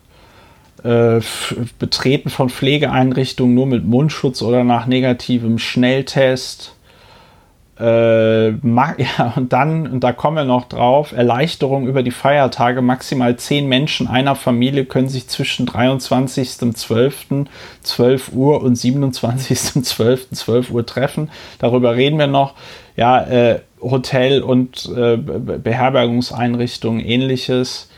äh, 0.84 1.22
Betreten 1.77 2.30
von 2.30 2.49
Pflegeeinrichtungen 2.49 3.53
nur 3.53 3.68
mit 3.68 3.85
Mundschutz 3.85 4.41
oder 4.41 4.64
nach 4.64 4.85
negativem 4.85 5.57
Schnelltest. 5.60 6.76
Äh, 7.80 8.49
ja, 8.97 9.34
und 9.35 9.53
dann, 9.53 9.88
und 9.88 10.03
da 10.03 10.11
kommen 10.11 10.38
wir 10.38 10.43
noch 10.43 10.68
drauf, 10.68 11.14
Erleichterung 11.14 11.88
über 11.88 12.03
die 12.03 12.11
Feiertage. 12.11 12.81
Maximal 12.81 13.38
zehn 13.38 13.68
Menschen 13.68 14.07
einer 14.07 14.35
Familie 14.35 14.85
können 14.85 15.10
sich 15.10 15.27
zwischen 15.27 15.68
23.12. 15.68 17.45
12 17.84 18.31
Uhr 18.34 18.61
und 18.61 18.76
27.12. 18.76 20.31
12 20.34 20.72
Uhr 20.72 20.85
treffen. 20.85 21.30
Darüber 21.60 21.95
reden 21.95 22.19
wir 22.19 22.27
noch. 22.27 22.56
Ja, 22.95 23.22
äh, 23.23 23.61
Hotel- 23.81 24.43
und 24.43 24.89
äh, 24.93 25.15
Beherbergungseinrichtungen, 25.15 26.99
ähnliches 26.99 27.89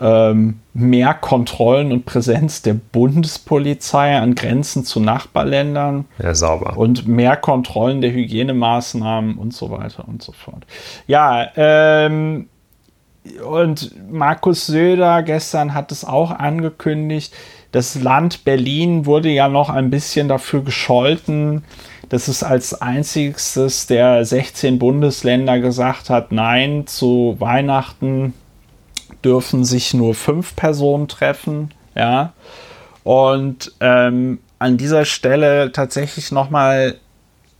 ähm, 0.00 0.60
mehr 0.72 1.14
Kontrollen 1.14 1.92
und 1.92 2.06
Präsenz 2.06 2.62
der 2.62 2.74
Bundespolizei 2.74 4.16
an 4.16 4.34
Grenzen 4.34 4.84
zu 4.84 5.00
Nachbarländern. 5.00 6.06
Ja, 6.22 6.34
sauber. 6.34 6.76
Und 6.76 7.06
mehr 7.06 7.36
Kontrollen 7.36 8.00
der 8.00 8.12
Hygienemaßnahmen 8.12 9.36
und 9.36 9.52
so 9.52 9.70
weiter 9.70 10.08
und 10.08 10.22
so 10.22 10.32
fort. 10.32 10.64
Ja, 11.06 11.48
ähm, 11.56 12.48
und 13.46 13.94
Markus 14.10 14.66
Söder 14.66 15.22
gestern 15.22 15.74
hat 15.74 15.92
es 15.92 16.04
auch 16.04 16.30
angekündigt. 16.30 17.34
Das 17.72 18.00
Land 18.00 18.44
Berlin 18.44 19.06
wurde 19.06 19.28
ja 19.28 19.48
noch 19.48 19.68
ein 19.68 19.90
bisschen 19.90 20.28
dafür 20.28 20.62
gescholten, 20.64 21.62
dass 22.08 22.28
es 22.28 22.42
als 22.42 22.80
einziges 22.80 23.86
der 23.86 24.24
16 24.24 24.78
Bundesländer 24.78 25.60
gesagt 25.60 26.10
hat, 26.10 26.32
nein, 26.32 26.86
zu 26.86 27.36
Weihnachten 27.38 28.34
dürfen 29.24 29.64
sich 29.64 29.94
nur 29.94 30.14
fünf 30.14 30.56
Personen 30.56 31.08
treffen, 31.08 31.72
ja. 31.94 32.32
Und 33.02 33.72
ähm, 33.80 34.40
an 34.58 34.76
dieser 34.76 35.04
Stelle 35.04 35.72
tatsächlich 35.72 36.32
nochmal 36.32 36.96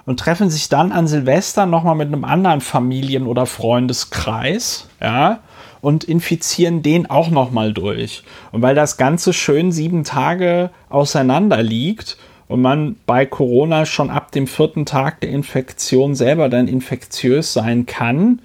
und 0.05 0.19
treffen 0.19 0.49
sich 0.49 0.69
dann 0.69 0.91
an 0.91 1.07
Silvester 1.07 1.65
nochmal 1.65 1.95
mit 1.95 2.07
einem 2.07 2.23
anderen 2.23 2.61
Familien- 2.61 3.27
oder 3.27 3.45
Freundeskreis, 3.45 4.87
ja, 5.01 5.39
und 5.81 6.03
infizieren 6.03 6.81
den 6.81 7.09
auch 7.09 7.29
nochmal 7.29 7.73
durch. 7.73 8.23
Und 8.51 8.61
weil 8.61 8.75
das 8.75 8.97
Ganze 8.97 9.33
schön 9.33 9.71
sieben 9.71 10.03
Tage 10.03 10.69
auseinander 10.89 11.61
liegt 11.61 12.17
und 12.47 12.61
man 12.61 12.95
bei 13.05 13.25
Corona 13.25 13.85
schon 13.85 14.09
ab 14.09 14.31
dem 14.31 14.47
vierten 14.47 14.85
Tag 14.85 15.21
der 15.21 15.29
Infektion 15.29 16.15
selber 16.15 16.49
dann 16.49 16.67
infektiös 16.67 17.53
sein 17.53 17.85
kann, 17.85 18.41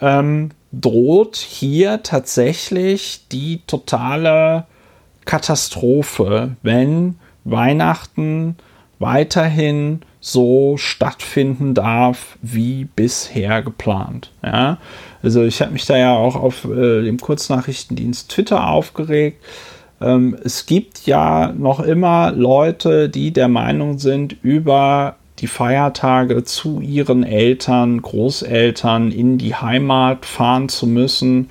ähm, 0.00 0.50
droht 0.72 1.36
hier 1.36 2.02
tatsächlich 2.02 3.26
die 3.30 3.60
totale 3.66 4.64
Katastrophe, 5.24 6.56
wenn 6.62 7.16
Weihnachten 7.44 8.56
weiterhin 8.98 10.00
so 10.20 10.76
stattfinden 10.76 11.74
darf 11.74 12.38
wie 12.40 12.84
bisher 12.84 13.62
geplant. 13.62 14.30
Ja? 14.42 14.78
Also 15.22 15.42
ich 15.42 15.60
habe 15.60 15.72
mich 15.72 15.84
da 15.84 15.96
ja 15.96 16.14
auch 16.14 16.36
auf 16.36 16.64
äh, 16.64 17.02
dem 17.02 17.18
Kurznachrichtendienst 17.18 18.30
Twitter 18.30 18.68
aufgeregt. 18.68 19.44
Ähm, 20.00 20.36
es 20.44 20.66
gibt 20.66 21.06
ja 21.06 21.52
noch 21.52 21.80
immer 21.80 22.32
Leute, 22.32 23.08
die 23.08 23.32
der 23.32 23.48
Meinung 23.48 23.98
sind, 23.98 24.36
über 24.42 25.16
die 25.38 25.46
Feiertage 25.46 26.44
zu 26.44 26.80
ihren 26.80 27.24
Eltern, 27.24 28.00
Großeltern 28.02 29.10
in 29.10 29.38
die 29.38 29.54
Heimat 29.54 30.26
fahren 30.26 30.68
zu 30.68 30.86
müssen. 30.86 31.50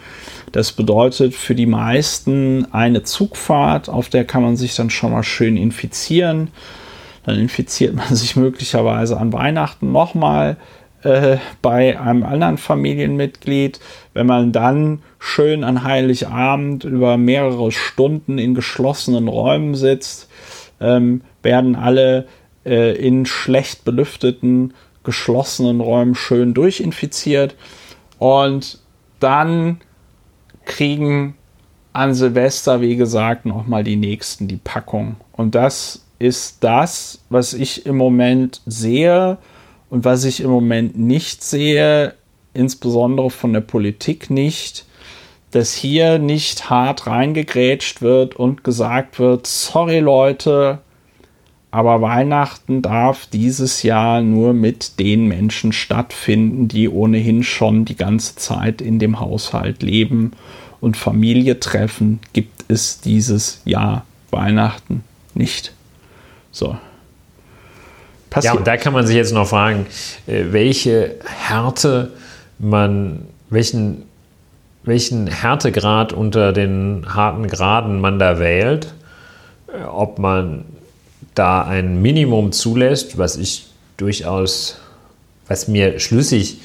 Das 0.51 0.71
bedeutet 0.71 1.33
für 1.33 1.55
die 1.55 1.65
meisten 1.65 2.67
eine 2.71 3.03
Zugfahrt, 3.03 3.89
auf 3.89 4.09
der 4.09 4.25
kann 4.25 4.43
man 4.43 4.55
sich 4.55 4.75
dann 4.75 4.89
schon 4.89 5.11
mal 5.11 5.23
schön 5.23 5.57
infizieren. 5.57 6.49
Dann 7.25 7.39
infiziert 7.39 7.95
man 7.95 8.07
sich 8.15 8.35
möglicherweise 8.35 9.17
an 9.17 9.33
Weihnachten 9.33 9.91
nochmal 9.91 10.57
äh, 11.03 11.37
bei 11.61 11.99
einem 11.99 12.23
anderen 12.23 12.57
Familienmitglied. 12.57 13.79
Wenn 14.13 14.27
man 14.27 14.51
dann 14.51 15.01
schön 15.19 15.63
an 15.63 15.83
Heiligabend 15.83 16.83
über 16.83 17.17
mehrere 17.17 17.71
Stunden 17.71 18.37
in 18.37 18.55
geschlossenen 18.55 19.27
Räumen 19.27 19.75
sitzt, 19.75 20.29
ähm, 20.79 21.21
werden 21.43 21.75
alle 21.75 22.27
äh, 22.65 22.95
in 22.95 23.25
schlecht 23.25 23.85
belüfteten, 23.85 24.73
geschlossenen 25.03 25.81
Räumen 25.81 26.15
schön 26.15 26.53
durchinfiziert. 26.53 27.55
Und 28.19 28.79
dann 29.19 29.81
kriegen 30.65 31.35
an 31.93 32.13
Silvester, 32.13 32.81
wie 32.81 32.95
gesagt, 32.95 33.45
nochmal 33.45 33.83
die 33.83 33.95
nächsten 33.95 34.47
die 34.47 34.59
Packung. 34.63 35.17
Und 35.33 35.55
das 35.55 36.05
ist 36.19 36.63
das, 36.63 37.19
was 37.29 37.53
ich 37.53 37.85
im 37.85 37.97
Moment 37.97 38.61
sehe 38.65 39.37
und 39.89 40.05
was 40.05 40.23
ich 40.23 40.41
im 40.41 40.49
Moment 40.49 40.97
nicht 40.97 41.43
sehe, 41.43 42.13
insbesondere 42.53 43.29
von 43.29 43.53
der 43.53 43.61
Politik 43.61 44.29
nicht, 44.29 44.85
dass 45.51 45.73
hier 45.73 46.17
nicht 46.19 46.69
hart 46.69 47.07
reingegrätscht 47.07 48.01
wird 48.01 48.35
und 48.35 48.63
gesagt 48.63 49.19
wird, 49.19 49.47
sorry 49.47 49.99
Leute, 49.99 50.79
aber 51.71 52.01
Weihnachten 52.01 52.81
darf 52.81 53.25
dieses 53.27 53.81
Jahr 53.81 54.21
nur 54.21 54.53
mit 54.53 54.99
den 54.99 55.27
Menschen 55.27 55.71
stattfinden, 55.71 56.67
die 56.67 56.89
ohnehin 56.89 57.43
schon 57.43 57.85
die 57.85 57.95
ganze 57.95 58.35
Zeit 58.35 58.81
in 58.81 58.99
dem 58.99 59.21
Haushalt 59.21 59.81
leben 59.81 60.33
und 60.81 60.97
Familie 60.97 61.61
treffen, 61.61 62.19
gibt 62.33 62.65
es 62.67 62.99
dieses 62.99 63.61
Jahr 63.63 64.05
Weihnachten 64.31 65.05
nicht. 65.33 65.73
So. 66.51 66.77
Passiert. 68.29 68.53
Ja, 68.53 68.59
und 68.59 68.67
da 68.67 68.77
kann 68.77 68.93
man 68.93 69.07
sich 69.07 69.15
jetzt 69.15 69.33
noch 69.33 69.47
fragen, 69.47 69.85
äh, 70.27 70.45
welche 70.51 71.15
Härte 71.25 72.11
man, 72.59 73.25
welchen, 73.49 74.03
welchen 74.83 75.27
Härtegrad 75.27 76.13
unter 76.13 76.51
den 76.53 77.05
harten 77.13 77.47
Graden 77.47 77.99
man 78.01 78.19
da 78.19 78.39
wählt. 78.39 78.93
Äh, 79.67 79.83
ob 79.83 80.17
man 80.19 80.65
da 81.35 81.63
ein 81.63 82.01
Minimum 82.01 82.51
zulässt, 82.51 83.17
was 83.17 83.37
ich 83.37 83.67
durchaus, 83.97 84.77
was 85.47 85.67
mir 85.67 85.99
schlüssig 85.99 86.59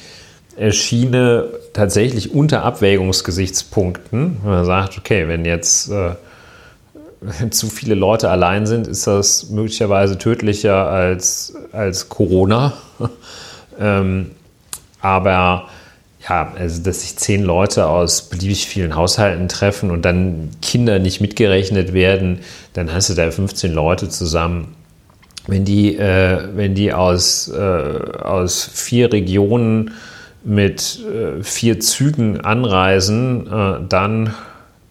erschiene, 0.57 1.49
tatsächlich 1.73 2.33
unter 2.33 2.63
Abwägungsgesichtspunkten. 2.63 4.37
Man 4.43 4.65
sagt, 4.65 4.97
okay, 4.97 5.27
wenn 5.27 5.45
jetzt 5.45 5.89
äh, 5.91 6.15
zu 7.51 7.67
viele 7.67 7.95
Leute 7.95 8.29
allein 8.29 8.65
sind, 8.65 8.87
ist 8.87 9.07
das 9.07 9.49
möglicherweise 9.49 10.17
tödlicher 10.17 10.87
als, 10.87 11.53
als 11.71 12.09
Corona. 12.09 12.73
ähm, 13.79 14.31
aber 14.99 15.67
ja, 16.27 16.53
also 16.57 16.83
dass 16.83 17.01
sich 17.01 17.15
zehn 17.17 17.43
Leute 17.43 17.87
aus 17.87 18.23
beliebig 18.29 18.67
vielen 18.67 18.95
Haushalten 18.95 19.47
treffen 19.47 19.91
und 19.91 20.03
dann 20.03 20.49
Kinder 20.61 20.99
nicht 20.99 21.21
mitgerechnet 21.21 21.93
werden, 21.93 22.39
dann 22.73 22.93
hast 22.93 23.09
du 23.09 23.13
da 23.13 23.31
15 23.31 23.71
Leute 23.73 24.09
zusammen. 24.09 24.75
Wenn 25.47 25.63
die, 25.63 25.95
äh, 25.95 26.39
wenn 26.55 26.75
die 26.75 26.91
aus, 26.91 27.47
äh, 27.47 27.57
aus 27.57 28.69
vier 28.73 29.13
Regionen 29.13 29.91
mit 30.43 30.99
äh, 31.05 31.43
vier 31.43 31.79
Zügen 31.79 32.41
anreisen, 32.41 33.47
äh, 33.47 33.79
dann 33.87 34.33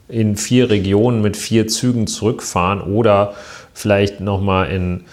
in 0.08 0.36
vier 0.36 0.70
Regionen 0.70 1.20
mit 1.20 1.36
vier 1.36 1.66
Zügen 1.66 2.06
zurückfahren 2.06 2.80
oder 2.80 3.34
vielleicht 3.74 4.20
nochmal 4.20 4.70
in 4.70 5.04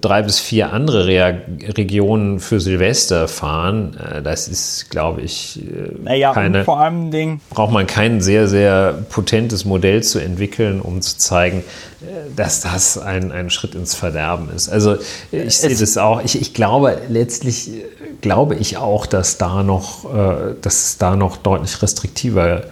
drei 0.00 0.22
bis 0.22 0.40
vier 0.40 0.72
andere 0.72 1.06
Re 1.06 1.42
Regionen 1.76 2.40
für 2.40 2.60
Silvester 2.60 3.28
fahren, 3.28 3.96
äh, 3.96 4.22
das 4.22 4.48
ist, 4.48 4.90
glaube 4.90 5.20
ich, 5.20 5.60
äh, 5.62 5.92
naja, 6.02 6.32
keine, 6.32 6.64
vor 6.64 6.80
allem 6.80 7.10
Ding 7.10 7.40
braucht 7.50 7.72
man 7.72 7.86
kein 7.86 8.20
sehr, 8.20 8.48
sehr 8.48 8.94
potentes 9.08 9.64
Modell 9.64 10.02
zu 10.02 10.18
entwickeln, 10.18 10.80
um 10.80 11.00
zu 11.00 11.16
zeigen, 11.18 11.58
äh, 11.58 12.34
dass 12.34 12.60
das 12.60 12.98
ein, 12.98 13.30
ein 13.30 13.50
Schritt 13.50 13.74
ins 13.74 13.94
Verderben 13.94 14.48
ist. 14.54 14.68
Also 14.68 14.96
ich 15.30 15.56
sehe 15.56 15.76
das 15.76 15.96
auch, 15.96 16.22
ich, 16.24 16.40
ich 16.40 16.54
glaube 16.54 17.00
letztlich 17.08 17.70
glaube 18.20 18.56
ich 18.56 18.76
auch, 18.78 19.06
dass 19.06 19.38
da 19.38 19.62
noch, 19.62 20.04
dass 20.60 20.86
es 20.86 20.98
da 20.98 21.14
noch 21.14 21.36
deutlich 21.36 21.80
restriktiver 21.80 22.64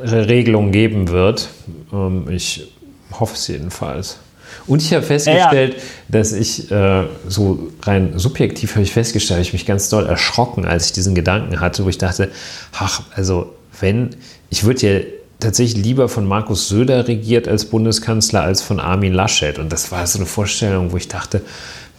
Regelungen 0.00 0.72
geben 0.72 1.08
wird. 1.08 1.48
Ähm, 1.92 2.28
ich 2.30 2.72
hoffe 3.12 3.34
es 3.34 3.46
jedenfalls. 3.48 4.18
Und 4.66 4.82
ich 4.82 4.92
habe 4.92 5.02
festgestellt, 5.04 5.74
ja, 5.74 5.78
ja. 5.78 5.84
dass 6.08 6.32
ich 6.32 6.70
äh, 6.70 7.04
so 7.28 7.70
rein 7.82 8.18
subjektiv 8.18 8.72
habe 8.72 8.82
ich 8.82 8.92
festgestellt, 8.92 9.38
habe 9.38 9.46
ich 9.46 9.52
mich 9.52 9.66
ganz 9.66 9.88
doll 9.88 10.06
erschrocken, 10.06 10.64
als 10.64 10.86
ich 10.86 10.92
diesen 10.92 11.14
Gedanken 11.14 11.60
hatte, 11.60 11.84
wo 11.84 11.88
ich 11.88 11.98
dachte, 11.98 12.30
ach, 12.72 13.02
also 13.14 13.54
wenn, 13.80 14.10
ich 14.50 14.64
würde 14.64 14.86
ja 14.86 15.04
tatsächlich 15.38 15.84
lieber 15.84 16.08
von 16.08 16.26
Markus 16.26 16.68
Söder 16.68 17.06
regiert 17.06 17.46
als 17.46 17.66
Bundeskanzler 17.66 18.42
als 18.42 18.62
von 18.62 18.80
Armin 18.80 19.12
Laschet. 19.12 19.58
Und 19.58 19.72
das 19.72 19.92
war 19.92 20.06
so 20.06 20.18
eine 20.18 20.26
Vorstellung, 20.26 20.92
wo 20.92 20.96
ich 20.96 21.08
dachte, 21.08 21.42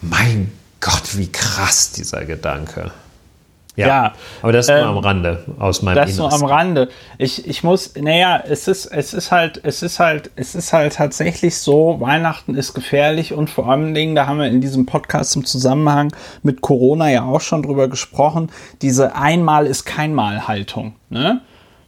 mein 0.00 0.52
Gott, 0.80 1.16
wie 1.16 1.30
krass 1.30 1.92
dieser 1.92 2.24
Gedanke. 2.24 2.90
Ja, 3.78 3.86
ja, 3.86 4.12
aber 4.42 4.50
das 4.50 4.66
ist 4.66 4.74
ähm, 4.74 4.80
nur 4.80 4.88
am 4.88 4.98
Rande 4.98 5.44
aus 5.60 5.82
meinem 5.82 5.94
Das 5.94 6.16
nur 6.16 6.32
am 6.32 6.44
Rande. 6.44 6.88
Ich, 7.16 7.46
ich 7.46 7.62
muss, 7.62 7.94
naja, 7.94 8.42
es 8.44 8.66
ist, 8.66 8.86
es 8.86 9.14
ist 9.14 9.30
halt, 9.30 9.60
es 9.62 9.84
ist 9.84 10.00
halt, 10.00 10.32
es 10.34 10.56
ist 10.56 10.72
halt 10.72 10.94
tatsächlich 10.94 11.58
so, 11.58 12.00
Weihnachten 12.00 12.56
ist 12.56 12.74
gefährlich 12.74 13.32
und 13.32 13.50
vor 13.50 13.70
allen 13.70 13.94
Dingen, 13.94 14.16
da 14.16 14.26
haben 14.26 14.40
wir 14.40 14.48
in 14.48 14.60
diesem 14.60 14.84
Podcast 14.84 15.36
im 15.36 15.44
Zusammenhang 15.44 16.12
mit 16.42 16.60
Corona 16.60 17.08
ja 17.08 17.22
auch 17.22 17.40
schon 17.40 17.62
drüber 17.62 17.86
gesprochen, 17.86 18.50
diese 18.82 19.14
Einmal 19.14 19.64
ist 19.64 19.84
keinmal 19.84 20.48
Haltung, 20.48 20.96
ne? 21.08 21.40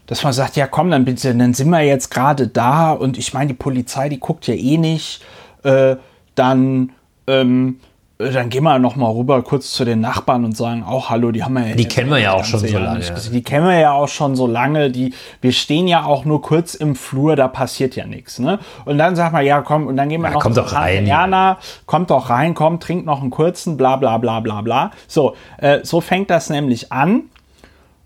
Dass 0.07 0.23
man 0.23 0.33
sagt, 0.33 0.55
ja 0.55 0.69
komm, 0.69 0.93
dann 0.93 1.05
bitte, 1.05 1.35
dann 1.35 1.55
sind 1.55 1.71
wir 1.71 1.81
jetzt 1.81 2.11
gerade 2.13 2.47
da 2.47 2.93
und 2.93 3.19
ich 3.19 3.35
meine, 3.35 3.49
die 3.49 3.55
Polizei, 3.55 4.09
die 4.09 4.21
guckt 4.21 4.47
ja 4.47 4.55
eh 4.55 4.79
nicht, 4.79 5.23
äh, 5.65 5.97
dann, 6.37 6.93
ähm, 7.27 7.81
dann 8.21 8.51
gehen 8.51 8.65
wir 8.65 8.79
noch 8.79 8.97
mal 8.97 9.11
rüber 9.11 9.43
kurz 9.43 9.73
zu 9.73 9.87
den 9.87 10.01
Nachbarn 10.01 10.45
und 10.45 10.55
sagen 10.55 10.83
auch 10.83 11.09
Hallo, 11.09 11.33
die 11.33 11.43
haben 11.43 11.55
wir 11.55 11.69
ja 11.69 11.75
Die 11.75 11.87
kennen 11.87 12.11
wir 12.11 12.19
ja 12.19 12.35
auch 12.35 12.45
schon 12.45 12.61
so 12.61 12.79
lange. 12.79 13.01
Die 13.33 13.43
kennen 13.43 13.67
wir 13.67 13.79
ja 13.79 13.93
auch 13.93 14.09
schon 14.09 14.37
so 14.37 14.47
lange. 14.47 14.91
Die, 14.91 15.15
wir 15.41 15.53
stehen 15.53 15.89
ja 15.89 16.05
auch 16.05 16.27
nur 16.27 16.43
kurz 16.43 16.75
im 16.75 16.97
Flur, 16.97 17.35
da 17.35 17.49
passiert 17.49 17.97
ja 17.97 18.07
nichts. 18.07 18.39
Ne? 18.39 18.59
Und 18.85 18.99
dann 18.99 19.17
sagt 19.17 19.33
man, 19.33 19.45
ja 19.45 19.63
komm, 19.63 19.87
und 19.87 19.97
dann 19.97 20.11
gehen 20.11 20.21
wir 20.21 20.29
ja, 20.29 20.35
noch 20.35 20.43
kommt 20.43 20.59
doch 20.59 20.75
rein. 20.75 21.07
Jana, 21.07 21.59
kommt 21.87 22.11
doch 22.11 22.29
rein, 22.29 22.55
komm, 22.55 22.79
trink 22.79 23.07
noch 23.07 23.23
einen 23.23 23.31
kurzen, 23.31 23.79
bla 23.79 23.97
bla 23.97 24.19
bla 24.19 24.41
bla 24.41 24.61
bla. 24.61 24.91
So, 25.09 25.35
äh, 25.57 25.81
so 25.83 26.03
fängt 26.03 26.29
das 26.29 26.51
nämlich 26.51 26.93
an. 26.93 27.23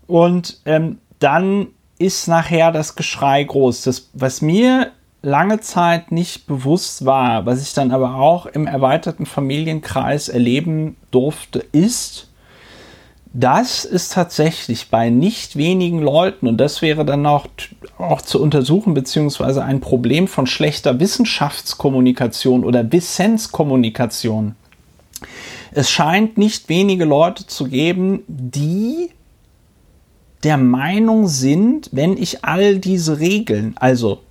Und 0.07 0.59
ähm, 0.65 0.99
dann 1.19 1.67
ist 1.97 2.27
nachher 2.27 2.71
das 2.71 2.95
Geschrei 2.95 3.43
groß. 3.43 3.83
Das, 3.83 4.09
was 4.13 4.41
mir 4.41 4.91
lange 5.25 5.59
Zeit 5.59 6.11
nicht 6.11 6.45
bewusst 6.45 7.05
war, 7.05 7.45
was 7.45 7.61
ich 7.61 7.73
dann 7.73 7.91
aber 7.91 8.15
auch 8.15 8.45
im 8.45 8.67
erweiterten 8.67 9.25
Familienkreis 9.25 10.29
erleben 10.29 10.95
durfte, 11.11 11.59
ist, 11.71 12.29
dass 13.33 13.83
es 13.83 14.09
tatsächlich 14.09 14.89
bei 14.89 15.09
nicht 15.09 15.57
wenigen 15.57 15.99
Leuten, 15.99 16.47
und 16.47 16.57
das 16.57 16.81
wäre 16.81 17.03
dann 17.03 17.25
auch, 17.25 17.47
auch 17.97 18.21
zu 18.21 18.41
untersuchen, 18.41 18.93
beziehungsweise 18.93 19.63
ein 19.63 19.81
Problem 19.81 20.27
von 20.27 20.47
schlechter 20.47 20.99
Wissenschaftskommunikation 20.99 22.63
oder 22.63 22.89
Wissenskommunikation, 22.91 24.55
es 25.71 25.89
scheint 25.89 26.37
nicht 26.37 26.69
wenige 26.69 27.03
Leute 27.03 27.47
zu 27.47 27.65
geben, 27.65 28.23
die 28.27 29.09
der 30.43 30.57
Meinung 30.57 31.27
sind, 31.27 31.89
wenn 31.91 32.15
ich 32.15 32.45
all 32.45 32.77
diese 32.77 33.19
Regeln, 33.19 33.73
also 33.77 34.21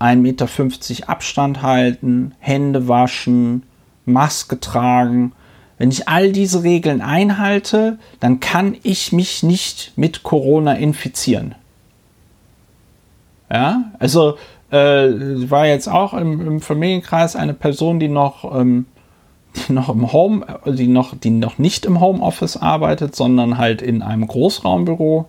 1,50 0.00 0.16
Meter 0.16 1.08
Abstand 1.08 1.62
halten, 1.62 2.34
Hände 2.38 2.88
waschen, 2.88 3.62
Maske 4.04 4.60
tragen. 4.60 5.32
Wenn 5.78 5.90
ich 5.90 6.08
all 6.08 6.32
diese 6.32 6.62
Regeln 6.62 7.02
einhalte, 7.02 7.98
dann 8.20 8.40
kann 8.40 8.76
ich 8.82 9.12
mich 9.12 9.42
nicht 9.42 9.92
mit 9.96 10.22
Corona 10.22 10.74
infizieren. 10.74 11.54
Ja, 13.50 13.92
also 13.98 14.36
äh, 14.70 14.76
war 15.50 15.66
jetzt 15.66 15.88
auch 15.88 16.14
im, 16.14 16.46
im, 16.46 16.60
Familienkreis 16.60 17.36
eine 17.36 17.54
Person, 17.54 18.00
die 18.00 18.08
noch, 18.08 18.58
ähm, 18.58 18.86
die 19.54 19.72
noch 19.72 19.88
im 19.88 20.12
Home, 20.12 20.44
die 20.66 20.88
noch, 20.88 21.16
die 21.16 21.30
noch 21.30 21.58
nicht 21.58 21.86
im 21.86 22.00
Homeoffice 22.00 22.56
arbeitet, 22.56 23.14
sondern 23.14 23.58
halt 23.58 23.82
in 23.82 24.02
einem 24.02 24.26
Großraumbüro 24.26 25.28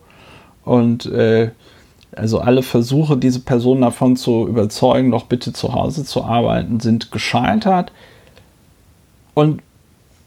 und 0.63 1.05
äh, 1.05 1.51
also 2.17 2.39
alle 2.39 2.63
Versuche, 2.63 3.17
diese 3.17 3.39
Person 3.39 3.81
davon 3.81 4.15
zu 4.15 4.47
überzeugen, 4.47 5.11
doch 5.11 5.25
bitte 5.25 5.53
zu 5.53 5.73
Hause 5.73 6.03
zu 6.03 6.23
arbeiten, 6.23 6.79
sind 6.79 7.11
gescheitert. 7.11 7.91
Und 9.33 9.61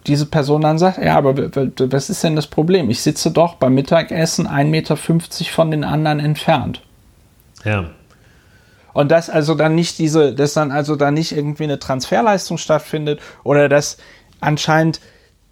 diese 0.06 0.26
Person 0.26 0.62
dann 0.62 0.78
sagt, 0.78 0.98
ja, 0.98 1.16
aber 1.16 1.36
was 1.36 2.10
ist 2.10 2.24
denn 2.24 2.36
das 2.36 2.46
Problem? 2.46 2.90
Ich 2.90 3.02
sitze 3.02 3.30
doch 3.30 3.54
beim 3.56 3.74
Mittagessen 3.74 4.46
1,50 4.46 4.64
Meter 4.64 4.96
von 4.96 5.70
den 5.70 5.84
anderen 5.84 6.20
entfernt. 6.20 6.80
Ja. 7.64 7.90
Und 8.92 9.10
dass 9.10 9.30
also 9.30 9.54
dann 9.54 9.74
nicht 9.74 9.98
diese, 9.98 10.34
dass 10.34 10.54
dann 10.54 10.72
also 10.72 10.96
da 10.96 11.10
nicht 11.10 11.32
irgendwie 11.32 11.64
eine 11.64 11.78
Transferleistung 11.78 12.58
stattfindet 12.58 13.20
oder 13.44 13.68
dass 13.68 13.98
anscheinend 14.40 15.00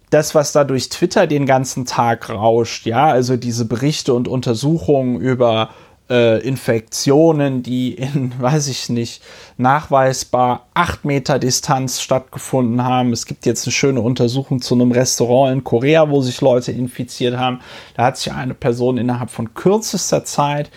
das, 0.09 0.33
was 0.33 0.51
da 0.51 0.63
durch 0.63 0.89
Twitter 0.89 1.27
den 1.27 1.45
ganzen 1.45 1.85
Tag 1.85 2.29
rauscht, 2.29 2.85
ja, 2.85 3.07
also 3.07 3.37
diese 3.37 3.65
Berichte 3.65 4.13
und 4.13 4.27
Untersuchungen 4.27 5.21
über 5.21 5.69
äh, 6.09 6.39
Infektionen, 6.39 7.63
die 7.63 7.93
in, 7.93 8.33
weiß 8.39 8.67
ich 8.67 8.89
nicht, 8.89 9.21
nachweisbar 9.57 10.67
acht 10.73 11.05
Meter 11.05 11.39
Distanz 11.39 12.01
stattgefunden 12.01 12.83
haben. 12.83 13.13
Es 13.13 13.25
gibt 13.25 13.45
jetzt 13.45 13.65
eine 13.65 13.73
schöne 13.73 14.01
Untersuchung 14.01 14.61
zu 14.61 14.75
einem 14.75 14.91
Restaurant 14.91 15.53
in 15.53 15.63
Korea, 15.63 16.09
wo 16.09 16.21
sich 16.21 16.41
Leute 16.41 16.71
infiziert 16.71 17.37
haben. 17.37 17.59
Da 17.95 18.05
hat 18.05 18.17
sich 18.17 18.31
eine 18.31 18.53
Person 18.53 18.97
innerhalb 18.97 19.29
von 19.29 19.53
kürzester 19.53 20.25
Zeit 20.25 20.71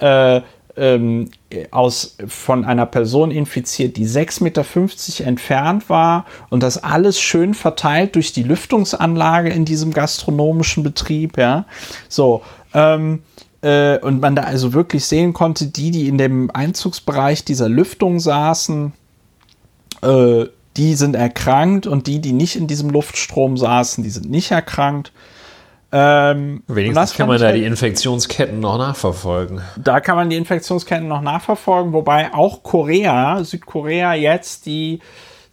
äh, 0.00 0.40
ähm, 0.76 1.30
aus, 1.70 2.16
von 2.26 2.64
einer 2.64 2.86
Person 2.86 3.30
infiziert, 3.30 3.96
die 3.96 4.06
6,50 4.06 4.42
Meter 4.42 5.26
entfernt 5.26 5.88
war 5.88 6.26
und 6.50 6.62
das 6.62 6.82
alles 6.82 7.20
schön 7.20 7.54
verteilt 7.54 8.14
durch 8.14 8.32
die 8.32 8.42
Lüftungsanlage 8.42 9.48
in 9.48 9.64
diesem 9.64 9.92
gastronomischen 9.92 10.82
Betrieb. 10.82 11.38
Ja, 11.38 11.64
so. 12.08 12.42
Ähm, 12.74 13.22
äh, 13.66 13.98
und 14.00 14.20
man 14.20 14.36
da 14.36 14.42
also 14.42 14.72
wirklich 14.72 15.04
sehen 15.04 15.32
konnte, 15.32 15.66
die, 15.66 15.90
die 15.90 16.06
in 16.06 16.18
dem 16.18 16.50
Einzugsbereich 16.52 17.44
dieser 17.44 17.68
Lüftung 17.68 18.20
saßen, 18.20 18.92
äh, 20.02 20.44
die 20.76 20.94
sind 20.94 21.16
erkrankt 21.16 21.88
und 21.88 22.06
die, 22.06 22.20
die 22.20 22.32
nicht 22.32 22.54
in 22.54 22.68
diesem 22.68 22.90
Luftstrom 22.90 23.56
saßen, 23.56 24.04
die 24.04 24.10
sind 24.10 24.30
nicht 24.30 24.52
erkrankt. 24.52 25.10
Ähm, 25.90 26.62
Wenigstens 26.68 27.14
kann 27.14 27.28
man 27.28 27.40
da 27.40 27.46
halt, 27.46 27.56
die 27.56 27.64
Infektionsketten 27.64 28.60
noch 28.60 28.78
nachverfolgen. 28.78 29.62
Da 29.76 29.98
kann 30.00 30.14
man 30.14 30.30
die 30.30 30.36
Infektionsketten 30.36 31.08
noch 31.08 31.22
nachverfolgen, 31.22 31.92
wobei 31.92 32.32
auch 32.34 32.62
Korea, 32.62 33.42
Südkorea 33.42 34.14
jetzt 34.14 34.66
die 34.66 35.00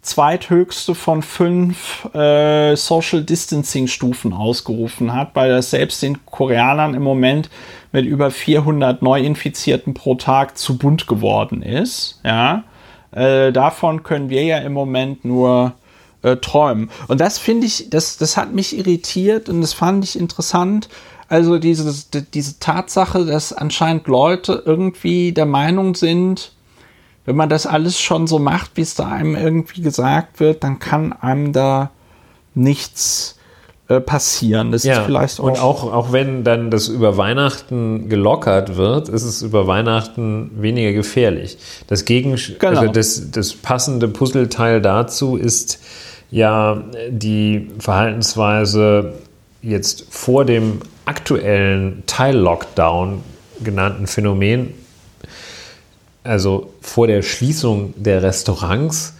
zweithöchste 0.02 0.94
von 0.94 1.22
fünf 1.22 2.04
äh, 2.14 2.76
Social 2.76 3.24
Distancing 3.24 3.86
Stufen 3.88 4.32
ausgerufen 4.32 5.14
hat, 5.14 5.30
weil 5.34 5.50
das 5.50 5.70
selbst 5.70 6.02
den 6.02 6.24
Koreanern 6.26 6.94
im 6.94 7.02
Moment 7.02 7.48
mit 7.94 8.06
über 8.06 8.32
400 8.32 9.02
Neuinfizierten 9.02 9.94
pro 9.94 10.16
Tag 10.16 10.58
zu 10.58 10.76
bunt 10.76 11.06
geworden 11.06 11.62
ist. 11.62 12.20
Ja, 12.24 12.64
äh, 13.12 13.52
davon 13.52 14.02
können 14.02 14.30
wir 14.30 14.42
ja 14.42 14.58
im 14.58 14.72
Moment 14.72 15.24
nur 15.24 15.74
äh, 16.22 16.34
träumen. 16.36 16.90
Und 17.06 17.20
das 17.20 17.38
finde 17.38 17.68
ich, 17.68 17.90
das, 17.90 18.16
das 18.16 18.36
hat 18.36 18.52
mich 18.52 18.76
irritiert 18.76 19.48
und 19.48 19.60
das 19.60 19.74
fand 19.74 20.02
ich 20.02 20.18
interessant. 20.18 20.88
Also 21.28 21.60
diese, 21.60 21.94
diese 22.34 22.58
Tatsache, 22.58 23.24
dass 23.24 23.52
anscheinend 23.52 24.08
Leute 24.08 24.64
irgendwie 24.66 25.30
der 25.30 25.46
Meinung 25.46 25.94
sind, 25.94 26.50
wenn 27.26 27.36
man 27.36 27.48
das 27.48 27.64
alles 27.64 28.00
schon 28.00 28.26
so 28.26 28.40
macht, 28.40 28.72
wie 28.74 28.82
es 28.82 28.96
da 28.96 29.06
einem 29.08 29.36
irgendwie 29.36 29.82
gesagt 29.82 30.40
wird, 30.40 30.64
dann 30.64 30.80
kann 30.80 31.12
einem 31.12 31.52
da 31.52 31.92
nichts 32.54 33.38
passieren. 33.86 34.72
Das 34.72 34.84
ja, 34.84 34.98
ist 34.98 35.06
vielleicht 35.06 35.40
auch 35.40 35.44
und 35.44 35.58
auch, 35.58 35.92
auch 35.92 36.12
wenn 36.12 36.42
dann 36.42 36.70
das 36.70 36.88
über 36.88 37.16
Weihnachten 37.16 38.08
gelockert 38.08 38.76
wird, 38.76 39.08
ist 39.08 39.24
es 39.24 39.42
über 39.42 39.66
Weihnachten 39.66 40.50
weniger 40.56 40.92
gefährlich. 40.92 41.58
Das, 41.86 42.04
Gegen 42.04 42.36
genau. 42.58 42.80
also 42.80 42.92
das, 42.92 43.30
das 43.30 43.52
passende 43.52 44.08
Puzzleteil 44.08 44.80
dazu 44.80 45.36
ist 45.36 45.80
ja 46.30 46.82
die 47.10 47.70
Verhaltensweise 47.78 49.14
jetzt 49.60 50.06
vor 50.10 50.44
dem 50.44 50.80
aktuellen 51.04 52.02
Teil-Lockdown 52.06 53.22
genannten 53.62 54.06
Phänomen, 54.06 54.72
also 56.22 56.72
vor 56.80 57.06
der 57.06 57.22
Schließung 57.22 57.92
der 57.96 58.22
Restaurants, 58.22 59.13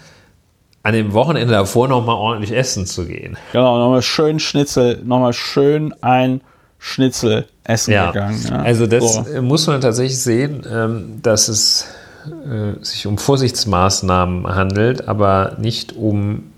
an 0.84 0.92
dem 0.92 1.12
Wochenende 1.14 1.52
davor 1.52 1.88
nochmal 1.88 2.16
ordentlich 2.16 2.52
essen 2.52 2.86
zu 2.86 3.06
gehen. 3.06 3.36
Genau, 3.52 3.78
nochmal 3.78 4.02
schön 4.02 4.38
Schnitzel, 4.38 5.00
nochmal 5.02 5.32
schön 5.32 5.94
ein 6.02 6.42
Schnitzel 6.78 7.46
essen 7.64 7.92
ja. 7.92 8.12
gegangen. 8.12 8.40
Ja. 8.48 8.56
Also 8.62 8.86
das 8.86 9.14
so. 9.14 9.42
muss 9.42 9.66
man 9.66 9.80
tatsächlich 9.80 10.20
sehen, 10.20 10.62
ähm, 10.70 11.20
dass 11.22 11.48
es 11.48 11.86
äh, 12.26 12.84
sich 12.84 13.06
um 13.06 13.16
Vorsichtsmaßnahmen 13.16 14.46
handelt, 14.54 15.08
aber 15.08 15.56
nicht 15.58 15.94
um 15.94 16.52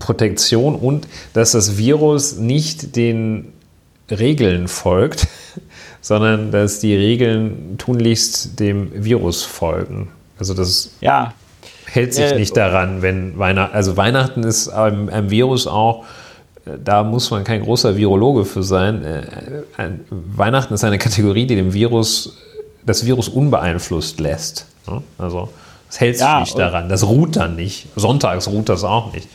Protektion 0.00 0.74
und 0.74 1.06
dass 1.34 1.52
das 1.52 1.76
Virus 1.76 2.36
nicht 2.36 2.96
den 2.96 3.52
Regeln 4.10 4.66
folgt, 4.66 5.28
sondern 6.00 6.50
dass 6.50 6.80
die 6.80 6.96
Regeln 6.96 7.76
tunlichst 7.78 8.58
dem 8.58 8.90
Virus 9.04 9.44
folgen. 9.44 10.08
Also 10.38 10.54
das 10.54 10.90
ja. 11.00 11.32
Hält 11.90 12.14
sich 12.14 12.32
äh, 12.32 12.36
nicht 12.36 12.56
daran, 12.56 13.02
wenn 13.02 13.38
Weihnachten, 13.38 13.74
also 13.74 13.96
Weihnachten 13.96 14.42
ist 14.42 14.68
einem, 14.68 15.08
einem, 15.08 15.30
Virus 15.30 15.66
auch, 15.66 16.04
da 16.84 17.02
muss 17.02 17.30
man 17.30 17.44
kein 17.44 17.62
großer 17.62 17.96
Virologe 17.96 18.44
für 18.44 18.62
sein. 18.62 19.04
Äh, 19.04 19.22
ein, 19.76 20.04
Weihnachten 20.10 20.74
ist 20.74 20.84
eine 20.84 20.98
Kategorie, 20.98 21.46
die 21.46 21.56
dem 21.56 21.72
Virus, 21.72 22.36
das 22.84 23.06
Virus 23.06 23.28
unbeeinflusst 23.28 24.20
lässt. 24.20 24.66
Also 25.18 25.50
es 25.90 26.00
hält 26.00 26.18
sich 26.18 26.26
ja, 26.26 26.40
nicht 26.40 26.58
daran, 26.58 26.88
das 26.88 27.04
ruht 27.04 27.36
dann 27.36 27.56
nicht. 27.56 27.88
Sonntags 27.96 28.48
ruht 28.48 28.68
das 28.68 28.84
auch 28.84 29.12
nicht. 29.12 29.28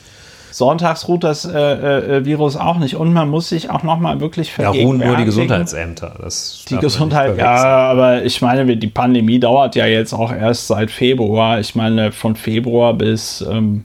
Sonntags 0.54 1.08
ruht 1.08 1.24
das 1.24 1.46
äh, 1.46 1.58
äh, 1.58 2.26
Virus 2.26 2.58
auch 2.58 2.78
nicht 2.78 2.96
und 2.96 3.12
man 3.12 3.28
muss 3.28 3.50
sich 3.50 3.72
auch 3.72 3.82
nochmal 3.82 4.20
wirklich 4.20 4.52
vergegenwärtigen. 4.52 5.00
Ja, 5.00 5.06
ruhen 5.06 5.08
nur 5.08 5.18
die 5.18 5.26
Gesundheitsämter. 5.26 6.14
Das 6.22 6.64
die 6.70 6.78
Gesundheit, 6.78 7.40
ja, 7.40 7.56
aber 7.56 8.24
ich 8.24 8.40
meine, 8.44 8.78
die 8.78 8.88
Pandemie 8.88 9.40
dauert 9.40 9.76
ja 9.76 9.88
jetzt 9.88 10.14
auch 10.14 10.32
erst 10.32 10.68
seit 10.68 10.92
Februar. 10.92 11.60
Ich 11.60 11.74
meine, 11.74 12.12
von 12.12 12.36
Februar 12.36 12.94
bis, 12.94 13.44
ähm, 13.50 13.84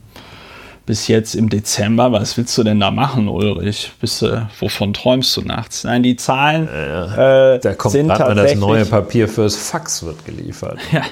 bis 0.84 1.08
jetzt 1.08 1.34
im 1.34 1.48
Dezember, 1.48 2.12
was 2.12 2.36
willst 2.36 2.58
du 2.58 2.64
denn 2.64 2.80
da 2.80 2.90
machen, 2.90 3.28
Ulrich? 3.28 3.92
Bist 3.98 4.20
du, 4.20 4.46
wovon 4.60 4.92
träumst 4.92 5.34
du 5.38 5.40
nachts? 5.40 5.84
Nein, 5.84 6.02
die 6.02 6.16
Zahlen 6.16 6.68
äh, 6.68 7.58
da 7.60 7.74
kommt 7.78 7.92
sind 7.92 8.08
tatsächlich... 8.08 8.52
das 8.52 8.60
neue 8.60 8.84
Papier 8.84 9.26
fürs 9.26 9.56
Fax 9.56 10.02
wird 10.02 10.26
geliefert. 10.26 10.78
Ja, 10.92 11.02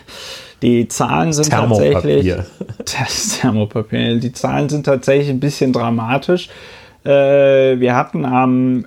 die 0.62 0.88
Zahlen 0.88 1.32
sind 1.32 1.50
tatsächlich. 1.50 2.34
Das 2.78 3.40
Thermopapier. 3.40 4.16
Die 4.16 4.32
Zahlen 4.32 4.68
sind 4.68 4.86
tatsächlich 4.86 5.28
ein 5.28 5.40
bisschen 5.40 5.72
dramatisch. 5.72 6.48
Äh, 7.04 7.80
wir 7.80 7.96
hatten 7.96 8.24
am 8.24 8.86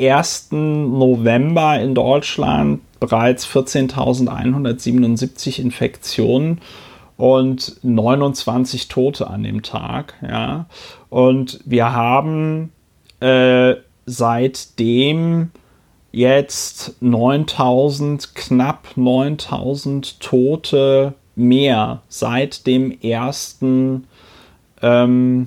1. 0.00 0.48
November 0.52 1.78
in 1.80 1.94
Deutschland 1.94 2.80
bereits 3.00 3.46
14.177 3.46 5.60
Infektionen 5.60 6.62
und 7.16 7.76
29 7.82 8.88
Tote 8.88 9.28
an 9.28 9.42
dem 9.42 9.62
Tag. 9.62 10.14
Ja. 10.22 10.64
Und 11.10 11.60
wir 11.64 11.92
haben 11.92 12.72
äh, 13.20 13.74
seitdem 14.06 15.50
jetzt 16.12 16.94
9000, 17.00 18.34
knapp 18.34 18.88
9000 18.96 20.20
Tote 20.20 21.14
mehr 21.36 22.02
seit 22.08 22.66
dem 22.66 22.90
ersten, 23.00 24.08
ähm, 24.82 25.46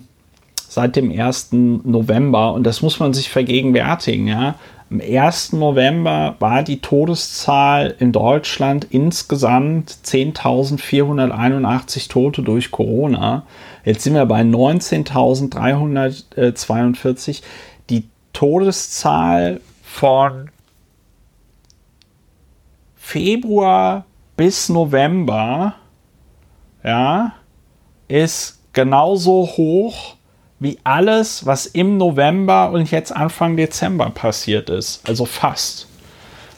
seit 0.68 0.96
dem 0.96 1.12
1. 1.12 1.82
November. 1.84 2.54
Und 2.54 2.64
das 2.64 2.82
muss 2.82 3.00
man 3.00 3.14
sich 3.14 3.30
vergegenwärtigen, 3.30 4.26
ja. 4.28 4.56
Am 4.90 5.00
1. 5.00 5.54
November 5.54 6.36
war 6.40 6.64
die 6.64 6.82
Todeszahl 6.82 7.96
in 8.00 8.12
Deutschland 8.12 8.88
insgesamt 8.90 9.96
10.481 10.06 12.10
Tote 12.10 12.42
durch 12.42 12.72
Corona. 12.72 13.44
Jetzt 13.86 14.04
sind 14.04 14.16
wir 14.16 14.26
bei 14.26 14.42
19.342. 14.42 17.42
Die 17.90 18.10
Todeszahl 18.34 19.62
von 19.92 20.50
Februar 22.96 24.06
bis 24.38 24.70
November 24.70 25.76
ja, 26.84 27.34
ist 28.08 28.60
genauso 28.74 29.46
hoch 29.58 30.16
wie 30.60 30.80
alles, 30.84 31.46
was 31.46 31.66
im 31.66 31.98
November 31.98 32.72
und 32.72 32.90
jetzt 32.90 33.12
Anfang 33.12 33.58
Dezember 33.58 34.10
passiert 34.10 34.70
ist. 34.70 35.08
Also 35.08 35.26
fast. 35.26 35.88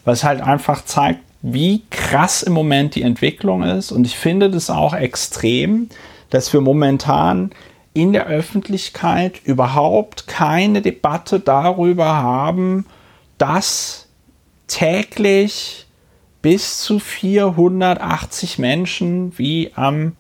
Was 0.05 0.23
halt 0.23 0.41
einfach 0.41 0.85
zeigt, 0.85 1.21
wie 1.41 1.81
krass 1.89 2.43
im 2.43 2.53
Moment 2.53 2.95
die 2.95 3.01
Entwicklung 3.01 3.63
ist. 3.63 3.91
Und 3.91 4.05
ich 4.05 4.17
finde 4.17 4.51
das 4.51 4.69
auch 4.69 4.93
extrem, 4.93 5.89
dass 6.29 6.53
wir 6.53 6.61
momentan 6.61 7.51
in 7.93 8.13
der 8.13 8.27
Öffentlichkeit 8.27 9.41
überhaupt 9.43 10.27
keine 10.27 10.81
Debatte 10.81 11.39
darüber 11.39 12.15
haben, 12.15 12.85
dass 13.37 14.09
täglich 14.67 15.87
bis 16.41 16.81
zu 16.81 16.99
480 16.99 18.59
Menschen, 18.59 19.37
wie 19.37 19.71
am 19.75 20.15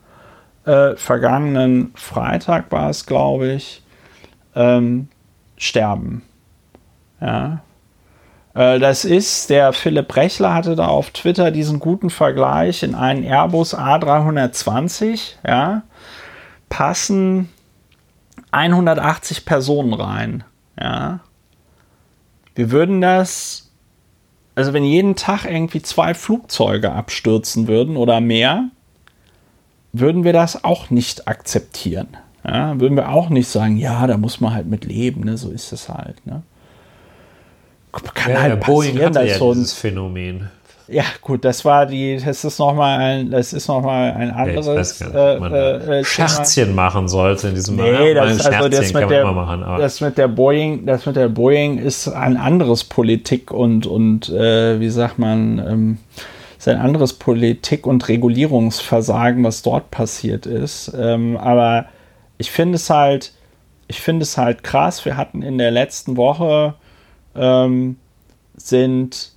äh, 0.65 0.95
vergangenen 0.95 1.91
Freitag 1.95 2.71
war 2.71 2.89
es, 2.89 3.05
glaube 3.05 3.53
ich, 3.53 3.83
ähm, 4.55 5.09
sterben. 5.57 6.23
Ja. 7.19 7.61
Äh, 8.53 8.79
das 8.79 9.05
ist, 9.05 9.49
der 9.49 9.73
Philipp 9.73 10.15
Rechler 10.15 10.53
hatte 10.53 10.75
da 10.75 10.87
auf 10.87 11.09
Twitter 11.11 11.51
diesen 11.51 11.79
guten 11.79 12.09
Vergleich 12.09 12.83
in 12.83 12.95
einen 12.95 13.23
Airbus 13.23 13.75
A320, 13.75 15.35
ja, 15.45 15.83
passen 16.69 17.49
180 18.51 19.45
Personen 19.45 19.93
rein. 19.93 20.43
Ja. 20.79 21.19
Wir 22.55 22.71
würden 22.71 23.01
das, 23.01 23.71
also 24.55 24.73
wenn 24.73 24.83
jeden 24.83 25.15
Tag 25.15 25.45
irgendwie 25.45 25.81
zwei 25.81 26.13
Flugzeuge 26.13 26.91
abstürzen 26.91 27.67
würden 27.67 27.97
oder 27.97 28.21
mehr, 28.21 28.69
würden 29.91 30.23
wir 30.23 30.33
das 30.33 30.63
auch 30.63 30.89
nicht 30.89 31.27
akzeptieren. 31.27 32.17
Ja, 32.45 32.79
würden 32.79 32.97
wir 32.97 33.09
auch 33.09 33.29
nicht 33.29 33.47
sagen, 33.47 33.77
ja, 33.77 34.05
da 34.05 34.17
muss 34.17 34.41
man 34.41 34.53
halt 34.53 34.67
mit 34.67 34.83
leben, 34.83 35.21
ne? 35.21 35.37
so 35.37 35.49
ist 35.49 35.71
es 35.71 35.87
halt. 35.87 36.25
Ne? 36.25 36.43
Kann 38.13 38.33
ja, 38.33 38.41
halt 38.41 38.59
passieren, 38.59 38.95
Boeing 38.95 39.05
hatte 39.05 39.23
ja 39.25 39.37
so 39.37 39.51
ein, 39.51 39.59
dieses 39.59 39.73
Phänomen. 39.73 40.49
Ja, 40.93 41.03
gut, 41.21 41.43
das 41.43 41.65
war 41.65 41.85
die, 41.85 42.21
das 42.23 42.43
ist 42.43 42.59
nochmal 42.59 42.99
ein, 42.99 43.31
das 43.31 43.53
ist 43.53 43.67
noch 43.67 43.81
mal 43.81 44.13
ein 44.13 44.31
anderes 44.31 44.99
nicht, 44.99 45.13
äh, 45.13 45.99
äh, 45.99 46.03
Scherzchen 46.05 46.75
machen 46.75 47.07
sollte 47.07 47.49
in 47.49 47.55
diesem 47.55 47.77
nee. 47.77 48.13
Das, 48.13 48.45
also 48.45 48.69
das 48.69 48.93
mit 48.93 49.09
der, 49.09 49.31
machen, 49.31 49.63
das 49.79 50.01
mit 50.01 50.17
der 50.17 50.27
Boeing, 50.27 50.85
das 50.85 51.05
mit 51.05 51.15
der 51.15 51.29
Boeing 51.29 51.79
ist 51.79 52.07
ein 52.07 52.37
anderes 52.37 52.83
Politik 52.83 53.51
und, 53.51 53.85
und 53.85 54.29
äh, 54.29 54.79
wie 54.79 54.89
sagt 54.89 55.19
man, 55.19 55.59
ähm, 55.59 55.97
ist 56.57 56.67
ein 56.67 56.79
anderes 56.79 57.13
Politik- 57.13 57.85
und 57.85 58.07
Regulierungsversagen, 58.07 59.43
was 59.43 59.63
dort 59.63 59.91
passiert 59.91 60.45
ist. 60.45 60.93
Ähm, 60.97 61.35
aber 61.37 61.87
ich 62.37 62.51
finde 62.51 62.75
es 62.75 62.89
halt, 62.89 63.33
ich 63.87 63.99
finde 63.99 64.23
es 64.23 64.37
halt 64.37 64.63
krass. 64.63 65.03
Wir 65.03 65.17
hatten 65.17 65.41
in 65.41 65.57
der 65.57 65.71
letzten 65.71 66.15
Woche 66.15 66.75
ähm, 67.35 67.97
sind 68.55 69.33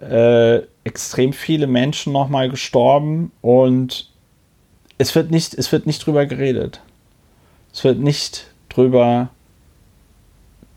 äh, 0.00 0.60
extrem 0.84 1.32
viele 1.32 1.66
Menschen 1.66 2.12
nochmal 2.12 2.48
gestorben 2.48 3.30
und 3.40 4.10
es 4.98 5.14
wird 5.14 5.30
nicht, 5.30 5.54
es 5.54 5.72
wird 5.72 5.86
nicht 5.86 6.04
drüber 6.04 6.26
geredet. 6.26 6.80
Es 7.72 7.84
wird 7.84 7.98
nicht 7.98 8.46
drüber 8.68 9.30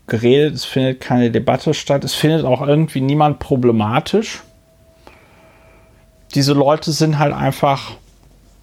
geredet, 0.06 0.54
es 0.54 0.64
findet 0.64 1.00
keine 1.00 1.30
Debatte 1.30 1.74
statt, 1.74 2.04
es 2.04 2.14
findet 2.14 2.44
auch 2.44 2.66
irgendwie 2.66 3.00
niemand 3.00 3.38
problematisch. 3.38 4.42
Diese 6.34 6.52
Leute 6.52 6.92
sind 6.92 7.18
halt 7.18 7.32
einfach 7.32 7.92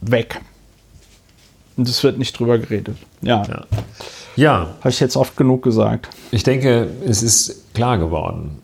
weg. 0.02 0.42
Und 1.76 1.90
es 1.90 2.04
wird 2.04 2.18
nicht 2.18 2.38
drüber 2.38 2.60
geredet. 2.60 2.98
Ja. 3.22 3.44
Ja. 3.48 3.66
ja. 4.36 4.76
Habe 4.80 4.90
ich 4.90 5.00
jetzt 5.00 5.16
oft 5.16 5.36
genug 5.36 5.64
gesagt. 5.64 6.10
Ich 6.32 6.44
denke, 6.44 6.90
es 7.06 7.24
ist 7.24 7.74
klar 7.74 7.98
geworden. 7.98 8.60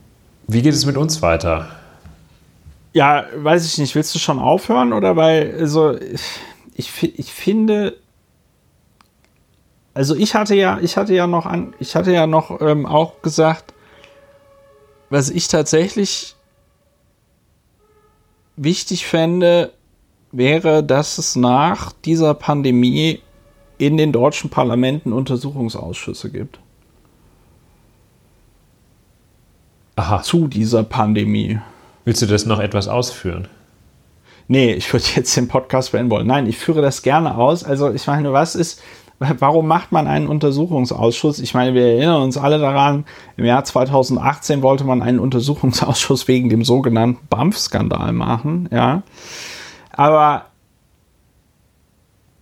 Wie 0.48 0.62
geht 0.62 0.74
es 0.74 0.86
mit 0.86 0.98
uns 0.98 1.22
weiter? 1.22 1.79
Ja, 2.94 3.26
weiß 3.36 3.66
ich 3.66 3.78
nicht. 3.78 3.96
Willst 3.96 4.14
du 4.16 4.20
schon 4.20 4.40
aufhören 4.40 4.94
oder 4.94 5.16
weil 5.16 5.56
also 5.60 5.98
ich, 6.76 7.04
ich 7.04 7.32
finde 7.32 7.98
also 9.94 10.16
ich 10.16 10.34
hatte 10.36 10.56
ja 10.56 10.80
ich 10.82 10.98
hatte 10.98 11.14
ja 11.14 11.28
noch 11.28 11.46
an 11.46 11.74
ich 11.80 11.96
hatte 11.96 12.12
ja 12.12 12.26
noch 12.26 12.62
ähm, 12.62 12.86
auch 12.86 13.22
gesagt, 13.22 13.74
was 15.10 15.30
ich 15.30 15.48
tatsächlich 15.48 16.36
wichtig 18.56 19.06
fände, 19.06 19.74
wäre, 20.32 20.84
dass 20.84 21.18
es 21.18 21.36
nach 21.36 21.92
dieser 21.92 22.34
Pandemie 22.34 23.22
in 23.78 23.98
den 23.98 24.12
deutschen 24.12 24.50
Parlamenten 24.50 25.14
Untersuchungsausschüsse 25.14 26.30
gibt. 26.30 26.60
Aha. 29.96 30.22
Zu 30.22 30.48
dieser 30.48 30.84
Pandemie. 30.84 31.60
Willst 32.10 32.24
du 32.24 32.26
das 32.26 32.48
noch 32.48 32.60
etwas 32.60 32.88
ausführen? 32.88 33.48
Nee, 34.48 34.74
ich 34.74 34.92
würde 34.92 35.06
jetzt 35.16 35.38
den 35.38 35.48
Podcast 35.48 35.92
beenden 35.92 36.10
wollen. 36.10 36.26
Nein, 36.26 36.48
ich 36.48 36.58
führe 36.58 36.82
das 36.82 37.04
gerne 37.04 37.38
aus. 37.38 37.64
Also, 37.64 37.92
ich 37.92 38.08
meine, 38.08 38.34
was 38.34 38.56
ist, 38.56 38.82
warum 39.20 39.68
macht 39.68 39.92
man 39.92 40.08
einen 40.08 40.26
Untersuchungsausschuss? 40.26 41.38
Ich 41.38 41.54
meine, 41.54 41.76
wir 41.76 41.84
erinnern 41.84 42.24
uns 42.24 42.36
alle 42.36 42.58
daran, 42.58 43.06
im 43.38 43.46
Jahr 43.46 43.64
2018 43.64 44.64
wollte 44.64 44.86
man 44.86 45.04
einen 45.04 45.20
Untersuchungsausschuss 45.20 46.28
wegen 46.28 46.50
dem 46.50 46.64
sogenannten 46.64 47.28
BAMF-Skandal 47.30 48.12
machen, 48.12 48.68
ja. 48.72 49.04
Aber 49.92 50.46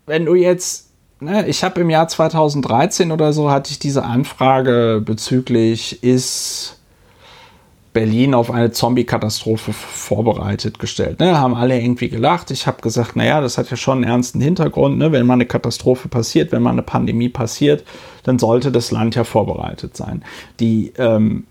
wenn 0.06 0.24
du 0.24 0.36
jetzt, 0.36 0.94
ne, 1.20 1.46
ich 1.46 1.66
habe 1.66 1.82
im 1.82 1.90
Jahr 1.90 2.08
2013 2.08 3.12
oder 3.12 3.34
so, 3.34 3.52
hatte 3.52 3.72
ich 3.72 3.80
diese 3.80 4.06
Anfrage 4.06 5.02
bezüglich, 5.06 6.04
ist 6.04 6.77
Berlin 7.98 8.36
auf 8.36 8.52
eine 8.52 8.70
Zombie-Katastrophe 8.70 9.74
vorbereitet 9.74 10.78
gestellt. 10.78 11.20
Ne, 11.20 11.40
haben 11.40 11.56
alle 11.56 11.82
irgendwie 11.82 12.10
gelacht. 12.10 12.52
Ich 12.52 12.68
habe 12.68 12.80
gesagt, 12.84 13.16
naja, 13.16 13.42
das 13.42 13.58
hat 13.58 13.72
ja 13.72 13.76
schon 13.76 14.04
einen 14.04 14.12
ernsten 14.12 14.40
Hintergrund. 14.40 15.00
Ne? 15.00 15.12
Wenn 15.12 15.26
mal 15.26 15.34
eine 15.34 15.48
Katastrophe 15.48 16.08
passiert, 16.08 16.52
wenn 16.52 16.62
mal 16.62 16.70
eine 16.70 16.84
Pandemie 16.84 17.30
passiert, 17.30 17.84
dann 18.22 18.38
sollte 18.38 18.72
das 18.72 18.92
Land 18.92 19.16
ja 19.16 19.24
vorbereitet 19.24 19.98
sein. 19.98 20.24
Die, 20.60 20.94
ähm, 21.00 21.48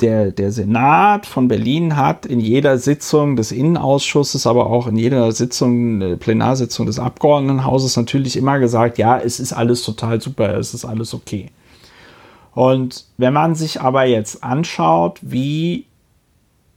der, 0.00 0.30
der 0.30 0.50
Senat 0.50 1.26
von 1.26 1.48
Berlin 1.48 1.94
hat 1.94 2.24
in 2.24 2.40
jeder 2.40 2.78
Sitzung 2.78 3.36
des 3.36 3.52
Innenausschusses, 3.52 4.46
aber 4.46 4.64
auch 4.64 4.86
in 4.86 4.96
jeder 4.96 5.30
Sitzung, 5.32 6.00
äh, 6.00 6.16
Plenarsitzung 6.16 6.86
des 6.86 6.98
Abgeordnetenhauses 6.98 7.98
natürlich 7.98 8.38
immer 8.38 8.58
gesagt, 8.60 8.96
ja, 8.96 9.18
es 9.18 9.38
ist 9.38 9.52
alles 9.52 9.82
total 9.82 10.22
super, 10.22 10.56
es 10.56 10.72
ist 10.72 10.86
alles 10.86 11.12
okay. 11.12 11.50
Und 12.52 13.06
wenn 13.16 13.32
man 13.32 13.54
sich 13.54 13.80
aber 13.80 14.04
jetzt 14.04 14.42
anschaut, 14.42 15.18
wie 15.22 15.86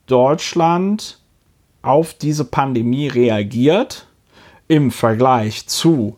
Deutschland 0.06 1.20
auf 1.82 2.14
diese 2.14 2.46
Pandemie 2.46 3.08
reagiert 3.08 4.08
im 4.68 4.92
Vergleich 4.92 5.68
zu 5.68 6.18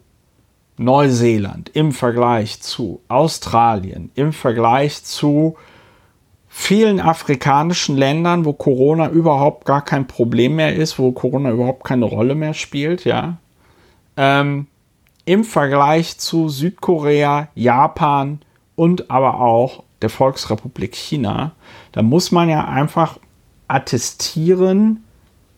Neuseeland, 0.78 1.70
im 1.70 1.92
Vergleich 1.92 2.62
zu 2.62 3.02
Australien, 3.08 4.12
im 4.16 4.34
Vergleich 4.34 5.04
zu 5.04 5.56
vielen 6.48 7.00
afrikanischen 7.00 7.98
Ländern, 7.98 8.46
wo 8.46 8.54
Corona 8.54 9.10
überhaupt 9.10 9.66
gar 9.66 9.84
kein 9.84 10.08
Problem 10.08 10.56
mehr 10.56 10.76
ist, 10.76 11.00
wo 11.00 11.12
Corona 11.12 11.52
überhaupt 11.52 11.84
keine 11.84 12.06
Rolle 12.06 12.36
mehr 12.36 12.54
spielt, 12.54 13.04
ja. 13.06 13.38
Ähm, 14.18 14.68
Im 15.26 15.44
Vergleich 15.44 16.18
zu 16.18 16.48
Südkorea, 16.48 17.50
Japan, 17.56 18.40
und 18.76 19.10
aber 19.10 19.40
auch 19.40 19.84
der 20.02 20.10
Volksrepublik 20.10 20.96
China, 20.96 21.54
da 21.92 22.02
muss 22.02 22.32
man 22.32 22.50
ja 22.50 22.66
einfach 22.66 23.20
attestieren, 23.68 25.04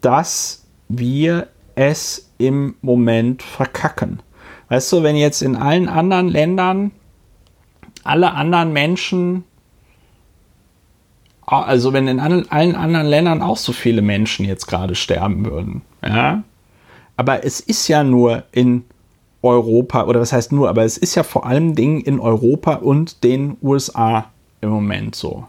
dass 0.02 0.66
wir 0.88 1.48
es 1.76 2.32
im 2.38 2.76
Moment 2.82 3.44
verkacken. 3.44 4.22
Weißt 4.70 4.92
du, 4.92 5.04
wenn 5.04 5.16
jetzt 5.16 5.42
in 5.42 5.56
allen 5.56 5.90
anderen 5.90 6.28
Ländern 6.28 6.92
alle 8.04 8.34
anderen 8.34 8.72
Menschen, 8.72 9.44
also 11.46 11.94
wenn 11.94 12.08
in 12.08 12.20
allen 12.20 12.76
anderen 12.76 13.08
Ländern 13.08 13.42
auch 13.42 13.58
so 13.58 13.74
viele 13.74 14.02
Menschen 14.02 14.46
jetzt 14.46 14.68
gerade 14.68 14.96
sterben 14.96 15.46
würden, 15.46 15.82
ja, 16.04 16.44
aber 17.18 17.44
es 17.44 17.60
ist 17.60 17.88
ja 17.88 18.04
nur 18.04 18.44
in 18.52 18.86
Europa, 19.48 20.06
oder 20.06 20.20
was 20.20 20.34
heißt 20.34 20.52
nur, 20.52 20.70
aber 20.70 20.84
es 20.84 20.98
ist 20.98 21.16
ja 21.16 21.24
vor 21.24 21.46
allem 21.46 21.76
Dingen 21.76 22.02
in 22.02 22.20
Europa 22.20 22.76
und 22.76 23.24
den 23.24 23.58
USA 23.62 24.32
im 24.62 24.70
Moment 24.70 25.16
so. 25.16 25.46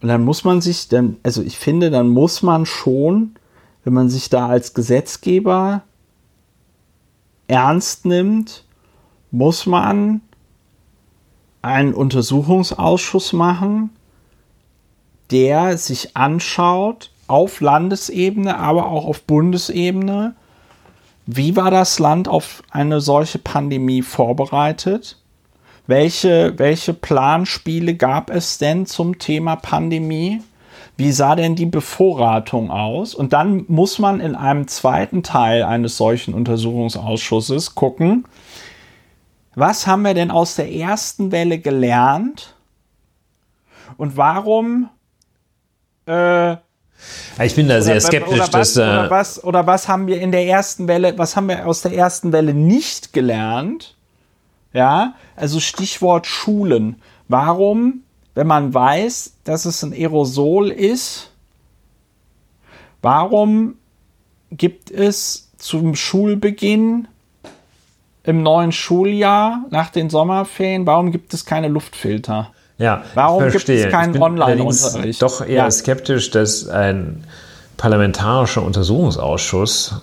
Und 0.00 0.08
dann 0.08 0.24
muss 0.24 0.44
man 0.44 0.60
sich, 0.60 0.88
dann, 0.88 1.16
also 1.22 1.42
ich 1.42 1.58
finde, 1.58 1.90
dann 1.90 2.08
muss 2.08 2.42
man 2.42 2.66
schon, 2.66 3.34
wenn 3.84 3.92
man 3.92 4.08
sich 4.08 4.28
da 4.28 4.46
als 4.46 4.74
Gesetzgeber 4.74 5.82
ernst 7.48 8.06
nimmt, 8.06 8.64
muss 9.30 9.66
man 9.66 10.20
einen 11.62 11.94
Untersuchungsausschuss 11.94 13.32
machen, 13.32 13.90
der 15.30 15.76
sich 15.76 16.16
anschaut 16.16 17.10
auf 17.26 17.60
Landesebene, 17.60 18.56
aber 18.56 18.86
auch 18.86 19.04
auf 19.04 19.22
Bundesebene, 19.22 20.34
wie 21.30 21.56
war 21.56 21.70
das 21.70 21.98
Land 21.98 22.26
auf 22.26 22.62
eine 22.70 23.02
solche 23.02 23.38
Pandemie 23.38 24.00
vorbereitet? 24.00 25.18
Welche, 25.86 26.58
welche 26.58 26.94
Planspiele 26.94 27.96
gab 27.96 28.30
es 28.30 28.56
denn 28.56 28.86
zum 28.86 29.18
Thema 29.18 29.56
Pandemie? 29.56 30.40
Wie 30.96 31.12
sah 31.12 31.36
denn 31.36 31.54
die 31.54 31.66
Bevorratung 31.66 32.70
aus? 32.70 33.14
Und 33.14 33.34
dann 33.34 33.66
muss 33.68 33.98
man 33.98 34.20
in 34.20 34.34
einem 34.34 34.68
zweiten 34.68 35.22
Teil 35.22 35.64
eines 35.64 35.98
solchen 35.98 36.32
Untersuchungsausschusses 36.32 37.74
gucken, 37.74 38.24
was 39.54 39.86
haben 39.86 40.02
wir 40.02 40.14
denn 40.14 40.30
aus 40.30 40.56
der 40.56 40.72
ersten 40.72 41.30
Welle 41.30 41.58
gelernt? 41.58 42.54
Und 43.98 44.16
warum 44.16 44.88
äh, 46.06 46.56
ich 47.42 47.54
bin 47.54 47.68
da 47.68 47.80
sehr 47.80 48.00
skeptisch. 48.00 48.34
Oder 48.34 48.52
was, 48.52 48.74
dass, 48.74 48.76
äh, 48.76 48.80
oder, 48.80 49.10
was, 49.10 49.44
oder 49.44 49.66
was 49.66 49.88
haben 49.88 50.06
wir 50.06 50.20
in 50.20 50.32
der 50.32 50.46
ersten 50.46 50.88
Welle, 50.88 51.16
was 51.18 51.36
haben 51.36 51.48
wir 51.48 51.66
aus 51.66 51.82
der 51.82 51.92
ersten 51.92 52.32
Welle 52.32 52.54
nicht 52.54 53.12
gelernt? 53.12 53.94
Ja, 54.72 55.14
also 55.36 55.60
Stichwort 55.60 56.26
Schulen. 56.26 56.96
Warum, 57.28 58.02
wenn 58.34 58.46
man 58.46 58.74
weiß, 58.74 59.34
dass 59.44 59.64
es 59.64 59.82
ein 59.82 59.92
Aerosol 59.92 60.70
ist, 60.70 61.30
warum 63.02 63.76
gibt 64.50 64.90
es 64.90 65.50
zum 65.58 65.94
Schulbeginn 65.94 67.08
im 68.24 68.42
neuen 68.42 68.72
Schuljahr 68.72 69.64
nach 69.70 69.90
den 69.90 70.10
Sommerferien, 70.10 70.86
warum 70.86 71.12
gibt 71.12 71.32
es 71.34 71.44
keine 71.44 71.68
Luftfilter? 71.68 72.52
Ja, 72.78 73.02
Warum 73.14 73.50
gibt 73.50 73.68
es 73.68 73.90
keinen 73.90 74.20
Online-Unterricht? 74.22 75.20
Doch 75.20 75.40
eher 75.40 75.64
ja. 75.64 75.70
skeptisch, 75.70 76.30
dass 76.30 76.68
ein 76.68 77.24
parlamentarischer 77.76 78.62
Untersuchungsausschuss 78.62 79.96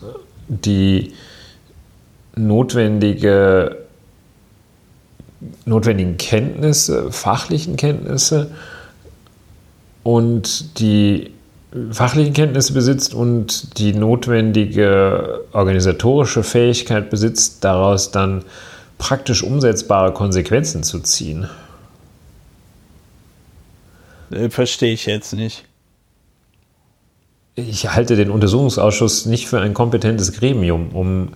die 0.48 1.14
notwendige, 2.36 3.78
notwendigen 5.66 6.18
Kenntnisse, 6.18 7.12
fachlichen 7.12 7.78
Kenntnisse 7.78 8.52
und 10.04 10.80
die 10.80 11.32
fachliche 11.92 12.32
Kenntnisse 12.32 12.74
besitzt 12.74 13.14
und 13.14 13.78
die 13.80 13.94
notwendige 13.94 15.42
organisatorische 15.54 16.44
Fähigkeit 16.44 17.10
besitzt, 17.10 17.64
daraus 17.64 18.12
dann 18.12 18.44
praktisch 18.98 19.44
umsetzbare 19.44 20.14
Konsequenzen 20.14 20.84
zu 20.84 21.00
ziehen. 21.00 21.50
Äh, 24.32 24.50
verstehe 24.50 24.94
ich 24.94 25.06
jetzt 25.06 25.34
nicht. 25.34 25.66
Ich 27.56 27.90
halte 27.94 28.16
den 28.16 28.30
Untersuchungsausschuss 28.30 29.26
nicht 29.26 29.48
für 29.48 29.62
ein 29.62 29.74
kompetentes 29.74 30.34
Gremium, 30.34 30.90
um 30.90 31.30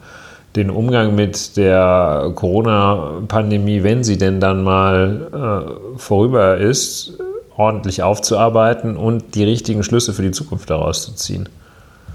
den 0.56 0.70
Umgang 0.70 1.16
mit 1.16 1.56
der 1.58 2.32
Corona-Pandemie, 2.36 3.84
wenn 3.84 4.04
sie 4.04 4.18
denn 4.18 4.40
dann 4.40 4.64
mal 4.64 5.86
äh, 5.96 5.98
vorüber 6.00 6.58
ist, 6.58 7.14
ordentlich 7.56 8.04
aufzuarbeiten 8.04 8.98
und 8.98 9.36
die 9.36 9.44
richtigen 9.44 9.84
Schlüsse 9.84 10.14
für 10.14 10.24
die 10.24 10.32
Zukunft 10.32 10.70
daraus 10.70 11.04
zu 11.04 11.14
ziehen. 11.14 11.48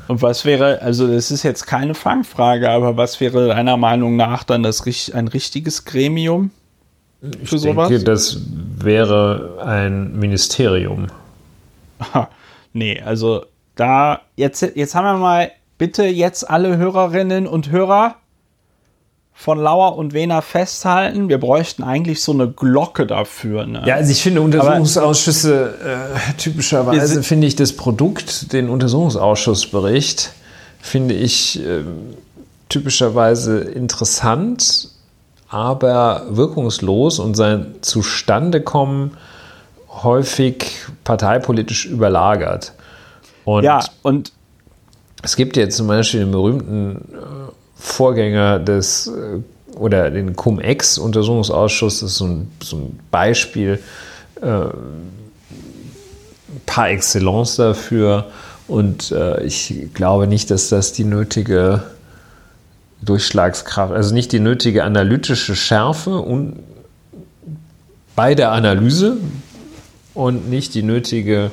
Und 0.09 0.21
was 0.21 0.45
wäre, 0.45 0.83
also 0.83 1.07
das 1.07 1.31
ist 1.31 1.43
jetzt 1.45 1.67
keine 1.67 1.95
Fangfrage, 1.95 2.69
aber 2.69 2.97
was 2.97 3.21
wäre 3.21 3.49
deiner 3.49 3.77
Meinung 3.77 4.17
nach 4.17 4.45
dann 4.45 4.63
das, 4.63 4.85
ein 5.15 5.29
richtiges 5.29 5.85
Gremium 5.85 6.51
für 7.45 7.57
ich 7.57 7.63
sowas? 7.63 7.89
denke, 7.89 8.05
das 8.05 8.39
wäre 8.79 9.59
ein 9.65 10.17
Ministerium. 10.19 11.07
Aha, 11.99 12.29
nee, 12.73 13.01
also 13.01 13.45
da, 13.77 14.21
jetzt, 14.37 14.63
jetzt 14.63 14.95
haben 14.95 15.05
wir 15.05 15.17
mal 15.19 15.51
bitte 15.79 16.05
jetzt 16.05 16.49
alle 16.49 16.77
Hörerinnen 16.77 17.47
und 17.47 17.71
Hörer 17.71 18.17
von 19.33 19.59
Lauer 19.59 19.97
und 19.97 20.15
Wehner 20.15 20.43
festhalten. 20.43 21.29
Wir 21.29 21.39
bräuchten 21.39 21.83
eigentlich 21.83 22.23
so 22.23 22.33
eine 22.33 22.49
Glocke 22.49 23.07
dafür. 23.07 23.67
Ne? 23.67 23.83
Ja, 23.85 23.97
also 23.97 24.13
ich 24.13 24.23
finde 24.23 24.41
Untersuchungsausschüsse 24.41 25.75
äh, 25.85 26.33
typischerweise 26.39 27.23
finde 27.23 27.49
ich 27.49 27.57
das 27.57 27.73
Produkt, 27.73 28.53
den 28.53 28.69
Untersuchungsausschussbericht, 28.69 30.33
finde 30.81 31.15
ich 31.15 31.61
äh, 31.61 31.83
typischerweise 32.69 33.59
interessant, 33.61 34.91
aber 35.55 36.23
wirkungslos 36.31 37.21
und 37.21 37.37
sein 37.37 37.77
Zustandekommen 37.81 39.13
häufig 40.03 40.73
parteipolitisch 41.05 41.87
überlagert. 41.87 42.73
Und 43.45 43.63
ja, 43.63 43.79
und 44.03 44.33
es 45.23 45.37
gibt 45.37 45.57
jetzt 45.57 45.77
zum 45.77 45.87
Beispiel 45.87 46.21
den 46.21 46.33
berühmten 46.33 46.97
äh, 46.97 47.53
Vorgänger 47.77 48.59
des 48.59 49.07
äh, 49.07 49.79
oder 49.79 50.11
den 50.11 50.35
Cum-Ex-Untersuchungsausschuss, 50.35 52.01
das 52.01 52.11
ist 52.11 52.19
so 52.19 52.27
ein, 52.27 52.51
so 52.61 52.77
ein 52.77 52.99
Beispiel 53.13 53.79
äh, 54.43 54.65
par 56.67 56.89
excellence 56.91 57.55
dafür. 57.55 58.27
Und 58.67 59.13
äh, 59.13 59.45
ich 59.45 59.89
glaube 59.95 60.27
nicht, 60.27 60.51
dass 60.51 60.69
das 60.69 60.93
die 60.93 61.05
nötige 61.05 61.85
Durchschlagskraft, 63.05 63.93
also 63.93 64.15
nicht 64.15 64.33
die 64.33 64.41
nötige 64.41 64.85
analytische 64.85 65.57
Schärfe 65.57 66.19
und 66.19 66.61
bei 68.17 68.35
der 68.35 68.53
Analyse 68.53 69.17
und 70.15 70.49
nicht 70.49 70.75
die 70.75 70.83
nötige 70.83 71.51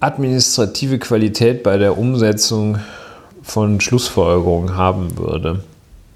administrative 0.00 0.98
Qualität 0.98 1.62
bei 1.62 1.78
der 1.78 1.98
Umsetzung 1.98 2.78
von 3.42 3.80
Schlussfolgerungen 3.80 4.76
haben 4.76 5.18
würde. 5.18 5.62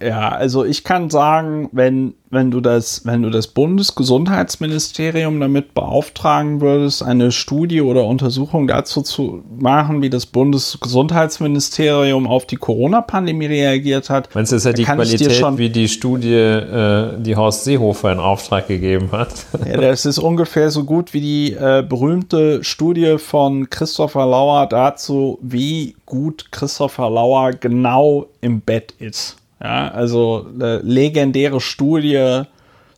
Ja, 0.01 0.29
also 0.29 0.65
ich 0.65 0.85
kann 0.85 1.09
sagen, 1.09 1.71
wenn, 1.73 2.15
wenn 2.31 2.51
du 2.51 2.61
das, 2.61 3.07
wenn 3.07 3.23
du 3.23 3.31
das 3.31 3.47
Bundesgesundheitsministerium 3.47 5.41
damit 5.41 5.73
beauftragen 5.73 6.61
würdest, 6.61 7.03
eine 7.03 7.33
Studie 7.33 7.81
oder 7.81 8.05
Untersuchung 8.05 8.67
dazu 8.67 9.01
zu 9.01 9.43
machen, 9.59 10.03
wie 10.03 10.11
das 10.11 10.27
Bundesgesundheitsministerium 10.27 12.27
auf 12.27 12.47
die 12.47 12.57
Corona-Pandemie 12.57 13.47
reagiert 13.47 14.11
hat. 14.11 14.35
Meinst 14.35 14.53
du, 14.53 14.57
das 14.57 14.67
hat 14.67 14.77
die 14.77 14.85
Qualität, 14.85 15.33
schon, 15.33 15.57
wie 15.57 15.71
die 15.71 15.89
Studie, 15.89 16.35
äh, 16.35 17.19
die 17.19 17.35
Horst 17.35 17.65
Seehofer 17.65 18.13
in 18.13 18.19
Auftrag 18.19 18.69
gegeben 18.69 19.11
hat? 19.13 19.31
Ja, 19.67 19.81
das 19.81 20.05
ist 20.05 20.19
ungefähr 20.19 20.71
so 20.71 20.85
gut 20.85 21.15
wie 21.15 21.21
die 21.21 21.53
äh, 21.53 21.83
berühmte 21.89 22.63
Studie 22.63 23.17
von 23.19 23.71
Christopher 23.71 24.27
Lauer 24.27 24.67
dazu, 24.67 25.39
wie 25.41 25.97
gut 26.05 26.47
Christopher 26.51 27.09
Lauer 27.09 27.53
genau 27.53 28.27
im 28.41 28.61
Bett 28.61 28.93
ist. 28.99 29.37
Ja, 29.63 29.89
also 29.89 30.47
eine 30.55 30.79
legendäre 30.79 31.61
Studie, 31.61 32.43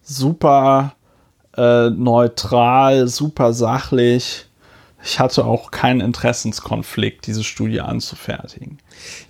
super 0.02 0.94
äh, 1.56 1.90
neutral, 1.90 3.06
super 3.09 3.52
sachlich. 3.52 4.47
Ich 5.05 5.20
hatte 5.20 5.44
auch 5.44 5.70
keinen 5.70 6.01
Interessenskonflikt, 6.01 7.26
diese 7.28 7.44
Studie 7.44 7.80
anzufertigen. 7.80 8.78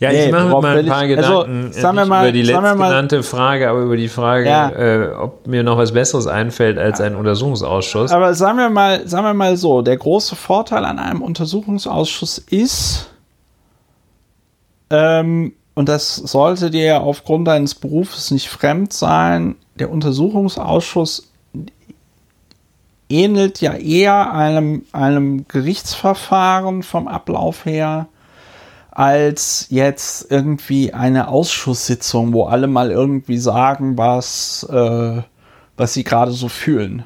Ja, 0.00 0.10
nee, 0.10 0.26
ich 0.26 0.32
mache 0.32 0.48
mir 0.48 0.60
mal 0.62 0.78
ein 0.78 0.86
paar 0.86 1.04
ich, 1.04 1.16
also, 1.18 1.40
Gedanken 1.40 1.66
also, 1.66 1.80
sagen 1.80 1.96
wir 1.96 2.06
mal, 2.06 2.24
über 2.24 2.32
die 2.32 2.42
letztgenannte 2.42 3.22
Frage, 3.22 3.68
aber 3.68 3.80
über 3.80 3.98
die 3.98 4.08
Frage, 4.08 4.46
ja. 4.46 4.70
äh, 4.70 5.12
ob 5.12 5.46
mir 5.46 5.62
noch 5.62 5.76
was 5.76 5.92
Besseres 5.92 6.26
einfällt 6.26 6.78
als 6.78 7.02
ein 7.02 7.14
Untersuchungsausschuss. 7.14 8.10
Aber 8.12 8.32
sagen 8.32 8.56
wir 8.56 8.70
mal, 8.70 9.06
sagen 9.06 9.26
wir 9.26 9.34
mal 9.34 9.58
so, 9.58 9.82
der 9.82 9.98
große 9.98 10.36
Vorteil 10.36 10.86
an 10.86 10.98
einem 10.98 11.20
Untersuchungsausschuss 11.20 12.38
ist, 12.38 13.10
ähm, 14.88 15.52
und 15.78 15.88
das 15.88 16.16
sollte 16.16 16.72
dir 16.72 17.02
aufgrund 17.02 17.46
deines 17.46 17.76
Berufes 17.76 18.32
nicht 18.32 18.48
fremd 18.48 18.92
sein. 18.92 19.54
Der 19.78 19.92
Untersuchungsausschuss 19.92 21.30
ähnelt 23.08 23.60
ja 23.60 23.74
eher 23.74 24.32
einem, 24.32 24.86
einem 24.90 25.46
Gerichtsverfahren 25.46 26.82
vom 26.82 27.06
Ablauf 27.06 27.64
her 27.64 28.08
als 28.90 29.68
jetzt 29.70 30.32
irgendwie 30.32 30.94
eine 30.94 31.28
Ausschusssitzung, 31.28 32.32
wo 32.32 32.46
alle 32.46 32.66
mal 32.66 32.90
irgendwie 32.90 33.38
sagen, 33.38 33.96
was, 33.96 34.66
äh, 34.68 35.22
was 35.76 35.94
sie 35.94 36.02
gerade 36.02 36.32
so 36.32 36.48
fühlen 36.48 37.04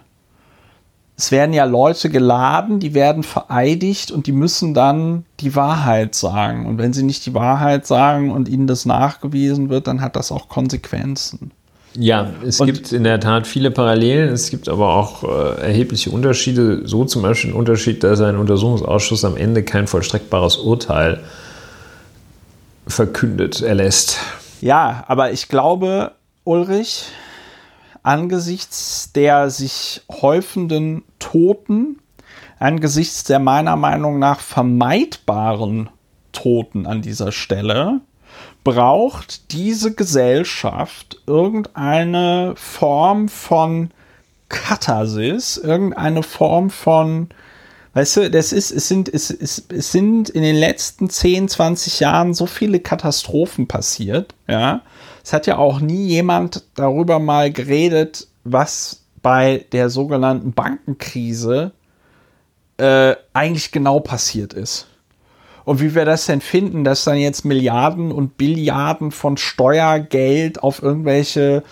es 1.23 1.31
werden 1.31 1.53
ja 1.53 1.67
Leute 1.67 2.11
geladen, 2.11 2.81
die 2.81 2.95
werden 2.95 3.23
vereidigt 3.23 4.11
und 4.11 4.27
die 4.27 4.33
müssen 4.33 4.75
dann 4.75 5.25
die 5.39 5.55
Wahrheit 5.55 6.17
sagen. 6.17 6.67
Und 6.67 6.79
wenn 6.79 6.93
sie 6.93 7.05
nicht 7.05 7.25
die 7.27 7.33
Wahrheit 7.33 7.87
sagen 7.87 8.33
und 8.33 8.49
ihnen 8.49 8.67
das 8.67 8.87
nachgewiesen 8.87 9.69
wird, 9.69 9.87
dann 9.87 10.01
hat 10.01 10.17
das 10.17 10.33
auch 10.33 10.49
Konsequenzen. 10.49 11.53
Ja, 11.95 12.33
es 12.45 12.59
und 12.59 12.67
gibt 12.67 12.91
in 12.91 13.05
der 13.05 13.21
Tat 13.21 13.47
viele 13.47 13.71
Parallelen, 13.71 14.31
es 14.31 14.51
gibt 14.51 14.69
aber 14.69 14.97
auch 14.97 15.23
äh, 15.23 15.61
erhebliche 15.61 16.11
Unterschiede. 16.11 16.89
So 16.89 17.05
zum 17.05 17.23
Beispiel 17.23 17.51
ein 17.51 17.57
Unterschied, 17.57 18.03
dass 18.03 18.21
ein 18.21 18.37
Untersuchungsausschuss 18.37 19.25
am 19.25 19.37
Ende 19.37 19.63
kein 19.63 19.87
vollstreckbares 19.87 20.57
Urteil 20.57 21.21
verkündet, 22.89 23.63
erlässt. 23.63 24.19
Ja, 24.61 25.05
aber 25.07 25.31
ich 25.31 25.49
glaube, 25.49 26.11
Ulrich, 26.43 27.05
angesichts 28.03 29.13
der 29.13 29.51
sich 29.51 30.03
häufenden 30.11 31.05
Toten, 31.19 31.99
angesichts 32.59 33.25
der 33.25 33.39
meiner 33.39 33.77
Meinung 33.77 34.19
nach 34.19 34.41
vermeidbaren 34.41 35.91
Toten 36.33 36.87
an 36.87 37.03
dieser 37.03 37.33
Stelle, 37.33 38.01
braucht 38.65 39.53
diese 39.53 39.95
Gesellschaft 39.95 41.21
irgendeine 41.27 42.55
Form 42.57 43.29
von 43.29 43.91
Katharsis, 44.49 45.57
irgendeine 45.57 46.23
Form 46.23 46.71
von, 46.71 47.29
weißt 47.95 48.17
du, 48.19 48.31
das 48.31 48.53
ist, 48.53 48.71
es 48.71 48.87
sind, 48.89 49.13
es, 49.13 49.31
es, 49.31 49.65
es 49.69 49.93
sind 49.93 50.29
in 50.31 50.43
den 50.43 50.57
letzten 50.57 51.11
10, 51.11 51.49
20 51.49 52.01
Jahren 52.01 52.35
so 52.35 52.47
viele 52.47 52.79
Katastrophen 52.79 53.67
passiert, 53.67 54.35
ja, 54.47 54.83
es 55.23 55.33
hat 55.33 55.47
ja 55.47 55.59
auch 55.59 55.81
nie 55.81 56.07
jemand 56.07 56.65
darüber 56.75 57.19
mal 57.19 57.53
geredet, 57.53 58.29
was 58.45 59.05
bei 59.23 59.65
der 59.73 59.89
sogenannten 59.89 60.53
Bankenkrise 60.53 61.73
äh, 62.79 63.15
eigentlich 63.33 63.71
genau 63.71 64.01
passiert 64.01 64.53
ist. 64.53 64.89
Und 65.65 65.81
wie 65.81 65.95
wir 65.95 66.05
das 66.05 66.27
denn 66.27 66.41
finden, 66.41 66.83
dass 66.83 67.05
dann 67.05 67.19
jetzt 67.19 67.45
Milliarden 67.45 68.11
und 68.11 68.37
Billiarden 68.37 69.13
von 69.13 69.37
Steuergeld 69.37 70.61
auf 70.61 70.83
irgendwelche 70.83 71.63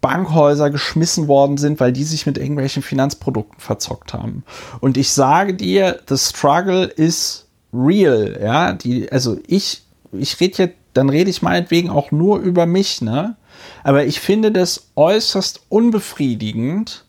Bankhäuser 0.00 0.70
geschmissen 0.70 1.26
worden 1.26 1.56
sind, 1.56 1.80
weil 1.80 1.92
die 1.92 2.04
sich 2.04 2.26
mit 2.26 2.38
irgendwelchen 2.38 2.82
Finanzprodukten 2.82 3.58
verzockt 3.58 4.12
haben. 4.12 4.44
Und 4.80 4.96
ich 4.96 5.10
sage 5.10 5.54
dir, 5.54 6.00
the 6.08 6.16
struggle 6.16 6.84
is 6.84 7.46
real, 7.72 8.38
ja, 8.40 8.74
die, 8.74 9.10
also 9.10 9.38
ich, 9.48 9.82
ich 10.12 10.38
rede 10.38 10.62
jetzt 10.62 10.76
dann 10.94 11.10
rede 11.10 11.30
ich 11.30 11.42
meinetwegen 11.42 11.90
auch 11.90 12.10
nur 12.10 12.38
über 12.38 12.66
mich, 12.66 13.02
ne? 13.02 13.36
Aber 13.82 14.04
ich 14.04 14.20
finde 14.20 14.50
das 14.50 14.90
äußerst 14.96 15.62
unbefriedigend, 15.68 17.04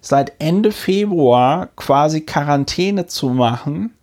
seit 0.00 0.32
Ende 0.38 0.72
Februar 0.72 1.68
quasi 1.76 2.22
Quarantäne 2.22 3.06
zu 3.06 3.30
machen 3.30 3.94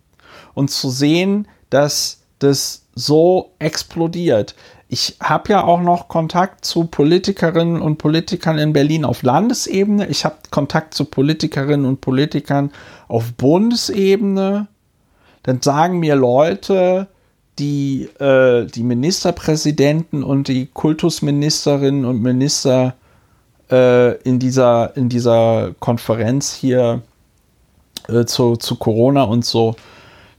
und 0.54 0.70
zu 0.70 0.90
sehen, 0.90 1.48
dass 1.70 2.22
das 2.38 2.86
so 2.94 3.52
explodiert. 3.58 4.54
Ich 4.88 5.16
habe 5.20 5.52
ja 5.52 5.64
auch 5.64 5.80
noch 5.80 6.08
Kontakt 6.08 6.64
zu 6.64 6.84
Politikerinnen 6.84 7.82
und 7.82 7.98
Politikern 7.98 8.58
in 8.58 8.72
Berlin 8.72 9.04
auf 9.04 9.22
Landesebene. 9.22 10.06
Ich 10.06 10.24
habe 10.24 10.36
Kontakt 10.50 10.94
zu 10.94 11.06
Politikerinnen 11.06 11.86
und 11.86 12.00
Politikern 12.00 12.70
auf 13.08 13.32
Bundesebene 13.32 14.68
dann 15.44 15.60
sagen 15.60 16.00
mir 16.00 16.16
Leute, 16.16 17.06
die, 17.58 18.08
äh, 18.18 18.66
die 18.66 18.82
Ministerpräsidenten 18.82 20.22
und 20.22 20.48
die 20.48 20.66
Kultusministerinnen 20.66 22.04
und 22.04 22.20
Minister 22.20 22.94
äh, 23.70 24.16
in, 24.22 24.38
dieser, 24.38 24.96
in 24.96 25.08
dieser 25.08 25.72
Konferenz 25.78 26.52
hier 26.52 27.02
äh, 28.08 28.24
zu, 28.24 28.56
zu 28.56 28.76
Corona 28.76 29.22
und 29.22 29.44
so, 29.44 29.76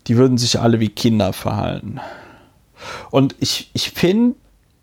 die 0.08 0.18
würden 0.18 0.38
sich 0.38 0.60
alle 0.60 0.80
wie 0.80 0.90
Kinder 0.90 1.34
verhalten. 1.34 2.00
Und 3.10 3.36
ich, 3.40 3.72
ich, 3.74 3.92
find, 3.92 4.36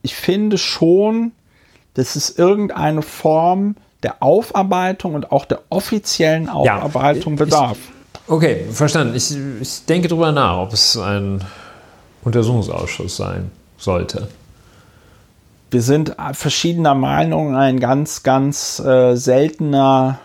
ich 0.02 0.14
finde 0.14 0.58
schon, 0.58 1.32
dass 1.94 2.16
es 2.16 2.30
irgendeine 2.30 3.02
Form 3.02 3.76
der 4.02 4.22
Aufarbeitung 4.22 5.14
und 5.14 5.30
auch 5.30 5.44
der 5.44 5.60
offiziellen 5.68 6.48
Aufarbeitung 6.48 7.34
ja, 7.34 7.44
bedarf. 7.44 7.78
Ich, 8.14 8.30
okay, 8.30 8.66
verstanden. 8.72 9.14
Ich, 9.14 9.36
ich 9.60 9.84
denke 9.84 10.08
darüber 10.08 10.32
nach, 10.32 10.58
ob 10.58 10.72
es 10.72 10.96
ein 10.96 11.44
Untersuchungsausschuss 12.22 13.16
sein 13.16 13.50
sollte. 13.76 14.28
Wir 15.70 15.82
sind 15.82 16.14
verschiedener 16.32 16.94
Meinung, 16.94 17.56
ein 17.56 17.80
ganz, 17.80 18.22
ganz 18.22 18.78
äh, 18.78 19.16
seltener, 19.16 20.18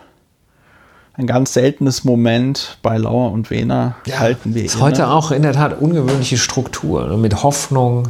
ein 1.14 1.26
ganz 1.26 1.54
seltenes 1.54 2.04
Moment 2.04 2.78
bei 2.82 2.98
Lauer 2.98 3.32
und 3.32 3.50
Wehner 3.50 3.96
ja, 4.06 4.20
halten 4.20 4.54
wir. 4.54 4.66
Ist 4.66 4.76
inne. 4.76 4.84
heute 4.84 5.08
auch 5.08 5.32
in 5.32 5.44
der 5.44 5.54
Tat 5.54 5.80
ungewöhnliche 5.80 6.38
Struktur 6.38 7.08
ne? 7.08 7.18
mit 7.18 7.44
Hoffnung, 7.44 8.10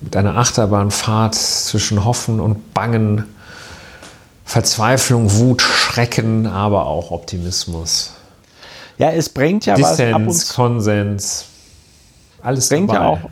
mit 0.00 0.16
einer 0.16 0.36
Achterbahnfahrt 0.36 1.34
zwischen 1.34 2.04
Hoffen 2.04 2.38
und 2.38 2.72
Bangen, 2.72 3.24
Verzweiflung, 4.44 5.32
Wut, 5.32 5.60
Schrecken, 5.60 6.46
aber 6.46 6.86
auch 6.86 7.10
Optimismus. 7.10 8.12
Ja, 8.96 9.10
es 9.10 9.28
bringt 9.28 9.66
ja 9.66 9.74
Dissens, 9.74 9.98
was 9.98 10.14
ab 10.14 10.22
und 10.28 10.48
Konsens 10.54 11.46
alles 12.44 12.68
bringt 12.68 12.90
dabei. 12.90 13.00
ja 13.00 13.08
auch 13.08 13.30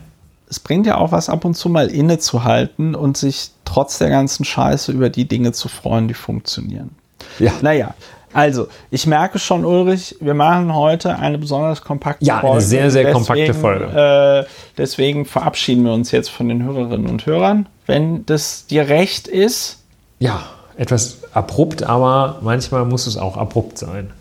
es 0.49 0.59
bringt 0.59 0.85
ja 0.85 0.97
auch 0.97 1.11
was 1.11 1.29
ab 1.29 1.45
und 1.45 1.55
zu 1.55 1.67
mal 1.67 1.87
innezuhalten 1.87 2.93
und 2.93 3.17
sich 3.17 3.49
trotz 3.65 3.97
der 3.97 4.09
ganzen 4.09 4.45
Scheiße 4.45 4.91
über 4.91 5.09
die 5.09 5.27
Dinge 5.27 5.51
zu 5.51 5.67
freuen, 5.67 6.07
die 6.07 6.13
funktionieren. 6.13 6.91
Ja. 7.39 7.53
Naja, 7.63 7.95
also, 8.33 8.67
ich 8.89 9.05
merke 9.05 9.37
schon, 9.39 9.63
Ulrich, 9.63 10.17
wir 10.19 10.33
machen 10.33 10.73
heute 10.73 11.17
eine 11.17 11.37
besonders 11.37 11.81
kompakte 11.81 12.25
ja, 12.25 12.39
Folge. 12.39 12.47
Ja, 12.47 12.51
eine 12.53 12.61
sehr, 12.61 12.91
sehr 12.91 13.03
deswegen, 13.03 13.25
kompakte 13.25 13.53
Folge. 13.53 14.45
Äh, 14.45 14.49
deswegen 14.77 15.25
verabschieden 15.25 15.85
wir 15.85 15.93
uns 15.93 16.11
jetzt 16.11 16.29
von 16.29 16.49
den 16.49 16.63
Hörerinnen 16.63 17.07
und 17.07 17.25
Hörern. 17.25 17.67
Wenn 17.85 18.25
das 18.25 18.65
dir 18.65 18.89
recht 18.89 19.27
ist. 19.27 19.83
Ja, 20.19 20.43
etwas 20.77 21.19
abrupt, 21.33 21.83
aber 21.83 22.39
manchmal 22.41 22.85
muss 22.85 23.05
es 23.05 23.17
auch 23.17 23.37
abrupt 23.37 23.77
sein. 23.77 24.11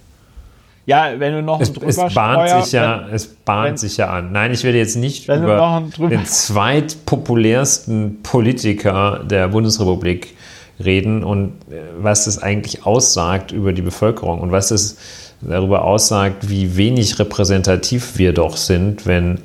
Ja, 0.84 1.12
wenn 1.18 1.32
du 1.32 1.42
noch 1.42 1.60
es, 1.60 1.70
es 1.70 1.96
bahnt 1.96 2.48
Steuer, 2.48 2.62
sich 2.62 2.72
ja, 2.72 3.04
wenn, 3.06 3.14
Es 3.14 3.26
bahnt 3.28 3.70
wenn, 3.70 3.76
sich 3.76 3.96
ja 3.96 4.10
an. 4.10 4.32
Nein, 4.32 4.52
ich 4.52 4.64
werde 4.64 4.78
jetzt 4.78 4.96
nicht 4.96 5.28
über 5.28 5.84
den 5.98 6.24
zweitpopulärsten 6.26 8.22
Politiker 8.22 9.20
der 9.24 9.48
Bundesrepublik 9.48 10.34
reden 10.82 11.22
und 11.22 11.50
äh, 11.70 11.80
was 11.98 12.24
das 12.24 12.42
eigentlich 12.42 12.84
aussagt 12.84 13.52
über 13.52 13.72
die 13.72 13.82
Bevölkerung 13.82 14.40
und 14.40 14.50
was 14.50 14.72
es 14.72 14.96
darüber 15.40 15.84
aussagt, 15.84 16.48
wie 16.48 16.76
wenig 16.76 17.18
repräsentativ 17.18 18.18
wir 18.18 18.32
doch 18.32 18.56
sind, 18.56 19.06
wenn, 19.06 19.38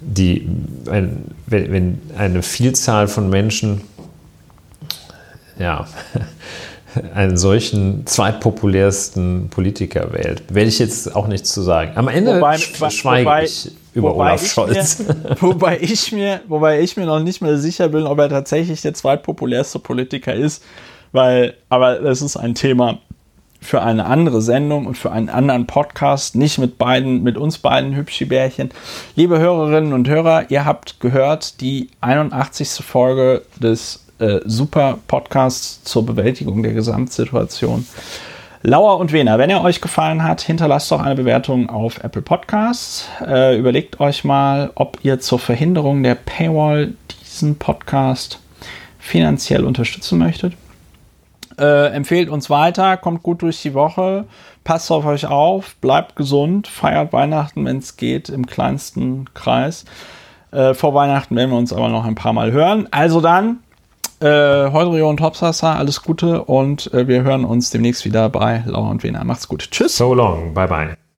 die, 0.00 0.48
wenn, 0.84 1.24
wenn 1.46 2.00
eine 2.16 2.42
Vielzahl 2.42 3.08
von 3.08 3.30
Menschen 3.30 3.82
ja, 5.58 5.86
einen 7.14 7.36
solchen 7.36 8.06
zweitpopulärsten 8.06 9.48
Politiker 9.50 10.12
wählt, 10.12 10.42
werde 10.52 10.68
ich 10.68 10.78
jetzt 10.78 11.14
auch 11.14 11.26
nichts 11.26 11.52
zu 11.52 11.62
sagen. 11.62 11.92
Am 11.94 12.08
Ende 12.08 12.36
wobei, 12.36 12.58
schweige 12.58 13.26
wobei, 13.26 13.44
ich 13.44 13.72
über 13.94 14.14
Olaf 14.16 14.42
ich 14.42 14.52
Scholz. 14.52 14.98
Mir, 14.98 15.16
wobei, 15.40 15.78
ich 15.80 16.12
mir, 16.12 16.40
wobei 16.48 16.80
ich 16.80 16.96
mir 16.96 17.06
noch 17.06 17.20
nicht 17.20 17.40
mehr 17.40 17.58
sicher 17.58 17.88
bin, 17.88 18.04
ob 18.04 18.18
er 18.18 18.28
tatsächlich 18.28 18.82
der 18.82 18.94
zweitpopulärste 18.94 19.78
Politiker 19.78 20.34
ist, 20.34 20.62
weil, 21.12 21.54
aber 21.68 22.00
das 22.00 22.22
ist 22.22 22.36
ein 22.36 22.54
Thema 22.54 22.98
für 23.60 23.82
eine 23.82 24.04
andere 24.04 24.42
Sendung 24.42 24.86
und 24.86 24.98
für 24.98 25.10
einen 25.10 25.30
anderen 25.30 25.66
Podcast, 25.66 26.36
nicht 26.36 26.58
mit 26.58 26.76
beiden, 26.76 27.22
mit 27.22 27.38
uns 27.38 27.58
beiden 27.58 27.94
Hübschi-Bärchen. 27.94 28.70
Liebe 29.16 29.38
Hörerinnen 29.38 29.94
und 29.94 30.06
Hörer, 30.06 30.50
ihr 30.50 30.66
habt 30.66 31.00
gehört 31.00 31.62
die 31.62 31.88
81. 32.02 32.84
Folge 32.84 33.42
des 33.58 34.03
äh, 34.18 34.40
super 34.44 34.98
Podcast 35.06 35.86
zur 35.86 36.06
Bewältigung 36.06 36.62
der 36.62 36.72
Gesamtsituation. 36.72 37.86
Lauer 38.62 38.98
und 38.98 39.12
Wehner, 39.12 39.38
wenn 39.38 39.50
er 39.50 39.62
euch 39.62 39.80
gefallen 39.80 40.22
hat, 40.22 40.40
hinterlasst 40.40 40.90
doch 40.90 41.02
eine 41.02 41.16
Bewertung 41.16 41.68
auf 41.68 42.02
Apple 42.02 42.22
Podcasts. 42.22 43.06
Äh, 43.20 43.58
überlegt 43.58 44.00
euch 44.00 44.24
mal, 44.24 44.70
ob 44.74 44.98
ihr 45.02 45.20
zur 45.20 45.38
Verhinderung 45.38 46.02
der 46.02 46.14
Paywall 46.14 46.94
diesen 47.22 47.56
Podcast 47.56 48.40
finanziell 48.98 49.64
unterstützen 49.64 50.18
möchtet. 50.18 50.54
Äh, 51.58 51.88
empfehlt 51.92 52.30
uns 52.30 52.48
weiter, 52.48 52.96
kommt 52.96 53.22
gut 53.22 53.42
durch 53.42 53.60
die 53.60 53.74
Woche, 53.74 54.24
passt 54.64 54.90
auf 54.90 55.04
euch 55.04 55.26
auf, 55.26 55.76
bleibt 55.76 56.16
gesund, 56.16 56.66
feiert 56.66 57.12
Weihnachten, 57.12 57.64
wenn 57.66 57.78
es 57.78 57.96
geht, 57.96 58.28
im 58.28 58.46
kleinsten 58.46 59.26
Kreis. 59.34 59.84
Äh, 60.52 60.74
vor 60.74 60.94
Weihnachten 60.94 61.36
werden 61.36 61.50
wir 61.50 61.58
uns 61.58 61.72
aber 61.72 61.88
noch 61.88 62.04
ein 62.04 62.14
paar 62.14 62.32
Mal 62.32 62.50
hören. 62.50 62.88
Also 62.90 63.20
dann, 63.20 63.58
äh, 64.24 64.72
Heudrio 64.72 65.08
und 65.10 65.18
Topsasa, 65.18 65.74
alles 65.74 66.02
Gute 66.02 66.44
und 66.44 66.92
äh, 66.94 67.06
wir 67.06 67.22
hören 67.22 67.44
uns 67.44 67.70
demnächst 67.70 68.04
wieder 68.04 68.28
bei 68.30 68.62
Laura 68.66 68.90
und 68.90 69.02
Wena. 69.02 69.22
Macht's 69.24 69.48
gut. 69.48 69.70
Tschüss. 69.70 69.96
So 69.96 70.14
long. 70.14 70.54
Bye 70.54 70.66
bye. 70.66 71.03